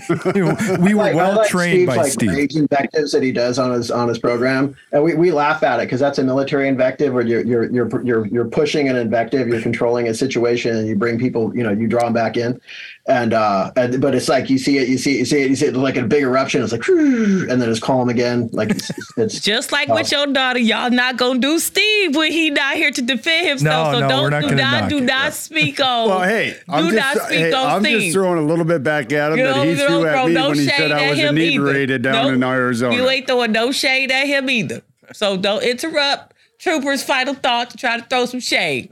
we 0.34 0.94
were 0.94 1.04
Like, 1.04 1.16
well 1.16 1.36
like 1.38 1.50
trained 1.50 1.74
Steve's, 1.74 1.88
by 1.88 1.96
like, 1.98 2.12
Steve. 2.12 2.30
rage 2.32 2.56
invectives 2.56 3.12
that 3.12 3.24
he 3.24 3.32
does 3.32 3.58
on 3.60 3.72
his 3.72 3.90
on 3.92 4.08
his 4.08 4.18
program, 4.20 4.76
and 4.92 5.04
we, 5.04 5.14
we 5.16 5.32
laugh 5.32 5.64
at 5.64 5.80
it 5.80 5.84
because 5.84 6.00
that's 6.00 6.18
a 6.20 6.24
military 6.24 6.68
invective, 6.68 7.14
where 7.14 7.26
you're 7.26 7.42
you're 7.46 7.72
you're 7.72 8.04
you're 8.04 8.26
you're 8.28 8.46
pushing 8.46 8.88
an 8.90 8.96
invective, 8.96 9.48
you're 9.48 9.62
controlling 9.62 10.08
a 10.08 10.14
situation, 10.14 10.76
and 10.76 10.88
you 10.88 10.96
bring 10.96 11.18
people, 11.20 11.56
you 11.56 11.64
know, 11.64 11.72
you 11.80 11.88
draw 11.88 12.04
them 12.06 12.14
back 12.14 12.38
in, 12.38 12.60
and 13.08 13.34
uh, 13.34 13.72
and 13.76 14.02
but 14.02 14.16
it's 14.16 14.28
like 14.30 14.50
you 14.50 14.58
see 14.58 14.78
it, 14.78 14.88
you 14.88 14.98
see 14.98 15.16
it, 15.16 15.20
you 15.20 15.26
see 15.26 15.42
it, 15.44 15.50
you 15.50 15.56
see 15.56 15.66
it 15.68 15.76
like 15.76 15.98
a 15.98 16.04
big 16.04 16.24
eruption. 16.24 16.62
It's 16.64 16.72
like, 16.72 16.88
and 16.88 17.62
then 17.62 17.70
it's 17.70 17.80
calm 17.80 18.10
again, 18.10 18.50
like 18.54 18.72
it's, 18.72 18.92
it's 19.18 19.40
Just 19.46 19.72
like 19.72 19.88
with 19.90 20.12
Oh. 20.14 20.18
your 20.26 20.34
daughter, 20.34 20.60
y'all 20.60 20.90
not 20.92 21.18
gonna 21.18 21.40
do 21.40 21.60
Steve 21.60 22.16
when 22.16 22.32
he 22.32 22.50
not 22.50 22.76
here 22.76 22.92
to 22.92 23.02
defend 23.02 23.48
himself. 23.48 23.94
No, 23.94 24.00
so 24.00 24.00
no, 24.02 24.08
don't 24.10 24.24
we're 24.24 24.30
not 24.30 24.42
do 24.42 24.50
gonna 24.50 24.62
not 24.62 24.80
knock 24.82 24.90
do 24.90 24.98
it. 24.98 25.02
not 25.04 25.34
speak 25.34 25.80
on. 25.82 26.10
well, 26.10 26.22
hey, 26.24 26.58
I'm, 26.70 26.86
do 26.86 26.92
just, 26.96 27.16
not 27.18 27.26
speak 27.28 27.40
hey, 27.40 27.54
on 27.54 27.68
I'm 27.68 27.82
Steve. 27.82 28.02
just 28.02 28.14
throwing 28.14 28.40
a 28.40 28.46
little 28.46 28.66
bit 28.66 28.84
back 28.84 29.12
at 29.14 29.32
him 29.32 29.38
You 29.40 29.44
that 29.46 29.66
he 29.66 29.76
threw 29.76 30.06
at 30.06 30.28
me 30.28 30.34
no 30.34 30.50
when 30.50 30.58
he 30.60 30.66
said 30.68 30.92
I 30.92 31.04
at 31.06 31.10
was 31.12 31.20
him 31.20 31.38
either. 31.38 31.62
inebriated 31.62 32.02
down 32.02 32.14
Nope. 32.26 32.34
in 32.36 32.44
Arizona. 32.44 32.96
You 32.96 33.10
ain't 33.10 33.28
throwing 33.28 33.52
no 33.52 33.72
shade 33.72 34.12
at 34.12 34.28
him 34.28 34.50
either. 34.50 34.82
So 35.14 35.38
don't 35.38 35.64
interrupt 35.64 36.34
Trooper's 36.58 37.04
final 37.04 37.34
thought 37.36 37.70
to 37.72 37.78
try 37.78 37.98
to 38.00 38.04
throw 38.06 38.26
some 38.26 38.40
shade. 38.40 38.90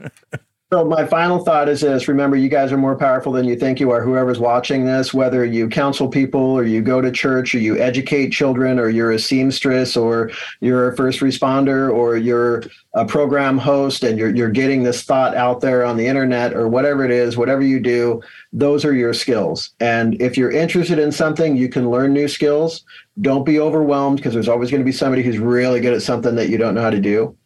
So 0.74 0.84
my 0.84 1.06
final 1.06 1.38
thought 1.38 1.68
is 1.68 1.82
this: 1.82 2.08
Remember, 2.08 2.34
you 2.34 2.48
guys 2.48 2.72
are 2.72 2.76
more 2.76 2.96
powerful 2.96 3.30
than 3.30 3.44
you 3.44 3.54
think 3.54 3.78
you 3.78 3.92
are. 3.92 4.02
Whoever's 4.02 4.40
watching 4.40 4.84
this, 4.84 5.14
whether 5.14 5.44
you 5.44 5.68
counsel 5.68 6.08
people 6.08 6.40
or 6.40 6.64
you 6.64 6.82
go 6.82 7.00
to 7.00 7.12
church 7.12 7.54
or 7.54 7.60
you 7.60 7.78
educate 7.78 8.30
children 8.30 8.80
or 8.80 8.88
you're 8.88 9.12
a 9.12 9.18
seamstress 9.20 9.96
or 9.96 10.32
you're 10.58 10.88
a 10.88 10.96
first 10.96 11.20
responder 11.20 11.92
or 11.92 12.16
you're 12.16 12.64
a 12.94 13.06
program 13.06 13.56
host 13.56 14.02
and 14.02 14.18
you're 14.18 14.34
you're 14.34 14.50
getting 14.50 14.82
this 14.82 15.04
thought 15.04 15.36
out 15.36 15.60
there 15.60 15.84
on 15.84 15.96
the 15.96 16.08
internet 16.08 16.54
or 16.54 16.66
whatever 16.66 17.04
it 17.04 17.12
is, 17.12 17.36
whatever 17.36 17.62
you 17.62 17.78
do, 17.78 18.20
those 18.52 18.84
are 18.84 18.94
your 18.94 19.14
skills. 19.14 19.70
And 19.78 20.20
if 20.20 20.36
you're 20.36 20.50
interested 20.50 20.98
in 20.98 21.12
something, 21.12 21.56
you 21.56 21.68
can 21.68 21.88
learn 21.88 22.12
new 22.12 22.26
skills. 22.26 22.84
Don't 23.20 23.46
be 23.46 23.60
overwhelmed 23.60 24.16
because 24.16 24.34
there's 24.34 24.48
always 24.48 24.72
going 24.72 24.80
to 24.80 24.84
be 24.84 24.90
somebody 24.90 25.22
who's 25.22 25.38
really 25.38 25.78
good 25.78 25.94
at 25.94 26.02
something 26.02 26.34
that 26.34 26.48
you 26.48 26.58
don't 26.58 26.74
know 26.74 26.82
how 26.82 26.90
to 26.90 27.00
do 27.00 27.36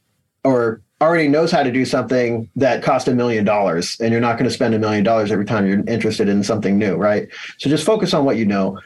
or 0.45 0.81
already 1.01 1.29
knows 1.29 1.53
how 1.53 1.63
to 1.63 1.71
do 1.71 1.85
something 1.85 2.49
that 2.57 2.83
cost 2.83 3.07
a 3.07 3.15
million 3.15 3.45
dollars 3.45 3.97
and 4.01 4.11
you're 4.11 4.21
not 4.21 4.37
going 4.37 4.49
to 4.49 4.55
spend 4.55 4.75
a 4.75 4.79
million 4.79 5.05
dollars 5.05 5.31
every 5.31 5.45
time 5.45 5.67
you're 5.67 5.85
interested 5.87 6.29
in 6.29 6.43
something 6.43 6.79
new 6.79 6.97
right? 6.97 7.29
So 7.59 7.71
just 7.71 7.87
focus 7.87 8.15
on 8.15 8.25
what 8.25 8.37
you 8.37 8.45
know. 8.45 8.81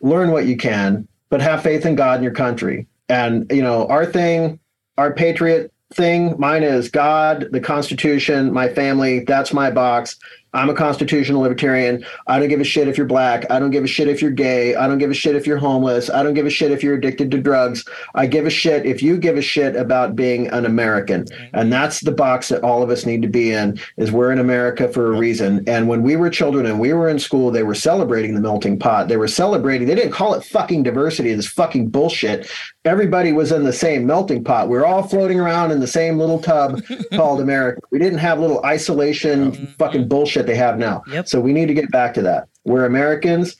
Learn 0.00 0.32
what 0.32 0.46
you 0.46 0.56
can 0.56 1.06
but 1.30 1.40
have 1.40 1.62
faith 1.62 1.86
in 1.86 1.94
god 1.94 2.16
and 2.16 2.24
your 2.24 2.32
country. 2.34 2.86
And 3.08 3.50
you 3.50 3.62
know 3.62 3.86
our 3.86 4.06
thing 4.06 4.58
our 4.98 5.12
patriot 5.12 5.72
thing 5.92 6.34
mine 6.38 6.62
is 6.62 6.90
god 6.90 7.48
the 7.52 7.60
constitution 7.60 8.52
my 8.52 8.68
family 8.68 9.20
that's 9.20 9.52
my 9.52 9.70
box 9.70 10.18
i'm 10.54 10.70
a 10.70 10.74
constitutional 10.74 11.42
libertarian. 11.42 12.04
I 12.26 12.38
don't 12.38 12.48
give 12.48 12.60
a 12.60 12.64
shit 12.64 12.88
if 12.88 12.96
you're 12.98 13.06
black. 13.06 13.50
I 13.50 13.58
don't 13.58 13.70
give 13.70 13.84
a 13.84 13.88
shit 13.88 14.08
if 14.08 14.20
you're 14.20 14.30
gay. 14.30 14.74
I 14.74 14.86
don't 14.86 14.98
give 14.98 15.10
a 15.10 15.14
shit 15.14 15.36
if 15.36 15.46
you're 15.46 15.58
homeless. 15.58 16.10
I 16.10 16.22
don't 16.22 16.34
give 16.34 16.46
a 16.46 16.50
shit 16.50 16.70
if 16.70 16.82
you're 16.82 16.94
addicted 16.94 17.30
to 17.30 17.38
drugs. 17.38 17.84
I 18.14 18.26
give 18.26 18.46
a 18.46 18.50
shit 18.50 18.86
if 18.86 19.02
you 19.02 19.16
give 19.16 19.36
a 19.36 19.42
shit 19.42 19.76
about 19.76 20.16
being 20.16 20.48
an 20.48 20.66
american. 20.66 21.26
And 21.52 21.72
that's 21.72 22.00
the 22.00 22.12
box 22.12 22.48
that 22.48 22.62
all 22.62 22.82
of 22.82 22.90
us 22.90 23.06
need 23.06 23.22
to 23.22 23.28
be 23.28 23.52
in 23.52 23.78
is 23.96 24.12
we're 24.12 24.32
in 24.32 24.38
america 24.38 24.88
for 24.88 25.12
a 25.12 25.16
reason. 25.16 25.64
And 25.68 25.88
when 25.88 26.02
we 26.02 26.16
were 26.16 26.30
children 26.30 26.66
and 26.66 26.80
we 26.80 26.92
were 26.92 27.08
in 27.08 27.18
school 27.18 27.50
they 27.50 27.62
were 27.62 27.74
celebrating 27.74 28.34
the 28.34 28.40
melting 28.40 28.78
pot. 28.78 29.08
They 29.08 29.16
were 29.16 29.28
celebrating 29.28 29.86
they 29.86 29.94
didn't 29.94 30.12
call 30.12 30.34
it 30.34 30.44
fucking 30.44 30.82
diversity 30.82 31.32
this 31.34 31.46
fucking 31.46 31.88
bullshit. 31.88 32.50
Everybody 32.84 33.32
was 33.32 33.52
in 33.52 33.64
the 33.64 33.72
same 33.72 34.06
melting 34.06 34.44
pot. 34.44 34.68
We 34.68 34.78
are 34.78 34.86
all 34.86 35.02
floating 35.02 35.40
around 35.40 35.70
in 35.70 35.80
the 35.80 35.86
same 35.86 36.18
little 36.18 36.40
tub 36.40 36.82
called 37.14 37.40
america. 37.40 37.80
We 37.90 37.98
didn't 37.98 38.18
have 38.18 38.38
little 38.38 38.64
isolation 38.64 39.52
fucking 39.78 40.08
bullshit 40.08 40.41
they 40.46 40.56
have 40.56 40.78
now. 40.78 41.02
Yep. 41.08 41.28
so 41.28 41.40
we 41.40 41.52
need 41.52 41.66
to 41.66 41.74
get 41.74 41.90
back 41.90 42.14
to 42.14 42.22
that. 42.22 42.48
We're 42.64 42.84
americans. 42.84 43.56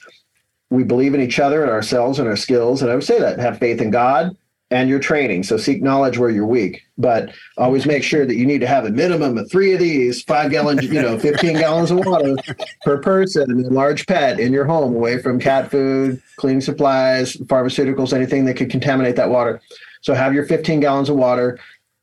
We 0.70 0.84
believe 0.84 1.12
in 1.14 1.20
each 1.20 1.38
other 1.38 1.62
and 1.62 1.70
ourselves 1.70 2.18
and 2.18 2.28
our 2.28 2.36
skills. 2.36 2.82
And 2.82 2.90
i 2.90 2.94
would 2.94 3.04
say 3.04 3.18
that 3.18 3.38
have 3.38 3.58
faith 3.58 3.80
in 3.80 3.90
god 3.90 4.36
and 4.72 4.88
your 4.88 4.98
training. 4.98 5.42
So 5.42 5.58
seek 5.58 5.82
knowledge 5.82 6.16
where 6.16 6.30
you're 6.30 6.46
weak, 6.46 6.82
but 6.96 7.30
always 7.58 7.84
make 7.84 8.02
sure 8.02 8.24
that 8.24 8.36
you 8.36 8.46
need 8.46 8.62
to 8.62 8.66
have 8.66 8.86
a 8.86 8.90
minimum 8.90 9.36
of 9.36 9.50
three 9.50 9.74
of 9.74 9.78
these, 9.78 10.22
five 10.22 10.50
gallons, 10.50 10.82
you 10.84 11.00
know, 11.00 11.18
15 11.20 11.58
gallons 11.58 11.90
of 11.90 11.98
water 11.98 12.34
per 12.82 12.98
person 12.98 13.50
and 13.50 13.66
a 13.66 13.70
large 13.70 14.06
pet 14.06 14.40
in 14.40 14.50
your 14.50 14.64
home 14.64 14.94
away 14.94 15.20
from 15.20 15.38
cat 15.38 15.70
food, 15.70 16.20
cleaning 16.36 16.62
supplies, 16.62 17.36
pharmaceuticals, 17.36 18.14
anything 18.14 18.46
that 18.46 18.54
could 18.54 18.70
contaminate 18.70 19.16
that 19.16 19.28
water. 19.28 19.60
So 20.00 20.14
have 20.14 20.32
your 20.32 20.46
15 20.46 20.80
gallons 20.80 21.10
of 21.10 21.16
water, 21.16 21.58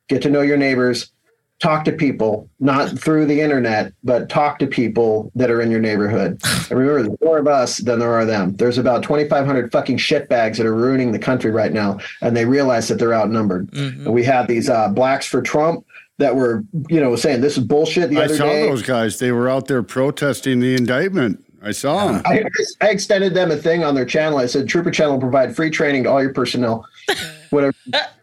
get 0.07 0.21
to 0.21 0.29
know 0.29 0.41
your 0.41 0.57
neighbors, 0.57 1.11
talk 1.59 1.83
to 1.85 1.91
people, 1.91 2.49
not 2.59 2.97
through 2.97 3.25
the 3.25 3.41
internet, 3.41 3.93
but 4.03 4.29
talk 4.29 4.59
to 4.59 4.67
people 4.67 5.31
that 5.35 5.51
are 5.51 5.61
in 5.61 5.69
your 5.69 5.79
neighborhood. 5.79 6.41
And 6.69 6.77
remember, 6.77 7.01
there's 7.01 7.21
more 7.21 7.39
of 7.39 7.47
us 7.47 7.77
than 7.77 7.97
there 7.97 8.13
are 8.13 8.25
them. 8.25 8.55
There's 8.57 8.77
about 8.77 9.01
2,500 9.01 9.71
fucking 9.71 9.97
shitbags 9.97 10.57
that 10.57 10.67
are 10.67 10.75
ruining 10.75 11.13
the 11.13 11.17
country 11.17 11.49
right 11.49 11.71
now, 11.71 11.97
and 12.21 12.37
they 12.37 12.45
realize 12.45 12.87
that 12.89 12.99
they're 12.99 13.15
outnumbered. 13.15 13.71
Mm-hmm. 13.71 14.05
And 14.05 14.13
we 14.13 14.23
had 14.23 14.47
these 14.47 14.69
uh, 14.69 14.89
blacks 14.89 15.25
for 15.25 15.41
Trump 15.41 15.83
that 16.19 16.35
were, 16.35 16.63
you 16.87 16.99
know, 16.99 17.15
saying 17.15 17.41
this 17.41 17.57
is 17.57 17.63
bullshit 17.63 18.11
the 18.11 18.19
I 18.19 18.25
other 18.25 18.35
saw 18.35 18.45
day. 18.45 18.69
those 18.69 18.83
guys. 18.83 19.17
They 19.17 19.31
were 19.31 19.49
out 19.49 19.67
there 19.67 19.81
protesting 19.81 20.59
the 20.59 20.75
indictment. 20.75 21.43
I 21.63 21.71
saw 21.71 22.11
them. 22.11 22.21
I, 22.25 22.43
I 22.81 22.89
extended 22.89 23.33
them 23.33 23.49
a 23.49 23.57
thing 23.57 23.83
on 23.83 23.95
their 23.95 24.05
channel. 24.05 24.37
I 24.37 24.45
said, 24.45 24.67
Trooper 24.67 24.91
Channel 24.91 25.13
will 25.13 25.21
provide 25.21 25.55
free 25.55 25.71
training 25.71 26.03
to 26.03 26.09
all 26.11 26.21
your 26.21 26.33
personnel. 26.33 26.85
Whatever. 27.49 27.75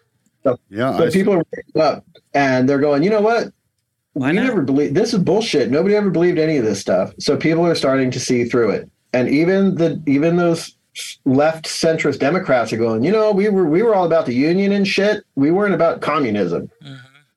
Yeah, 0.71 0.95
But 0.99 1.09
I- 1.09 1.11
people 1.11 1.35
are 1.35 1.45
waking 1.57 1.81
up 1.81 2.05
and 2.35 2.69
they're 2.69 2.79
going, 2.79 3.03
you 3.03 3.11
know 3.11 3.21
what? 3.21 3.53
Why 4.15 4.31
we 4.31 4.37
not? 4.37 4.45
never 4.45 4.63
believe 4.63 4.95
this 4.95 5.13
is 5.13 5.19
bullshit. 5.21 5.71
Nobody 5.71 5.95
ever 5.95 6.09
believed 6.11 6.39
any 6.39 6.57
of 6.57 6.65
this 6.65 6.81
stuff. 6.81 7.13
So 7.19 7.37
people 7.37 7.67
are 7.67 7.75
starting 7.75 8.11
to 8.13 8.21
see 8.21 8.45
through 8.45 8.71
it. 8.71 8.91
And 9.13 9.29
even 9.29 9.75
the 9.77 10.01
even 10.07 10.37
those 10.37 10.75
left 11.27 11.67
centrist 11.67 12.19
Democrats 12.19 12.73
are 12.73 12.79
going, 12.79 13.05
you 13.05 13.13
know, 13.13 13.31
we 13.33 13.49
were 13.51 13.67
we 13.67 13.83
were 13.83 13.95
all 13.95 14.07
about 14.07 14.25
the 14.27 14.33
union 14.35 14.73
and 14.73 14.89
shit. 14.89 15.23
We 15.35 15.51
weren't 15.51 15.75
about 15.75 16.01
communism. 16.01 16.71
Mm-hmm. 16.83 16.95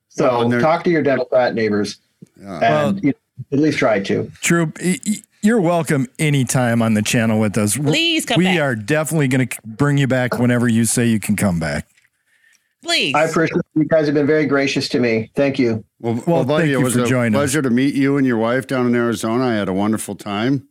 So 0.08 0.48
Well, 0.48 0.60
talk 0.62 0.84
to 0.86 0.90
your 0.90 1.04
Democrat 1.04 1.54
neighbors 1.54 1.98
yeah. 2.42 2.88
and 2.88 3.04
you 3.04 3.10
know, 3.10 3.46
at 3.58 3.60
least 3.60 3.78
try 3.80 4.00
to. 4.02 4.32
Troop, 4.42 4.78
y- 4.82 5.00
y- 5.06 5.16
you're 5.42 5.62
welcome 5.62 6.08
anytime 6.18 6.82
on 6.82 6.94
the 6.94 7.02
channel 7.02 7.40
with 7.40 7.58
us. 7.58 7.78
Please 7.78 8.26
come 8.26 8.38
we 8.38 8.46
back. 8.46 8.60
are 8.60 8.76
definitely 8.76 9.28
going 9.30 9.48
to 9.48 9.58
bring 9.66 9.98
you 9.98 10.08
back 10.08 10.38
whenever 10.40 10.68
you 10.68 10.84
say 10.86 11.06
you 11.06 11.20
can 11.20 11.36
come 11.38 11.60
back. 11.60 11.88
Please. 12.84 13.14
I 13.16 13.24
appreciate 13.26 13.62
you 13.76 13.84
guys 13.86 14.06
have 14.06 14.14
been 14.16 14.26
very 14.28 14.46
gracious 14.46 14.88
to 14.90 15.00
me. 15.00 15.32
Thank 15.36 15.60
you. 15.60 15.84
Well, 16.00 16.24
Well, 16.26 16.46
buddy, 16.46 16.68
thank 16.72 16.80
it 16.80 16.84
was 16.84 16.94
for 16.94 17.02
a 17.04 17.08
joining 17.08 17.36
us. 17.36 17.40
pleasure 17.40 17.62
to 17.62 17.70
meet 17.70 17.94
you 17.94 18.18
and 18.18 18.26
your 18.26 18.38
wife 18.38 18.68
down 18.68 18.88
in 18.88 18.96
Arizona. 18.96 19.48
I 19.48 19.54
had 19.56 19.68
a 19.68 19.74
wonderful 19.74 20.16
time, 20.16 20.66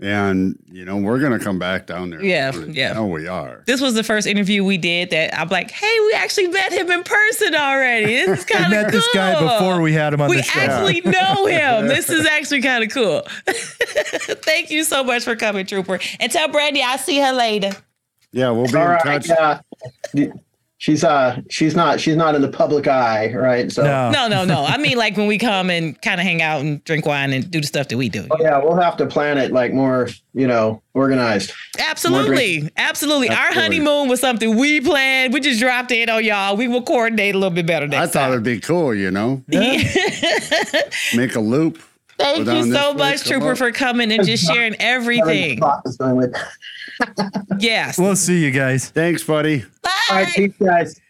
and 0.00 0.58
you 0.66 0.84
know 0.84 0.96
we're 0.96 1.20
gonna 1.20 1.38
come 1.38 1.58
back 1.60 1.86
down 1.86 2.10
there. 2.10 2.20
Yeah, 2.22 2.50
yeah. 2.66 2.94
Oh, 2.96 3.06
we 3.06 3.28
are. 3.28 3.62
this 3.66 3.80
was 3.80 3.94
the 3.94 4.02
first 4.02 4.26
interview 4.26 4.64
we 4.64 4.76
did 4.76 5.10
that 5.10 5.38
I'm 5.38 5.48
like, 5.48 5.70
hey, 5.70 5.96
we 6.06 6.12
actually 6.14 6.48
met 6.48 6.72
him 6.72 6.90
in 6.90 7.04
person 7.04 7.54
already. 7.54 8.06
This 8.06 8.40
is 8.40 8.44
kind 8.44 8.64
of 8.64 8.72
cool. 8.72 8.82
met 8.82 8.90
this 8.92 9.08
guy 9.14 9.40
before 9.40 9.80
we 9.80 9.92
had 9.92 10.12
him 10.14 10.20
on 10.22 10.28
we 10.28 10.38
the 10.38 10.42
show. 10.42 10.58
actually 10.60 11.00
know 11.04 11.46
him. 11.46 11.86
This 11.86 12.10
is 12.10 12.26
actually 12.26 12.62
kind 12.62 12.82
of 12.82 12.90
cool. 12.90 13.22
Thank 13.46 14.70
you 14.72 14.82
so 14.82 15.04
much 15.04 15.22
for 15.22 15.36
coming, 15.36 15.64
Trooper. 15.64 16.00
And 16.18 16.32
tell 16.32 16.48
Brandy 16.48 16.82
I'll 16.82 16.98
see 16.98 17.20
her 17.20 17.32
later. 17.32 17.70
Yeah, 18.32 18.50
we'll 18.50 18.66
be 18.66 18.74
All 18.76 18.82
in 18.82 18.88
right. 18.88 19.22
touch. 19.24 19.60
Yeah. 20.12 20.32
She's 20.78 21.02
uh 21.04 21.40
she's 21.48 21.74
not 21.74 22.00
she's 22.00 22.16
not 22.16 22.34
in 22.34 22.42
the 22.42 22.48
public 22.48 22.86
eye, 22.86 23.32
right? 23.32 23.72
So 23.72 23.82
no. 23.82 24.10
No, 24.10 24.28
no, 24.28 24.44
no. 24.44 24.62
I 24.64 24.76
mean, 24.76 24.98
like 24.98 25.16
when 25.16 25.26
we 25.26 25.38
come 25.38 25.70
and 25.70 26.00
kind 26.02 26.20
of 26.20 26.26
hang 26.26 26.42
out 26.42 26.60
and 26.60 26.84
drink 26.84 27.06
wine 27.06 27.32
and 27.32 27.50
do 27.50 27.62
the 27.62 27.66
stuff 27.66 27.88
that 27.88 27.96
we 27.96 28.10
do. 28.10 28.26
Oh, 28.30 28.36
yeah, 28.40 28.58
we'll 28.58 28.76
have 28.76 28.96
to 28.98 29.06
plan 29.06 29.38
it 29.38 29.52
like 29.52 29.72
more, 29.72 30.08
you 30.34 30.46
know, 30.46 30.82
organized. 30.92 31.52
Absolutely. 31.78 32.70
Absolutely. 32.76 33.30
Our 33.30 33.36
Absolutely. 33.36 33.62
honeymoon 33.78 34.08
was 34.08 34.20
something 34.20 34.54
we 34.54 34.82
planned. 34.82 35.32
We 35.32 35.40
just 35.40 35.60
dropped 35.60 35.92
in 35.92 36.10
on 36.10 36.22
y'all. 36.22 36.58
We 36.58 36.68
will 36.68 36.82
coordinate 36.82 37.34
a 37.34 37.38
little 37.38 37.54
bit 37.54 37.66
better 37.66 37.88
next 37.88 38.10
I 38.10 38.12
thought 38.12 38.20
time. 38.26 38.32
it'd 38.32 38.44
be 38.44 38.60
cool, 38.60 38.94
you 38.94 39.10
know, 39.10 39.42
make 39.48 41.34
a 41.34 41.40
loop. 41.40 41.80
Thank 42.18 42.46
you 42.46 42.72
so 42.72 42.94
much, 42.94 43.24
Trooper, 43.24 43.56
for 43.56 43.72
coming 43.72 44.10
and 44.12 44.24
just 44.26 44.44
sharing 44.46 44.74
everything. 44.80 45.60
Is 47.00 47.08
going 47.14 47.30
with- 47.50 47.62
Yes. 47.62 47.98
We'll 47.98 48.16
see 48.16 48.44
you 48.44 48.50
guys. 48.50 48.88
Thanks, 48.90 49.22
buddy. 49.24 49.62
All 49.84 50.16
right, 50.16 50.26
Bye. 50.26 50.32
peace, 50.34 50.52
guys. 50.62 51.00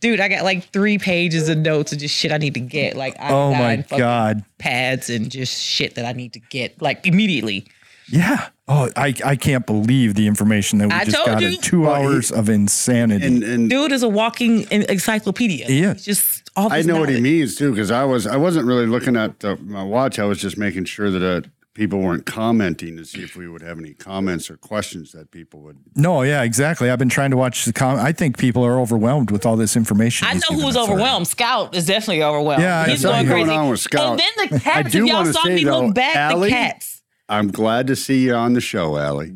Dude, 0.00 0.18
I 0.18 0.26
got 0.28 0.42
like 0.42 0.64
three 0.72 0.98
pages 0.98 1.48
of 1.48 1.58
notes 1.58 1.92
of 1.92 1.98
just 1.98 2.14
shit 2.14 2.32
I 2.32 2.38
need 2.38 2.54
to 2.54 2.60
get. 2.60 2.96
Like, 2.96 3.14
I 3.20 3.30
Oh 3.30 3.54
my 3.54 3.84
God. 3.96 4.44
pads 4.58 5.08
and 5.10 5.30
just 5.30 5.62
shit 5.62 5.94
that 5.94 6.04
I 6.04 6.12
need 6.12 6.32
to 6.32 6.40
get 6.40 6.82
like 6.82 7.06
immediately. 7.06 7.66
Yeah. 8.08 8.48
Oh, 8.66 8.90
I, 8.96 9.14
I 9.24 9.36
can't 9.36 9.64
believe 9.64 10.14
the 10.16 10.26
information 10.26 10.78
that 10.80 10.88
we 10.88 10.92
I 10.94 11.04
just 11.04 11.16
told 11.16 11.26
got 11.28 11.40
you. 11.42 11.48
in 11.50 11.56
two 11.58 11.82
Well, 11.82 12.00
he- 12.00 12.06
hours 12.06 12.32
of 12.32 12.48
insanity. 12.48 13.24
And 13.26 13.44
and 13.44 13.70
Dude 13.70 13.92
is 13.92 14.02
a 14.02 14.08
walking 14.08 14.66
encyclopedia. 14.72 15.66
Yeah. 15.68 15.92
is. 15.92 16.04
He's 16.04 16.18
just 16.18 16.50
all 16.56 16.72
I 16.72 16.78
this 16.78 16.86
know 16.86 16.98
what 16.98 17.08
he 17.08 17.20
means 17.20 17.54
too, 17.54 17.70
because 17.70 17.92
I 17.92 18.02
was 18.04 18.26
I 18.26 18.36
wasn't 18.36 18.66
really 18.66 18.86
looking 18.86 19.16
at 19.16 19.38
the, 19.38 19.56
my 19.58 19.84
watch. 19.84 20.18
I 20.18 20.24
was 20.24 20.38
just 20.40 20.58
making 20.58 20.86
sure 20.86 21.10
that 21.12 21.22
uh, 21.22 21.48
people 21.74 22.00
weren't 22.00 22.26
commenting 22.26 22.96
to 22.98 23.04
see 23.04 23.22
if 23.22 23.34
we 23.36 23.48
would 23.48 23.62
have 23.62 23.78
any 23.78 23.94
comments 23.94 24.50
or 24.50 24.56
questions 24.56 25.12
that 25.12 25.30
people 25.30 25.60
would. 25.60 25.78
no, 25.96 26.22
yeah, 26.22 26.42
exactly. 26.42 26.90
I've 26.90 26.98
been 26.98 27.08
trying 27.08 27.30
to 27.30 27.36
watch 27.36 27.64
the 27.64 27.72
com. 27.72 27.98
I 27.98 28.12
think 28.12 28.36
people 28.38 28.64
are 28.64 28.78
overwhelmed 28.78 29.30
with 29.30 29.46
all 29.46 29.56
this 29.56 29.76
information. 29.76 30.28
I 30.28 30.34
know 30.34 30.40
who 30.48 30.54
giving 30.56 30.66
was 30.66 30.76
overwhelmed. 30.76 31.28
Scout 31.28 31.74
is 31.74 31.86
definitely 31.86 32.22
overwhelmed. 32.22 32.62
Yeah, 32.62 32.86
he's 32.86 33.02
going 33.02 33.26
crazy. 33.26 33.46
going 33.46 33.58
on 33.58 33.70
with 33.70 33.80
Scout. 33.80 34.10
And 34.10 34.18
then 34.20 34.48
the 34.50 34.60
cats. 34.60 34.92
do 34.92 35.04
if 35.04 35.10
y'all 35.10 35.24
saw 35.26 35.42
say, 35.44 35.54
me 35.54 35.64
though, 35.64 35.86
look 35.86 35.94
back, 35.94 36.16
Allie- 36.16 36.48
the 36.50 36.54
cats. 36.54 37.02
I'm 37.28 37.50
glad 37.50 37.86
to 37.86 37.96
see 37.96 38.18
you 38.24 38.34
on 38.34 38.52
the 38.52 38.60
show, 38.60 38.98
Allie. 38.98 39.32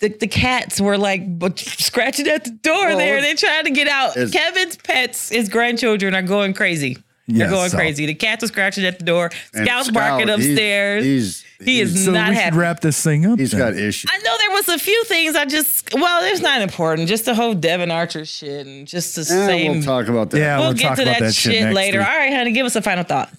The, 0.00 0.08
the 0.10 0.26
cats 0.26 0.82
were 0.82 0.98
like 0.98 1.22
scratching 1.56 2.26
at 2.28 2.44
the 2.44 2.50
door 2.50 2.88
Well, 2.88 2.98
there. 2.98 3.22
They're 3.22 3.34
trying 3.34 3.64
to 3.64 3.70
get 3.70 3.88
out. 3.88 4.12
Kevin's 4.30 4.76
pets, 4.76 5.30
his 5.30 5.48
grandchildren, 5.48 6.14
are 6.14 6.20
going 6.20 6.52
crazy. 6.52 6.98
They're 7.26 7.46
Yeah, 7.46 7.50
going 7.50 7.70
so- 7.70 7.78
crazy. 7.78 8.04
The 8.04 8.14
cats 8.14 8.44
are 8.44 8.48
scratching 8.48 8.84
at 8.84 8.98
the 8.98 9.04
door. 9.06 9.30
Scout's 9.54 9.86
Scout, 9.88 9.94
barking 9.94 10.28
he's- 10.28 10.38
upstairs. 10.46 11.04
He's, 11.04 11.44
He 11.64 11.80
is 11.80 12.04
So 12.04 12.12
not 12.12 12.28
we 12.30 12.36
happy. 12.36 12.50
should 12.54 12.58
wrap 12.60 12.80
this 12.80 13.02
thing 13.02 13.26
up. 13.26 13.38
he's 13.38 13.50
then. 13.50 13.58
got 13.60 13.74
issues. 13.76 14.08
I 14.14 14.18
know 14.18 14.36
there 14.38 14.50
was 14.52 14.68
a 14.68 14.78
few 14.78 15.02
things 15.04 15.34
I 15.34 15.44
just 15.44 15.92
well, 15.92 16.22
it's 16.24 16.40
not 16.40 16.62
important. 16.62 17.08
Just 17.08 17.24
the 17.24 17.34
whole 17.34 17.52
Devon 17.54 17.90
Archer 17.90 18.24
shit 18.24 18.64
and 18.66 18.86
just 18.86 19.16
the 19.16 19.22
Eh, 19.22 19.24
same. 19.24 19.72
we'll 19.72 19.82
talk 19.82 20.06
about 20.06 20.30
that. 20.30 20.38
Yeah, 20.38 20.58
We'll 20.58 20.68
we'll 20.68 20.74
get 20.74 20.88
talk 20.88 20.96
to 20.98 21.02
about 21.02 21.12
that, 21.18 21.20
that 21.26 21.34
shit 21.34 21.52
shit 21.54 21.62
next 21.64 21.74
later. 21.74 21.98
week. 21.98 22.08
All 22.08 22.16
right, 22.16 22.32
honey, 22.32 22.52
give 22.52 22.64
us 22.66 22.76
a 22.76 22.82
final 22.82 23.02
thought. 23.04 23.32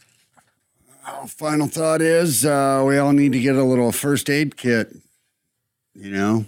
Our 1.06 1.28
final 1.28 1.68
thought 1.68 2.02
is 2.02 2.46
uh, 2.46 2.84
we 2.86 2.98
all 2.98 3.14
need 3.14 3.32
to 3.32 3.40
get 3.40 3.56
a 3.56 3.64
little 3.64 3.92
first 3.92 4.30
aid 4.30 4.58
kit. 4.58 4.94
You 5.96 6.12
know, 6.12 6.46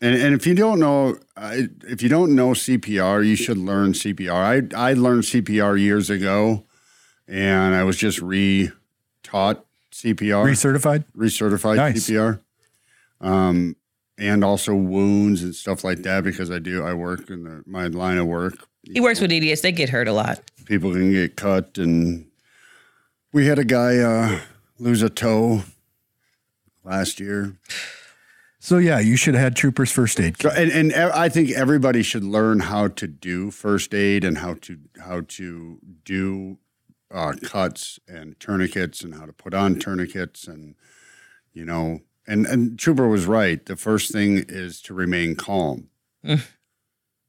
and 0.00 0.14
and 0.20 0.34
if 0.34 0.46
you 0.46 0.54
don't 0.54 0.78
know, 0.80 1.16
I, 1.36 1.68
if 1.88 2.02
you 2.02 2.08
don't 2.08 2.34
know 2.34 2.50
CPR, 2.50 3.24
you 3.26 3.36
should 3.36 3.58
learn 3.58 3.92
CPR. 3.92 4.32
I 4.76 4.90
I 4.90 4.92
learned 4.94 5.22
CPR 5.22 5.80
years 5.80 6.10
ago, 6.10 6.64
and 7.28 7.74
I 7.74 7.84
was 7.84 7.96
just 7.96 8.20
re-taught 8.20 9.64
CPR, 9.92 10.44
recertified. 10.46 11.04
recertified 11.16 11.76
Nice. 11.76 12.08
CPR, 12.10 12.40
um, 13.20 13.76
and 14.18 14.42
also 14.44 14.74
wounds 14.74 15.42
and 15.42 15.54
stuff 15.54 15.84
like 15.84 15.98
that 16.02 16.24
because 16.24 16.50
I 16.50 16.58
do 16.58 16.84
I 16.84 16.94
work 16.94 17.30
in 17.30 17.44
the, 17.44 17.62
my 17.66 17.86
line 17.88 18.18
of 18.18 18.26
work. 18.26 18.54
He 18.92 19.00
works 19.00 19.20
with 19.20 19.30
EDS. 19.30 19.60
They 19.60 19.70
get 19.72 19.90
hurt 19.90 20.08
a 20.08 20.12
lot. 20.12 20.40
people 20.66 20.92
can 20.92 21.12
get 21.12 21.36
cut 21.36 21.78
and 21.78 22.26
we 23.32 23.46
had 23.46 23.58
a 23.58 23.64
guy 23.64 23.98
uh, 23.98 24.40
lose 24.78 25.02
a 25.02 25.08
toe 25.10 25.62
last 26.84 27.20
year 27.20 27.54
So 28.58 28.78
yeah, 28.78 28.98
you 29.00 29.16
should 29.16 29.34
have 29.34 29.42
had 29.42 29.56
troopers 29.56 29.90
first 29.90 30.20
aid. 30.20 30.40
so, 30.40 30.48
Kit. 30.50 30.58
and, 30.72 30.92
and 30.92 31.12
i 31.12 31.28
think 31.28 31.50
everybody 31.50 32.02
should 32.02 32.24
learn 32.24 32.60
how 32.60 32.88
to 32.88 33.06
do 33.06 33.50
first 33.50 33.92
aid 33.94 34.24
and 34.24 34.38
how 34.38 34.54
to 34.62 34.78
how 35.00 35.22
to 35.28 35.78
do 36.04 36.58
uh, 37.12 37.34
cuts 37.42 37.98
and 38.08 38.38
tourniquets 38.40 39.02
and 39.02 39.14
how 39.14 39.26
to 39.26 39.32
put 39.32 39.54
on 39.54 39.78
tourniquets 39.78 40.46
and 40.46 40.74
you 41.52 41.64
know 41.64 42.00
and 42.26 42.46
and 42.46 42.78
trooper 42.78 43.08
was 43.08 43.26
right. 43.26 43.64
The 43.66 43.76
first 43.76 44.12
thing 44.12 44.44
is 44.48 44.80
to 44.82 44.94
remain 44.94 45.34
calm. 45.34 45.88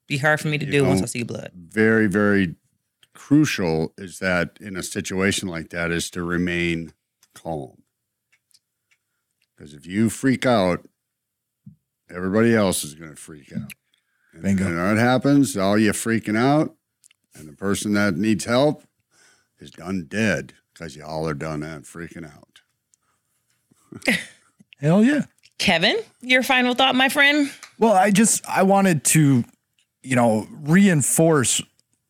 Be 0.07 0.17
hard 0.17 0.39
for 0.39 0.47
me 0.47 0.57
to 0.57 0.65
You 0.65 0.71
do 0.71 0.85
once 0.85 1.01
I 1.01 1.05
see 1.05 1.23
blood. 1.23 1.51
very 1.55 2.07
very 2.07 2.55
crucial 3.13 3.93
is 3.97 4.19
that 4.19 4.57
in 4.59 4.75
a 4.75 4.83
situation 4.83 5.47
like 5.47 5.69
that 5.69 5.91
is 5.91 6.09
to 6.11 6.23
remain 6.23 6.93
calm. 7.35 7.83
Because 9.55 9.73
if 9.73 9.85
you 9.85 10.09
freak 10.09 10.45
out 10.45 10.87
everybody 12.09 12.55
else 12.55 12.83
is 12.83 12.93
going 12.95 13.09
to 13.11 13.15
freak 13.15 13.51
out. 13.53 13.71
And, 14.33 14.43
Bingo. 14.43 14.67
and 14.67 14.77
what 14.77 14.97
happens 14.97 15.57
all 15.57 15.77
you 15.77 15.91
freaking 15.91 16.37
out 16.37 16.75
and 17.35 17.47
the 17.47 17.53
person 17.53 17.93
that 17.93 18.15
needs 18.15 18.45
help 18.45 18.83
is 19.59 19.71
done 19.71 20.05
dead 20.07 20.53
because 20.73 20.95
y'all 20.95 21.27
are 21.27 21.33
done 21.33 21.63
and 21.63 21.85
freaking 21.85 22.25
out 22.25 22.53
Hell 24.79 25.03
yeah. 25.03 25.25
Kevin, 25.57 25.97
your 26.21 26.43
final 26.43 26.73
thought, 26.73 26.95
my 26.95 27.09
friend. 27.09 27.51
Well, 27.79 27.93
I 27.93 28.11
just 28.11 28.47
I 28.47 28.63
wanted 28.63 29.03
to, 29.05 29.43
you 30.01 30.15
know, 30.15 30.47
reinforce 30.51 31.61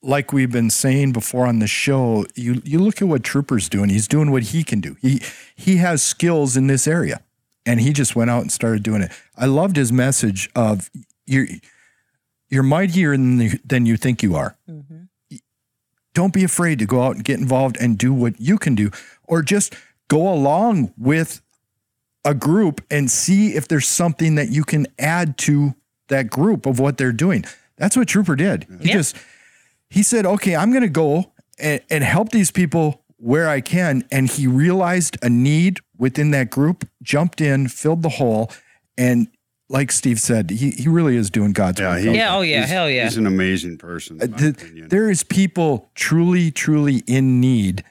like 0.01 0.33
we've 0.33 0.51
been 0.51 0.69
saying 0.69 1.11
before 1.11 1.45
on 1.45 1.59
the 1.59 1.67
show. 1.67 2.25
You 2.35 2.61
you 2.63 2.79
look 2.79 3.01
at 3.01 3.07
what 3.07 3.23
Trooper's 3.23 3.69
doing. 3.69 3.89
He's 3.89 4.07
doing 4.07 4.31
what 4.31 4.43
he 4.43 4.63
can 4.63 4.81
do. 4.81 4.95
He 5.01 5.21
he 5.55 5.77
has 5.77 6.01
skills 6.01 6.57
in 6.57 6.67
this 6.67 6.87
area, 6.87 7.21
and 7.65 7.79
he 7.79 7.93
just 7.93 8.15
went 8.15 8.31
out 8.31 8.41
and 8.41 8.51
started 8.51 8.81
doing 8.81 9.01
it. 9.01 9.11
I 9.37 9.45
loved 9.45 9.75
his 9.75 9.91
message 9.91 10.49
of 10.55 10.89
you're 11.25 11.47
you're 12.49 12.63
mightier 12.63 13.11
than 13.11 13.39
you, 13.39 13.59
than 13.65 13.85
you 13.85 13.97
think 13.97 14.23
you 14.23 14.35
are. 14.35 14.55
Mm-hmm. 14.69 15.02
Don't 16.13 16.33
be 16.33 16.43
afraid 16.43 16.79
to 16.79 16.85
go 16.85 17.01
out 17.03 17.15
and 17.15 17.23
get 17.23 17.39
involved 17.39 17.77
and 17.79 17.97
do 17.97 18.13
what 18.13 18.39
you 18.39 18.57
can 18.57 18.75
do, 18.75 18.91
or 19.23 19.41
just 19.41 19.75
go 20.07 20.31
along 20.31 20.93
with 20.97 21.41
a 22.25 22.33
group 22.33 22.81
and 22.89 23.09
see 23.11 23.55
if 23.55 23.67
there's 23.67 23.87
something 23.87 24.35
that 24.35 24.49
you 24.49 24.63
can 24.63 24.87
add 24.99 25.37
to 25.39 25.75
that 26.07 26.29
group 26.29 26.65
of 26.65 26.79
what 26.79 26.97
they're 26.97 27.11
doing. 27.11 27.43
That's 27.77 27.97
what 27.97 28.07
Trooper 28.07 28.35
did. 28.35 28.65
He 28.81 28.89
Yeah. 28.89 28.93
just 28.95 29.15
he 29.89 30.03
said, 30.03 30.25
"Okay, 30.25 30.55
I'm 30.55 30.71
going 30.71 30.83
to 30.83 30.89
go 30.89 31.31
and, 31.59 31.81
and 31.89 32.03
help 32.03 32.29
these 32.29 32.51
people 32.51 33.03
where 33.17 33.49
I 33.49 33.61
can." 33.61 34.03
And 34.11 34.29
he 34.29 34.47
realized 34.47 35.17
a 35.21 35.29
need 35.29 35.79
within 35.97 36.31
that 36.31 36.49
group, 36.49 36.87
jumped 37.01 37.41
in, 37.41 37.67
filled 37.67 38.01
the 38.03 38.09
hole, 38.09 38.51
and 38.97 39.27
like 39.69 39.91
Steve 39.91 40.19
said, 40.19 40.49
he 40.49 40.71
he 40.71 40.87
really 40.87 41.15
is 41.15 41.29
doing 41.29 41.51
God's 41.53 41.79
Yeah, 41.79 41.89
work. 41.95 41.99
he, 42.01 42.15
Yeah, 42.15 42.35
oh, 42.35 42.41
yeah, 42.41 42.57
he's- 42.59 42.69
hell 42.69 42.89
yeah. 42.89 43.03
He's 43.05 43.17
an 43.17 43.25
amazing 43.27 43.77
person. 43.77 44.21
in 44.21 44.31
The- 44.31 44.49
opinion. 44.49 44.89
there 44.89 45.09
is 45.09 45.23
people 45.23 45.89
truly, 45.95 46.51
truly 46.51 46.97
in 47.07 47.39
need 47.39 47.83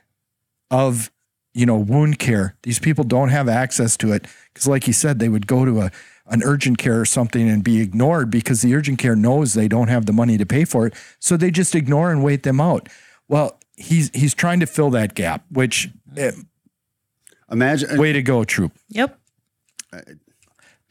of, 0.71 1.11
you 1.55 1.67
know, 1.67 1.77
wound 1.77 2.19
care. 2.19 2.55
These 2.63 2.79
people 2.79 3.05
don't 3.05 3.31
have 3.31 3.49
access 3.49 3.97
to 3.99 4.13
it 4.13 4.27
because, 4.53 4.67
like 4.67 4.85
he 4.85 4.93
said, 4.93 5.19
they 5.19 5.29
would 5.29 5.47
go 5.47 5.65
to 5.65 5.81
a 5.83 5.91
an 6.29 6.41
urgent 6.45 6.79
care 6.79 7.01
or 7.01 7.05
something 7.05 7.49
and 7.51 7.65
be 7.65 7.81
ignored 7.81 8.31
because 8.31 8.63
the 8.63 8.75
urgent 8.75 8.99
care 8.99 9.17
knows 9.17 9.53
they 9.55 9.67
don't 9.69 9.89
have 9.89 10.07
the 10.07 10.13
money 10.13 10.39
to 10.39 10.47
pay 10.47 10.65
for 10.65 10.87
it, 10.87 10.95
so 11.19 11.37
they 11.37 11.51
just 11.51 11.75
ignore 11.75 12.11
and 12.13 12.23
wait 12.23 12.43
them 12.45 12.61
out. 12.61 12.89
Well, 13.29 13.59
he's 13.77 14.11
he's 14.15 14.33
trying 14.33 14.61
to 14.61 14.67
fill 14.67 14.91
that 14.91 15.15
gap. 15.15 15.45
Which 15.51 15.91
eh, 16.17 16.31
Imagine. 17.51 17.99
way 17.99 18.13
to 18.13 18.23
go, 18.23 18.45
troop. 18.45 18.73
Yep. 18.91 19.19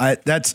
I 0.02 0.18
that's 0.26 0.54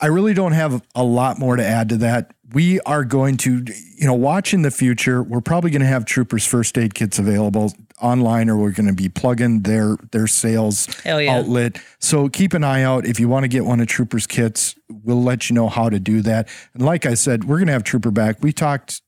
I 0.00 0.06
really 0.06 0.34
don't 0.34 0.52
have 0.52 0.82
a 0.94 1.04
lot 1.04 1.38
more 1.38 1.56
to 1.56 1.64
add 1.64 1.88
to 1.90 1.96
that. 1.98 2.32
We 2.52 2.80
are 2.80 3.04
going 3.04 3.38
to, 3.38 3.64
you 3.96 4.06
know, 4.06 4.14
watch 4.14 4.54
in 4.54 4.62
the 4.62 4.70
future. 4.70 5.22
We're 5.22 5.40
probably 5.40 5.70
going 5.70 5.80
to 5.80 5.88
have 5.88 6.04
troopers 6.04 6.46
first 6.46 6.76
aid 6.78 6.94
kits 6.94 7.18
available 7.18 7.72
online, 8.00 8.50
or 8.50 8.56
we're 8.56 8.72
going 8.72 8.86
to 8.86 8.92
be 8.92 9.08
plugging 9.08 9.62
their 9.62 9.96
their 10.12 10.26
sales 10.26 10.88
yeah. 11.04 11.38
outlet. 11.38 11.80
So 11.98 12.28
keep 12.28 12.52
an 12.52 12.62
eye 12.62 12.82
out 12.82 13.06
if 13.06 13.18
you 13.18 13.28
want 13.28 13.44
to 13.44 13.48
get 13.48 13.64
one 13.64 13.80
of 13.80 13.86
troopers 13.86 14.26
kits. 14.26 14.74
We'll 14.88 15.22
let 15.22 15.48
you 15.48 15.54
know 15.54 15.68
how 15.68 15.88
to 15.88 15.98
do 15.98 16.20
that. 16.22 16.48
And 16.74 16.84
like 16.84 17.06
I 17.06 17.14
said, 17.14 17.44
we're 17.44 17.58
going 17.58 17.68
to 17.68 17.72
have 17.72 17.84
trooper 17.84 18.10
back. 18.10 18.42
We 18.42 18.52
talked 18.52 19.02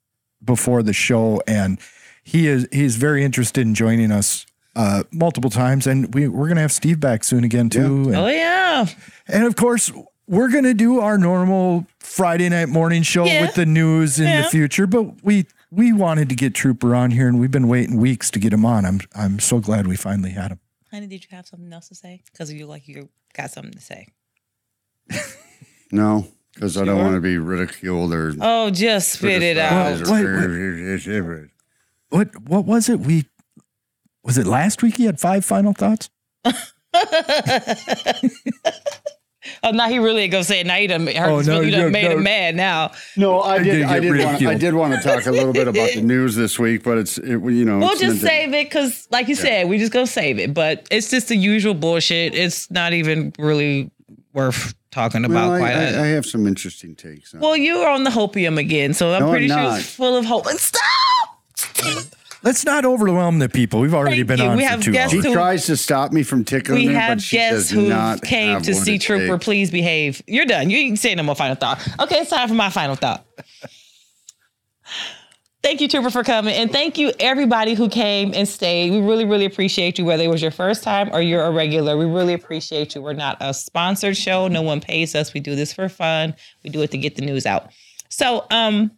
before 0.45 0.83
the 0.83 0.93
show, 0.93 1.43
and 1.47 1.79
he 2.25 2.47
is 2.47 2.69
he's 2.73 2.97
very 2.97 3.25
interested 3.25 3.67
in 3.67 3.75
joining 3.75 4.11
us. 4.11 4.47
Uh, 4.79 5.03
multiple 5.11 5.51
times, 5.51 5.89
and 5.89 6.15
we 6.15 6.29
we're 6.29 6.47
gonna 6.47 6.61
have 6.61 6.71
Steve 6.71 7.01
back 7.01 7.25
soon 7.25 7.43
again 7.43 7.69
too. 7.69 8.05
And- 8.07 8.15
Oh 8.17 8.29
yeah. 8.29 8.87
and 9.27 9.43
of 9.45 9.57
course, 9.57 9.91
we're 10.29 10.51
going 10.51 10.63
to 10.65 10.75
do 10.75 11.01
our 11.01 11.19
normal 11.19 11.85
Friday 11.99 12.49
night 12.49 12.69
morning 12.69 13.03
show 13.03 13.25
Yeah. 13.25 13.41
with 13.41 13.55
the 13.55 13.67
news 13.67 14.21
in 14.21 14.27
Yeah. 14.29 14.43
the 14.43 14.49
future, 14.51 14.87
but 14.87 15.25
we 15.25 15.47
we 15.73 15.93
wanted 15.93 16.29
to 16.29 16.37
get 16.37 16.55
Trooper 16.55 16.95
on 16.95 17.11
here 17.11 17.27
and 17.27 17.41
we've 17.41 17.51
been 17.51 17.67
waiting 17.67 17.97
weeks 17.97 18.31
to 18.31 18.39
get 18.39 18.53
him 18.53 18.65
on. 18.65 18.85
I'm 18.85 19.01
I'm 19.17 19.41
so 19.41 19.59
glad 19.59 19.89
we 19.89 19.97
finally 19.97 20.31
had 20.31 20.53
him. 20.53 20.61
Honey, 20.93 21.09
did 21.09 21.25
you 21.25 21.29
have 21.37 21.47
something 21.49 21.73
else 21.73 21.89
to 21.89 21.97
say? 21.97 22.23
Because 22.31 22.53
you 22.53 22.65
like 22.67 22.87
you 22.87 23.09
got 23.35 23.51
something 23.51 23.73
to 23.75 23.81
say. 23.81 24.07
no, 25.91 26.27
because 26.55 26.77
I 26.77 26.85
don't 26.85 26.99
want 26.99 27.15
to 27.15 27.21
be 27.21 27.37
ridiculed 27.39 28.13
or. 28.13 28.33
Oh, 28.41 28.71
just 28.71 29.13
spit 29.13 29.43
it 29.43 29.59
out. 29.59 29.97
criticized 29.99 30.13
Wait, 30.13 30.25
or- 30.25 31.51
What 32.11 32.43
what 32.49 32.65
was 32.65 32.89
it? 32.89 33.01
We 33.01 33.27
was 34.29 34.39
it 34.39 34.47
last 34.47 34.83
week 34.83 34.97
he 34.99 35.07
had 35.07 35.19
five 35.19 35.45
final 35.45 35.73
thoughts? 35.73 36.09
Oh, 39.63 39.71
now 39.71 39.89
he 39.89 39.99
really 39.99 40.29
gonna 40.29 40.45
say 40.45 40.61
it. 40.61 40.67
Now 40.67 40.77
you 40.77 40.89
done, 40.89 41.09
Oh, 41.09 41.41
no, 41.41 41.61
you 41.61 41.71
done 41.71 41.81
no, 41.81 41.91
made 41.91 42.05
no. 42.05 42.11
him 42.19 42.23
mad 42.23 42.55
now. 42.55 42.91
No, 43.17 43.41
I 43.41 43.59
did. 43.63 43.81
gonna 43.83 43.93
I 43.95 44.01
did. 44.01 44.25
Want, 44.25 44.43
I 44.47 44.55
did 44.55 44.75
want 44.75 44.95
to 44.95 45.01
talk 45.01 45.25
a 45.27 45.31
little 45.33 45.55
bit 45.55 45.67
about 45.69 45.91
the 45.95 46.03
news 46.03 46.35
this 46.37 46.59
week, 46.59 46.83
but 46.83 46.99
it's 46.99 47.17
it, 47.19 47.29
you 47.31 47.65
know. 47.65 47.79
We'll 47.79 47.91
just 47.97 48.03
meant 48.03 48.21
to- 48.21 48.27
save 48.27 48.49
it 48.53 48.67
because, 48.67 49.09
like 49.11 49.27
you 49.29 49.35
said, 49.35 49.69
we 49.69 49.79
just 49.79 49.91
gonna 49.93 50.07
save 50.07 50.39
it. 50.39 50.53
But 50.53 50.87
it's 50.91 51.09
just 51.11 51.29
the 51.29 51.37
usual 51.37 51.73
bullshit. 51.73 52.35
It's 52.35 52.71
not 52.71 52.93
even 52.93 53.33
really 53.39 53.91
worth 54.35 54.75
talking 54.91 55.25
about. 55.25 55.49
Well, 55.49 55.53
I, 55.55 55.59
quite 55.61 55.73
I, 55.73 55.79
honestly. 55.83 55.99
I 56.01 56.07
have 56.09 56.27
some 56.27 56.47
interesting 56.47 56.95
takes. 56.95 57.33
On. 57.33 57.41
well, 57.41 57.57
you 57.57 57.77
are 57.79 57.91
on 57.91 58.05
the 58.05 58.11
hopium 58.11 58.59
again, 58.59 58.93
so 58.93 59.15
I'm 59.15 59.23
No, 59.23 59.31
pretty 59.31 59.51
I'm 59.51 59.71
sure 59.71 59.79
it's 59.79 59.89
full 59.95 60.15
of 60.17 60.27
hope. 60.27 60.47
And 60.47 60.59
stop. 60.59 60.83
Let's 62.45 62.65
not 62.65 62.85
overwhelm 62.85 63.41
the 63.41 63.49
people. 63.49 63.81
We've 63.81 63.95
already 63.95 64.19
Thank 64.19 64.29
been 64.29 64.39
you. 64.39 64.45
on 64.47 64.57
We 64.57 64.63
for 64.63 64.69
have 64.69 64.83
two 64.83 64.93
guests 64.93 65.13
hours. 65.15 65.23
she 65.25 65.29
who- 65.29 65.35
tries 65.35 65.67
to 65.67 65.77
stop 65.77 66.13
me 66.13 66.23
from 66.23 66.45
tickling 66.45 66.87
We 66.87 66.95
her, 66.95 67.01
have 67.01 67.19
but 67.19 67.23
she 67.23 67.37
guests 67.37 67.69
does 67.69 67.71
who 67.71 67.89
not 67.89 68.23
came 68.23 68.53
have 68.55 68.63
to 68.63 68.75
what 68.75 68.85
see 68.85 68.95
it 68.95 69.01
Trooper. 69.03 69.35
takes. 69.35 69.45
Please 69.45 69.71
behave. 69.73 70.23
You're 70.27 70.45
done. 70.47 70.71
You 70.71 70.87
can 70.87 70.97
say 70.97 71.15
no 71.17 71.25
more 71.25 71.35
final 71.35 71.57
thought. 71.57 71.81
Okay, 72.01 72.19
it's 72.21 72.31
time 72.31 72.47
for 72.49 72.55
my 72.55 72.71
final 72.71 72.95
thought. 72.95 73.25
Thank 75.61 75.81
you, 75.81 75.89
Trooper, 75.89 76.11
for 76.11 76.23
coming. 76.23 76.55
And 76.55 76.71
thank 76.71 76.97
you, 76.97 77.13
everybody 77.19 77.75
who 77.75 77.89
came 77.89 78.33
and 78.33 78.47
stayed. 78.47 78.93
We 78.93 79.01
really, 79.01 79.25
really 79.25 79.45
appreciate 79.45 79.99
you, 79.99 80.05
whether 80.05 80.23
it 80.23 80.29
was 80.29 80.41
your 80.41 80.53
first 80.53 80.85
time 80.85 81.11
or 81.13 81.21
you're 81.21 81.43
a 81.45 81.51
regular. 81.51 81.97
We 81.97 82.05
really 82.05 82.33
appreciate 82.33 82.95
you. 82.95 83.03
We're 83.03 83.13
not 83.15 83.37
a 83.41 83.53
sponsored 83.53 84.17
show. 84.17 84.47
No 84.47 84.63
one 84.63 84.81
pays 84.81 85.17
us. 85.17 85.35
We 85.35 85.41
do 85.41 85.57
this 85.57 85.73
for 85.73 85.89
fun. 85.89 86.37
We 86.63 86.71
do 86.71 86.81
it 86.83 86.93
to 86.93 86.99
get 86.99 87.17
the 87.17 87.23
news 87.23 87.45
out. 87.45 87.73
So, 88.09 88.47
um, 88.53 88.93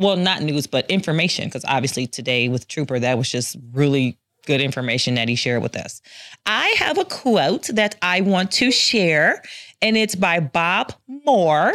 well, 0.00 0.16
not 0.16 0.42
news, 0.42 0.66
but 0.66 0.90
information, 0.90 1.44
because 1.44 1.64
obviously 1.66 2.06
today 2.06 2.48
with 2.48 2.66
Trooper, 2.66 2.98
that 2.98 3.18
was 3.18 3.30
just 3.30 3.56
really 3.72 4.18
good 4.46 4.62
information 4.62 5.14
that 5.14 5.28
he 5.28 5.34
shared 5.34 5.62
with 5.62 5.76
us. 5.76 6.00
I 6.46 6.74
have 6.78 6.96
a 6.96 7.04
quote 7.04 7.68
that 7.74 7.96
I 8.00 8.22
want 8.22 8.50
to 8.52 8.70
share, 8.70 9.42
and 9.82 9.98
it's 9.98 10.14
by 10.14 10.40
Bob 10.40 10.94
Moore. 11.06 11.74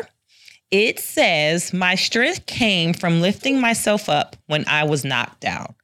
It 0.72 1.00
says, 1.00 1.72
My 1.72 1.94
strength 1.94 2.48
came 2.48 2.94
from 2.94 3.22
lifting 3.22 3.62
myself 3.62 4.10
up 4.10 4.36
when 4.48 4.68
I 4.68 4.86
was 4.86 5.06
knocked 5.06 5.42
down. 5.42 5.76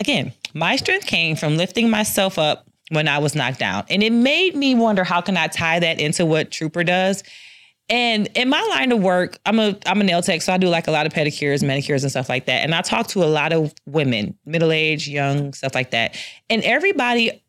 Again, 0.00 0.32
my 0.54 0.76
strength 0.76 1.06
came 1.06 1.36
from 1.36 1.58
lifting 1.58 1.90
myself 1.90 2.38
up 2.38 2.66
when 2.88 3.08
I 3.08 3.18
was 3.18 3.34
knocked 3.34 3.58
down. 3.58 3.84
And 3.90 4.02
it 4.02 4.10
made 4.10 4.56
me 4.56 4.74
wonder 4.74 5.04
how 5.04 5.20
can 5.20 5.36
I 5.36 5.48
tie 5.48 5.80
that 5.80 6.00
into 6.00 6.24
what 6.24 6.50
Trooper 6.50 6.82
does? 6.82 7.22
And 7.88 8.28
in 8.34 8.48
my 8.48 8.62
line 8.70 8.92
of 8.92 9.00
work, 9.00 9.38
I'm 9.44 9.58
a 9.58 9.76
I'm 9.86 10.00
a 10.00 10.04
nail 10.04 10.22
tech, 10.22 10.40
so 10.42 10.52
I 10.52 10.56
do 10.56 10.68
like 10.68 10.86
a 10.86 10.90
lot 10.90 11.06
of 11.06 11.12
pedicures, 11.12 11.62
manicures, 11.62 12.04
and 12.04 12.10
stuff 12.10 12.28
like 12.28 12.46
that. 12.46 12.64
And 12.64 12.74
I 12.74 12.80
talk 12.80 13.08
to 13.08 13.22
a 13.22 13.26
lot 13.26 13.52
of 13.52 13.74
women, 13.86 14.38
middle 14.46 14.72
age, 14.72 15.08
young, 15.08 15.52
stuff 15.52 15.74
like 15.74 15.90
that. 15.90 16.16
And 16.48 16.62
everybody 16.62 17.42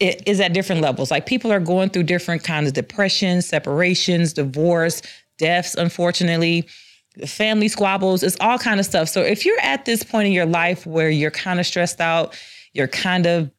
is 0.00 0.40
at 0.40 0.52
different 0.52 0.82
levels. 0.82 1.10
Like 1.10 1.26
people 1.26 1.52
are 1.52 1.60
going 1.60 1.90
through 1.90 2.04
different 2.04 2.44
kinds 2.44 2.68
of 2.68 2.74
depression, 2.74 3.40
separations, 3.40 4.32
divorce, 4.32 5.00
deaths, 5.38 5.74
unfortunately, 5.74 6.68
family 7.26 7.68
squabbles. 7.68 8.22
It's 8.22 8.36
all 8.40 8.58
kind 8.58 8.78
of 8.78 8.84
stuff. 8.84 9.08
So 9.08 9.22
if 9.22 9.46
you're 9.46 9.60
at 9.60 9.84
this 9.84 10.02
point 10.02 10.26
in 10.26 10.32
your 10.32 10.46
life 10.46 10.86
where 10.86 11.08
you're 11.08 11.30
kind 11.30 11.60
of 11.60 11.66
stressed 11.66 12.00
out, 12.00 12.38
you're 12.74 12.88
kind 12.88 13.26
of 13.26 13.50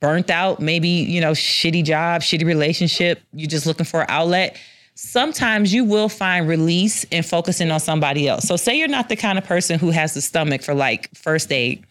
burnt 0.00 0.30
out, 0.30 0.60
maybe, 0.60 0.88
you 0.88 1.20
know, 1.20 1.32
shitty 1.32 1.84
job, 1.84 2.22
shitty 2.22 2.44
relationship, 2.44 3.22
you're 3.32 3.48
just 3.48 3.66
looking 3.66 3.86
for 3.86 4.02
an 4.02 4.06
outlet. 4.08 4.56
Sometimes 4.98 5.74
you 5.74 5.84
will 5.84 6.08
find 6.08 6.48
release 6.48 7.04
in 7.04 7.22
focusing 7.22 7.70
on 7.70 7.80
somebody 7.80 8.26
else. 8.26 8.44
So, 8.44 8.56
say 8.56 8.78
you're 8.78 8.88
not 8.88 9.10
the 9.10 9.16
kind 9.16 9.36
of 9.36 9.44
person 9.44 9.78
who 9.78 9.90
has 9.90 10.14
the 10.14 10.22
stomach 10.22 10.62
for 10.62 10.72
like 10.72 11.14
first 11.14 11.52
aid, 11.52 11.84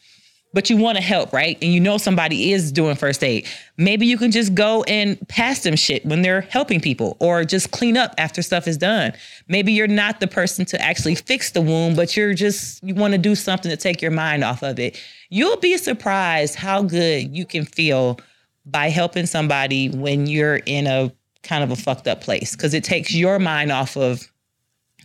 but 0.55 0.71
you 0.71 0.77
want 0.77 0.97
to 0.97 1.03
help, 1.03 1.31
right? 1.31 1.55
And 1.61 1.71
you 1.71 1.79
know 1.79 1.99
somebody 1.99 2.51
is 2.51 2.71
doing 2.71 2.95
first 2.95 3.23
aid. 3.23 3.45
Maybe 3.77 4.07
you 4.07 4.17
can 4.17 4.31
just 4.31 4.55
go 4.55 4.81
and 4.83 5.19
pass 5.27 5.59
them 5.59 5.75
shit 5.75 6.03
when 6.03 6.23
they're 6.23 6.41
helping 6.41 6.81
people 6.81 7.15
or 7.19 7.43
just 7.43 7.69
clean 7.69 7.95
up 7.95 8.15
after 8.17 8.41
stuff 8.41 8.67
is 8.67 8.75
done. 8.77 9.13
Maybe 9.47 9.71
you're 9.71 9.85
not 9.85 10.19
the 10.19 10.27
person 10.27 10.65
to 10.65 10.81
actually 10.81 11.13
fix 11.13 11.51
the 11.51 11.61
wound, 11.61 11.95
but 11.95 12.17
you're 12.17 12.33
just, 12.33 12.83
you 12.83 12.95
want 12.95 13.11
to 13.11 13.19
do 13.19 13.35
something 13.35 13.69
to 13.69 13.77
take 13.77 14.01
your 14.01 14.11
mind 14.11 14.43
off 14.43 14.63
of 14.63 14.79
it. 14.79 14.99
You'll 15.29 15.57
be 15.57 15.77
surprised 15.77 16.55
how 16.55 16.81
good 16.81 17.37
you 17.37 17.45
can 17.45 17.65
feel 17.65 18.17
by 18.65 18.89
helping 18.89 19.27
somebody 19.27 19.89
when 19.89 20.25
you're 20.25 20.57
in 20.65 20.87
a 20.87 21.11
kind 21.45 21.63
of 21.63 21.71
a 21.71 21.75
fucked 21.75 22.07
up 22.07 22.21
place 22.21 22.55
because 22.55 22.73
it 22.73 22.83
takes 22.83 23.13
your 23.13 23.39
mind 23.39 23.71
off 23.71 23.95
of 23.95 24.29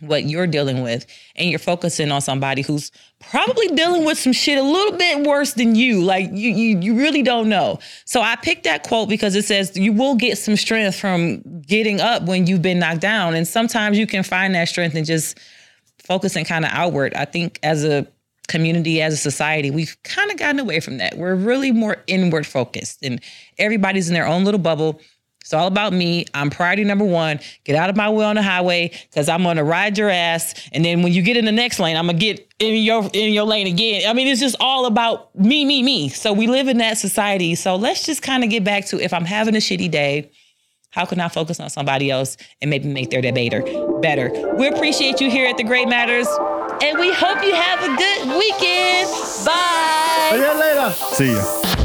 what 0.01 0.25
you're 0.25 0.47
dealing 0.47 0.81
with 0.81 1.05
and 1.35 1.49
you're 1.49 1.59
focusing 1.59 2.11
on 2.11 2.21
somebody 2.21 2.63
who's 2.63 2.91
probably 3.19 3.67
dealing 3.69 4.03
with 4.03 4.17
some 4.17 4.33
shit 4.33 4.57
a 4.57 4.63
little 4.63 4.97
bit 4.97 5.25
worse 5.25 5.53
than 5.53 5.75
you. 5.75 6.01
Like 6.01 6.29
you 6.31 6.49
you, 6.51 6.79
you 6.79 6.97
really 6.97 7.21
don't 7.21 7.49
know. 7.49 7.79
So 8.05 8.21
i 8.21 8.35
picked 8.35 8.63
that 8.63 8.87
quote 8.87 9.09
because 9.09 9.35
it 9.35 9.45
says 9.45 9.77
you 9.77 9.93
will 9.93 10.15
get 10.15 10.37
some 10.37 10.55
strength 10.55 10.99
from 10.99 11.41
getting 11.61 12.01
up 12.01 12.23
when 12.23 12.47
you've 12.47 12.61
been 12.61 12.79
knocked 12.79 13.01
down. 13.01 13.35
And 13.35 13.47
sometimes 13.47 13.97
you 13.97 14.07
can 14.07 14.23
find 14.23 14.55
that 14.55 14.67
strength 14.67 14.95
and 14.95 15.05
just 15.05 15.39
focusing 15.99 16.45
kind 16.45 16.65
of 16.65 16.71
outward. 16.73 17.13
I 17.13 17.25
think 17.25 17.59
as 17.63 17.85
a 17.85 18.07
community 18.47 19.01
as 19.01 19.13
a 19.13 19.17
society 19.17 19.71
we've 19.71 19.95
kind 20.03 20.29
of 20.29 20.37
gotten 20.37 20.59
away 20.59 20.79
from 20.81 20.97
that. 20.97 21.17
We're 21.17 21.35
really 21.35 21.71
more 21.71 21.97
inward 22.07 22.45
focused 22.45 22.99
and 23.01 23.21
everybody's 23.57 24.09
in 24.09 24.13
their 24.13 24.27
own 24.27 24.43
little 24.43 24.59
bubble 24.59 24.99
it's 25.51 25.53
all 25.53 25.67
about 25.67 25.91
me. 25.91 26.25
I'm 26.33 26.49
priority 26.49 26.85
number 26.85 27.03
one. 27.03 27.41
Get 27.65 27.75
out 27.75 27.89
of 27.89 27.97
my 27.97 28.09
way 28.09 28.23
on 28.23 28.37
the 28.37 28.41
highway 28.41 28.89
because 29.09 29.27
I'm 29.27 29.43
gonna 29.43 29.65
ride 29.65 29.97
your 29.97 30.09
ass. 30.09 30.55
And 30.71 30.85
then 30.85 31.03
when 31.03 31.11
you 31.11 31.21
get 31.21 31.35
in 31.35 31.43
the 31.43 31.51
next 31.51 31.77
lane, 31.77 31.97
I'm 31.97 32.05
gonna 32.05 32.17
get 32.17 32.47
in 32.59 32.81
your 32.81 33.09
in 33.11 33.33
your 33.33 33.43
lane 33.43 33.67
again. 33.67 34.09
I 34.09 34.13
mean, 34.13 34.29
it's 34.29 34.39
just 34.39 34.55
all 34.61 34.85
about 34.85 35.35
me, 35.35 35.65
me, 35.65 35.83
me. 35.83 36.07
So 36.07 36.31
we 36.31 36.47
live 36.47 36.69
in 36.69 36.77
that 36.77 36.97
society. 36.97 37.55
So 37.55 37.75
let's 37.75 38.05
just 38.05 38.21
kind 38.21 38.45
of 38.45 38.49
get 38.49 38.63
back 38.63 38.85
to 38.87 39.03
if 39.03 39.13
I'm 39.13 39.25
having 39.25 39.53
a 39.53 39.59
shitty 39.59 39.91
day, 39.91 40.31
How 40.91 41.05
can 41.05 41.19
I 41.19 41.27
focus 41.29 41.59
on 41.59 41.69
somebody 41.69 42.11
else 42.11 42.37
and 42.61 42.69
maybe 42.69 42.87
make 42.87 43.09
their 43.09 43.21
debater 43.21 43.61
better? 44.01 44.29
We 44.55 44.67
appreciate 44.67 45.19
you 45.21 45.29
here 45.29 45.47
at 45.47 45.57
the 45.57 45.63
Grey 45.63 45.85
Matters, 45.85 46.27
and 46.81 46.99
we 46.99 47.13
hope 47.13 47.43
you 47.43 47.53
have 47.55 47.83
a 47.83 47.95
good 47.95 48.37
weekend. 48.37 49.09
Bye. 49.45 50.29
See 50.31 50.37
you 50.37 50.59
later. 50.59 50.91
See 50.91 51.33
ya. 51.33 51.80